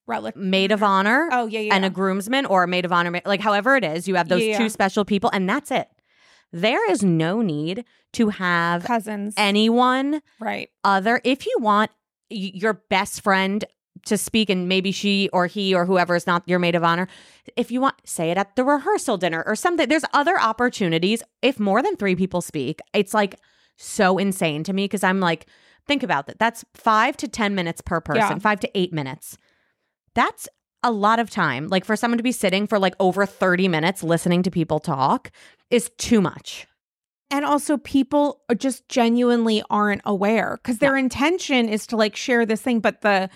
Relative. 0.05 0.41
maid 0.41 0.71
of 0.71 0.83
honor 0.83 1.29
oh 1.31 1.45
yeah 1.47 1.61
yeah 1.61 1.75
and 1.75 1.85
a 1.85 1.89
groomsman 1.89 2.45
or 2.45 2.63
a 2.63 2.67
maid 2.67 2.83
of 2.85 2.91
honor, 2.91 3.21
like 3.25 3.39
however 3.39 3.75
it 3.77 3.83
is. 3.83 4.07
You 4.07 4.15
have 4.15 4.27
those 4.29 4.41
Yeah, 4.41 4.51
yeah. 4.51 4.57
two 4.57 4.69
special 4.69 5.05
people, 5.05 5.29
and 5.33 5.47
that's 5.49 5.71
it. 5.71 5.87
There 6.51 6.89
is 6.91 7.01
no 7.03 7.41
need 7.41 7.85
to 8.13 8.29
have 8.29 8.83
cousins 8.83 9.33
anyone 9.37 10.21
right 10.39 10.69
other. 10.83 11.19
If 11.23 11.45
you 11.45 11.55
want 11.59 11.91
y- 12.29 12.51
your 12.53 12.73
best 12.89 13.21
friend 13.21 13.63
to 14.05 14.17
speak, 14.17 14.49
and 14.49 14.67
maybe 14.67 14.91
she 14.91 15.29
or 15.31 15.47
he 15.47 15.73
or 15.73 15.85
whoever 15.85 16.13
is 16.15 16.27
not 16.27 16.43
your 16.45 16.59
maid 16.59 16.75
of 16.75 16.83
honor, 16.83 17.07
if 17.55 17.71
you 17.71 17.79
want, 17.79 17.95
say 18.03 18.29
it 18.31 18.37
at 18.37 18.55
the 18.57 18.63
rehearsal 18.65 19.17
dinner 19.17 19.43
or 19.47 19.55
something. 19.55 19.87
There's 19.87 20.03
other 20.13 20.37
opportunities. 20.39 21.23
If 21.41 21.57
more 21.59 21.81
than 21.81 21.95
three 21.95 22.15
people 22.15 22.41
speak, 22.41 22.81
it's 22.93 23.13
like 23.13 23.39
so 23.77 24.17
insane 24.17 24.63
to 24.65 24.73
me 24.73 24.83
because 24.85 25.03
I'm 25.03 25.21
like, 25.21 25.47
think 25.87 26.03
about 26.03 26.27
that. 26.27 26.37
That's 26.37 26.65
five 26.73 27.15
to 27.17 27.27
10 27.29 27.55
minutes 27.55 27.79
per 27.81 28.01
person, 28.01 28.21
Yeah. 28.21 28.39
five 28.39 28.59
to 28.61 28.69
eight 28.77 28.91
minutes. 28.91 29.37
That's 30.15 30.47
a 30.83 30.91
lot 30.91 31.19
of 31.19 31.29
time. 31.29 31.67
Like 31.69 31.85
for 31.85 31.95
someone 31.95 32.17
to 32.17 32.23
be 32.23 32.31
sitting 32.31 32.67
for 32.67 32.77
like 32.79 32.93
over 32.99 33.25
30 33.25 33.67
minutes 33.67 34.03
listening 34.03 34.43
to 34.43 34.51
people 34.51 34.79
talk 34.79 35.31
is 35.69 35.89
too 35.97 36.21
much. 36.21 36.67
and 37.31 37.45
also 37.45 37.77
people 37.77 38.41
just 38.57 38.87
genuinely 38.89 39.63
aren't 39.69 40.01
aware 40.05 40.57
because 40.61 40.77
their 40.79 40.95
intention 40.97 41.67
is 41.69 41.87
to 41.87 41.95
like 41.97 42.15
share 42.15 42.45
this 42.45 42.61
thing 42.61 42.79
but 42.79 43.01
the 43.01 43.27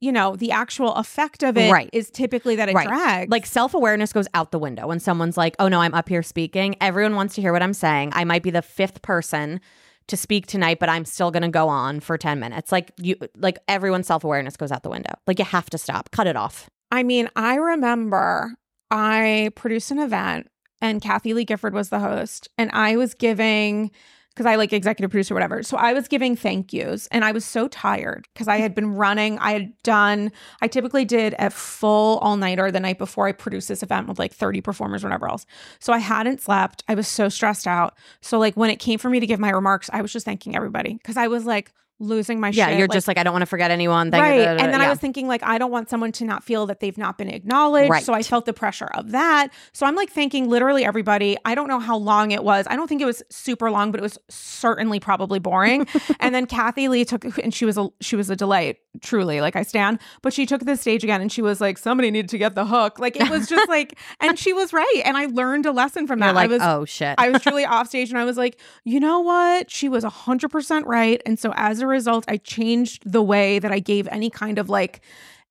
you 0.00 0.12
know 0.12 0.36
the 0.36 0.50
actual 0.52 0.94
effect 0.94 1.42
of 1.42 1.56
it 1.58 1.66
is 1.66 1.72
Right. 1.72 1.90
typically 2.14 2.56
that 2.56 2.68
it 2.70 2.74
Right. 2.74 2.86
drags 2.86 3.30
Like 3.30 3.44
self 3.44 3.74
awareness 3.74 4.12
goes 4.12 4.28
out 4.32 4.50
the 4.52 4.58
window 4.58 4.86
when 4.86 5.00
someone's 5.00 5.36
like, 5.36 5.56
oh 5.58 5.68
no, 5.68 5.80
I'm 5.80 5.92
up 5.92 6.08
here 6.08 6.22
speaking. 6.22 6.76
Everyone 6.80 7.16
wants 7.16 7.34
to 7.34 7.40
hear 7.42 7.52
what 7.52 7.62
I'm 7.62 7.74
saying. 7.74 8.12
I 8.14 8.24
might 8.24 8.44
be 8.44 8.50
the 8.50 8.62
fifth 8.62 9.02
person 9.02 9.60
to 10.08 10.16
speak 10.16 10.46
tonight, 10.46 10.78
but 10.78 10.88
I'm 10.88 11.04
still 11.04 11.30
going 11.30 11.42
to 11.42 11.48
go 11.48 11.68
on 11.68 12.00
for 12.00 12.18
10 12.18 12.40
minutes. 12.40 12.72
Like 12.72 12.92
you, 12.98 13.16
like 13.36 13.58
everyone's 13.68 14.06
self 14.06 14.24
awareness 14.24 14.56
goes 14.56 14.72
out 14.72 14.82
the 14.82 14.90
window. 14.90 15.14
Like 15.26 15.38
you 15.38 15.44
have 15.44 15.70
to 15.70 15.78
stop, 15.78 16.10
cut 16.10 16.26
it 16.26 16.36
off. 16.36 16.68
I 16.90 17.02
mean, 17.02 17.28
I 17.36 17.56
remember 17.56 18.54
I 18.90 19.50
produced 19.54 19.90
an 19.90 19.98
event 19.98 20.48
and 20.80 21.02
Kathie 21.02 21.34
Lee 21.34 21.44
Gifford 21.44 21.74
was 21.74 21.88
the 21.88 21.98
host, 21.98 22.48
and 22.56 22.70
I 22.72 22.96
was 22.96 23.14
giving 23.14 23.90
because 24.38 24.46
I 24.46 24.54
like 24.54 24.72
executive 24.72 25.10
producer, 25.10 25.34
whatever. 25.34 25.64
So 25.64 25.76
I 25.76 25.92
was 25.92 26.06
giving 26.06 26.36
thank 26.36 26.72
yous, 26.72 27.08
and 27.08 27.24
I 27.24 27.32
was 27.32 27.44
so 27.44 27.66
tired 27.66 28.28
because 28.32 28.46
I 28.46 28.58
had 28.58 28.72
been 28.72 28.94
running. 28.94 29.36
I 29.40 29.50
had 29.50 29.72
done. 29.82 30.30
I 30.62 30.68
typically 30.68 31.04
did 31.04 31.34
a 31.40 31.50
full 31.50 32.18
all 32.18 32.36
nighter 32.36 32.70
the 32.70 32.78
night 32.78 32.98
before 32.98 33.26
I 33.26 33.32
produced 33.32 33.66
this 33.66 33.82
event 33.82 34.06
with 34.06 34.20
like 34.20 34.32
thirty 34.32 34.60
performers, 34.60 35.02
or 35.02 35.08
whatever 35.08 35.28
else. 35.28 35.44
So 35.80 35.92
I 35.92 35.98
hadn't 35.98 36.40
slept. 36.40 36.84
I 36.86 36.94
was 36.94 37.08
so 37.08 37.28
stressed 37.28 37.66
out. 37.66 37.98
So 38.20 38.38
like 38.38 38.56
when 38.56 38.70
it 38.70 38.76
came 38.76 39.00
for 39.00 39.10
me 39.10 39.18
to 39.18 39.26
give 39.26 39.40
my 39.40 39.50
remarks, 39.50 39.90
I 39.92 40.02
was 40.02 40.12
just 40.12 40.24
thanking 40.24 40.54
everybody 40.54 40.94
because 40.94 41.16
I 41.16 41.26
was 41.26 41.44
like 41.44 41.72
losing 42.00 42.40
my 42.40 42.50
Yeah, 42.50 42.68
shit. 42.68 42.78
you're 42.78 42.88
like, 42.88 42.94
just 42.96 43.08
like, 43.08 43.18
I 43.18 43.22
don't 43.22 43.32
want 43.32 43.42
to 43.42 43.46
forget 43.46 43.70
anyone. 43.70 44.10
Right. 44.10 44.38
da, 44.38 44.44
da, 44.44 44.54
da, 44.56 44.64
and 44.64 44.72
then 44.72 44.80
I 44.80 44.88
was 44.88 44.98
thinking, 44.98 45.26
like, 45.28 45.42
I 45.42 45.58
don't 45.58 45.70
want 45.70 45.90
someone 45.90 46.12
to 46.12 46.24
not 46.24 46.44
feel 46.44 46.66
that 46.66 46.80
they've 46.80 46.96
not 46.96 47.18
been 47.18 47.28
acknowledged. 47.28 47.90
Right. 47.90 48.04
So 48.04 48.12
I 48.14 48.22
felt 48.22 48.46
the 48.46 48.52
pressure 48.52 48.88
of 48.94 49.10
that. 49.12 49.48
So 49.72 49.86
I'm 49.86 49.94
like 49.94 50.10
thanking 50.10 50.48
literally 50.48 50.84
everybody. 50.84 51.36
I 51.44 51.54
don't 51.54 51.68
know 51.68 51.80
how 51.80 51.96
long 51.96 52.30
it 52.30 52.44
was. 52.44 52.66
I 52.68 52.76
don't 52.76 52.88
think 52.88 53.00
it 53.00 53.06
was 53.06 53.22
super 53.30 53.70
long, 53.70 53.90
but 53.90 54.00
it 54.00 54.02
was 54.02 54.18
certainly 54.28 55.00
probably 55.00 55.38
boring. 55.38 55.86
and 56.20 56.34
then 56.34 56.46
Kathie 56.46 56.88
Lee 56.88 57.04
took, 57.04 57.24
and 57.38 57.52
she 57.52 57.64
was 57.64 57.76
a 57.78 57.88
she 58.00 58.16
was 58.16 58.30
a 58.30 58.36
delight, 58.36 58.78
truly. 59.00 59.40
Like 59.40 59.56
I 59.56 59.62
stand, 59.62 59.98
but 60.22 60.32
she 60.32 60.46
took 60.46 60.64
the 60.64 60.76
stage 60.76 61.04
again, 61.04 61.20
and 61.20 61.30
she 61.30 61.42
was 61.42 61.60
like, 61.60 61.78
somebody 61.78 62.10
needed 62.10 62.28
to 62.30 62.38
get 62.38 62.54
the 62.54 62.66
hook. 62.66 62.98
Like 62.98 63.16
it 63.16 63.30
was 63.30 63.48
just 63.48 63.68
like, 63.68 63.98
and 64.20 64.38
she 64.38 64.52
was 64.52 64.72
right, 64.72 65.02
and 65.04 65.16
I 65.16 65.26
learned 65.26 65.66
a 65.66 65.72
lesson 65.72 66.06
from 66.06 66.20
You're 66.20 66.28
that. 66.28 66.34
like, 66.34 66.50
I 66.50 66.52
was 66.52 66.62
oh 66.62 66.84
shit. 66.84 67.14
I 67.18 67.30
was 67.30 67.42
truly 67.42 67.64
off 67.66 67.88
stage 67.88 68.10
and 68.10 68.18
I 68.18 68.24
was 68.24 68.36
like, 68.36 68.60
you 68.84 69.00
know 69.00 69.20
what? 69.20 69.70
She 69.70 69.88
was 69.88 70.04
100% 70.04 70.82
right. 70.86 71.20
And 71.26 71.38
so 71.38 71.52
as 71.56 71.80
a 71.80 71.86
result, 71.86 72.24
I 72.28 72.36
changed 72.36 73.10
the 73.10 73.22
way 73.22 73.58
that 73.58 73.72
I 73.72 73.78
gave 73.78 74.08
any 74.08 74.30
kind 74.30 74.58
of 74.58 74.68
like 74.68 75.00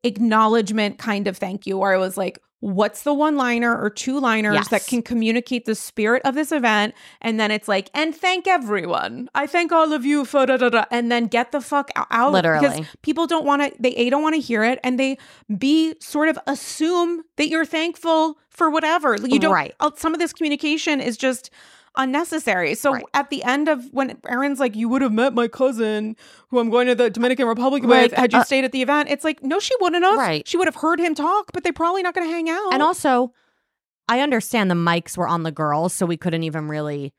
acknowledgement 0.04 0.98
kind 0.98 1.28
of 1.28 1.38
thank 1.38 1.66
you, 1.68 1.78
where 1.78 1.94
I 1.94 1.98
was 1.98 2.18
like, 2.18 2.40
what's 2.60 3.04
the 3.04 3.14
one 3.14 3.36
liner 3.38 3.76
or 3.80 3.90
two 3.90 4.20
liners 4.20 4.56
Yes. 4.56 4.68
that 4.70 4.88
can 4.88 5.02
communicate 5.04 5.66
the 5.66 5.76
spirit 5.76 6.22
of 6.26 6.34
this 6.36 6.52
event? 6.52 6.96
And 7.22 7.40
then 7.40 7.52
it's 7.52 7.68
like, 7.68 7.90
and 7.94 8.16
thank 8.16 8.48
everyone. 8.48 9.30
I 9.36 9.46
thank 9.48 9.72
all 9.72 9.94
of 9.94 10.06
you 10.06 10.26
for 10.26 10.46
da 10.46 10.58
da 10.58 10.70
da. 10.70 10.86
And 10.90 11.12
then 11.12 11.28
get 11.28 11.52
the 11.52 11.62
fuck 11.62 11.92
out. 12.10 12.32
Because 12.60 12.86
people 13.04 13.28
don't 13.28 13.46
want 13.46 13.62
to, 13.62 13.72
they 13.80 13.92
A, 13.92 14.10
don't 14.10 14.24
want 14.24 14.36
to 14.36 14.42
hear 14.42 14.64
it. 14.64 14.80
And 14.84 15.00
they 15.00 15.18
B, 15.58 15.94
sort 16.00 16.30
of 16.30 16.40
assume 16.48 17.24
that 17.36 17.48
you're 17.50 17.66
thankful 17.66 18.38
for 18.50 18.70
whatever. 18.72 19.16
You 19.24 19.40
don't, 19.40 19.54
Right. 19.54 19.76
some 19.96 20.14
of 20.14 20.20
this 20.20 20.34
communication 20.34 21.00
is 21.00 21.16
just 21.16 21.52
unnecessary. 21.98 22.76
So 22.76 22.94
Right. 22.94 23.04
at 23.14 23.30
the 23.30 23.44
end 23.44 23.68
of 23.68 23.84
when 23.92 24.18
Erin's 24.26 24.60
like, 24.60 24.76
you 24.76 24.88
would 24.90 25.02
have 25.02 25.12
met 25.12 25.34
my 25.34 25.48
cousin 25.48 26.16
who 26.50 26.60
I'm 26.60 26.70
going 26.70 26.88
to 26.88 26.96
the 26.96 27.10
Dominican 27.10 27.48
Republic 27.48 27.84
with 27.84 28.14
had 28.14 28.32
you 28.32 28.40
uh, 28.40 28.44
stayed 28.44 28.64
at 28.64 28.72
the 28.72 28.82
event. 28.82 29.10
It's 29.10 29.24
like, 29.24 29.44
no, 29.44 29.60
she 29.60 29.74
wouldn't 29.82 30.04
have. 30.06 30.18
Right. 30.18 30.48
She 30.48 30.58
would 30.58 30.68
have 30.68 30.76
heard 30.76 31.00
him 31.00 31.16
talk, 31.16 31.52
but 31.54 31.64
they're 31.64 31.74
probably 31.74 32.04
not 32.04 32.14
going 32.14 32.28
to 32.28 32.32
hang 32.34 32.50
out. 32.50 32.74
And 32.74 32.82
also, 32.82 33.34
I 34.08 34.22
understand 34.22 34.72
the 34.72 34.76
mics 34.76 35.18
were 35.18 35.28
on 35.28 35.44
the 35.44 35.52
girls, 35.52 35.94
so 35.94 36.06
we 36.06 36.16
couldn't 36.18 36.44
even 36.44 36.68
really 36.68 37.14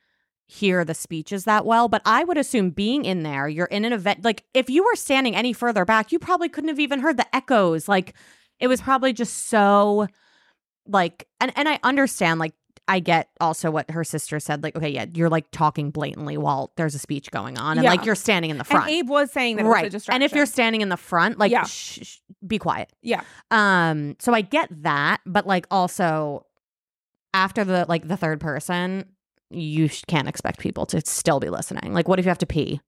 hear 0.47 0.83
the 0.83 0.95
speeches 0.95 1.45
that 1.45 1.66
well. 1.66 1.89
But 1.89 2.01
I 2.07 2.24
would 2.24 2.39
assume 2.39 2.70
being 2.70 3.05
in 3.05 3.22
there, 3.22 3.49
you're 3.49 3.66
in 3.66 3.85
an 3.85 3.93
event. 3.93 4.24
Like 4.24 4.45
if 4.55 4.70
you 4.70 4.83
were 4.83 4.97
standing 4.97 5.37
any 5.37 5.53
further 5.53 5.85
back, 5.85 6.11
you 6.11 6.18
probably 6.18 6.49
couldn't 6.49 6.68
have 6.68 6.81
even 6.81 7.01
heard 7.01 7.18
the 7.18 7.37
echoes. 7.37 7.87
Like 7.87 8.14
it 8.59 8.66
was 8.66 8.81
probably 8.81 9.12
just 9.12 9.49
so 9.49 10.07
like 10.87 11.29
and 11.39 11.53
and 11.55 11.68
I 11.68 11.79
understand 11.83 12.41
like 12.41 12.55
I 12.89 13.01
get 13.01 13.28
also 13.41 13.70
what 13.70 13.91
her 13.91 14.03
sister 14.03 14.41
said. 14.41 14.62
Like, 14.62 14.74
okay, 14.74 14.89
yeah, 14.89 15.05
you're 15.14 15.28
like 15.28 15.51
talking 15.53 15.91
blatantly 15.91 16.39
while 16.39 16.72
there's 16.76 16.95
a 16.95 16.99
speech 16.99 17.30
going 17.30 17.59
on, 17.59 17.76
and 17.78 17.84
Yeah. 17.84 17.91
like 17.91 18.05
you're 18.07 18.14
standing 18.14 18.51
in 18.51 18.57
the 18.59 18.64
front. 18.64 18.86
and 18.86 18.95
Abe 18.95 19.09
was 19.11 19.30
saying 19.30 19.57
that 19.57 19.64
it 19.66 19.68
was 19.68 19.72
a 19.72 19.74
right? 19.82 19.91
distraction. 19.93 20.14
And 20.22 20.24
if 20.24 20.34
you're 20.34 20.47
standing 20.47 20.80
in 20.80 20.89
the 20.89 20.97
front, 20.97 21.39
like, 21.39 21.53
Yeah. 21.53 21.64
be 22.47 22.59
quiet. 22.59 22.91
Yeah. 23.03 23.22
Um. 23.51 24.16
So 24.18 24.32
I 24.34 24.41
get 24.41 24.68
that, 24.82 25.20
but 25.26 25.47
like 25.47 25.66
also 25.70 26.47
after 27.34 27.62
the 27.64 27.84
like 27.89 28.09
the 28.09 28.16
third 28.16 28.41
person, 28.41 29.05
you 29.51 29.89
sh- 29.89 30.03
can't 30.09 30.28
expect 30.28 30.59
people 30.59 30.86
to 30.86 31.01
still 31.05 31.41
be 31.41 31.51
listening. 31.51 31.93
Like, 31.93 32.09
what 32.09 32.18
if 32.18 32.24
you 32.24 32.30
have 32.30 32.39
to 32.39 32.47
pee? 32.47 32.80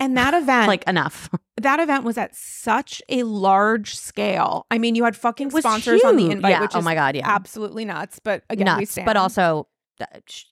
And 0.00 0.16
that 0.16 0.34
event, 0.34 0.66
Like 0.66 0.82
enough. 0.88 1.28
that 1.60 1.78
event 1.78 2.04
was 2.04 2.18
at 2.18 2.34
such 2.34 3.00
a 3.08 3.22
large 3.22 3.94
scale. 3.94 4.66
I 4.70 4.78
mean, 4.78 4.94
you 4.96 5.04
had 5.04 5.14
fucking 5.16 5.50
sponsors 5.50 6.02
on 6.02 6.16
the 6.16 6.30
invite, 6.30 6.50
Yeah. 6.50 6.60
which 6.62 6.72
oh 6.74 6.78
is 6.80 6.84
my 6.84 6.94
god, 6.94 7.14
yeah, 7.14 7.28
absolutely 7.30 7.84
nuts. 7.84 8.18
But 8.18 8.42
again, 8.50 8.66
we 8.76 8.80
nuts. 8.80 8.92
stand. 8.92 9.06
But 9.06 9.16
also, 9.16 9.68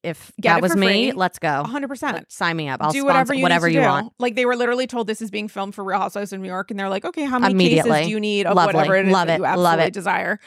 if 0.04 0.30
Get 0.40 0.54
that 0.56 0.62
was 0.62 0.76
me, 0.76 0.86
free. 1.10 1.12
let's 1.12 1.38
go. 1.38 1.64
100%. 1.66 2.24
Sign 2.30 2.56
me 2.56 2.68
up. 2.68 2.82
I'll 2.82 2.92
do 2.92 2.98
sponsor 3.00 3.06
whatever 3.06 3.34
you 3.34 3.42
whatever 3.42 3.68
you 3.68 3.80
do. 3.80 3.86
want. 3.86 4.12
Like 4.18 4.34
they 4.34 4.44
were 4.44 4.56
literally 4.56 4.86
told 4.86 5.06
this 5.06 5.22
is 5.22 5.30
being 5.30 5.48
filmed 5.48 5.74
for 5.74 5.82
Real 5.82 5.98
Housewives 5.98 6.34
of 6.34 6.40
New 6.40 6.48
York, 6.48 6.70
and 6.70 6.78
they're 6.78 6.90
like, 6.90 7.06
okay, 7.06 7.24
how 7.24 7.38
many 7.38 7.68
cases 7.70 8.04
do 8.06 8.10
you 8.10 8.20
need 8.20 8.46
of 8.46 8.54
Lovely. 8.56 8.74
whatever 8.74 8.96
it 8.96 9.06
is 9.06 9.12
Love 9.12 9.26
that 9.28 9.34
it. 9.34 9.36
you 9.38 9.42
Love 9.44 9.56
absolutely 9.56 9.84
it. 9.86 9.92
desire? 9.94 10.40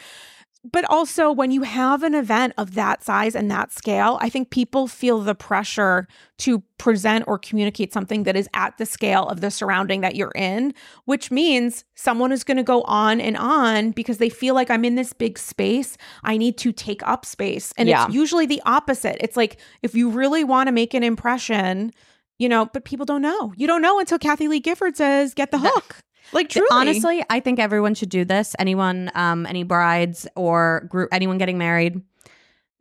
But 0.63 0.85
also 0.91 1.31
when 1.31 1.49
you 1.49 1.63
have 1.63 2.03
an 2.03 2.13
event 2.13 2.53
of 2.55 2.75
that 2.75 3.03
size 3.03 3.35
and 3.35 3.49
that 3.49 3.71
scale, 3.71 4.19
I 4.21 4.29
think 4.29 4.51
people 4.51 4.87
feel 4.87 5.19
the 5.19 5.33
pressure 5.33 6.07
to 6.39 6.59
present 6.77 7.25
or 7.27 7.39
communicate 7.39 7.91
something 7.91 8.23
that 8.23 8.35
is 8.35 8.47
at 8.53 8.77
the 8.77 8.85
scale 8.85 9.27
of 9.27 9.41
the 9.41 9.49
surrounding 9.49 10.01
that 10.01 10.15
you're 10.15 10.31
in, 10.35 10.75
which 11.05 11.31
means 11.31 11.83
someone 11.95 12.31
is 12.31 12.43
going 12.43 12.57
to 12.57 12.63
go 12.63 12.83
on 12.83 13.19
and 13.19 13.37
on 13.37 13.89
because 13.89 14.19
they 14.19 14.29
feel 14.29 14.53
like 14.53 14.69
I'm 14.69 14.85
in 14.85 14.93
this 14.93 15.13
big 15.13 15.39
space. 15.39 15.97
I 16.23 16.37
need 16.37 16.59
to 16.59 16.71
take 16.71 17.01
up 17.07 17.25
space. 17.25 17.73
And 17.75 17.89
Yeah. 17.89 18.05
it's 18.05 18.13
usually 18.13 18.45
the 18.45 18.61
opposite. 18.63 19.17
It's 19.19 19.35
like 19.35 19.59
if 19.81 19.95
you 19.95 20.11
really 20.11 20.43
want 20.43 20.67
to 20.67 20.71
make 20.71 20.93
an 20.93 21.03
impression, 21.03 21.91
you 22.37 22.47
know, 22.47 22.65
but 22.71 22.85
people 22.85 23.05
don't 23.07 23.23
know. 23.23 23.51
You 23.57 23.65
don't 23.65 23.81
know 23.81 23.99
until 23.99 24.19
Kathie 24.19 24.47
Lee 24.47 24.59
Gifford 24.59 24.95
says, 24.95 25.33
get 25.33 25.49
the 25.49 25.57
hook. 25.59 25.97
Like 26.33 26.49
truly. 26.49 26.67
Honestly, 26.71 27.23
I 27.29 27.39
think 27.39 27.59
everyone 27.59 27.93
should 27.93 28.09
do 28.09 28.25
this. 28.25 28.55
Anyone, 28.59 29.11
um, 29.15 29.45
any 29.45 29.63
brides 29.63 30.27
or 30.35 30.85
group, 30.89 31.09
anyone 31.11 31.37
getting 31.37 31.57
married, 31.57 32.01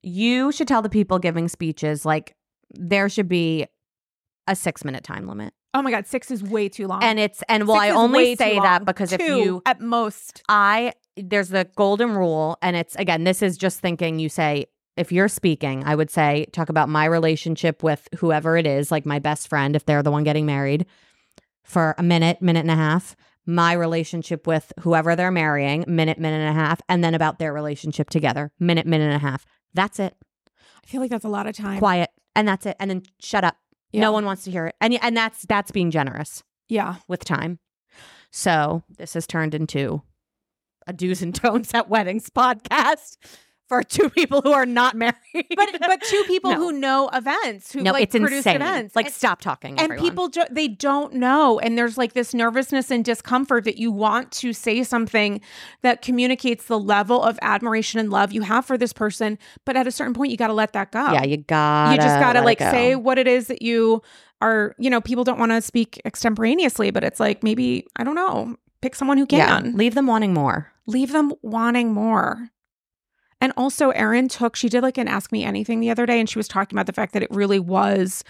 you 0.02 0.52
should 0.52 0.68
tell 0.68 0.82
the 0.82 0.88
people 0.88 1.18
giving 1.18 1.48
speeches 1.48 2.04
like 2.04 2.34
there 2.74 3.08
should 3.08 3.28
be 3.28 3.66
a 4.46 4.56
six 4.56 4.84
minute 4.84 5.04
time 5.04 5.26
limit. 5.26 5.52
Oh 5.72 5.82
my 5.82 5.90
God, 5.90 6.06
six 6.06 6.30
is 6.30 6.42
way 6.42 6.68
too 6.68 6.86
long. 6.86 7.02
And 7.02 7.18
it's 7.20 7.42
and 7.48 7.66
well, 7.66 7.80
Six 7.80 7.92
I 7.92 7.96
only 7.96 8.34
say 8.36 8.58
that 8.58 8.84
because 8.84 9.12
if 9.12 9.20
you 9.20 9.62
at 9.66 9.80
most. 9.80 10.42
I 10.48 10.94
there's 11.16 11.48
the 11.48 11.68
golden 11.76 12.14
rule, 12.14 12.58
and 12.62 12.76
it's 12.76 12.96
again, 12.96 13.24
this 13.24 13.42
is 13.42 13.56
just 13.56 13.80
thinking 13.80 14.18
you 14.18 14.28
say, 14.28 14.66
if 14.96 15.12
you're 15.12 15.28
speaking, 15.28 15.84
I 15.84 15.94
would 15.94 16.10
say, 16.10 16.46
talk 16.52 16.68
about 16.68 16.88
my 16.88 17.04
relationship 17.04 17.82
with 17.82 18.08
whoever 18.18 18.56
it 18.56 18.66
is, 18.66 18.90
like 18.90 19.06
my 19.06 19.18
best 19.18 19.48
friend, 19.48 19.76
if 19.76 19.84
they're 19.84 20.02
the 20.02 20.10
one 20.10 20.24
getting 20.24 20.46
married, 20.46 20.86
for 21.62 21.94
a 21.98 22.02
minute, 22.02 22.42
minute 22.42 22.60
and 22.60 22.70
a 22.70 22.76
half. 22.76 23.14
My 23.46 23.72
relationship 23.72 24.46
with 24.46 24.72
whoever 24.80 25.16
they're 25.16 25.30
marrying, 25.30 25.84
minute, 25.88 26.18
minute 26.18 26.40
and 26.40 26.50
a 26.56 26.60
half, 26.60 26.80
and 26.88 27.02
then 27.02 27.14
about 27.14 27.38
their 27.38 27.52
relationship 27.52 28.10
together, 28.10 28.52
minute, 28.60 28.86
minute 28.86 29.04
and 29.06 29.14
a 29.14 29.18
half. 29.18 29.44
That's 29.74 29.98
it. 29.98 30.14
I 30.82 30.86
feel 30.86 31.00
like 31.00 31.10
that's 31.10 31.24
a 31.24 31.28
lot 31.28 31.46
of 31.46 31.56
time. 31.56 31.78
Quiet, 31.78 32.10
and 32.36 32.46
that's 32.46 32.66
it. 32.66 32.76
And 32.78 32.90
then 32.90 33.02
shut 33.20 33.42
up. 33.44 33.56
Yeah. 33.92 34.02
No 34.02 34.12
one 34.12 34.24
wants 34.24 34.44
to 34.44 34.50
hear 34.50 34.66
it, 34.66 34.74
and 34.80 34.96
and 35.02 35.16
that's 35.16 35.44
that's 35.46 35.70
being 35.72 35.90
generous 35.90 36.42
Yeah. 36.68 36.96
with 37.08 37.24
time. 37.24 37.58
So 38.30 38.84
this 38.98 39.14
has 39.14 39.26
turned 39.26 39.54
into 39.54 40.02
a 40.86 40.92
do's 40.92 41.22
and 41.22 41.34
don'ts 41.34 41.74
at 41.74 41.88
weddings 41.88 42.30
podcast 42.36 43.16
for 43.70 43.82
two 43.84 44.10
people 44.10 44.40
who 44.42 44.50
are 44.52 44.66
not 44.66 44.96
married. 44.96 45.14
But 45.56 45.68
but 45.80 46.02
two 46.02 46.24
people 46.26 46.50
No. 46.54 46.56
who 46.58 46.72
know 46.72 47.08
events, 47.12 47.72
who 47.72 47.82
no, 47.82 47.92
like 47.92 48.02
it's 48.02 48.12
produce 48.16 48.38
insane. 48.38 48.56
events. 48.56 48.96
Like, 48.96 49.06
and, 49.06 49.14
stop 49.14 49.40
talking. 49.40 49.72
and 49.78 49.92
everyone. 49.92 50.04
people 50.04 50.28
ju- 50.28 50.44
they 50.50 50.66
don't 50.66 51.14
know 51.14 51.60
and 51.60 51.78
there's 51.78 51.96
like 51.96 52.12
this 52.14 52.34
nervousness 52.34 52.90
and 52.90 53.04
discomfort 53.04 53.62
that 53.64 53.76
you 53.78 53.92
want 53.92 54.32
to 54.32 54.52
say 54.52 54.82
something 54.82 55.40
that 55.82 56.02
communicates 56.02 56.64
the 56.66 56.78
level 56.80 57.22
of 57.22 57.38
admiration 57.42 58.00
and 58.00 58.10
love 58.10 58.32
you 58.32 58.42
have 58.42 58.64
for 58.66 58.76
this 58.76 58.92
person, 58.92 59.38
but 59.64 59.76
at 59.76 59.86
a 59.86 59.92
certain 59.92 60.14
point 60.14 60.32
you 60.32 60.36
got 60.36 60.48
to 60.48 60.52
let 60.52 60.72
that 60.72 60.90
go. 60.90 61.12
yeah, 61.12 61.22
you 61.24 61.36
got. 61.36 61.92
you 61.92 61.96
just 61.98 62.18
got 62.20 62.32
to 62.32 62.42
like 62.42 62.58
go. 62.58 62.70
say 62.72 62.96
what 62.96 63.18
it 63.18 63.28
is 63.28 63.46
that 63.46 63.62
you 63.62 64.02
are, 64.42 64.74
you 64.78 64.90
know, 64.90 65.00
people 65.00 65.22
don't 65.22 65.38
want 65.38 65.52
to 65.52 65.60
speak 65.62 66.00
extemporaneously, 66.04 66.90
but 66.90 67.04
it's 67.04 67.20
like 67.20 67.42
maybe 67.44 67.86
I 67.94 68.02
don't 68.02 68.16
know, 68.16 68.56
pick 68.82 68.96
someone 68.96 69.16
who 69.16 69.26
Yeah, 69.30 69.60
can. 69.60 69.76
leave 69.76 69.94
them 69.94 70.06
wanting 70.08 70.34
more. 70.34 70.72
leave 70.86 71.12
them 71.12 71.32
wanting 71.42 71.92
more. 71.92 72.48
And 73.40 73.52
also, 73.56 73.90
Erin 73.90 74.28
took, 74.28 74.54
she 74.56 74.68
did 74.68 74.82
like 74.82 74.98
an 74.98 75.08
Ask 75.08 75.32
Me 75.32 75.44
Anything 75.44 75.80
the 75.80 75.90
other 75.90 76.04
day, 76.06 76.20
and 76.20 76.28
she 76.28 76.38
was 76.38 76.46
talking 76.48 76.76
about 76.76 76.86
the 76.86 76.92
fact 76.92 77.12
that 77.14 77.22
it 77.22 77.30
really 77.30 77.58
was 77.58 78.22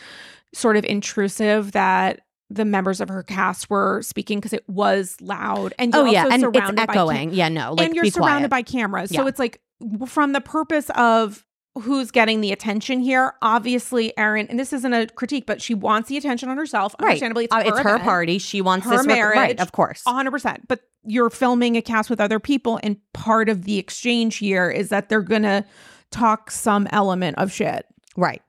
sort 0.54 0.76
of 0.76 0.84
intrusive 0.84 1.72
that 1.72 2.20
the 2.48 2.64
members 2.64 3.00
of 3.00 3.08
her 3.08 3.22
cast 3.22 3.70
were 3.70 4.02
speaking 4.02 4.38
because 4.38 4.52
it 4.52 4.68
was 4.68 5.16
loud. 5.20 5.72
And 5.78 5.94
Oh 5.94 6.04
yeah, 6.04 6.26
and 6.30 6.42
it's 6.42 6.52
by 6.52 6.60
cam- 6.60 6.78
echoing. 6.78 7.32
yeah, 7.32 7.48
no, 7.48 7.74
like 7.74 7.86
and 7.86 7.94
you're 7.94 8.04
surrounded 8.06 8.50
quiet. 8.50 8.50
by 8.50 8.62
cameras. 8.62 9.10
So 9.10 9.22
Yeah. 9.22 9.28
it's 9.28 9.38
like 9.38 9.60
from 10.06 10.32
the 10.32 10.40
purpose 10.40 10.90
of 10.96 11.44
who's 11.78 12.10
getting 12.10 12.40
the 12.40 12.50
attention 12.50 12.98
here, 13.00 13.34
obviously, 13.42 14.16
Erin, 14.18 14.48
and 14.48 14.58
this 14.58 14.72
isn't 14.72 14.92
a 14.92 15.06
critique, 15.06 15.46
but 15.46 15.62
she 15.62 15.74
wants 15.74 16.08
the 16.08 16.16
attention 16.16 16.48
on 16.48 16.56
herself. 16.56 16.96
right. 17.00 17.10
Understandably, 17.10 17.44
it's, 17.44 17.54
Uh, 17.54 17.58
her, 17.62 17.66
it's 17.68 17.80
her 17.80 17.98
party. 18.00 18.38
She 18.38 18.60
wants 18.60 18.84
Her 18.86 18.96
this 18.96 19.06
marriage. 19.06 19.36
right? 19.36 19.60
Of 19.60 19.70
course. 19.70 20.02
100%. 20.04 20.62
But 20.66 20.80
you're 21.04 21.30
filming 21.30 21.76
a 21.76 21.82
cast 21.82 22.10
with 22.10 22.20
other 22.20 22.38
people, 22.40 22.78
and 22.82 22.96
part 23.12 23.48
of 23.48 23.64
the 23.64 23.78
exchange 23.78 24.36
here 24.36 24.70
is 24.70 24.88
that 24.90 25.08
they're 25.08 25.22
going 25.22 25.42
to 25.42 25.64
talk 26.10 26.50
some 26.50 26.86
element 26.90 27.38
of 27.38 27.50
shit. 27.52 27.86
Right. 28.16 28.42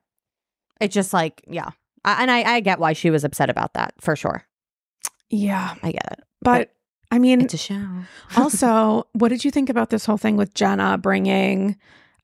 It's 0.79 0.93
just 0.93 1.13
like 1.13 1.43
yeah, 1.47 1.69
I, 2.03 2.21
and 2.23 2.31
I 2.31 2.41
I 2.55 2.59
get 2.59 2.79
why 2.79 2.93
she 2.93 3.09
was 3.11 3.23
upset 3.23 3.49
about 3.49 3.73
that 3.75 3.93
for 4.01 4.15
sure. 4.15 4.43
Yeah. 5.29 5.75
I 5.83 5.91
get 5.91 6.11
it. 6.13 6.19
But 6.41 6.73
I 7.11 7.19
mean, 7.19 7.41
It's 7.41 7.53
a 7.53 7.57
show. 7.57 7.87
also, 8.35 9.07
what 9.13 9.29
did 9.29 9.45
you 9.45 9.51
think 9.51 9.69
about 9.69 9.89
this 9.91 10.05
whole 10.05 10.17
thing 10.17 10.37
with 10.37 10.53
Jenna 10.53 10.97
bringing 10.97 11.77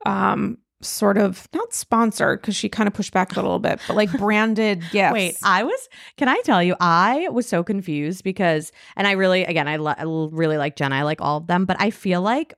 um 0.06 0.58
sort 0.82 1.18
of 1.18 1.48
not 1.54 1.74
sponsored 1.74 2.42
because 2.42 2.56
she 2.56 2.70
kind 2.70 2.88
of 2.88 2.94
pushed 2.94 3.14
back 3.14 3.32
a 3.34 3.36
little 3.36 3.60
bit, 3.60 3.80
but 3.88 3.96
like 3.96 4.12
branded 4.18 4.84
gifts? 4.92 5.14
Wait, 5.14 5.38
I 5.44 5.64
was. 5.64 5.90
Can 6.18 6.28
I 6.28 6.40
tell 6.44 6.62
you? 6.62 6.76
I 6.80 7.30
was 7.32 7.48
so 7.48 7.64
confused 7.64 8.24
because, 8.24 8.72
and 8.96 9.08
I 9.08 9.14
really, 9.14 9.44
again, 9.44 9.68
I, 9.68 9.78
li- 9.78 9.96
I 9.98 10.04
really 10.04 10.58
like 10.58 10.76
Jenna. 10.76 10.96
I 10.96 11.02
like 11.04 11.22
all 11.22 11.38
of 11.38 11.48
them, 11.48 11.66
but 11.66 11.78
I 11.80 11.90
feel 11.90 12.22
like 12.22 12.54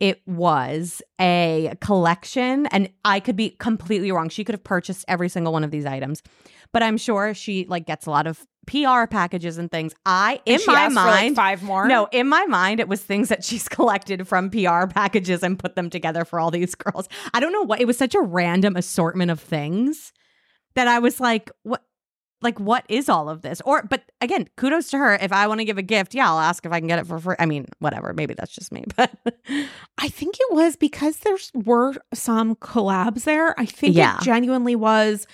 it 0.00 0.26
was 0.26 1.02
a 1.20 1.74
collection, 1.80 2.66
and 2.66 2.90
I 3.04 3.20
could 3.20 3.36
be 3.36 3.50
completely 3.50 4.10
wrong. 4.10 4.30
She 4.30 4.44
could 4.44 4.54
have 4.54 4.64
purchased 4.64 5.04
every 5.06 5.28
single 5.28 5.52
one 5.52 5.62
of 5.62 5.70
these 5.70 5.84
items, 5.84 6.22
but 6.72 6.82
I'm 6.82 6.96
sure 6.96 7.34
she 7.34 7.66
like 7.66 7.86
gets 7.86 8.06
a 8.06 8.10
lot 8.10 8.26
of 8.26 8.44
PR 8.66 9.06
packages 9.06 9.58
and 9.58 9.70
things. 9.70 9.94
I, 10.06 10.40
in 10.46 10.54
my 10.54 10.58
for, 10.58 10.72
like, 10.72 10.92
mind, 10.92 11.36
five 11.36 11.62
more. 11.62 11.86
no, 11.86 12.08
in 12.12 12.28
my 12.28 12.46
mind, 12.46 12.80
it 12.80 12.88
was 12.88 13.02
things 13.02 13.28
that 13.28 13.44
she's 13.44 13.68
collected 13.68 14.26
from 14.26 14.50
PR 14.50 14.86
packages 14.86 15.42
and 15.42 15.58
put 15.58 15.76
them 15.76 15.90
together 15.90 16.24
for 16.24 16.40
all 16.40 16.50
these 16.50 16.74
girls. 16.74 17.08
I 17.34 17.40
don't 17.40 17.52
know 17.52 17.62
what 17.62 17.80
it 17.80 17.86
was 17.86 17.98
such 17.98 18.14
a 18.14 18.20
random 18.20 18.76
assortment 18.76 19.30
of 19.30 19.38
things 19.38 20.12
that 20.74 20.88
I 20.88 20.98
was 20.98 21.20
like, 21.20 21.50
what 21.62 21.82
like 22.42 22.58
what 22.58 22.84
is 22.88 23.08
all 23.08 23.28
of 23.28 23.42
this? 23.42 23.60
Or 23.64 23.82
but 23.82 24.10
again, 24.20 24.48
kudos 24.56 24.90
to 24.90 24.98
her. 24.98 25.14
If 25.14 25.32
I 25.32 25.46
want 25.46 25.60
to 25.60 25.64
give 25.64 25.78
a 25.78 25.82
gift, 25.82 26.14
yeah, 26.14 26.28
I'll 26.30 26.38
ask 26.38 26.64
if 26.64 26.72
I 26.72 26.78
can 26.80 26.88
get 26.88 26.98
it 26.98 27.06
for 27.06 27.18
free. 27.18 27.36
I 27.38 27.46
mean, 27.46 27.66
whatever. 27.80 28.12
Maybe 28.14 28.34
that's 28.34 28.52
just 28.52 28.72
me, 28.72 28.84
but 28.96 29.10
I 29.98 30.08
think 30.08 30.36
it 30.38 30.54
was 30.54 30.76
because 30.76 31.18
there 31.18 31.36
were 31.54 31.94
some 32.14 32.54
collabs 32.56 33.24
there. 33.24 33.58
I 33.60 33.66
think 33.66 33.94
Yeah. 33.96 34.16
it 34.16 34.22
genuinely 34.22 34.76
was. 34.76 35.26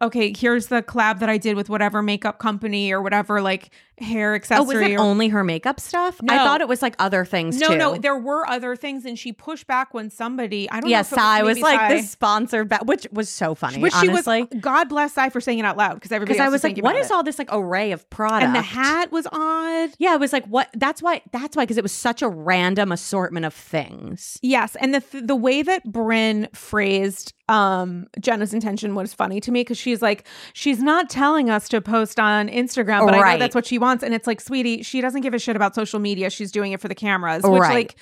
Okay, 0.00 0.32
here's 0.36 0.66
the 0.66 0.82
collab 0.82 1.20
that 1.20 1.28
I 1.28 1.38
did 1.38 1.54
with 1.56 1.68
whatever 1.68 2.02
makeup 2.02 2.40
company 2.40 2.90
or 2.90 3.00
whatever 3.00 3.40
like 3.40 3.70
hair 3.98 4.32
oh, 4.32 4.36
accessory. 4.36 4.66
was 4.66 4.90
it 4.90 4.94
or- 4.94 5.00
only 5.00 5.28
her 5.28 5.44
makeup 5.44 5.80
stuff? 5.80 6.20
I 6.28 6.38
thought 6.38 6.60
it 6.60 6.68
was 6.68 6.82
like 6.82 6.94
other 6.98 7.24
things 7.24 7.58
no, 7.58 7.68
too. 7.68 7.76
no, 7.76 7.96
there 7.96 8.16
were 8.16 8.48
other 8.48 8.76
things, 8.76 9.04
and 9.04 9.18
she 9.18 9.32
pushed 9.32 9.66
back 9.66 9.94
when 9.94 10.10
somebody. 10.10 10.68
I 10.70 10.74
don't 10.74 10.84
know. 10.84 10.90
Yes, 10.90 11.12
if 11.12 11.18
I 11.18 11.42
was 11.42 11.60
like 11.60 11.78
Sai- 11.78 11.94
this 11.94 12.10
sponsored, 12.10 12.68
ba- 12.68 12.80
which 12.84 13.06
was 13.12 13.28
so 13.28 13.54
funny. 13.54 13.78
Which 13.78 13.94
she 13.94 14.08
was. 14.08 14.26
honestly, 14.26 14.58
God 14.58 14.88
bless 14.88 15.12
Sai 15.14 15.28
for 15.30 15.40
saying 15.40 15.58
it 15.58 15.64
out 15.64 15.76
loud 15.76 15.94
because 15.94 16.12
everybody. 16.12 16.34
because 16.34 16.40
I 16.40 16.46
else 16.46 16.52
was 16.52 16.64
like, 16.64 16.78
what 16.78 16.96
is 16.96 17.06
it. 17.06 17.12
all 17.12 17.22
this 17.22 17.38
like 17.38 17.48
array 17.52 17.92
of 17.92 18.08
product? 18.10 18.44
And 18.44 18.54
the 18.54 18.62
hat 18.62 19.12
was 19.12 19.26
odd. 19.30 19.90
Yeah, 19.98 20.14
it 20.14 20.20
was 20.20 20.32
like 20.32 20.46
what? 20.46 20.68
That's 20.74 21.02
why. 21.02 21.22
That's 21.32 21.56
why 21.56 21.64
because 21.64 21.78
it 21.78 21.82
was 21.82 21.92
such 21.92 22.22
a 22.22 22.28
random 22.28 22.92
assortment 22.92 23.46
of 23.46 23.54
things. 23.54 24.38
Yes, 24.42 24.76
and 24.76 24.94
the 24.94 25.00
th- 25.00 25.24
the 25.26 25.36
way 25.36 25.62
that 25.62 25.86
Brynn 25.86 26.54
phrased 26.56 27.34
um 27.48 28.06
Jenna's 28.20 28.54
intention 28.54 28.94
was 28.94 29.12
funny 29.12 29.40
to 29.40 29.50
me 29.50 29.60
because 29.60 29.76
she's 29.76 30.00
like 30.00 30.26
she's 30.52 30.80
not 30.80 31.10
telling 31.10 31.50
us 31.50 31.68
to 31.68 31.80
post 31.80 32.18
on 32.20 32.48
Instagram, 32.48 33.04
but 33.04 33.14
I 33.14 33.32
know 33.32 33.38
that's 33.38 33.54
what 33.54 33.66
she 33.66 33.78
wants, 33.78 33.91
and 34.02 34.14
it's 34.14 34.28
like, 34.28 34.40
sweetie, 34.40 34.82
she 34.84 35.00
doesn't 35.00 35.22
give 35.22 35.34
a 35.34 35.38
shit 35.40 35.56
about 35.56 35.74
social 35.74 35.98
media. 35.98 36.30
She's 36.30 36.52
doing 36.52 36.70
it 36.70 36.80
for 36.80 36.86
the 36.86 36.94
cameras, 36.94 37.42
which 37.42 37.60
Right. 37.60 37.74
like 37.74 37.96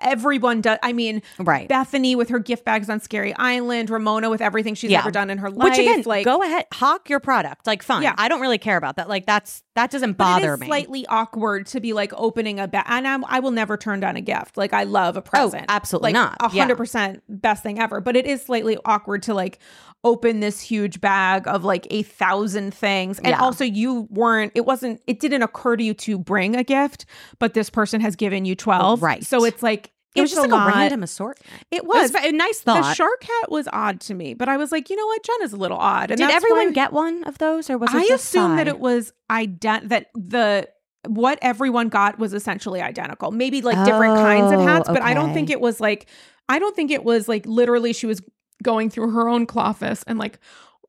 everyone 0.00 0.60
does. 0.60 0.78
I 0.82 0.92
mean, 0.92 1.22
Right. 1.38 1.68
Bethany 1.68 2.14
with 2.16 2.28
her 2.28 2.38
gift 2.38 2.64
bags 2.64 2.88
on 2.88 3.00
Scary 3.00 3.34
Island, 3.34 3.90
Ramona 3.90 4.30
with 4.30 4.40
everything 4.40 4.74
she's 4.74 4.90
Yeah. 4.90 5.00
ever 5.00 5.10
done 5.10 5.30
in 5.30 5.38
her 5.38 5.50
life, 5.50 5.70
Which 5.70 5.78
again, 5.78 6.02
like 6.06 6.24
go 6.24 6.42
ahead, 6.42 6.66
hawk 6.72 7.08
your 7.10 7.20
product. 7.20 7.66
Like, 7.66 7.82
fine. 7.82 8.02
Yeah. 8.02 8.14
I 8.16 8.28
don't 8.28 8.40
really 8.40 8.58
care 8.58 8.76
about 8.76 8.96
that. 8.96 9.08
Like, 9.08 9.26
that's 9.26 9.62
that 9.74 9.90
doesn't 9.90 10.14
bother 10.16 10.52
it 10.52 10.54
is 10.54 10.60
me. 10.60 10.66
slightly 10.68 11.06
awkward 11.06 11.66
to 11.66 11.80
be 11.80 11.92
like 11.92 12.12
opening 12.16 12.58
a 12.58 12.66
bag, 12.68 12.84
and 12.88 13.06
I'm, 13.06 13.24
I 13.26 13.40
will 13.40 13.50
never 13.50 13.76
turn 13.76 14.00
down 14.00 14.16
a 14.16 14.22
gift. 14.22 14.56
Like 14.56 14.72
I 14.72 14.84
love 14.84 15.16
a 15.18 15.22
present, 15.22 15.64
Oh, 15.68 15.74
absolutely 15.74 16.12
like, 16.12 16.14
not. 16.14 16.36
A 16.40 16.48
hundred 16.48 16.76
percent 16.76 17.22
best 17.28 17.62
thing 17.62 17.78
ever. 17.78 18.00
But 18.00 18.16
it 18.16 18.24
is 18.26 18.40
slightly 18.42 18.78
awkward 18.86 19.22
to 19.24 19.34
like 19.34 19.58
open 20.04 20.40
this 20.40 20.60
huge 20.60 21.00
bag 21.00 21.48
of 21.48 21.64
like 21.64 21.86
a 21.90 22.02
thousand 22.02 22.72
things, 22.74 23.18
and 23.18 23.28
Yeah. 23.28 23.40
also 23.42 23.64
you 23.64 24.06
weren't. 24.10 24.52
It 24.54 24.64
wasn't. 24.64 25.00
It 25.06 25.20
didn't 25.20 25.42
occur 25.42 25.76
to 25.76 25.82
you 25.82 25.94
to 25.94 26.18
bring 26.18 26.54
a 26.54 26.62
gift, 26.64 27.06
but 27.38 27.54
this 27.54 27.70
person 27.70 28.00
has 28.00 28.14
given 28.16 28.44
you 28.44 28.54
twelve, 28.54 29.02
Right. 29.02 29.24
So 29.24 29.44
it's 29.44 29.62
like 29.62 29.90
it 30.14 30.22
was 30.22 30.32
it's 30.32 30.40
just 30.40 30.50
like 30.50 30.74
a, 30.74 30.78
random 30.78 31.02
assortment. 31.02 31.62
It 31.70 31.78
It 31.78 31.86
was 31.86 32.12
was. 32.12 32.24
a 32.24 32.32
nice 32.32 32.60
the 32.60 32.72
thought. 32.74 32.96
shark 32.96 33.22
hat 33.22 33.50
was 33.50 33.68
odd 33.72 34.00
to 34.02 34.14
me, 34.14 34.32
but 34.34 34.48
I 34.48 34.56
was 34.56 34.72
like, 34.72 34.88
you 34.88 34.96
know 34.96 35.06
what, 35.06 35.22
Jen 35.22 35.42
is 35.42 35.52
a 35.52 35.56
little 35.56 35.76
odd. 35.76 36.10
And 36.10 36.18
Did 36.18 36.30
everyone 36.30 36.72
get 36.72 36.92
one 36.92 37.24
of 37.24 37.36
those, 37.38 37.68
or 37.68 37.76
was 37.76 37.92
it 37.92 37.96
I 37.96 38.14
assume 38.14 38.56
that 38.56 38.66
it 38.68 38.78
was 38.78 39.12
ident 39.30 39.88
that 39.88 40.06
the 40.14 40.68
what 41.08 41.38
everyone 41.42 41.88
got 41.88 42.18
was 42.18 42.32
essentially 42.34 42.80
identical. 42.82 43.30
Maybe 43.30 43.60
like 43.62 43.84
different 43.84 44.16
kinds 44.16 44.52
of 44.52 44.60
Oh, 44.60 44.66
hats, 44.66 44.88
but 44.88 45.02
I 45.02 45.14
don't 45.14 45.32
think 45.34 45.50
it 45.50 45.60
was 45.60 45.80
like 45.80 46.06
I 46.48 46.58
don't 46.60 46.74
think 46.76 46.90
it 46.90 47.04
was 47.04 47.28
like 47.28 47.44
literally 47.46 47.92
she 47.92 48.06
was 48.06 48.22
going 48.62 48.90
through 48.90 49.10
her 49.12 49.28
own 49.28 49.46
cloffice 49.46 50.02
and 50.06 50.18
like 50.18 50.38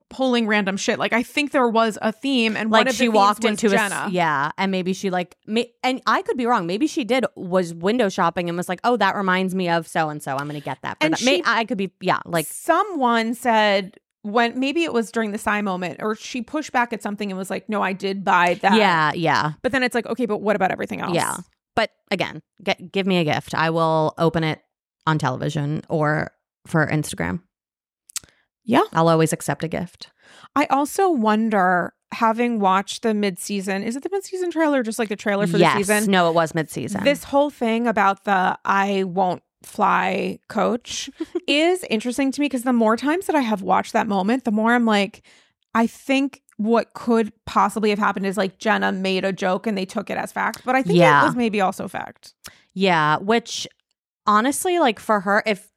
pulling 0.10 0.48
random 0.48 0.78
shit. 0.78 1.00
Like 1.00 1.14
I 1.14 1.24
think 1.24 1.52
there 1.52 1.68
was 1.68 1.98
a 2.02 2.12
theme, 2.12 2.56
and 2.56 2.72
like 2.72 2.90
she 2.92 3.10
walked 3.10 3.44
into 3.44 3.70
Jenna. 3.70 4.06
a 4.08 4.10
yeah, 4.10 4.52
and 4.58 4.72
maybe 4.72 4.94
she 4.94 5.10
like 5.10 5.36
may, 5.46 5.72
and 5.84 6.02
I 6.06 6.22
could 6.22 6.38
be 6.38 6.46
wrong. 6.46 6.68
Maybe 6.68 6.88
she 6.88 7.04
did 7.04 7.26
was 7.36 7.74
window 7.74 8.10
shopping 8.10 8.50
and 8.50 8.58
was 8.58 8.70
like, 8.70 8.80
oh, 8.84 8.98
that 8.98 9.16
reminds 9.16 9.56
me 9.56 9.70
of 9.70 9.88
so 9.88 10.10
and 10.10 10.22
so. 10.22 10.36
I'm 10.36 10.48
gonna 10.48 10.60
get 10.60 10.80
that. 10.82 10.98
For 11.00 11.06
And 11.06 11.14
that. 11.14 11.24
May, 11.24 11.42
I 11.46 11.66
could 11.66 11.78
be 11.78 11.92
yeah, 12.02 12.20
like 12.26 12.46
someone 12.48 13.34
said 13.34 13.98
when 14.24 14.60
maybe 14.60 14.84
it 14.84 14.94
was 14.94 15.12
during 15.12 15.32
the 15.32 15.38
Sai 15.38 15.62
moment, 15.62 16.00
or 16.02 16.16
she 16.16 16.42
pushed 16.42 16.72
back 16.72 16.94
at 16.94 17.02
something 17.02 17.30
and 17.32 17.38
was 17.38 17.50
like, 17.50 17.70
"No, 17.70 17.82
I 17.82 17.94
did 17.94 18.24
buy 18.24 18.56
that." 18.56 18.76
yeah, 18.76 19.12
yeah, 19.14 19.54
but 19.62 19.72
then 19.72 19.84
it's 19.84 19.96
like, 19.96 20.06
okay, 20.08 20.26
but 20.26 20.42
what 20.42 20.56
about 20.56 20.72
everything 20.72 21.02
else? 21.02 21.16
yeah. 21.16 21.38
But 21.76 21.92
again, 22.10 22.42
get 22.64 22.92
give 22.92 23.06
me 23.06 23.18
a 23.18 23.24
gift. 23.24 23.54
I 23.54 23.70
will 23.70 24.16
open 24.18 24.44
it 24.44 24.62
on 25.06 25.20
television 25.20 25.84
or 25.90 26.32
for 26.66 26.88
Instagram. 26.88 27.42
Yeah. 28.68 28.84
I'll 28.94 29.10
always 29.10 29.34
accept 29.34 29.64
a 29.64 29.68
gift. 29.68 30.12
I 30.56 30.66
also 30.66 31.10
wonder, 31.10 31.94
having 32.12 32.60
watched 32.60 33.02
the 33.02 33.14
mid-season, 33.16 33.82
is 33.82 33.96
it 33.96 34.04
the 34.04 34.10
mid-season 34.12 34.52
trailer, 34.52 34.82
or 34.82 34.84
just 34.84 35.00
like 35.00 35.10
the 35.10 35.16
trailer 35.16 35.48
for 35.48 35.58
yes, 35.58 35.74
the 35.74 35.84
season? 35.96 36.12
no, 36.12 36.30
it 36.30 36.34
was 36.36 36.54
mid 36.54 36.70
season. 36.70 37.04
This 37.04 37.24
whole 37.24 37.50
thing 37.50 37.88
about 37.88 38.26
the 38.26 38.60
I 38.66 39.04
won't 39.06 39.42
fly 39.64 40.38
coach 40.50 41.10
is 41.48 41.84
interesting 41.90 42.32
to 42.32 42.42
me 42.42 42.46
because 42.46 42.64
the 42.64 42.74
more 42.74 42.96
times 42.98 43.26
that 43.26 43.36
I 43.36 43.42
have 43.42 43.62
watched 43.64 43.94
that 43.94 44.06
moment, 44.08 44.44
the 44.44 44.52
more 44.52 44.74
I'm 44.74 44.86
like, 44.86 45.24
I 45.74 45.88
think 45.88 46.42
what 46.58 46.94
could 46.94 47.32
possibly 47.46 47.90
have 47.92 48.00
happened 48.00 48.26
is 48.26 48.36
like 48.36 48.58
Jenna 48.60 48.92
made 48.92 49.24
a 49.24 49.32
joke 49.32 49.66
and 49.68 49.78
they 49.78 49.86
took 49.86 50.10
it 50.10 50.18
as 50.18 50.32
fact. 50.32 50.64
But 50.66 50.76
I 50.76 50.84
think 50.84 51.00
Yeah. 51.00 51.22
it 51.22 51.26
was 51.28 51.36
maybe 51.36 51.62
also 51.62 51.88
fact. 51.88 52.34
Yeah, 52.74 53.18
which 53.18 53.68
honestly, 54.26 54.80
like 54.80 55.00
for 55.00 55.22
her, 55.22 55.44
if 55.46 55.70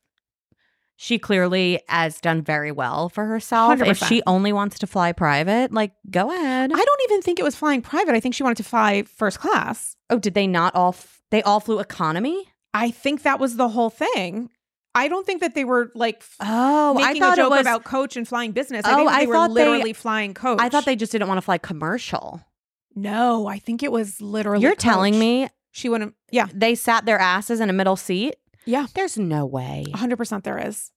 she 1.02 1.18
clearly 1.18 1.81
has 1.89 2.20
done 2.20 2.43
very 2.43 2.70
well 2.70 3.09
for 3.09 3.24
herself, 3.24 3.81
if 3.81 3.98
100%. 4.02 4.06
she 4.06 4.22
only 4.27 4.52
wants 4.52 4.78
to 4.81 4.86
fly 4.86 5.12
private, 5.12 5.72
like 5.72 5.93
go 6.10 6.31
ahead. 6.31 6.70
I 6.70 6.77
don't 6.77 7.01
even 7.05 7.22
think 7.22 7.39
it 7.39 7.43
was 7.43 7.56
flying 7.56 7.81
private. 7.81 8.14
I 8.14 8.20
think 8.20 8.35
she 8.35 8.43
wanted 8.43 8.59
to 8.59 8.64
fly 8.64 9.05
first 9.05 9.40
class. 9.40 9.97
oh, 10.10 10.18
did 10.18 10.35
they 10.35 10.47
not 10.47 10.74
all? 10.74 10.90
F- 10.90 11.22
they 11.31 11.43
all 11.43 11.59
flew 11.59 11.78
economy. 11.78 12.44
I 12.74 12.90
think 12.90 13.22
that 13.22 13.40
was 13.40 13.56
the 13.56 13.68
whole 13.70 13.89
thing. 13.89 14.51
I 14.94 15.09
don't 15.09 15.24
think 15.24 15.40
that 15.40 15.55
they 15.55 15.64
were 15.64 15.90
like 15.94 16.16
f- 16.18 16.36
Oh, 16.40 16.93
making 16.94 17.22
I 17.22 17.27
thought 17.27 17.39
a 17.39 17.43
joke 17.43 17.51
was. 17.52 17.60
about 17.62 17.85
coach 17.85 18.16
and 18.18 18.28
flying 18.28 18.52
business. 18.52 18.85
I 18.85 19.01
Oh, 19.01 19.06
I 19.06 19.20
they 19.20 19.27
were 19.27 19.35
thought 19.35 19.48
they- 19.55 19.55
literally 19.55 19.93
flying 19.94 20.35
coach. 20.35 20.59
I 20.60 20.68
thought 20.68 20.85
they 20.85 20.97
just 20.97 21.12
didn't 21.12 21.28
want 21.28 21.39
to 21.39 21.43
fly 21.43 21.56
commercial. 21.56 22.43
No, 22.94 23.47
I 23.47 23.59
think 23.59 23.82
it 23.82 23.90
was 23.93 24.20
literally. 24.20 24.62
You're 24.64 24.74
telling 24.74 25.18
me 25.18 25.48
she 25.70 25.89
wouldn't. 25.89 26.14
Yeah, 26.31 26.47
they 26.52 26.74
sat 26.74 27.06
their 27.06 27.18
asses 27.18 27.60
in 27.60 27.70
a 27.70 27.72
middle 27.72 27.97
seat? 27.97 28.35
Yeah. 28.65 28.87
There's 28.95 29.19
no 29.19 29.47
way. 29.47 29.85
100% 29.89 30.43
there 30.45 30.59
is. 30.59 30.91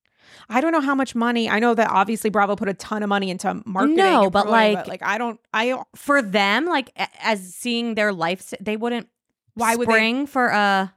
I 0.49 0.61
don't 0.61 0.71
know 0.71 0.81
how 0.81 0.95
much 0.95 1.15
money. 1.15 1.49
I 1.49 1.59
know 1.59 1.73
that 1.75 1.89
obviously 1.89 2.29
Bravo 2.29 2.55
put 2.55 2.69
a 2.69 2.73
ton 2.73 3.03
of 3.03 3.09
money 3.09 3.29
into 3.29 3.61
marketing. 3.65 3.97
No, 3.97 4.29
but, 4.29 4.49
like- 4.49 4.87
like 4.87 5.03
I 5.03 5.17
don't. 5.17 5.39
I 5.53 5.77
For 5.95 6.21
them, 6.21 6.65
like 6.65 6.91
as 7.21 7.53
seeing 7.53 7.95
their 7.95 8.13
life, 8.13 8.53
they 8.59 8.77
wouldn't. 8.77 9.07
Why 9.55 9.75
would 9.75 9.87
they- 9.87 9.91
spring 9.93 10.25
for 10.27 10.47
a? 10.47 10.93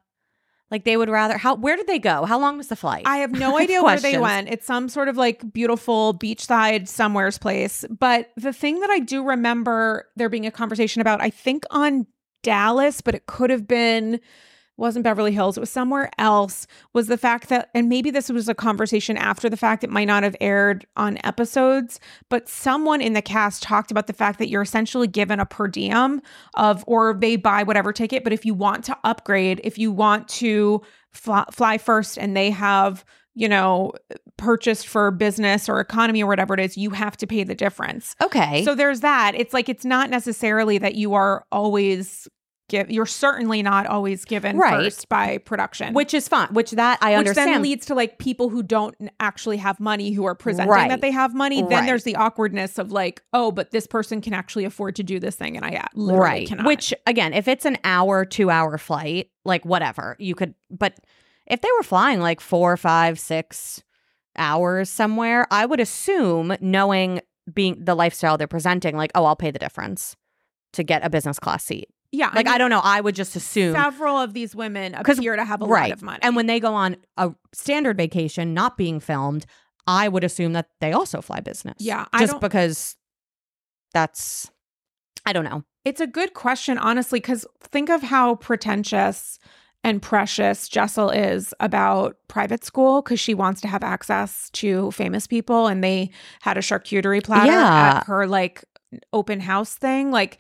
Like 0.71 0.85
they 0.85 0.97
would 0.97 1.09
rather. 1.09 1.39
How? 1.39 1.55
Where 1.55 1.77
did 1.77 1.87
they 1.87 1.99
go? 2.01 2.25
How 2.25 2.39
long 2.41 2.57
was 2.57 2.69
the 2.69 2.77
flight? 2.77 3.03
I 3.07 3.19
have 3.19 3.31
no 3.33 3.57
idea 3.59 3.83
where 3.83 4.01
they 4.01 4.19
went. 4.19 4.49
It's 4.49 4.67
some 4.67 4.89
sort 4.89 5.09
of 5.09 5.17
like 5.17 5.53
beautiful 5.53 6.15
beachside 6.15 6.89
somewhere's 6.89 7.39
place. 7.39 7.85
But 7.91 8.31
the 8.37 8.53
thing 8.53 8.81
that 8.81 8.91
I 8.91 8.99
do 9.01 9.23
remember 9.25 10.09
there 10.17 10.29
being 10.29 10.47
a 10.47 10.51
conversation 10.51 11.01
about, 11.01 11.21
I 11.21 11.31
think 11.31 11.65
on 11.71 12.07
Dallas, 12.43 13.01
but 13.01 13.15
it 13.15 13.27
could 13.27 13.51
have 13.51 13.69
been 13.69 14.21
wasn't 14.77 15.05
Beverly 15.05 15.32
Hills, 15.32 15.57
it 15.57 15.61
was 15.61 15.70
somewhere 15.70 16.11
else, 16.19 16.66
was 16.93 17.07
the 17.07 17.19
fact 17.19 17.48
that 17.48 17.70
and 17.74 17.89
maybe 17.89 18.11
this 18.11 18.28
was 18.28 18.48
a 18.48 18.55
conversation 18.55 19.16
after 19.16 19.48
the 19.48 19.57
fact, 19.57 19.85
it 19.85 19.90
might 19.90 20.07
not 20.07 20.23
have 20.23 20.36
aired 20.40 20.86
on 20.97 21.19
episodes, 21.24 22.01
but 22.28 22.48
someone 22.48 23.01
in 23.01 23.12
the 23.12 23.23
cast 23.23 23.62
talked 23.62 23.90
about 23.90 24.07
the 24.07 24.12
fact 24.12 24.39
that 24.39 24.48
you're 24.48 24.62
essentially 24.62 25.07
given 25.07 25.40
a 25.40 25.47
per 25.47 25.69
diem 25.69 26.20
of 26.55 26.85
or 26.86 27.15
they 27.15 27.36
buy 27.36 27.62
whatever 27.62 27.93
ticket, 27.93 28.24
but 28.24 28.32
if 28.32 28.44
you 28.44 28.55
want 28.55 28.85
to 28.85 28.97
upgrade, 29.05 29.61
if 29.65 29.78
you 29.78 29.90
want 29.93 30.28
to 30.28 30.82
fly, 31.12 31.44
fly 31.51 31.78
first 31.78 32.19
and 32.19 32.36
they 32.36 32.51
have 32.51 33.05
you 33.39 33.51
know, 33.51 33.93
purchased 34.39 34.89
for 34.89 35.11
business 35.11 35.69
or 35.69 35.78
economy 35.78 36.23
or 36.23 36.27
whatever 36.27 36.55
it 36.55 36.61
is, 36.61 36.78
you 36.78 36.89
have 36.90 37.19
to 37.19 37.27
pay 37.27 37.44
the 37.44 37.55
difference. 37.55 38.16
okay. 38.23 38.65
So 38.65 38.74
there's 38.74 39.01
that. 39.01 39.35
It's 39.36 39.53
like 39.53 39.69
it's 39.69 39.85
not 39.85 40.09
necessarily 40.09 40.78
that 40.78 40.94
you 40.94 41.12
are 41.12 41.44
always 41.53 42.27
give 42.69 42.91
you're 42.91 43.07
certainly 43.07 43.63
not 43.63 43.87
always 43.87 44.25
given 44.25 44.57
Right. 44.57 44.85
first 44.85 45.09
by 45.09 45.39
production. 45.39 45.95
which 45.95 46.13
is 46.15 46.29
fine. 46.29 46.49
Which 46.49 46.73
that 46.73 46.99
I 47.01 47.11
which 47.11 47.19
understand. 47.19 47.55
then 47.55 47.63
leads 47.63 47.87
to 47.87 47.95
like 47.95 48.19
people 48.19 48.49
who 48.49 48.63
don't 48.63 48.95
actually 49.21 49.59
have 49.59 49.79
money 49.79 50.13
who 50.13 50.25
are 50.25 50.35
presenting 50.35 50.71
Right. 50.71 50.89
that 50.89 51.01
they 51.01 51.11
have 51.11 51.35
money. 51.35 51.63
Then 51.63 51.71
Right. 51.71 51.87
there's 51.87 52.05
the 52.05 52.17
awkwardness 52.17 52.79
of 52.79 52.91
like, 52.93 53.23
oh, 53.33 53.53
but 53.53 53.71
this 53.71 53.87
person 53.87 54.21
can 54.21 54.35
actually 54.35 54.65
afford 54.65 54.97
to 54.97 55.03
do 55.03 55.21
this 55.21 55.37
thing, 55.37 55.57
and 55.57 55.65
I 55.65 55.77
uh, 55.77 55.87
literally 55.95 56.21
right. 56.27 56.49
cannot. 56.49 56.67
Which 56.67 56.93
again, 57.07 57.33
if 57.33 57.47
it's 57.49 57.65
an 57.65 57.79
hour, 57.85 58.25
two 58.25 58.51
hour 58.51 58.77
flight, 58.79 59.31
like 59.45 59.65
whatever, 59.65 60.17
you 60.19 60.35
could. 60.35 60.55
But 60.71 60.95
if 61.47 61.61
they 61.61 61.69
were 61.77 61.85
flying 61.85 62.21
like 62.21 62.41
four, 62.41 62.77
five, 62.77 63.19
six 63.21 63.83
hours 64.37 64.91
somewhere, 64.91 65.47
I 65.51 65.67
would 65.67 65.81
assume, 65.81 66.57
knowing 66.61 67.21
being 67.53 67.85
the 67.85 67.95
lifestyle 67.95 68.37
they're 68.37 68.49
presenting, 68.49 68.97
like, 68.97 69.13
oh, 69.15 69.25
I'll 69.25 69.37
pay 69.37 69.51
the 69.53 69.59
difference 69.59 70.17
to 70.73 70.83
get 70.83 71.05
a 71.05 71.09
business 71.11 71.39
class 71.39 71.65
seat. 71.65 71.89
Yeah, 72.12 72.31
Like, 72.35 72.47
I, 72.47 72.53
mean, 72.53 72.59
don't 72.59 72.70
know. 72.70 72.81
I 72.83 73.01
would 73.01 73.15
just 73.15 73.37
assume. 73.37 73.74
Several 73.74 74.16
of 74.16 74.33
these 74.35 74.55
women 74.55 74.95
appear 74.95 75.37
to 75.37 75.45
have 75.45 75.62
a 75.62 75.66
right. 75.66 75.91
lot 75.91 75.93
of 75.93 76.03
money, 76.03 76.19
And 76.23 76.37
when 76.37 76.47
they 76.47 76.61
go 76.61 76.74
on 76.74 76.97
a 77.16 77.33
standard 77.53 77.97
vacation, 77.97 78.55
not 78.55 78.77
being 78.77 79.01
filmed, 79.01 79.47
I 79.87 80.09
would 80.09 80.24
assume 80.24 80.53
that 80.55 80.69
they 80.81 80.93
also 80.93 81.20
fly 81.20 81.41
business. 81.41 81.77
Yeah, 81.78 82.07
I 82.12 82.20
Just 82.27 82.41
because 82.41 82.97
that's, 83.93 84.51
I 85.24 85.33
don't 85.33 85.45
know. 85.45 85.65
It's 85.85 86.01
a 86.01 86.07
good 86.07 86.35
question, 86.35 86.78
honestly, 86.78 87.20
because 87.20 87.47
think 87.61 87.91
of 87.91 88.03
how 88.03 88.35
pretentious 88.37 89.39
and 89.85 90.03
precious 90.03 90.69
Jessel 90.69 91.11
is 91.11 91.55
about 91.61 92.16
private 92.27 92.65
school 92.65 93.03
because 93.03 93.20
she 93.20 93.35
wants 93.35 93.61
to 93.61 93.69
have 93.69 93.85
access 93.85 94.51
to 94.51 94.91
famous 94.91 95.28
people. 95.28 95.69
And 95.69 95.85
they 95.85 96.11
had 96.41 96.57
a 96.59 96.61
charcuterie 96.61 97.23
platter 97.23 97.53
Yeah. 97.53 97.99
at 97.99 98.07
her 98.07 98.27
like 98.27 98.65
open 99.12 99.39
house 99.39 99.77
thing. 99.77 100.11
Like, 100.11 100.39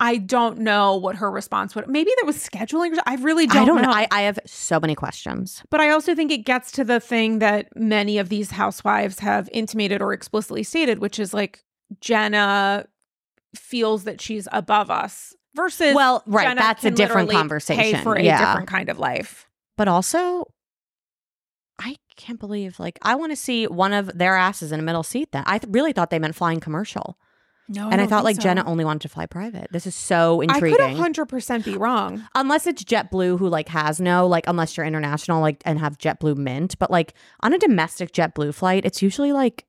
I 0.00 0.18
don't 0.18 0.58
know 0.58 0.96
what 0.96 1.16
her 1.16 1.30
response 1.30 1.74
would. 1.74 1.88
Maybe 1.88 2.10
there 2.16 2.24
was 2.26 2.36
scheduling. 2.36 2.96
I 3.06 3.16
really 3.16 3.46
don't, 3.48 3.62
I 3.62 3.64
don't 3.64 3.76
know. 3.76 3.82
know. 3.82 3.90
I, 3.90 4.06
I 4.12 4.20
have 4.22 4.38
so 4.46 4.78
many 4.78 4.94
questions. 4.94 5.62
But 5.70 5.80
I 5.80 5.90
also 5.90 6.14
think 6.14 6.30
it 6.30 6.44
gets 6.44 6.70
to 6.72 6.84
the 6.84 7.00
thing 7.00 7.40
that 7.40 7.68
many 7.76 8.18
of 8.18 8.28
these 8.28 8.52
housewives 8.52 9.18
have 9.18 9.48
intimated 9.52 10.00
or 10.00 10.12
explicitly 10.12 10.62
stated, 10.62 11.00
which 11.00 11.18
is 11.18 11.34
like 11.34 11.64
Jenna 12.00 12.86
feels 13.56 14.04
that 14.04 14.20
she's 14.20 14.46
above 14.52 14.88
us 14.90 15.34
versus 15.56 15.94
Well, 15.96 16.22
right, 16.26 16.44
Jenna 16.46 16.60
that's 16.60 16.84
a 16.84 16.90
different 16.92 17.30
conversation. 17.30 17.82
Pay 17.82 17.94
for 18.02 18.14
a 18.14 18.22
Yeah. 18.22 18.38
different 18.38 18.68
kind 18.68 18.88
of 18.90 18.98
life. 19.00 19.48
But 19.76 19.88
also, 19.88 20.44
I 21.80 21.96
can't 22.16 22.38
believe, 22.40 22.78
like, 22.80 22.98
I 23.02 23.14
want 23.14 23.32
to 23.32 23.36
see 23.36 23.66
one 23.66 23.92
of 23.92 24.16
their 24.18 24.36
asses 24.36 24.70
in 24.72 24.80
a 24.80 24.82
middle 24.82 25.02
seat 25.04 25.30
then. 25.32 25.44
I 25.46 25.58
th- 25.58 25.72
really 25.72 25.92
thought 25.92 26.10
they 26.10 26.18
meant 26.18 26.34
flying 26.34 26.60
commercial. 26.60 27.18
No, 27.68 27.90
and 27.90 28.00
I 28.00 28.06
thought, 28.06 28.24
like, 28.24 28.38
Jenna 28.38 28.64
only 28.64 28.84
wanted 28.84 29.02
to 29.02 29.08
fly 29.08 29.26
private. 29.26 29.68
This 29.70 29.86
is 29.86 29.94
so 29.94 30.40
intriguing. 30.40 30.80
I 30.80 30.88
could 30.88 30.96
hundred 30.96 31.26
percent 31.26 31.64
be 31.64 31.76
wrong. 31.76 32.26
unless 32.34 32.66
it's 32.66 32.82
JetBlue 32.82 33.38
who 33.38 33.48
like 33.48 33.68
has 33.68 34.00
no 34.00 34.26
like 34.26 34.46
unless 34.46 34.76
you're 34.76 34.86
international 34.86 35.40
like 35.40 35.62
and 35.64 35.78
have 35.78 35.98
JetBlue 35.98 36.36
Mint, 36.36 36.78
but 36.78 36.90
like 36.90 37.14
on 37.40 37.52
a 37.52 37.58
domestic 37.58 38.12
JetBlue 38.12 38.54
flight, 38.54 38.84
it's 38.84 39.02
usually 39.02 39.32
like 39.32 39.66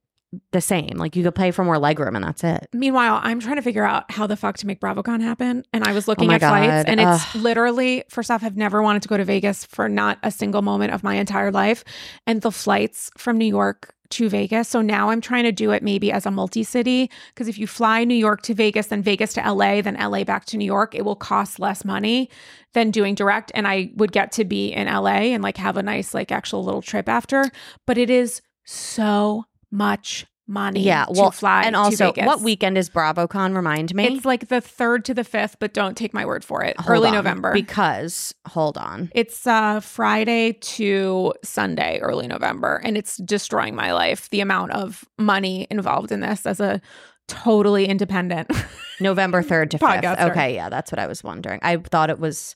the 0.52 0.62
same. 0.62 0.96
Like 0.98 1.16
you 1.16 1.24
could 1.24 1.36
pay 1.36 1.52
for 1.52 1.64
more 1.64 1.78
legroom 1.78 2.16
and 2.16 2.24
that's 2.24 2.44
it. 2.44 2.70
Meanwhile, 2.74 3.20
I'm 3.24 3.40
trying 3.40 3.56
to 3.56 3.62
figure 3.62 3.84
out 3.84 4.12
how 4.12 4.28
the 4.28 4.38
fuck 4.38 4.58
to 4.58 4.68
make 4.68 4.80
BravoCon 4.80 5.22
happen. 5.22 5.66
And 5.74 5.84
I 5.84 5.92
was 5.94 6.08
oh 6.08 6.12
looking 6.12 6.30
Oh 6.30 6.34
at 6.34 6.42
flights, 6.42 6.86
God. 6.86 6.86
and 6.88 7.00
it's 7.02 7.36
literally, 7.36 8.04
first 8.10 8.30
off, 8.30 8.44
I've 8.44 8.56
never 8.56 8.82
wanted 8.82 9.02
to 9.02 9.08
go 9.08 9.18
to 9.18 9.26
Vegas 9.26 9.66
for 9.66 9.90
not 9.90 10.20
a 10.24 10.30
single 10.32 10.62
moment 10.62 10.94
of 10.94 11.04
my 11.04 11.16
entire 11.16 11.52
life. 11.52 11.84
And 12.28 12.42
the 12.44 12.52
flights 12.52 13.10
from 13.18 13.38
New 13.38 13.46
York 13.48 13.96
to 14.12 14.30
Vegas. 14.30 14.68
So 14.68 14.82
now 14.82 15.10
I'm 15.10 15.22
trying 15.22 15.44
to 15.44 15.52
do 15.52 15.72
it 15.72 15.84
maybe 15.84 16.12
as 16.12 16.26
a 16.26 16.32
multi 16.32 16.64
city. 16.64 17.10
Because 17.34 17.48
if 17.48 17.58
you 17.58 17.68
fly 17.68 18.04
New 18.04 18.16
York 18.16 18.42
to 18.44 18.54
Vegas, 18.54 18.88
then 18.88 19.02
Vegas 19.02 19.34
to 19.34 19.42
LA, 19.42 19.82
then 19.82 19.96
LA 19.96 20.24
back 20.24 20.46
to 20.46 20.58
New 20.58 20.66
York, 20.66 20.96
it 20.96 21.06
will 21.06 21.16
cost 21.16 21.60
less 21.60 21.86
money 21.86 22.30
than 22.74 22.92
doing 22.92 23.16
direct. 23.16 23.52
And 23.56 23.68
I 23.68 23.92
would 23.96 24.12
get 24.12 24.32
to 24.34 24.46
be 24.46 24.72
in 24.72 24.88
LA 24.88 25.34
and 25.34 25.44
like 25.44 25.58
have 25.58 25.78
a 25.78 25.84
nice, 25.84 26.14
like, 26.14 26.32
actual 26.32 26.64
little 26.64 26.82
trip 26.82 27.10
after. 27.10 27.46
But 27.86 27.98
it 27.98 28.10
is 28.10 28.42
so 28.66 29.46
much 29.72 30.26
money 30.50 30.82
Yeah, 30.82 31.06
well, 31.10 31.32
fly 31.32 31.64
and 31.64 31.76
also 31.76 32.08
Vegas. 32.08 32.26
what 32.26 32.42
weekend 32.42 32.78
is 32.78 32.90
BravoCon? 32.90 33.56
Remind 33.56 33.94
me. 33.94 34.08
It's 34.08 34.26
like 34.26 34.48
the 34.50 34.60
third 34.60 35.06
to 35.06 35.14
the 35.14 35.24
fifth, 35.24 35.58
but 35.60 35.74
don't 35.74 35.96
take 35.96 36.14
my 36.14 36.26
word 36.26 36.44
for 36.44 36.64
it. 36.64 36.78
Hold 36.80 36.90
early 36.98 37.10
on, 37.10 37.16
November. 37.16 37.54
because 37.54 38.34
hold 38.48 38.78
on. 38.78 39.12
it's 39.14 39.46
uh 39.48 39.80
Friday 39.80 40.54
to 40.54 41.34
Sunday, 41.44 42.00
early 42.00 42.28
November, 42.28 42.82
and 42.84 42.98
it's 42.98 43.18
destroying 43.18 43.76
my 43.76 43.94
life. 43.94 44.30
The 44.32 44.42
amount 44.42 44.72
of 44.72 45.06
money 45.18 45.68
involved 45.70 46.12
in 46.12 46.20
this 46.20 46.46
as 46.46 46.60
a 46.60 46.82
totally 47.28 47.86
independent. 47.86 48.52
November 49.00 49.44
3rd 49.44 49.70
to 49.70 49.78
5th. 49.78 50.02
Podcaster. 50.02 50.32
Okay, 50.32 50.56
yeah, 50.56 50.70
that's 50.70 50.92
what 50.92 51.00
I 51.00 51.06
was 51.08 51.24
wondering. 51.24 51.60
I 51.62 51.78
thought 51.78 52.10
it 52.10 52.20
was 52.20 52.56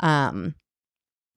um 0.00 0.54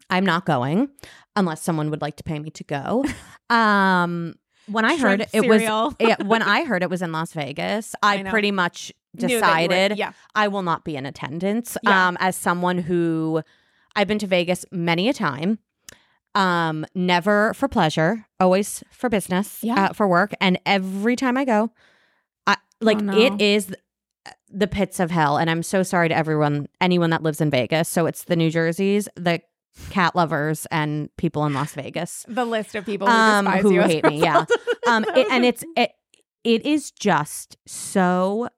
I'm 0.09 0.25
not 0.25 0.45
going 0.45 0.89
unless 1.35 1.63
someone 1.63 1.89
would 1.89 2.01
like 2.01 2.17
to 2.17 2.23
pay 2.23 2.37
me 2.37 2.49
to 2.51 2.63
go. 2.65 3.05
um 3.49 4.35
when 4.67 4.85
I 4.85 4.97
heard 4.97 5.21
it 5.21 5.29
cereal. 5.31 5.87
was 5.89 5.95
yeah, 5.99 6.15
when 6.23 6.41
I 6.57 6.63
heard 6.65 6.83
it 6.83 6.89
was 6.89 7.01
in 7.01 7.11
Las 7.11 7.33
Vegas, 7.33 7.95
I, 8.01 8.17
I 8.19 8.23
pretty 8.23 8.51
much 8.51 8.91
were- 9.19 9.27
decided 9.27 9.97
yeah. 9.97 10.11
I 10.33 10.47
will 10.47 10.61
not 10.63 10.83
be 10.83 10.95
in 10.95 11.05
attendance. 11.05 11.77
Yeah. 11.83 12.07
Um, 12.07 12.17
as 12.19 12.35
someone 12.35 12.77
who 12.79 13.41
I've 13.95 14.07
been 14.07 14.19
to 14.19 14.27
Vegas 14.27 14.65
many 14.71 15.07
a 15.09 15.13
time, 15.13 15.59
um, 16.33 16.85
never 16.93 17.53
for 17.53 17.67
pleasure, 17.67 18.25
always 18.39 18.83
for 18.91 19.09
business, 19.09 19.59
Yeah. 19.63 19.85
uh, 19.85 19.93
for 19.93 20.07
work, 20.07 20.33
and 20.41 20.59
every 20.65 21.15
time 21.15 21.37
I 21.37 21.45
go, 21.45 21.71
I 22.45 22.57
like 22.81 22.99
no. 22.99 23.17
it 23.17 23.41
is 23.41 23.73
the 24.49 24.67
pits 24.67 24.99
of 24.99 25.11
hell. 25.11 25.37
And 25.37 25.49
I'm 25.49 25.63
so 25.63 25.83
sorry 25.83 26.09
to 26.09 26.15
everyone, 26.15 26.67
anyone 26.81 27.09
that 27.11 27.23
lives 27.23 27.41
in 27.41 27.49
Vegas. 27.49 27.87
So 27.89 28.05
it's 28.05 28.23
the 28.23 28.35
New 28.35 28.49
Jerseys, 28.49 29.07
the 29.15 29.41
cat 29.89 30.15
lovers, 30.15 30.65
and 30.71 31.15
people 31.17 31.45
in 31.45 31.53
Las 31.53 31.73
Vegas 31.73 32.25
The 32.27 32.45
list 32.45 32.75
of 32.75 32.85
people 32.85 33.07
who 33.07 33.13
um, 33.13 33.45
despise 33.45 33.61
who 33.61 33.79
hate 33.81 34.05
me. 34.05 34.19
Yeah, 34.21 34.45
um, 34.87 35.05
it, 35.15 35.27
and 35.31 35.45
it's 35.45 35.63
it, 35.75 35.91
it 36.43 36.65
is 36.65 36.91
just 36.91 37.57
so. 37.65 38.49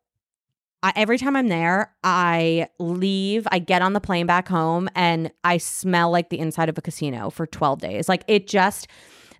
I, 0.84 0.94
every 0.96 1.18
time 1.18 1.36
I'm 1.36 1.48
there, 1.48 1.92
I 2.04 2.68
leave. 2.80 3.48
I 3.52 3.58
get 3.60 3.82
on 3.82 3.94
the 3.94 4.00
plane 4.00 4.28
back 4.28 4.48
home, 4.48 4.90
and 4.96 5.32
I 5.44 5.58
smell 5.58 6.12
like 6.12 6.30
the 6.30 6.38
inside 6.40 6.70
of 6.70 6.78
a 6.78 6.82
casino 6.82 7.30
for 7.32 7.48
12 7.48 7.80
days. 7.80 8.10
Like 8.10 8.24
it 8.28 8.48
just. 8.48 8.88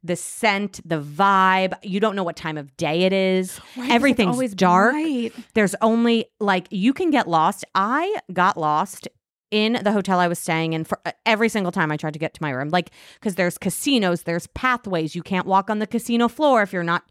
The 0.04 0.16
scent, 0.16 0.80
the 0.88 1.02
vibe, 1.02 1.74
you 1.84 2.00
don't 2.00 2.16
know 2.16 2.24
what 2.24 2.36
time 2.36 2.56
of 2.56 2.78
day 2.78 3.02
it 3.02 3.12
is. 3.12 3.60
Right, 3.76 3.92
Everything's 3.92 4.34
always 4.34 4.54
dark. 4.54 4.94
bright. 4.94 5.34
There's 5.56 5.76
only 5.82 6.28
like 6.40 6.68
you 6.70 6.94
can 6.94 7.10
get 7.10 7.28
lost. 7.28 7.66
I 7.74 8.16
got 8.32 8.58
lost 8.58 9.08
in 9.52 9.80
the 9.84 9.92
hotel 9.92 10.20
I 10.20 10.28
was 10.28 10.40
staying 10.40 10.74
in 10.74 10.84
for 10.84 11.00
uh, 11.06 11.12
every 11.26 11.50
single 11.50 11.72
time 11.72 11.92
I 11.92 11.98
tried 11.98 12.14
to 12.14 12.20
get 12.20 12.34
to 12.34 12.42
my 12.42 12.52
room. 12.52 12.70
Like 12.70 12.92
because 13.16 13.36
there's 13.36 13.58
casinos, 13.58 14.24
there's 14.24 14.48
pathways. 14.48 15.16
You 15.16 15.24
can't 15.24 15.46
walk 15.46 15.70
on 15.70 15.80
the 15.80 15.88
casino 15.88 16.28
floor 16.28 16.62
if 16.62 16.74
you're 16.74 16.84
not 16.84 17.04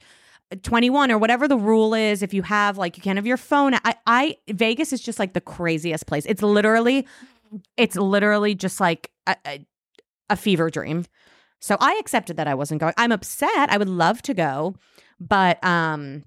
uh, 0.52 0.56
21 0.62 1.10
or 1.10 1.18
whatever 1.18 1.48
the 1.48 1.56
rule 1.56 1.94
is. 1.94 2.22
If 2.22 2.34
you 2.34 2.42
have 2.42 2.78
like 2.78 2.96
you 2.96 3.02
can't 3.02 3.16
have 3.16 3.26
your 3.26 3.36
phone. 3.36 3.74
I 3.74 3.94
I 4.06 4.36
Vegas 4.48 4.92
is 4.92 5.00
just 5.00 5.18
like 5.18 5.32
the 5.32 5.40
craziest 5.40 6.06
place. 6.06 6.26
It's 6.26 6.42
literally 6.42 7.06
it's 7.76 7.96
literally 7.96 8.54
just 8.54 8.80
like 8.80 9.10
a, 9.26 9.36
a, 9.46 9.66
a 10.30 10.36
fever 10.36 10.70
dream. 10.70 11.04
So 11.60 11.76
I 11.80 11.96
accepted 12.00 12.36
that 12.36 12.46
I 12.46 12.54
wasn't 12.54 12.80
going. 12.80 12.92
I'm 12.96 13.12
upset. 13.12 13.70
I 13.70 13.78
would 13.78 13.88
love 13.88 14.20
to 14.22 14.34
go, 14.34 14.74
but 15.18 15.62
um 15.64 16.24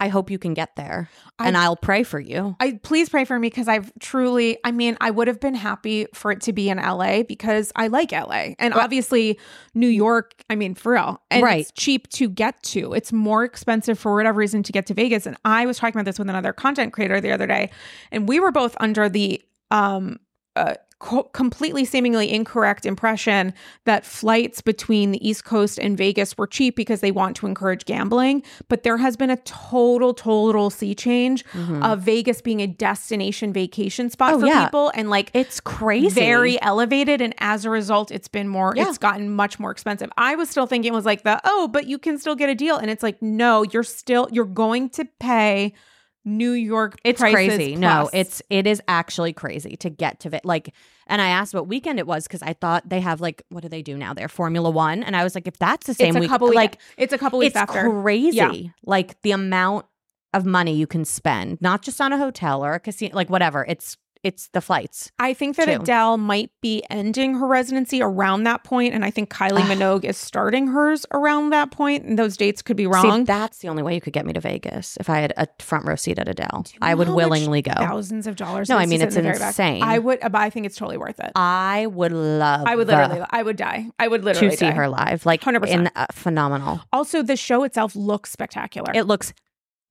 I 0.00 0.08
hope 0.08 0.30
you 0.30 0.38
can 0.38 0.54
get 0.54 0.76
there. 0.76 1.08
I- 1.40 1.48
and 1.48 1.56
I'll 1.56 1.74
pray 1.76 2.02
for 2.04 2.20
you. 2.20 2.54
I 2.60 2.78
please 2.82 3.08
pray 3.08 3.24
for 3.24 3.38
me 3.38 3.46
because 3.48 3.66
I've 3.68 3.92
truly 3.98 4.58
I 4.64 4.70
mean 4.70 4.96
I 5.00 5.10
would 5.10 5.26
have 5.28 5.40
been 5.40 5.54
happy 5.54 6.06
for 6.14 6.30
it 6.30 6.40
to 6.42 6.52
be 6.52 6.68
in 6.70 6.78
LA 6.78 7.22
because 7.24 7.72
I 7.76 7.88
like 7.88 8.12
LA 8.12 8.54
and 8.58 8.74
obviously 8.74 9.38
New 9.74 9.88
York 9.88 10.34
I 10.48 10.54
mean 10.54 10.74
for 10.74 10.92
real 10.92 11.20
and 11.30 11.42
Right. 11.42 11.60
it's 11.62 11.72
cheap 11.72 12.08
to 12.10 12.28
get 12.28 12.62
to 12.64 12.92
it's 12.92 13.12
more 13.12 13.42
expensive 13.44 13.98
for 13.98 14.14
whatever 14.14 14.38
reason 14.38 14.62
to 14.64 14.72
get 14.72 14.86
to 14.86 14.94
Vegas 14.94 15.26
and 15.26 15.36
I 15.44 15.66
was 15.66 15.78
talking 15.78 15.96
about 15.98 16.04
this 16.04 16.18
with 16.18 16.28
another 16.28 16.52
content 16.52 16.92
creator 16.92 17.20
the 17.20 17.32
other 17.32 17.46
day 17.46 17.70
and 18.12 18.28
we 18.28 18.38
were 18.40 18.52
both 18.52 18.76
under 18.80 19.08
the 19.08 19.42
um 19.70 20.18
uh, 20.56 20.74
co- 20.98 21.24
completely 21.24 21.84
seemingly 21.84 22.30
incorrect 22.32 22.86
impression 22.86 23.52
that 23.84 24.04
flights 24.04 24.60
between 24.60 25.10
the 25.12 25.28
East 25.28 25.44
Coast 25.44 25.78
and 25.78 25.96
Vegas 25.96 26.36
were 26.38 26.46
cheap 26.46 26.76
because 26.76 27.00
they 27.00 27.10
want 27.10 27.36
to 27.36 27.46
encourage 27.46 27.84
gambling. 27.84 28.42
But 28.68 28.82
there 28.82 28.96
has 28.98 29.16
been 29.16 29.30
a 29.30 29.36
total, 29.38 30.14
total 30.14 30.70
sea 30.70 30.94
change 30.94 31.44
of 31.82 32.00
Vegas 32.00 32.40
being 32.40 32.60
a 32.60 32.66
destination 32.66 33.52
vacation 33.52 34.10
spot 34.10 34.34
Mm-hmm. 34.34 34.36
Oh, 34.36 34.40
for 34.40 34.46
yeah. 34.46 34.64
people 34.66 34.92
and 34.94 35.08
like 35.10 35.30
It's 35.34 35.60
crazy. 35.60 36.08
very 36.20 36.60
elevated. 36.62 37.20
And 37.20 37.34
as 37.38 37.64
a 37.64 37.70
result, 37.70 38.10
it's 38.10 38.28
been 38.28 38.48
more, 38.48 38.72
Yeah. 38.76 38.88
it's 38.88 38.98
gotten 38.98 39.30
much 39.34 39.58
more 39.58 39.70
expensive. 39.70 40.10
I 40.18 40.34
was 40.34 40.50
still 40.50 40.66
thinking 40.66 40.92
it 40.92 40.94
was 40.96 41.06
like 41.06 41.22
the, 41.22 41.40
oh, 41.44 41.68
but 41.68 41.86
you 41.86 41.98
can 41.98 42.18
still 42.18 42.34
get 42.34 42.48
a 42.50 42.54
deal. 42.54 42.76
And 42.76 42.90
it's 42.90 43.02
like, 43.02 43.22
no, 43.22 43.62
you're 43.62 43.82
still, 43.84 44.28
you're 44.32 44.44
going 44.44 44.90
to 44.90 45.04
pay 45.18 45.72
New 46.36 46.52
York 46.52 46.98
It's 47.04 47.20
crazy. 47.20 47.74
No, 47.76 48.10
it's 48.12 48.42
it 48.50 48.66
is 48.66 48.82
actually 48.86 49.32
crazy 49.32 49.76
to 49.76 49.90
get 49.90 50.20
to 50.20 50.36
it. 50.36 50.44
Like, 50.44 50.74
and 51.06 51.22
I 51.22 51.28
asked 51.28 51.54
what 51.54 51.66
weekend 51.66 51.98
it 51.98 52.06
was 52.06 52.26
because 52.26 52.42
I 52.42 52.52
thought 52.52 52.88
they 52.88 53.00
have 53.00 53.20
like 53.20 53.42
what 53.48 53.62
do 53.62 53.68
they 53.68 53.82
do 53.82 53.96
now? 53.96 54.14
They're 54.14 54.28
Formula 54.28 54.70
One, 54.70 55.02
and 55.02 55.16
I 55.16 55.24
was 55.24 55.34
like, 55.34 55.46
if 55.46 55.58
that's 55.58 55.86
the 55.86 55.94
same 55.94 56.08
it's 56.08 56.16
a 56.16 56.20
week, 56.20 56.30
couple 56.30 56.52
like 56.54 56.78
it's 56.96 57.12
a 57.12 57.18
couple 57.18 57.38
weeks 57.38 57.52
it's 57.52 57.56
after. 57.56 57.90
crazy. 57.90 58.36
Yeah. 58.36 58.52
Like 58.84 59.20
the 59.22 59.32
amount 59.32 59.86
of 60.34 60.44
money 60.44 60.74
you 60.74 60.86
can 60.86 61.04
spend, 61.04 61.60
not 61.62 61.82
just 61.82 62.00
on 62.00 62.12
a 62.12 62.18
hotel 62.18 62.64
or 62.64 62.74
a 62.74 62.80
casino, 62.80 63.14
like 63.14 63.30
whatever. 63.30 63.64
It's 63.66 63.96
it's 64.22 64.48
the 64.48 64.60
flights. 64.60 65.10
I 65.18 65.34
think 65.34 65.56
that 65.56 65.66
too. 65.66 65.82
Adele 65.82 66.18
might 66.18 66.50
be 66.60 66.82
ending 66.90 67.34
her 67.34 67.46
residency 67.46 68.02
around 68.02 68.44
that 68.44 68.64
point, 68.64 68.94
and 68.94 69.04
I 69.04 69.10
think 69.10 69.30
Kylie 69.30 69.62
Minogue 69.62 70.04
is 70.04 70.16
starting 70.16 70.68
hers 70.68 71.04
around 71.12 71.50
that 71.50 71.70
point, 71.70 72.04
and 72.04 72.18
those 72.18 72.36
dates 72.36 72.62
could 72.62 72.76
be 72.76 72.84
See, 72.84 72.88
wrong. 72.88 73.24
that's 73.24 73.58
the 73.58 73.68
only 73.68 73.82
way 73.82 73.94
you 73.94 74.00
could 74.00 74.12
get 74.12 74.26
me 74.26 74.32
to 74.32 74.40
Vegas 74.40 74.96
if 74.98 75.08
I 75.10 75.18
had 75.18 75.32
a 75.36 75.46
front 75.60 75.86
row 75.86 75.96
seat 75.96 76.18
at 76.18 76.28
Adele. 76.28 76.64
I 76.80 76.94
would 76.94 77.08
willingly 77.08 77.62
go. 77.62 77.72
Thousands 77.74 78.26
of 78.26 78.36
dollars. 78.36 78.68
No, 78.68 78.76
I 78.76 78.86
mean, 78.86 79.02
it's 79.02 79.14
in 79.16 79.22
the 79.22 79.28
very 79.28 79.38
back. 79.38 79.48
insane. 79.48 79.82
I 79.82 79.98
would, 79.98 80.20
but 80.20 80.34
I 80.36 80.50
think 80.50 80.66
it's 80.66 80.76
totally 80.76 80.98
worth 80.98 81.20
it. 81.20 81.32
I 81.36 81.86
would 81.86 82.12
love. 82.12 82.66
I 82.66 82.76
would 82.76 82.88
literally, 82.88 83.22
I 83.30 83.42
would 83.42 83.56
die. 83.56 83.86
I 83.98 84.08
would 84.08 84.24
literally 84.24 84.50
to 84.50 84.56
see 84.56 84.66
die. 84.66 84.72
her 84.72 84.88
live, 84.88 85.26
like 85.26 85.40
100%. 85.42 85.90
uh, 85.94 86.06
phenomenal. 86.12 86.80
Also, 86.92 87.22
the 87.22 87.36
show 87.36 87.62
itself 87.64 87.94
looks 87.96 88.30
spectacular. 88.30 88.92
It 88.94 89.04
looks 89.04 89.32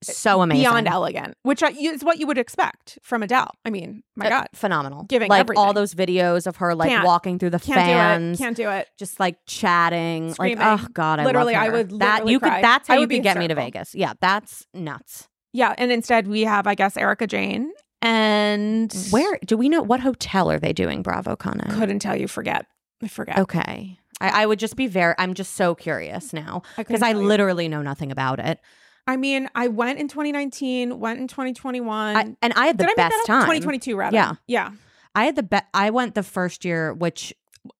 so 0.03 0.41
amazing, 0.41 0.61
beyond 0.63 0.87
elegant, 0.87 1.35
which 1.43 1.61
is 1.63 2.03
what 2.03 2.19
you 2.19 2.27
would 2.27 2.37
expect 2.37 2.99
from 3.01 3.23
Adele. 3.23 3.49
I 3.65 3.69
mean, 3.71 4.03
my 4.15 4.27
Uh, 4.27 4.29
God, 4.29 4.47
phenomenal. 4.53 5.03
Giving 5.05 5.29
like 5.29 5.39
everything. 5.41 5.63
all 5.63 5.73
those 5.73 5.93
videos 5.93 6.45
of 6.47 6.57
her 6.57 6.75
like 6.75 6.89
Can't- 6.89 7.05
walking 7.05 7.39
through 7.39 7.49
the 7.51 7.59
can't 7.59 7.79
fans, 7.79 8.37
do. 8.37 8.43
Can't 8.43 8.55
do 8.57 8.69
it. 8.69 8.87
just 8.99 9.19
like 9.19 9.37
chatting, 9.47 10.33
Screaming. 10.33 10.59
like 10.59 10.81
oh 10.81 10.87
god, 10.93 11.19
I 11.19 11.25
Literally, 11.25 11.53
love 11.53 11.63
I 11.63 11.69
would 11.69 11.99
that 11.99 12.27
you 12.27 12.39
cry. 12.39 12.55
could. 12.57 12.63
That's 12.63 12.87
how 12.87 12.95
you 12.95 13.07
could 13.07 13.23
get 13.23 13.37
me 13.37 13.47
to. 13.47 13.55
Vegas. 13.55 13.95
Yeah, 13.95 14.13
that's 14.21 14.65
nuts. 14.73 15.27
Yeah, 15.53 15.73
and 15.77 15.91
instead 15.91 16.27
we 16.27 16.41
have, 16.41 16.67
I 16.67 16.75
guess, 16.75 16.95
Erika 16.97 17.25
Jayne, 17.25 17.71
and 18.01 18.93
Where 19.09 19.39
do 19.45 19.57
we 19.57 19.69
know 19.69 19.81
what 19.81 19.99
hotel 20.01 20.51
are 20.51 20.59
they 20.59 20.73
doing 20.73 21.01
Bravo 21.01 21.35
Con 21.35 21.59
at? 21.61 21.69
couldn't 21.71 21.99
tell 21.99 22.15
you. 22.15 22.27
Forget. 22.27 22.65
I 23.03 23.07
forget. 23.07 23.39
Okay. 23.39 23.97
I, 24.19 24.43
I 24.43 24.45
would 24.45 24.59
just 24.59 24.75
be 24.75 24.87
very. 24.87 25.13
I'm 25.17 25.33
just 25.33 25.55
so 25.55 25.75
curious 25.75 26.33
now 26.33 26.61
because 26.75 27.01
couldn't 27.01 27.03
I 27.03 27.13
literally 27.13 27.67
know 27.67 27.81
nothing 27.81 28.11
about 28.11 28.39
it. 28.39 28.59
I 29.07 29.15
mean, 29.17 29.49
I 29.55 29.67
went 29.69 29.99
in 29.99 30.07
2019, 30.07 30.99
went 30.99 31.19
in 31.19 31.27
2021. 31.27 32.15
I, 32.17 32.35
and 32.41 32.53
I 32.55 32.67
had 32.67 32.77
the 32.77 32.85
Did 32.85 32.95
best 32.97 33.15
time. 33.25 33.43
2022, 33.43 33.95
rather. 33.95 34.15
Yeah. 34.15 34.33
Yeah. 34.47 34.71
I 35.15 35.25
had 35.25 35.35
the 35.35 35.43
best. 35.43 35.65
I 35.73 35.89
went 35.91 36.13
the 36.15 36.23
first 36.23 36.65
year, 36.65 36.93
which 36.93 37.33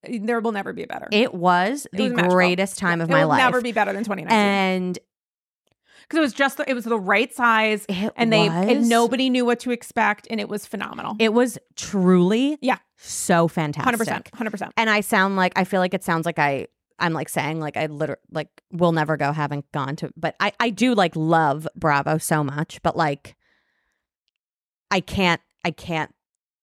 There 0.08 0.40
will 0.40 0.52
never 0.54 0.74
be 0.74 0.84
a 0.84 0.88
better. 0.88 1.08
it 1.12 1.34
was 1.34 1.86
It 1.94 1.98
the 1.98 2.10
was 2.12 2.34
greatest 2.34 2.80
time 2.80 3.02
of 3.02 3.10
it 3.10 3.14
my 3.14 3.22
will 3.24 3.30
life. 3.30 3.38
never 3.40 3.62
be 3.62 3.72
better 3.74 3.94
than 3.94 4.04
2019. 4.04 4.32
and 4.38 4.99
Because 6.04 6.18
it 6.18 6.22
was 6.22 6.34
just, 6.34 6.58
the, 6.58 6.70
it 6.70 6.74
was 6.74 6.86
the 6.86 6.99
right 6.99 7.34
size 7.34 7.86
and 8.16 8.32
they, 8.34 8.48
was, 8.49 8.70
and 8.70 8.90
nobody 8.90 9.30
knew 9.30 9.45
what 9.45 9.60
to 9.62 9.72
expect 9.72 10.28
and 10.30 10.40
it 10.40 10.48
was 10.49 10.66
phenomenal. 10.66 11.16
It 11.20 11.34
was 11.34 11.58
truly, 11.76 12.58
Yeah. 12.62 12.78
so 12.98 13.48
fantastic. 13.48 14.32
100%. 14.32 14.32
100%. 14.32 14.72
And 14.78 14.90
I 14.90 15.02
sound 15.02 15.36
like 15.36 15.54
I 15.56 15.64
feel 15.66 15.80
like 15.82 15.94
it 15.94 16.04
sounds 16.04 16.26
like 16.26 16.40
I 16.40 16.68
I'm 16.99 17.14
like 17.14 17.30
saying 17.30 17.60
like 17.60 17.78
I 17.78 17.86
literally 17.88 18.22
like 18.32 18.49
will 18.72 18.91
never 18.91 19.18
go 19.18 19.32
haven't 19.32 19.72
gone 19.72 19.95
to 19.98 20.10
but 20.15 20.36
I 20.40 20.52
I 20.60 20.69
do 20.69 20.94
like 20.95 21.15
love 21.15 21.68
Bravo 21.76 22.18
so 22.18 22.44
much 22.44 22.82
but 22.82 22.95
like 22.95 23.36
I 24.91 24.99
can't 24.99 25.41
I 25.64 25.72
can't 25.72 26.14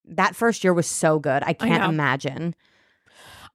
that 0.06 0.36
first 0.36 0.64
year 0.64 0.74
was 0.74 0.86
so 0.86 1.18
good. 1.18 1.42
I 1.44 1.52
can't 1.52 1.82
know. 1.82 1.88
imagine 1.88 2.54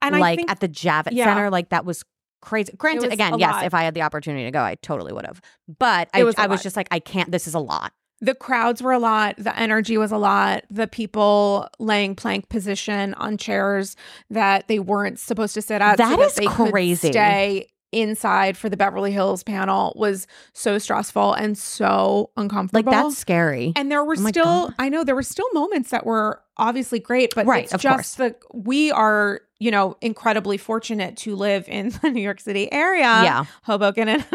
And 0.01 0.15
I 0.15 0.19
like 0.19 0.38
think 0.38 0.51
at 0.51 0.60
the 0.60 0.69
Javits 0.69 1.10
Yeah. 1.11 1.26
Center 1.26 1.49
like 1.49 1.69
that 1.69 1.85
was 1.85 2.03
crazy. 2.41 2.72
Granted 2.77 3.06
was 3.06 3.14
again, 3.14 3.38
yes, 3.38 3.53
lot. 3.53 3.65
if 3.65 3.73
I 3.73 3.84
had 3.84 3.93
the 3.93 4.01
opportunity 4.01 4.45
to 4.45 4.51
go, 4.51 4.61
I 4.61 4.76
totally 4.76 5.11
would 5.11 5.26
have. 5.26 5.41
But 5.68 6.10
I 6.14 6.23
was 6.23 6.35
I 6.38 6.47
was 6.47 6.60
lot. 6.60 6.64
just 6.64 6.76
like 6.76 6.88
I 6.91 6.99
can't 6.99 7.31
this 7.31 7.47
is 7.47 7.53
a 7.53 7.60
lot. 7.60 7.93
The 8.22 8.36
crowds 8.36 8.82
were 8.84 8.91
a 8.91 9.00
lot 9.00 9.36
the 9.38 9.58
energy 9.58 9.98
was 9.98 10.12
a 10.12 10.18
lot 10.18 10.64
the 10.70 10.88
people 10.88 11.68
laying 11.80 12.16
plank 12.16 12.50
position 12.50 13.14
on 13.16 13.38
chairs 13.38 13.96
that 14.30 14.68
they 14.68 14.80
weren't 14.80 15.20
supposed 15.20 15.54
to 15.54 15.62
sit 15.62 15.82
at 15.82 15.98
That 15.98 16.18
so 16.18 16.24
is 16.26 16.36
they 16.36 16.46
could 16.48 16.72
crazy. 16.72 17.12
stay 17.12 17.70
inside 17.91 18.56
for 18.56 18.70
the 18.70 18.78
beverly 18.78 19.12
hills 19.12 19.41
panel 19.41 19.94
was 19.96 20.28
so 20.54 20.78
stressful 20.78 21.34
and 21.34 21.58
so 21.58 22.30
uncomfortable. 22.38 22.91
Like 22.91 23.04
that's 23.04 23.18
scary. 23.18 23.74
and 23.76 23.91
there 23.91 24.04
were 24.04 24.16
Oh 24.20 24.28
still 24.28 24.44
God. 24.68 24.74
i 24.78 24.90
know 24.90 25.04
there 25.04 25.16
were 25.16 25.24
still 25.24 25.48
moments 25.54 25.90
that 25.90 26.06
were 26.06 26.41
obviously 26.60 26.99
great 26.99 27.34
but 27.36 27.45
Right, 27.45 27.72
of 27.73 27.81
just 27.81 28.18
the 28.18 28.36
we 28.53 28.91
are 28.91 29.41
you 29.60 29.72
know 29.72 29.98
incredibly 30.02 30.57
fortunate 30.57 31.18
to 31.18 31.36
live 31.36 31.65
in 31.68 31.90
the 32.02 32.10
new 32.11 32.22
york 32.22 32.40
city 32.40 32.72
area 32.72 33.02
yeah. 33.02 33.45
hoboken 33.64 34.07
and 34.07 34.26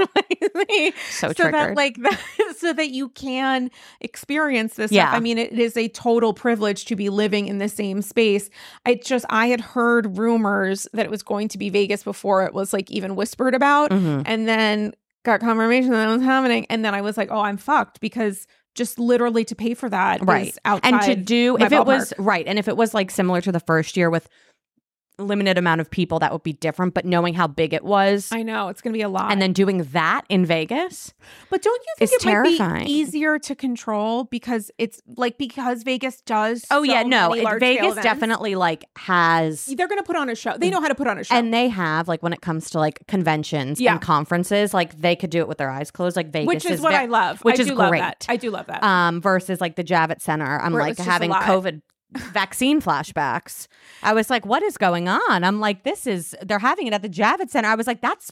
So, 1.11 1.29
so 1.29 1.33
triggered. 1.33 1.53
that 1.55 1.77
like 1.77 1.97
that, 2.03 2.21
so 2.59 2.73
that 2.73 2.91
you 2.91 3.09
can 3.11 3.71
experience 4.01 4.75
this 4.75 4.93
Yeah. 4.93 5.09
stuff. 5.09 5.17
I 5.17 5.21
mean, 5.21 5.39
it 5.39 5.53
is 5.53 5.77
a 5.77 5.89
total 5.89 6.33
privilege 6.35 6.85
to 6.87 6.97
be 6.97 7.09
living 7.09 7.47
in 7.49 7.59
the 7.59 7.69
same 7.69 8.03
space. 8.03 8.51
I 8.87 8.95
just 8.97 9.25
I 9.31 9.47
had 9.47 9.61
heard 9.61 10.19
rumors 10.19 10.87
that 10.93 11.05
it 11.07 11.11
was 11.11 11.23
going 11.23 11.49
to 11.49 11.59
be 11.59 11.71
Vegas 11.71 12.03
before 12.03 12.45
it 12.45 12.53
was 12.55 12.73
like 12.73 12.91
even 12.91 13.17
whispered 13.17 13.55
about, 13.55 13.91
Mhm. 13.91 14.23
and 14.27 14.47
then 14.49 14.93
got 15.25 15.41
confirmation 15.41 15.91
that 15.93 16.09
it 16.09 16.13
was 16.13 16.23
happening, 16.23 16.67
and 16.69 16.85
then 16.85 16.95
I 16.95 17.01
was 17.01 17.17
like, 17.17 17.31
oh, 17.31 17.41
I'm 17.41 17.57
fucked 17.57 18.01
because 18.01 18.47
just 18.75 18.99
literally 18.99 19.45
to 19.47 19.55
pay 19.55 19.75
for 19.75 19.89
that 19.89 20.25
Right. 20.25 20.57
outside 20.65 20.93
and 20.95 21.03
to 21.03 21.17
do 21.17 21.57
if 21.59 21.73
it 21.73 21.85
was 21.87 22.13
right 22.19 22.47
and 22.47 22.59
if 22.59 22.69
it 22.69 22.77
was 22.77 22.93
like 22.95 23.11
similar 23.11 23.41
to 23.41 23.53
the 23.53 23.61
first 23.61 23.97
year 23.97 24.11
with 24.11 24.29
limited 25.19 25.57
amount 25.59 25.81
of 25.81 25.91
people, 25.91 26.19
that 26.21 26.33
would 26.33 26.43
be 26.43 26.53
different. 26.55 26.95
But 26.95 27.05
knowing 27.05 27.35
how 27.35 27.47
big 27.47 27.73
it 27.73 27.85
was, 27.85 28.31
I 28.33 28.43
know 28.43 28.69
it's 28.69 28.81
going 28.81 28.93
to 28.93 28.97
be 28.99 29.03
a 29.03 29.09
lot. 29.09 29.31
and 29.33 29.41
then 29.41 29.53
doing 29.53 29.79
that 29.93 30.23
in 30.29 30.45
Vegas, 30.47 31.13
but 31.51 31.63
don't 31.63 31.81
you 31.87 31.95
think 31.99 32.11
It's 32.13 32.25
it 32.25 32.27
might 32.27 32.33
terrifying. 32.33 32.85
be 32.87 32.91
easier 32.93 33.39
to 33.39 33.55
control 33.55 34.25
because 34.25 34.71
it's 34.79 35.01
like 35.17 35.39
because 35.39 35.83
Vegas 35.85 36.21
does? 36.23 36.65
oh 36.71 36.83
yeah, 36.83 37.03
no, 37.03 37.29
many 37.31 37.41
it- 37.41 37.45
large-scale 37.45 37.91
Vegas 37.91 38.03
definitely 38.03 38.55
like 38.55 38.85
has. 38.97 39.67
They're 39.67 39.89
going 39.89 39.99
to 40.01 40.05
put 40.05 40.17
on 40.17 40.29
a 40.29 40.35
show. 40.35 40.57
They 40.59 40.71
know 40.71 40.81
how 40.81 40.89
to 40.89 40.95
put 40.95 41.07
on 41.07 41.19
a 41.19 41.25
show. 41.25 41.35
And 41.35 41.53
they 41.55 41.69
have 41.69 42.09
like 42.09 42.23
when 42.23 42.33
it 42.33 42.41
comes 42.41 42.71
to 42.71 42.79
like 42.79 43.07
conventions 43.07 43.81
Yeah. 43.81 43.93
and 43.93 44.01
conferences, 44.01 44.75
like 44.75 44.97
they 44.99 45.17
could 45.17 45.31
do 45.31 45.41
it 45.41 45.49
with 45.49 45.59
their 45.59 45.71
eyes 45.71 45.91
closed. 45.91 46.17
Like 46.17 46.31
Vegas, 46.31 46.47
which 46.49 46.65
is 46.67 46.81
what 46.81 46.91
ve- 46.91 46.97
I 46.99 47.07
love. 47.07 47.41
which 47.45 47.59
I 47.59 47.63
is 47.63 47.71
great. 47.71 48.01
that. 48.01 48.27
I 48.29 48.37
do 48.37 48.51
love 48.51 48.67
that. 48.67 48.83
um, 48.83 49.21
versus 49.21 49.61
like 49.61 49.77
the 49.77 49.85
Javits 49.85 50.23
Center. 50.23 50.61
I'm 50.61 50.73
Where 50.73 50.83
like 50.83 50.91
was 50.91 50.97
just 50.99 51.09
a 51.09 51.13
having. 51.13 51.31
COVID 51.31 51.83
vaccine 52.33 52.81
flashbacks. 52.81 53.67
I 54.03 54.13
was 54.15 54.31
like, 54.31 54.45
what 54.47 54.63
is 54.63 54.77
going 54.77 55.09
on? 55.09 55.45
I'm 55.45 55.61
like, 55.61 55.85
this 55.85 56.07
is 56.07 56.35
they're 56.43 56.59
having 56.59 56.87
it 56.87 56.93
at 56.93 57.03
the 57.03 57.09
Javits 57.09 57.51
Center. 57.51 57.69
I 57.69 57.75
was 57.75 57.87
like, 57.87 58.01
that's 58.01 58.31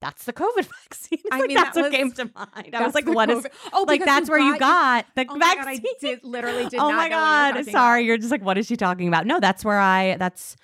that's 0.00 0.24
the 0.24 0.32
COVID 0.32 0.64
vaccine. 0.82 1.18
It's 1.24 1.28
I 1.30 1.38
like, 1.38 1.48
mean, 1.48 1.56
that's 1.56 1.74
that 1.76 1.80
what 1.82 1.90
was- 1.92 1.96
came 1.96 2.12
to 2.12 2.30
mind. 2.34 2.74
I 2.74 2.84
was 2.84 2.94
like, 2.94 3.06
what 3.08 3.30
is 3.30 3.44
COVID 3.44 3.50
Oh, 3.72 3.84
like 3.86 4.04
that's 4.04 4.28
where 4.28 4.40
you 4.40 4.58
got 4.58 5.06
the 5.14 5.26
Oh 5.28 5.36
my 5.36 5.54
God, 5.54 5.64
vaccine. 5.64 5.84
I 5.86 5.94
did 6.00 6.24
literally 6.24 6.66
did 6.68 6.74
oh 6.80 6.90
my 6.90 6.96
what 6.96 7.04
you 7.04 7.10
god, 7.10 7.64
sorry. 7.72 8.00
about. 8.02 8.06
You're 8.06 8.18
just 8.18 8.30
like, 8.30 8.42
what 8.44 8.58
is 8.58 8.66
she 8.66 8.76
talking 8.76 9.08
about? 9.08 9.26
No, 9.26 9.38
that's 9.40 9.64
where 9.64 9.78
I. 9.78 10.16
That's 10.18 10.56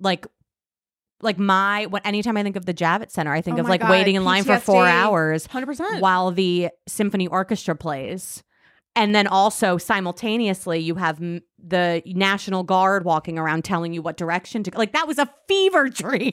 like. 0.00 0.26
Like 1.22 1.38
my 1.38 1.86
when 1.86 2.02
anytime 2.04 2.36
I 2.36 2.42
think 2.42 2.56
of 2.56 2.66
the 2.66 2.74
Javits 2.74 3.12
Center, 3.12 3.32
I 3.32 3.40
think 3.40 3.56
Oh 3.56 3.60
of 3.62 3.68
like 3.70 3.80
God, 3.80 3.88
waiting 3.90 4.16
in 4.16 4.24
line 4.26 4.44
for 4.44 4.58
four 4.58 4.86
hours 4.86 5.46
100%. 5.48 6.00
while 6.00 6.30
the 6.30 6.68
symphony 6.86 7.26
orchestra 7.26 7.74
plays. 7.74 8.42
And 8.94 9.14
then 9.14 9.26
also 9.26 9.78
simultaneously, 9.78 10.78
you 10.80 10.96
have 10.96 11.20
m- 11.22 11.40
the 11.58 12.02
National 12.06 12.62
Guard 12.62 13.04
walking 13.04 13.38
around 13.38 13.64
telling 13.64 13.92
you 13.92 14.02
what 14.02 14.16
direction 14.16 14.62
to 14.62 14.70
go. 14.70 14.78
Like 14.78 14.92
that 14.92 15.08
was 15.08 15.18
a 15.18 15.28
fever 15.48 15.88
dream. 15.90 16.32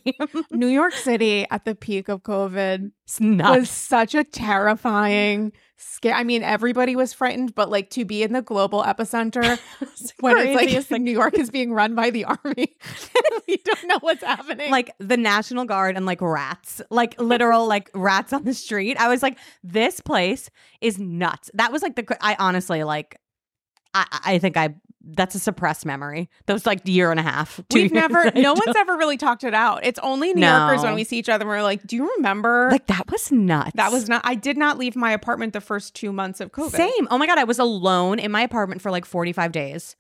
New 0.52 0.68
York 0.68 0.94
City 0.94 1.46
at 1.50 1.66
the 1.66 1.76
peak 1.76 2.10
of 2.10 2.24
COVID 2.24 2.92
it's 3.06 3.20
was 3.20 3.70
such 3.70 4.16
a 4.16 4.24
terrifying 4.24 5.52
scare. 5.78 6.14
I 6.14 6.24
mean, 6.24 6.44
everybody 6.44 6.96
was 6.96 7.14
frightened, 7.14 7.54
but 7.56 7.70
like 7.70 7.90
to 7.92 8.06
be 8.06 8.24
in 8.24 8.34
the 8.34 8.42
global 8.42 8.84
epicenter 8.84 9.60
when 10.20 10.38
it's 10.38 10.56
Craziest 10.56 10.92
like 10.92 11.02
New 11.02 11.12
York 11.12 11.38
is 11.38 11.50
being 11.50 11.74
run 11.74 11.96
by 11.96 12.10
the 12.10 12.26
army, 12.26 12.76
we 13.48 13.58
don't 13.58 13.88
know 13.88 13.98
what's 14.02 14.24
happening. 14.24 14.72
like 14.72 14.92
the 15.00 15.18
National 15.18 15.66
Guard 15.66 15.98
and 15.98 16.06
like 16.06 16.22
rats, 16.22 16.82
like 16.90 17.20
literal 17.20 17.68
like 17.68 17.90
rats 17.94 18.34
on 18.34 18.44
the 18.44 18.54
street. 18.54 18.98
I 18.98 19.10
was 19.10 19.22
like, 19.22 19.38
this 19.64 20.00
place 20.00 20.50
is 20.82 20.98
nuts. 20.98 21.52
That 21.54 21.72
was 21.72 21.82
like 21.82 21.96
the. 21.96 22.18
I 22.22 22.36
honestly 22.40 22.84
like. 22.84 23.20
I 23.94 24.20
I 24.26 24.40
think 24.40 24.58
I 24.58 24.76
that's 25.04 25.36
a 25.36 25.40
suppressed 25.40 25.86
memory. 25.86 26.30
That 26.46 26.54
was 26.54 26.66
like 26.66 26.82
year 26.86 27.12
and 27.12 27.20
a 27.20 27.24
half. 27.24 27.60
we've 27.74 27.92
never, 27.92 28.32
no 28.36 28.54
one's 28.54 28.76
ever 28.78 28.96
really 28.98 29.18
talked 29.18 29.44
it 29.44 29.54
out. 29.54 29.86
It's 29.86 30.00
only 30.00 30.34
New 30.34 30.42
No. 30.42 30.60
Yorkers 30.68 30.84
when 30.84 30.96
we 30.96 31.04
see 31.04 31.18
each 31.18 31.28
other 31.30 31.44
and 31.44 31.50
we're 31.50 31.62
like, 31.62 31.86
do 31.86 31.96
you 31.98 32.10
remember? 32.18 32.70
like 32.72 32.88
that 32.88 33.12
was 33.12 33.32
nuts. 33.32 33.72
that 33.76 33.92
was 33.92 34.08
not, 34.08 34.22
I 34.24 34.36
did 34.36 34.58
not 34.58 34.78
leave 34.78 34.96
my 34.96 35.12
apartment 35.12 35.54
the 35.54 35.62
first 35.62 35.94
two 35.94 36.14
months 36.14 36.40
of 36.40 36.52
COVID. 36.52 36.72
Same. 36.72 37.08
Oh 37.12 37.18
my 37.18 37.28
god, 37.28 37.38
I 37.38 37.44
was 37.44 37.60
alone 37.60 38.20
in 38.20 38.32
my 38.32 38.42
apartment 38.42 38.82
for 38.82 38.92
like 38.92 39.04
45 39.06 39.52
days. 39.52 39.96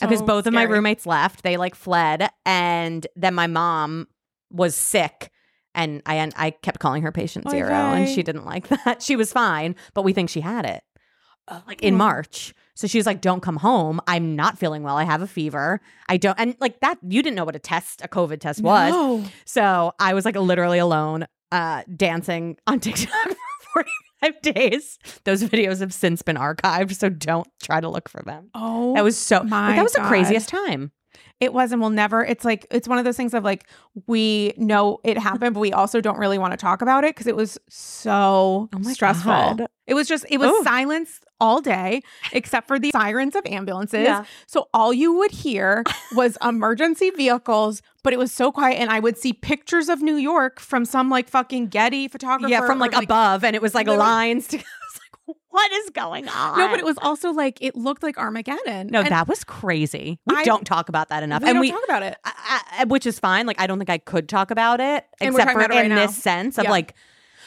because 0.00 0.18
So 0.18 0.26
both 0.26 0.46
of 0.46 0.52
my 0.52 0.64
roommates 0.64 1.06
left. 1.06 1.42
They 1.42 1.56
like 1.56 1.74
fled, 1.74 2.28
and 2.44 3.06
then 3.16 3.34
my 3.34 3.46
mom 3.46 4.08
was 4.50 4.74
sick, 4.74 5.30
and 5.76 6.02
I 6.06 6.16
and 6.16 6.32
I 6.36 6.50
kept 6.50 6.80
calling 6.80 7.02
her 7.02 7.12
patient 7.12 7.48
zero, 7.50 7.70
and 7.72 8.08
she 8.08 8.22
didn't 8.24 8.44
like 8.46 8.66
that. 8.84 9.00
She 9.02 9.14
was 9.16 9.32
fine, 9.32 9.76
but 9.94 10.02
we 10.02 10.12
think 10.12 10.28
she 10.28 10.40
had 10.40 10.64
it 10.66 10.82
uh, 11.46 11.60
like 11.68 11.82
in. 11.82 11.94
March. 11.94 12.52
So 12.80 12.86
she 12.86 12.98
was 12.98 13.04
like, 13.06 13.20
"Don't 13.20 13.40
come 13.42 13.56
home. 13.56 14.00
I'm 14.06 14.34
not 14.34 14.58
feeling 14.58 14.82
well. 14.82 14.96
I 14.96 15.04
have 15.04 15.20
a 15.22 15.26
fever. 15.26 15.80
I 16.08 16.16
don't." 16.16 16.38
And 16.40 16.56
like 16.60 16.80
that, 16.80 16.98
you 17.06 17.22
didn't 17.22 17.36
know 17.36 17.44
what 17.44 17.54
a 17.56 17.58
test, 17.58 18.00
a 18.02 18.08
COVID 18.08 18.40
test 18.40 18.62
was. 18.62 18.90
No. 18.92 19.24
So 19.44 19.92
I 20.00 20.14
was 20.14 20.24
like 20.24 20.34
literally 20.36 20.78
alone, 20.78 21.26
uh, 21.52 21.82
dancing 21.94 22.56
on 22.66 22.80
TikTok 22.86 23.28
for 23.72 23.84
45 24.22 24.42
days. 24.54 24.98
Those 25.24 25.42
videos 25.44 25.80
have 25.80 25.92
since 25.92 26.22
been 26.22 26.36
archived, 26.36 26.96
so 26.96 27.08
don't 27.10 27.46
try 27.62 27.80
to 27.80 27.88
look 27.88 28.08
for 28.08 28.22
them. 28.22 28.50
Oh, 28.54 28.94
That 28.94 29.04
was 29.04 29.16
so. 29.18 29.42
my 29.42 29.68
like, 29.68 29.76
that 29.76 29.82
was 29.82 29.94
God. 29.94 30.04
the 30.04 30.08
craziest 30.08 30.48
time. 30.48 30.92
It 31.40 31.54
was 31.54 31.72
and 31.72 31.80
we'll 31.80 31.90
never. 31.90 32.22
It's 32.24 32.44
like 32.44 32.66
it's 32.70 32.86
one 32.86 32.98
of 32.98 33.04
those 33.04 33.16
things 33.16 33.32
of 33.32 33.44
like 33.44 33.66
we 34.06 34.52
know 34.58 35.00
it 35.04 35.16
happened, 35.18 35.54
but 35.54 35.60
we 35.60 35.72
also 35.72 36.00
don't 36.00 36.18
really 36.18 36.38
want 36.38 36.52
to 36.52 36.56
talk 36.58 36.82
about 36.82 37.02
it 37.02 37.14
because 37.14 37.26
it 37.26 37.34
was 37.34 37.58
so 37.68 38.68
Oh 38.74 38.82
stressful. 38.82 39.32
God. 39.32 39.66
It 39.86 39.94
was 39.94 40.06
just 40.06 40.26
it 40.28 40.38
was 40.38 40.50
Ooh. 40.50 40.62
silence 40.62 41.20
all 41.40 41.62
day, 41.62 42.02
except 42.32 42.68
for 42.68 42.78
the 42.78 42.90
sirens 42.90 43.34
of 43.34 43.44
ambulances. 43.46 44.04
Yeah. 44.04 44.24
So 44.46 44.68
all 44.74 44.92
you 44.92 45.14
would 45.14 45.30
hear 45.30 45.82
was 46.14 46.36
emergency 46.44 47.10
vehicles, 47.10 47.80
but 48.04 48.12
it 48.12 48.18
was 48.18 48.30
so 48.30 48.52
quiet, 48.52 48.74
and 48.74 48.90
I 48.90 49.00
would 49.00 49.16
see 49.16 49.32
pictures 49.32 49.88
of 49.88 50.02
New 50.02 50.16
York 50.16 50.60
from 50.60 50.84
some 50.84 51.08
like 51.08 51.28
fucking 51.28 51.68
Getty 51.68 52.08
photographer. 52.08 52.50
Yeah, 52.50 52.66
from 52.66 52.76
or, 52.82 52.86
like, 52.88 53.02
above, 53.02 53.44
and 53.44 53.56
it 53.56 53.62
was 53.62 53.74
like 53.74 53.86
lines. 53.86 54.48
To, 54.48 54.58
like, 54.58 54.66
what 55.50 55.72
is 55.72 55.90
going 55.90 56.28
on? 56.28 56.58
No, 56.58 56.68
but 56.68 56.78
it 56.78 56.84
was 56.84 56.96
also 57.02 57.30
like 57.32 57.58
it 57.60 57.74
looked 57.76 58.02
like 58.02 58.16
Armageddon. 58.18 58.88
no, 58.88 59.00
And 59.00 59.10
that 59.10 59.28
was 59.28 59.44
crazy. 59.44 60.18
We 60.26 60.36
I- 60.36 60.44
don't 60.44 60.64
talk 60.64 60.88
about 60.88 61.08
that 61.08 61.22
enough, 61.22 61.42
we 61.42 61.48
and 61.48 61.54
don't 61.56 61.60
we. 61.60 61.70
talk 61.70 61.84
about 61.84 62.02
it. 62.02 62.16
I, 62.24 62.60
I, 62.80 62.84
which 62.84 63.06
is 63.06 63.18
fine. 63.18 63.46
Like 63.46 63.60
I 63.60 63.66
don't 63.66 63.78
think 63.78 63.90
I 63.90 63.98
could 63.98 64.28
talk 64.28 64.50
about 64.50 64.80
it, 64.80 65.04
And 65.20 65.34
except 65.34 65.52
for 65.52 65.58
right 65.58 65.84
in 65.84 65.90
now. 65.90 66.06
this 66.06 66.16
sense 66.16 66.56
of 66.58 66.64
Yeah. 66.64 66.70
like 66.70 66.94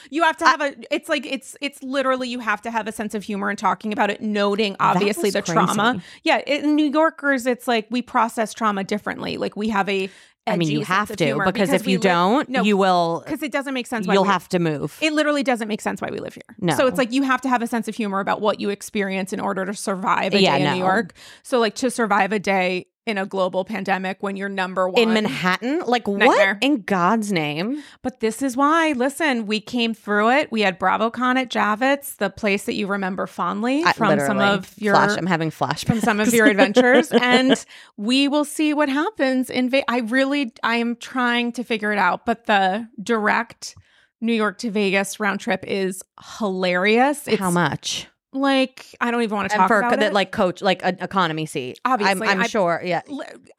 You 0.09 0.23
have 0.23 0.35
to 0.37 0.45
have 0.45 0.61
a. 0.61 0.75
It's 0.93 1.07
like 1.07 1.25
it's 1.25 1.55
it's 1.61 1.81
literally 1.81 2.27
you 2.27 2.39
have 2.39 2.61
to 2.63 2.71
have 2.71 2.87
a 2.87 2.91
sense 2.91 3.15
of 3.15 3.23
humor 3.23 3.49
in 3.49 3.55
talking 3.55 3.93
about 3.93 4.09
it, 4.09 4.21
noting 4.21 4.75
obviously 4.79 5.29
the 5.29 5.41
crazy. 5.41 5.53
trauma. 5.53 6.03
Yeah, 6.23 6.39
in 6.45 6.75
New 6.75 6.91
Yorkers, 6.91 7.45
it's 7.45 7.67
like 7.69 7.87
we 7.89 8.01
process 8.01 8.53
trauma 8.53 8.83
differently. 8.83 9.37
Like 9.37 9.55
we 9.55 9.69
have 9.69 9.87
a. 9.87 10.09
I 10.45 10.57
mean, 10.57 10.69
you 10.69 10.81
have 10.83 11.15
to 11.15 11.23
humor 11.25 11.45
because, 11.45 11.69
if 11.71 11.87
you 11.87 11.97
don't, 11.97 12.49
no, 12.49 12.63
you 12.63 12.75
will. 12.75 13.23
because 13.25 13.41
it 13.43 13.51
doesn't 13.51 13.73
make 13.73 13.87
sense. 13.87 14.05
Why 14.07 14.13
You'll 14.15 14.23
we- 14.23 14.29
have 14.29 14.49
to 14.49 14.59
move. 14.59 14.97
It 15.01 15.13
literally 15.13 15.43
doesn't 15.43 15.67
make 15.69 15.79
sense 15.79 16.01
why 16.01 16.09
we 16.11 16.19
live 16.19 16.33
here. 16.33 16.43
No. 16.59 16.75
So 16.75 16.85
it's 16.87 16.97
like 16.97 17.13
you 17.13 17.23
have 17.23 17.39
to 17.41 17.49
have 17.49 17.61
a 17.61 17.67
sense 17.67 17.87
of 17.87 17.95
humor 17.95 18.19
about 18.19 18.41
what 18.41 18.59
you 18.59 18.69
experience 18.69 19.31
in 19.31 19.39
order 19.39 19.65
to 19.65 19.73
survive 19.73 20.33
a 20.33 20.41
Yeah, 20.41 20.57
day 20.57 20.63
in 20.63 20.63
no. 20.65 20.73
New 20.73 20.79
York. 20.79 21.13
So 21.43 21.59
like 21.59 21.75
to 21.75 21.89
survive 21.89 22.33
a 22.33 22.39
day 22.39 22.87
in 23.05 23.17
a 23.17 23.25
global 23.25 23.65
pandemic 23.65 24.23
when 24.23 24.37
you're 24.37 24.47
number 24.47 24.87
one 24.87 25.01
in 25.01 25.13
Manhattan, 25.13 25.81
like 25.85 26.07
Nightmare. 26.07 26.53
what 26.53 26.57
in 26.63 26.83
God's 26.83 27.33
name? 27.33 27.83
But 28.01 28.21
this 28.21 28.41
is 28.41 28.55
why, 28.55 28.93
listen, 28.93 29.45
we 29.45 29.59
came 29.59 29.93
through 29.93 30.29
it. 30.31 30.51
We 30.53 30.61
had 30.61 30.79
BravoCon 30.79 31.35
at 31.35 31.49
Javits, 31.49 32.15
the 32.15 32.29
place 32.29 32.63
that 32.65 32.75
you 32.75 32.87
remember 32.87 33.27
fondly 33.27 33.83
I- 33.83 33.91
from 33.93 34.17
some 34.19 34.39
of 34.39 34.73
your 34.77 34.93
flash. 34.95 35.17
I'm 35.17 35.25
having 35.25 35.51
flashbacks 35.51 35.85
from 35.85 35.99
some 35.99 36.19
of 36.21 36.33
your 36.33 36.45
adventures. 36.53 37.11
and 37.11 37.63
we 37.97 38.29
will 38.29 38.45
see 38.45 38.73
what 38.73 38.87
happens 38.87 39.49
in 39.49 39.69
Ve- 39.69 39.83
I 39.89 39.99
really 39.99 40.53
I 40.63 40.77
am 40.77 40.95
trying 40.95 41.51
to 41.53 41.63
figure 41.65 41.91
it 41.91 41.99
out, 41.99 42.25
but 42.25 42.45
the 42.45 42.87
direct 43.01 43.75
New 44.21 44.33
York 44.33 44.57
to 44.59 44.71
Vegas 44.71 45.19
round 45.19 45.41
trip 45.41 45.65
is 45.67 46.01
hilarious. 46.37 47.27
It's 47.27 47.39
How 47.39 47.51
much? 47.51 48.07
Like 48.33 48.85
I 48.99 49.11
don't 49.11 49.21
even 49.23 49.35
want 49.35 49.49
to 49.51 49.57
talk 49.57 49.67
for 49.67 49.79
about 49.79 49.99
the, 49.99 50.07
it. 50.07 50.13
like 50.13 50.31
coach, 50.31 50.61
like 50.61 50.83
an 50.83 50.97
economy 51.01 51.45
seat. 51.45 51.79
Obviously, 51.85 52.27
I'm, 52.27 52.37
I'm 52.39 52.43
I- 52.43 52.47
sure. 52.47 52.81
Yeah. 52.83 53.01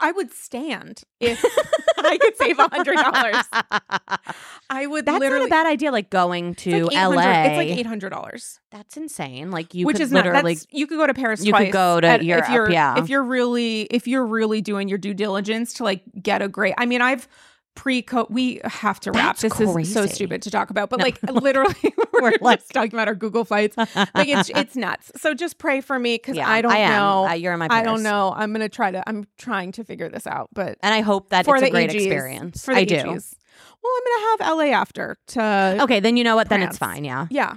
I 0.01 0.12
would 0.12 0.32
stand 0.32 1.02
if 1.20 1.42
I 1.98 2.18
could 2.18 2.36
save 2.36 2.59
a 2.59 2.68
hundred 2.68 2.96
dollars. 2.96 3.44
I 4.70 4.86
would 4.86 5.06
That's 5.06 5.18
literally 5.20 5.48
not 5.48 5.60
a 5.60 5.64
bad 5.64 5.66
idea. 5.66 5.92
Like 5.92 6.10
going 6.10 6.55
to 6.56 6.84
like 6.86 6.94
LA. 6.94 7.20
800 7.22 7.51
It's 7.51 7.56
like 7.56 7.78
eight 7.78 7.86
hundred 7.86 8.10
dollars, 8.10 8.60
That's 8.70 8.96
insane. 8.96 9.51
Like 9.51 9.74
you 9.74 9.86
which 9.86 9.96
could 9.96 10.05
is 10.05 10.12
literally. 10.12 10.55
That's, 10.55 10.66
you 10.70 10.86
could 10.86 10.98
go 10.98 11.06
to 11.06 11.14
Paris. 11.14 11.44
You 11.44 11.52
could 11.52 11.72
go 11.72 12.01
to 12.01 12.06
at- 12.06 12.24
Europe, 12.24 12.44
If 12.46 12.51
you're, 12.52 12.70
yeah. 12.70 12.98
if 12.98 13.09
you're 13.09 13.22
really, 13.24 13.82
if 13.82 14.06
you're 14.06 14.26
really 14.26 14.60
doing 14.60 14.88
your 14.88 14.98
due 14.98 15.14
diligence 15.14 15.74
to 15.74 15.84
like 15.84 16.02
get 16.20 16.42
a 16.42 16.48
great. 16.48 16.74
I 16.78 16.86
mean, 16.86 17.02
I've 17.02 17.28
pre 17.74 18.02
co 18.02 18.26
We 18.30 18.60
have 18.64 19.01
to 19.01 19.12
wrap. 19.12 19.36
That's 19.36 19.59
this 19.59 19.60
is 19.60 19.92
so 19.92 20.06
stupid 20.06 20.42
to 20.42 20.51
talk 20.51 20.70
about, 20.70 20.90
but 20.90 20.98
No. 21.01 21.05
like 21.05 21.22
literally, 21.28 21.74
we're, 22.12 22.32
We're 22.40 22.56
just 22.56 22.70
talking 22.72 22.92
about 22.94 23.09
our 23.09 23.14
Google 23.14 23.44
flights. 23.44 23.76
Like 23.76 23.88
it's 24.28 24.48
it's 24.55 24.76
nuts. 24.76 25.12
So 25.16 25.34
just 25.34 25.59
pray 25.59 25.80
for 25.80 25.98
me 25.98 26.16
because 26.16 26.36
yeah, 26.36 26.48
I 26.48 26.62
don't 26.62 26.72
am. 26.74 26.90
know. 26.90 27.26
Uh, 27.28 27.32
you're 27.32 27.52
in 27.52 27.59
my. 27.59 27.68
I 27.70 27.82
don't 27.82 28.02
know. 28.02 28.32
I'm 28.36 28.52
gonna 28.52 28.68
try 28.68 28.90
to. 28.90 29.02
I'm 29.09 29.26
trying 29.38 29.72
to 29.72 29.84
figure 29.84 30.09
this 30.09 30.26
out, 30.26 30.48
but 30.52 30.78
And 30.82 30.94
I 30.94 31.01
hope 31.01 31.30
that 31.30 31.44
for 31.44 31.56
it's 31.56 31.62
the 31.62 31.68
a 31.68 31.70
great 31.70 31.90
AGs, 31.90 31.94
experience. 31.94 32.64
For 32.64 32.74
the 32.74 32.80
I 32.80 32.84
do. 32.84 32.96
AGs. 32.96 33.34
Well, 33.82 33.92
I'm 33.96 34.38
gonna 34.38 34.44
have 34.46 34.56
LA 34.59 34.64
after 34.76 35.16
to. 35.28 35.78
Okay, 35.82 36.01
then 36.01 36.16
you 36.16 36.24
know 36.24 36.36
what? 36.36 36.48
Then 36.48 36.62
it's 36.62 36.78
fine. 36.78 37.05
Yeah. 37.05 37.26
Yeah. 37.30 37.55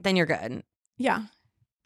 Then 0.00 0.16
you're 0.16 0.26
good. 0.26 0.62
Yeah. 0.98 1.22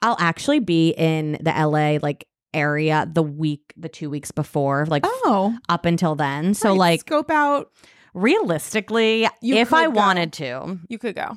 I'll 0.01 0.16
actually 0.20 0.60
be 0.60 0.90
in 0.90 1.32
the 1.40 1.51
LA 1.51 1.98
like 2.01 2.27
area 2.54 3.08
the 3.12 3.22
week, 3.22 3.72
the 3.76 3.88
two 3.88 4.08
weeks 4.10 4.30
before, 4.30 4.86
like 4.86 5.04
Oh. 5.06 5.56
up 5.68 5.84
until 5.84 6.14
then. 6.14 6.54
So 6.54 6.70
right. 6.70 6.78
like 6.78 7.00
scope 7.00 7.30
out. 7.30 7.70
realistically, 8.14 9.26
You 9.42 9.56
if 9.56 9.72
I 9.72 9.84
go. 9.84 9.90
wanted 9.90 10.32
to, 10.34 10.78
You 10.88 10.98
could 10.98 11.14
go. 11.14 11.36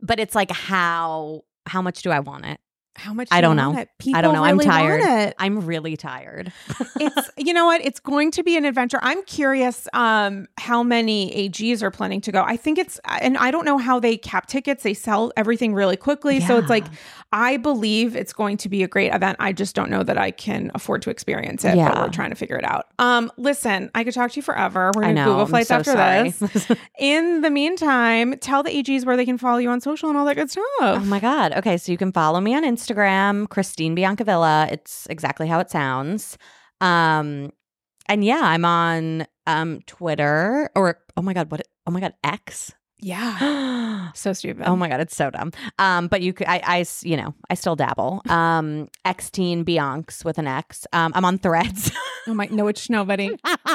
but 0.00 0.20
it's 0.20 0.34
like 0.34 0.50
how 0.50 1.42
how 1.66 1.82
much 1.82 2.02
do 2.02 2.10
I 2.10 2.20
want 2.20 2.44
it? 2.46 2.60
How 2.96 3.12
much? 3.12 3.28
I 3.30 3.40
do 3.40 3.46
don't 3.48 3.56
know. 3.56 3.72
I 4.14 4.20
don't 4.22 4.34
know. 4.34 4.44
I'm 4.44 4.58
tired. 4.58 5.34
I'm 5.38 5.64
really 5.66 5.96
tired. 5.96 6.52
it's 7.00 7.30
you 7.36 7.52
know 7.52 7.66
what 7.66 7.80
it's 7.84 8.00
going 8.00 8.30
to 8.32 8.42
be 8.42 8.56
an 8.56 8.64
adventure 8.64 8.98
i'm 9.02 9.22
curious 9.24 9.86
um 9.92 10.46
how 10.58 10.82
many 10.82 11.48
ags 11.48 11.82
are 11.82 11.90
planning 11.90 12.20
to 12.20 12.32
go 12.32 12.42
i 12.42 12.56
think 12.56 12.78
it's 12.78 12.98
and 13.20 13.36
i 13.38 13.50
don't 13.50 13.64
know 13.64 13.78
how 13.78 14.00
they 14.00 14.16
cap 14.16 14.46
tickets 14.46 14.82
they 14.82 14.94
sell 14.94 15.32
everything 15.36 15.74
really 15.74 15.96
quickly 15.96 16.40
so 16.40 16.56
it's 16.58 16.68
like 16.70 16.84
i 17.32 17.56
believe 17.56 18.16
it's 18.16 18.32
going 18.32 18.56
to 18.56 18.68
be 18.68 18.82
a 18.82 18.88
great 18.88 19.12
event 19.14 19.36
i 19.40 19.52
just 19.52 19.74
don't 19.74 19.90
know 19.90 20.02
that 20.02 20.16
i 20.18 20.30
can 20.30 20.70
afford 20.74 21.02
to 21.02 21.10
experience 21.10 21.64
it 21.64 21.68
but 21.68 21.76
Yeah. 21.76 22.00
we're 22.02 22.08
trying 22.08 22.30
to 22.30 22.36
figure 22.36 22.56
it 22.56 22.64
out 22.64 22.86
um 22.98 23.30
listen 23.36 23.90
i 23.94 24.02
could 24.04 24.14
talk 24.14 24.30
to 24.32 24.36
you 24.36 24.42
forever 24.42 24.90
we're 24.94 25.02
gonna 25.02 25.24
google 25.24 25.46
flights 25.46 25.68
so 25.68 25.76
after 25.76 25.92
sorry. 25.92 26.30
this 26.30 26.70
in 26.98 27.42
the 27.42 27.50
meantime 27.50 28.38
tell 28.38 28.62
the 28.62 28.70
ags 28.70 29.04
where 29.04 29.16
they 29.16 29.24
can 29.26 29.38
follow 29.38 29.58
you 29.58 29.68
on 29.70 29.80
social 29.80 30.08
and 30.08 30.16
all 30.18 30.24
that 30.24 30.36
good 30.36 30.50
stuff 30.50 30.64
Oh 30.80 31.00
my 31.00 31.20
God. 31.20 31.52
Okay. 31.54 31.76
So 31.78 31.90
you 31.92 31.98
can 31.98 32.12
follow 32.12 32.40
me 32.40 32.54
on 32.54 32.62
Instagram, 32.62 32.85
Christine 33.46 33.96
Biancavilla. 33.96 34.70
It's 34.72 35.06
exactly 35.10 35.48
how 35.48 35.58
it 35.60 35.70
sounds. 35.70 36.38
Um, 36.80 37.52
and 38.08 38.24
yeah, 38.24 38.40
I'm 38.42 38.64
on 38.64 39.26
um 39.46 39.80
Twitter 39.86 40.70
or 40.74 40.98
oh 41.16 41.22
my 41.22 41.32
God, 41.32 41.50
what 41.50 41.62
oh 41.86 41.90
my 41.90 42.00
God, 42.00 42.14
X. 42.24 42.72
yeah 42.98 44.10
so 44.14 44.32
stupid 44.32 44.64
Oh 44.66 44.76
my 44.76 44.88
God, 44.88 45.00
it's 45.00 45.16
so 45.16 45.30
dumb. 45.30 45.52
Um, 45.78 46.08
but 46.08 46.22
you 46.22 46.32
could 46.32 46.46
I, 46.48 46.84
you 47.02 47.16
know, 47.16 47.34
I 47.50 47.54
still 47.54 47.76
dabble. 47.76 48.22
Um, 48.30 48.88
X 49.04 49.30
teen 49.30 49.64
Bianx 49.64 50.24
with 50.24 50.38
an 50.38 50.46
X. 50.46 50.86
Um, 50.92 51.12
I'm 51.14 51.24
on 51.24 51.38
threads. 51.38 51.90
oh 52.26 52.34
my 52.34 52.48
no 52.50 52.68
it's 52.68 52.90
nobody 52.90 53.36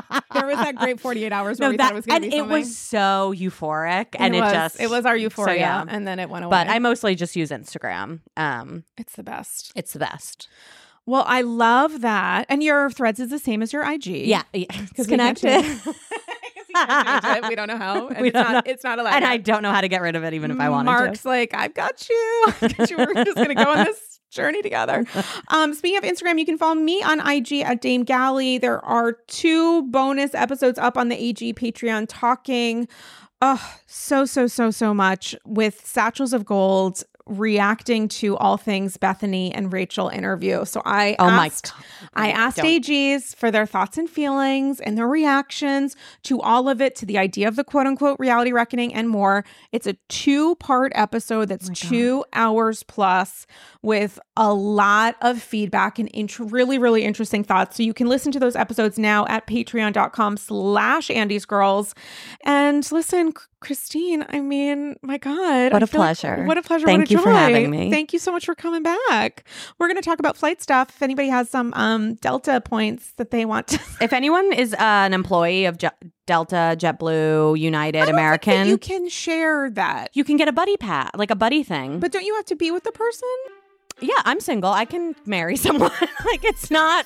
there 0.42 0.48
was 0.56 0.58
that 0.66 0.76
great 0.76 1.00
48 1.00 1.32
hours 1.32 1.60
where 1.60 1.68
no, 1.70 1.72
we 1.72 1.78
that, 1.78 1.94
thought 1.94 2.08
it 2.08 2.14
and 2.14 2.34
it 2.34 2.46
was 2.48 2.78
so 2.78 3.34
euphoric 3.36 4.08
and, 4.20 4.36
it, 4.36 4.42
was, 4.42 4.52
just 4.52 4.80
it 4.82 4.90
was 4.90 5.06
our 5.06 5.16
euphoria 5.16 5.56
yeah. 5.60 5.86
and 5.88 6.08
then 6.08 6.20
it 6.20 6.30
went 6.30 6.46
away 6.46 6.52
but 6.52 6.68
I 6.68 6.80
mostly 6.80 7.16
just 7.16 7.36
use 7.36 7.50
Instagram. 7.50 8.20
Um, 8.38 8.84
it's 8.98 9.16
the 9.16 9.24
best 9.24 9.72
it's 9.76 9.94
the 9.94 10.00
best. 10.00 10.48
well 11.06 11.24
i 11.28 11.42
love 11.42 12.02
that 12.02 12.46
and 12.50 12.62
your 12.64 12.90
threads 12.92 13.20
is 13.20 13.30
the 13.30 13.40
same 13.40 13.62
as 13.62 13.72
your 13.74 13.84
ig 13.90 14.06
Yeah, 14.06 14.44
yeah. 14.54 14.66
it's 14.96 15.08
connected. 15.08 15.64
we 16.74 16.80
it. 16.80 17.50
we 17.50 17.56
don't 17.56 17.68
know 17.68 17.78
how 17.78 18.08
and 18.10 18.22
We 18.22 18.30
it's, 18.30 18.34
don't 18.34 18.52
not, 18.52 18.66
know. 18.66 18.72
it's 18.72 18.84
not 18.84 19.00
allowed 19.00 19.14
and 19.16 19.26
I 19.26 19.38
don't 19.38 19.62
know 19.62 19.72
how 19.72 19.82
to 19.82 19.88
get 19.90 20.02
rid 20.02 20.16
of 20.16 20.24
it, 20.24 20.34
even 20.34 20.52
if 20.52 20.60
I 20.60 20.70
wanted 20.70 20.86
mark's 20.86 21.22
to. 21.24 21.28
like 21.28 21.54
i've 21.54 21.74
got 21.74 22.08
you 22.10 22.44
I've 22.62 22.78
got 22.78 22.90
you. 22.90 22.98
we're 22.98 23.24
just 23.26 23.36
gonna 23.38 23.56
go 23.56 23.64
on 23.70 23.86
this 23.86 24.11
journey 24.32 24.62
together. 24.62 25.06
Um 25.50 25.74
speaking 25.74 25.98
of 25.98 26.04
instagram 26.04 26.40
you 26.40 26.46
can 26.46 26.58
follow 26.58 26.76
me 26.76 27.04
on 27.04 27.20
ig 27.30 27.52
at 27.54 27.82
dame 27.82 28.04
galli. 28.04 28.58
There 28.58 28.84
are 28.86 29.14
two 29.28 29.84
bonus 29.84 30.34
episodes 30.34 30.80
up 30.80 30.98
on 30.98 31.10
the 31.10 31.30
ag 31.30 31.56
patreon 31.56 32.06
talking 32.08 32.88
Oh, 33.44 33.76
so, 33.88 34.26
so, 34.26 34.46
so, 34.46 34.70
so 34.70 34.94
much 34.94 35.36
with 35.46 35.84
Satchels 35.84 36.32
of 36.32 36.46
Gold 36.46 37.04
reacting 37.26 38.08
to 38.08 38.36
all 38.38 38.58
things 38.58 38.98
Bethany 38.98 39.54
and 39.54 39.72
Rachel 39.72 40.10
interview. 40.10 40.66
So 40.66 40.82
I 40.86 41.16
Oh 41.20 41.30
my 41.32 41.48
asked, 41.48 41.74
God. 41.74 41.84
I 42.14 42.32
asked 42.32 42.58
Don't. 42.58 42.66
AGs 42.66 43.36
for 43.36 43.52
their 43.52 43.66
thoughts 43.66 43.98
and 43.98 44.10
feelings 44.10 44.80
and 44.80 44.98
their 44.98 45.08
reactions 45.08 45.96
to 46.24 46.42
all 46.42 46.68
of 46.70 46.82
it, 46.82 46.96
to 46.98 47.06
the 47.06 47.18
idea 47.18 47.48
of 47.48 47.56
the 47.56 47.64
quote 47.64 47.88
unquote 47.88 48.20
reality 48.20 48.52
reckoning 48.52 48.94
and 48.94 49.10
more. 49.10 49.46
It's 49.72 49.88
a 49.88 49.94
two 50.10 50.56
part 50.56 50.92
episode 50.96 51.50
that's 51.50 51.68
Oh 51.68 51.72
my 51.72 51.74
God. 51.76 51.90
two 51.90 52.26
hours 52.34 52.84
plus 52.84 53.46
with 53.82 54.20
a 54.42 54.52
lot 54.52 55.16
of 55.22 55.40
feedback 55.40 56.00
and 56.00 56.10
int- 56.10 56.40
really, 56.40 56.80
really 56.80 57.04
interesting 57.04 57.44
thoughts. 57.44 57.78
So 57.78 57.84
you 57.84 57.94
can 57.94 58.08
listen 58.08 58.32
to 58.32 58.40
those 58.40 58.56
episodes 58.56 58.98
now 58.98 59.28
at 59.28 59.46
patreon.com 59.46 60.36
slash 60.38 61.12
Andy's 61.12 61.46
Girls. 61.46 61.94
And 62.44 62.92
listen, 62.92 63.34
Christine, 63.60 64.26
I 64.30 64.40
mean, 64.40 64.96
my 65.04 65.20
God. 65.20 65.72
What 65.74 65.84
a 65.84 65.88
feel 65.88 66.02
like- 66.02 66.18
pleasure. 66.18 66.44
what 66.46 66.58
a 66.58 66.64
pleasure. 66.64 66.88
Thank 66.88 67.02
what 67.02 67.10
a 67.10 67.14
you 67.14 67.22
for 67.22 67.30
having 67.30 67.70
me. 67.70 67.92
Thank 67.92 68.14
you 68.14 68.18
so 68.20 68.32
much 68.32 68.46
for 68.46 68.56
coming 68.56 68.82
back. 68.82 69.44
We're 69.78 69.88
going 69.88 70.02
to 70.02 70.10
talk 70.10 70.18
about 70.18 70.36
flight 70.36 70.60
stuff. 70.60 70.90
If 70.90 71.04
anybody 71.04 71.28
has 71.30 71.48
some 71.48 71.72
um, 71.76 72.16
Delta 72.16 72.62
points 72.62 73.12
that 73.18 73.30
they 73.30 73.46
want 73.46 73.68
to 73.68 73.80
If 74.02 74.12
anyone 74.12 74.52
is 74.54 74.74
uh, 74.74 74.78
an 74.80 75.14
employee 75.14 75.66
of 75.66 75.78
Je- 75.78 75.90
Delta, 76.26 76.76
JetBlue, 76.80 77.60
United, 77.60 78.10
American, 78.10 78.66
you 78.66 78.72
you-, 78.72 78.78
can 78.80 79.08
share 79.08 79.70
that. 79.70 80.10
You 80.16 80.24
can 80.24 80.36
get 80.38 80.48
a 80.48 80.52
buddy 80.52 80.78
pat, 80.78 81.12
like 81.16 81.30
a 81.30 81.36
buddy 81.36 81.62
thing. 81.62 82.00
But 82.00 82.12
don't 82.12 82.26
you 82.26 82.34
have 82.38 82.46
to 82.46 82.56
be 82.56 82.72
with 82.72 82.86
the 82.86 82.92
person? 82.92 83.30
Yeah, 84.02 84.14
I'm 84.26 84.40
single. 84.40 84.72
I 84.72 84.86
can 84.86 85.16
marry 85.26 85.56
someone. 85.66 85.92
like 86.26 86.44
it's 86.44 86.70
not 86.72 87.06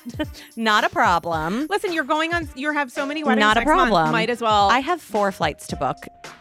not 0.56 0.84
a 0.84 0.88
problem. 0.88 1.66
Listen, 1.70 1.92
you're 1.92 2.04
going 2.04 2.32
on. 2.34 2.48
You 2.54 2.72
have 2.72 2.90
so 2.90 3.06
many 3.06 3.22
weddings. 3.22 3.40
Not 3.40 3.56
a 3.56 3.60
next 3.60 3.68
month. 3.68 3.90
problem. 3.90 4.12
Might 4.12 4.30
as 4.30 4.40
well. 4.40 4.68
I 4.70 4.80
have 4.80 5.00
four 5.00 5.30
flights 5.32 5.66
to 5.68 5.76
book. 5.76 5.96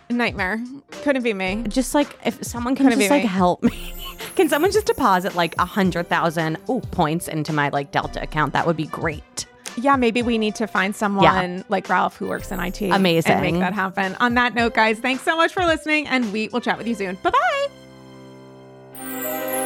nightmare. 0.10 0.64
Couldn't 1.03 1.23
be 1.23 1.34
me. 1.34 1.64
Just 1.68 1.94
like 1.94 2.18
if 2.26 2.44
someone 2.44 2.76
can 2.76 2.86
Couldn't 2.86 2.99
just 2.99 3.11
like 3.11 3.23
me. 3.23 3.27
help 3.30 3.64
me. 3.64 3.94
can 4.36 4.49
someone 4.49 4.72
just 4.72 4.86
deposit 4.88 5.36
like 5.36 5.56
a 5.60 5.65
hundred 5.65 6.07
thousand 6.10 6.57
oh 6.69 6.80
points 6.91 7.27
into 7.27 7.52
my 7.53 7.69
like 7.69 7.91
Delta 7.91 8.22
account? 8.22 8.53
That 8.53 8.65
would 8.65 8.77
be 8.77 8.88
great. 8.88 9.45
Yeah, 9.77 9.98
maybe 9.98 10.22
we 10.22 10.38
need 10.38 10.56
to 10.56 10.68
find 10.68 10.95
someone 10.95 11.65
like 11.68 11.90
Ralph 11.90 12.15
who 12.15 12.27
works 12.30 12.49
in 12.49 12.61
IT. 12.61 12.82
Amazing. 12.82 13.34
And 13.34 13.41
make 13.41 13.56
that 13.56 13.73
happen. 13.73 14.15
On 14.22 14.36
that 14.36 14.53
note, 14.56 14.73
guys, 14.73 14.99
thanks 14.99 15.22
so 15.23 15.36
much 15.36 15.52
for 15.52 15.65
listening, 15.65 16.07
and 16.07 16.32
we 16.32 16.48
will 16.48 16.61
chat 16.61 16.77
with 16.77 16.88
you 16.88 16.95
soon. 16.95 17.15
Bye 17.15 17.32
bye. 19.02 19.65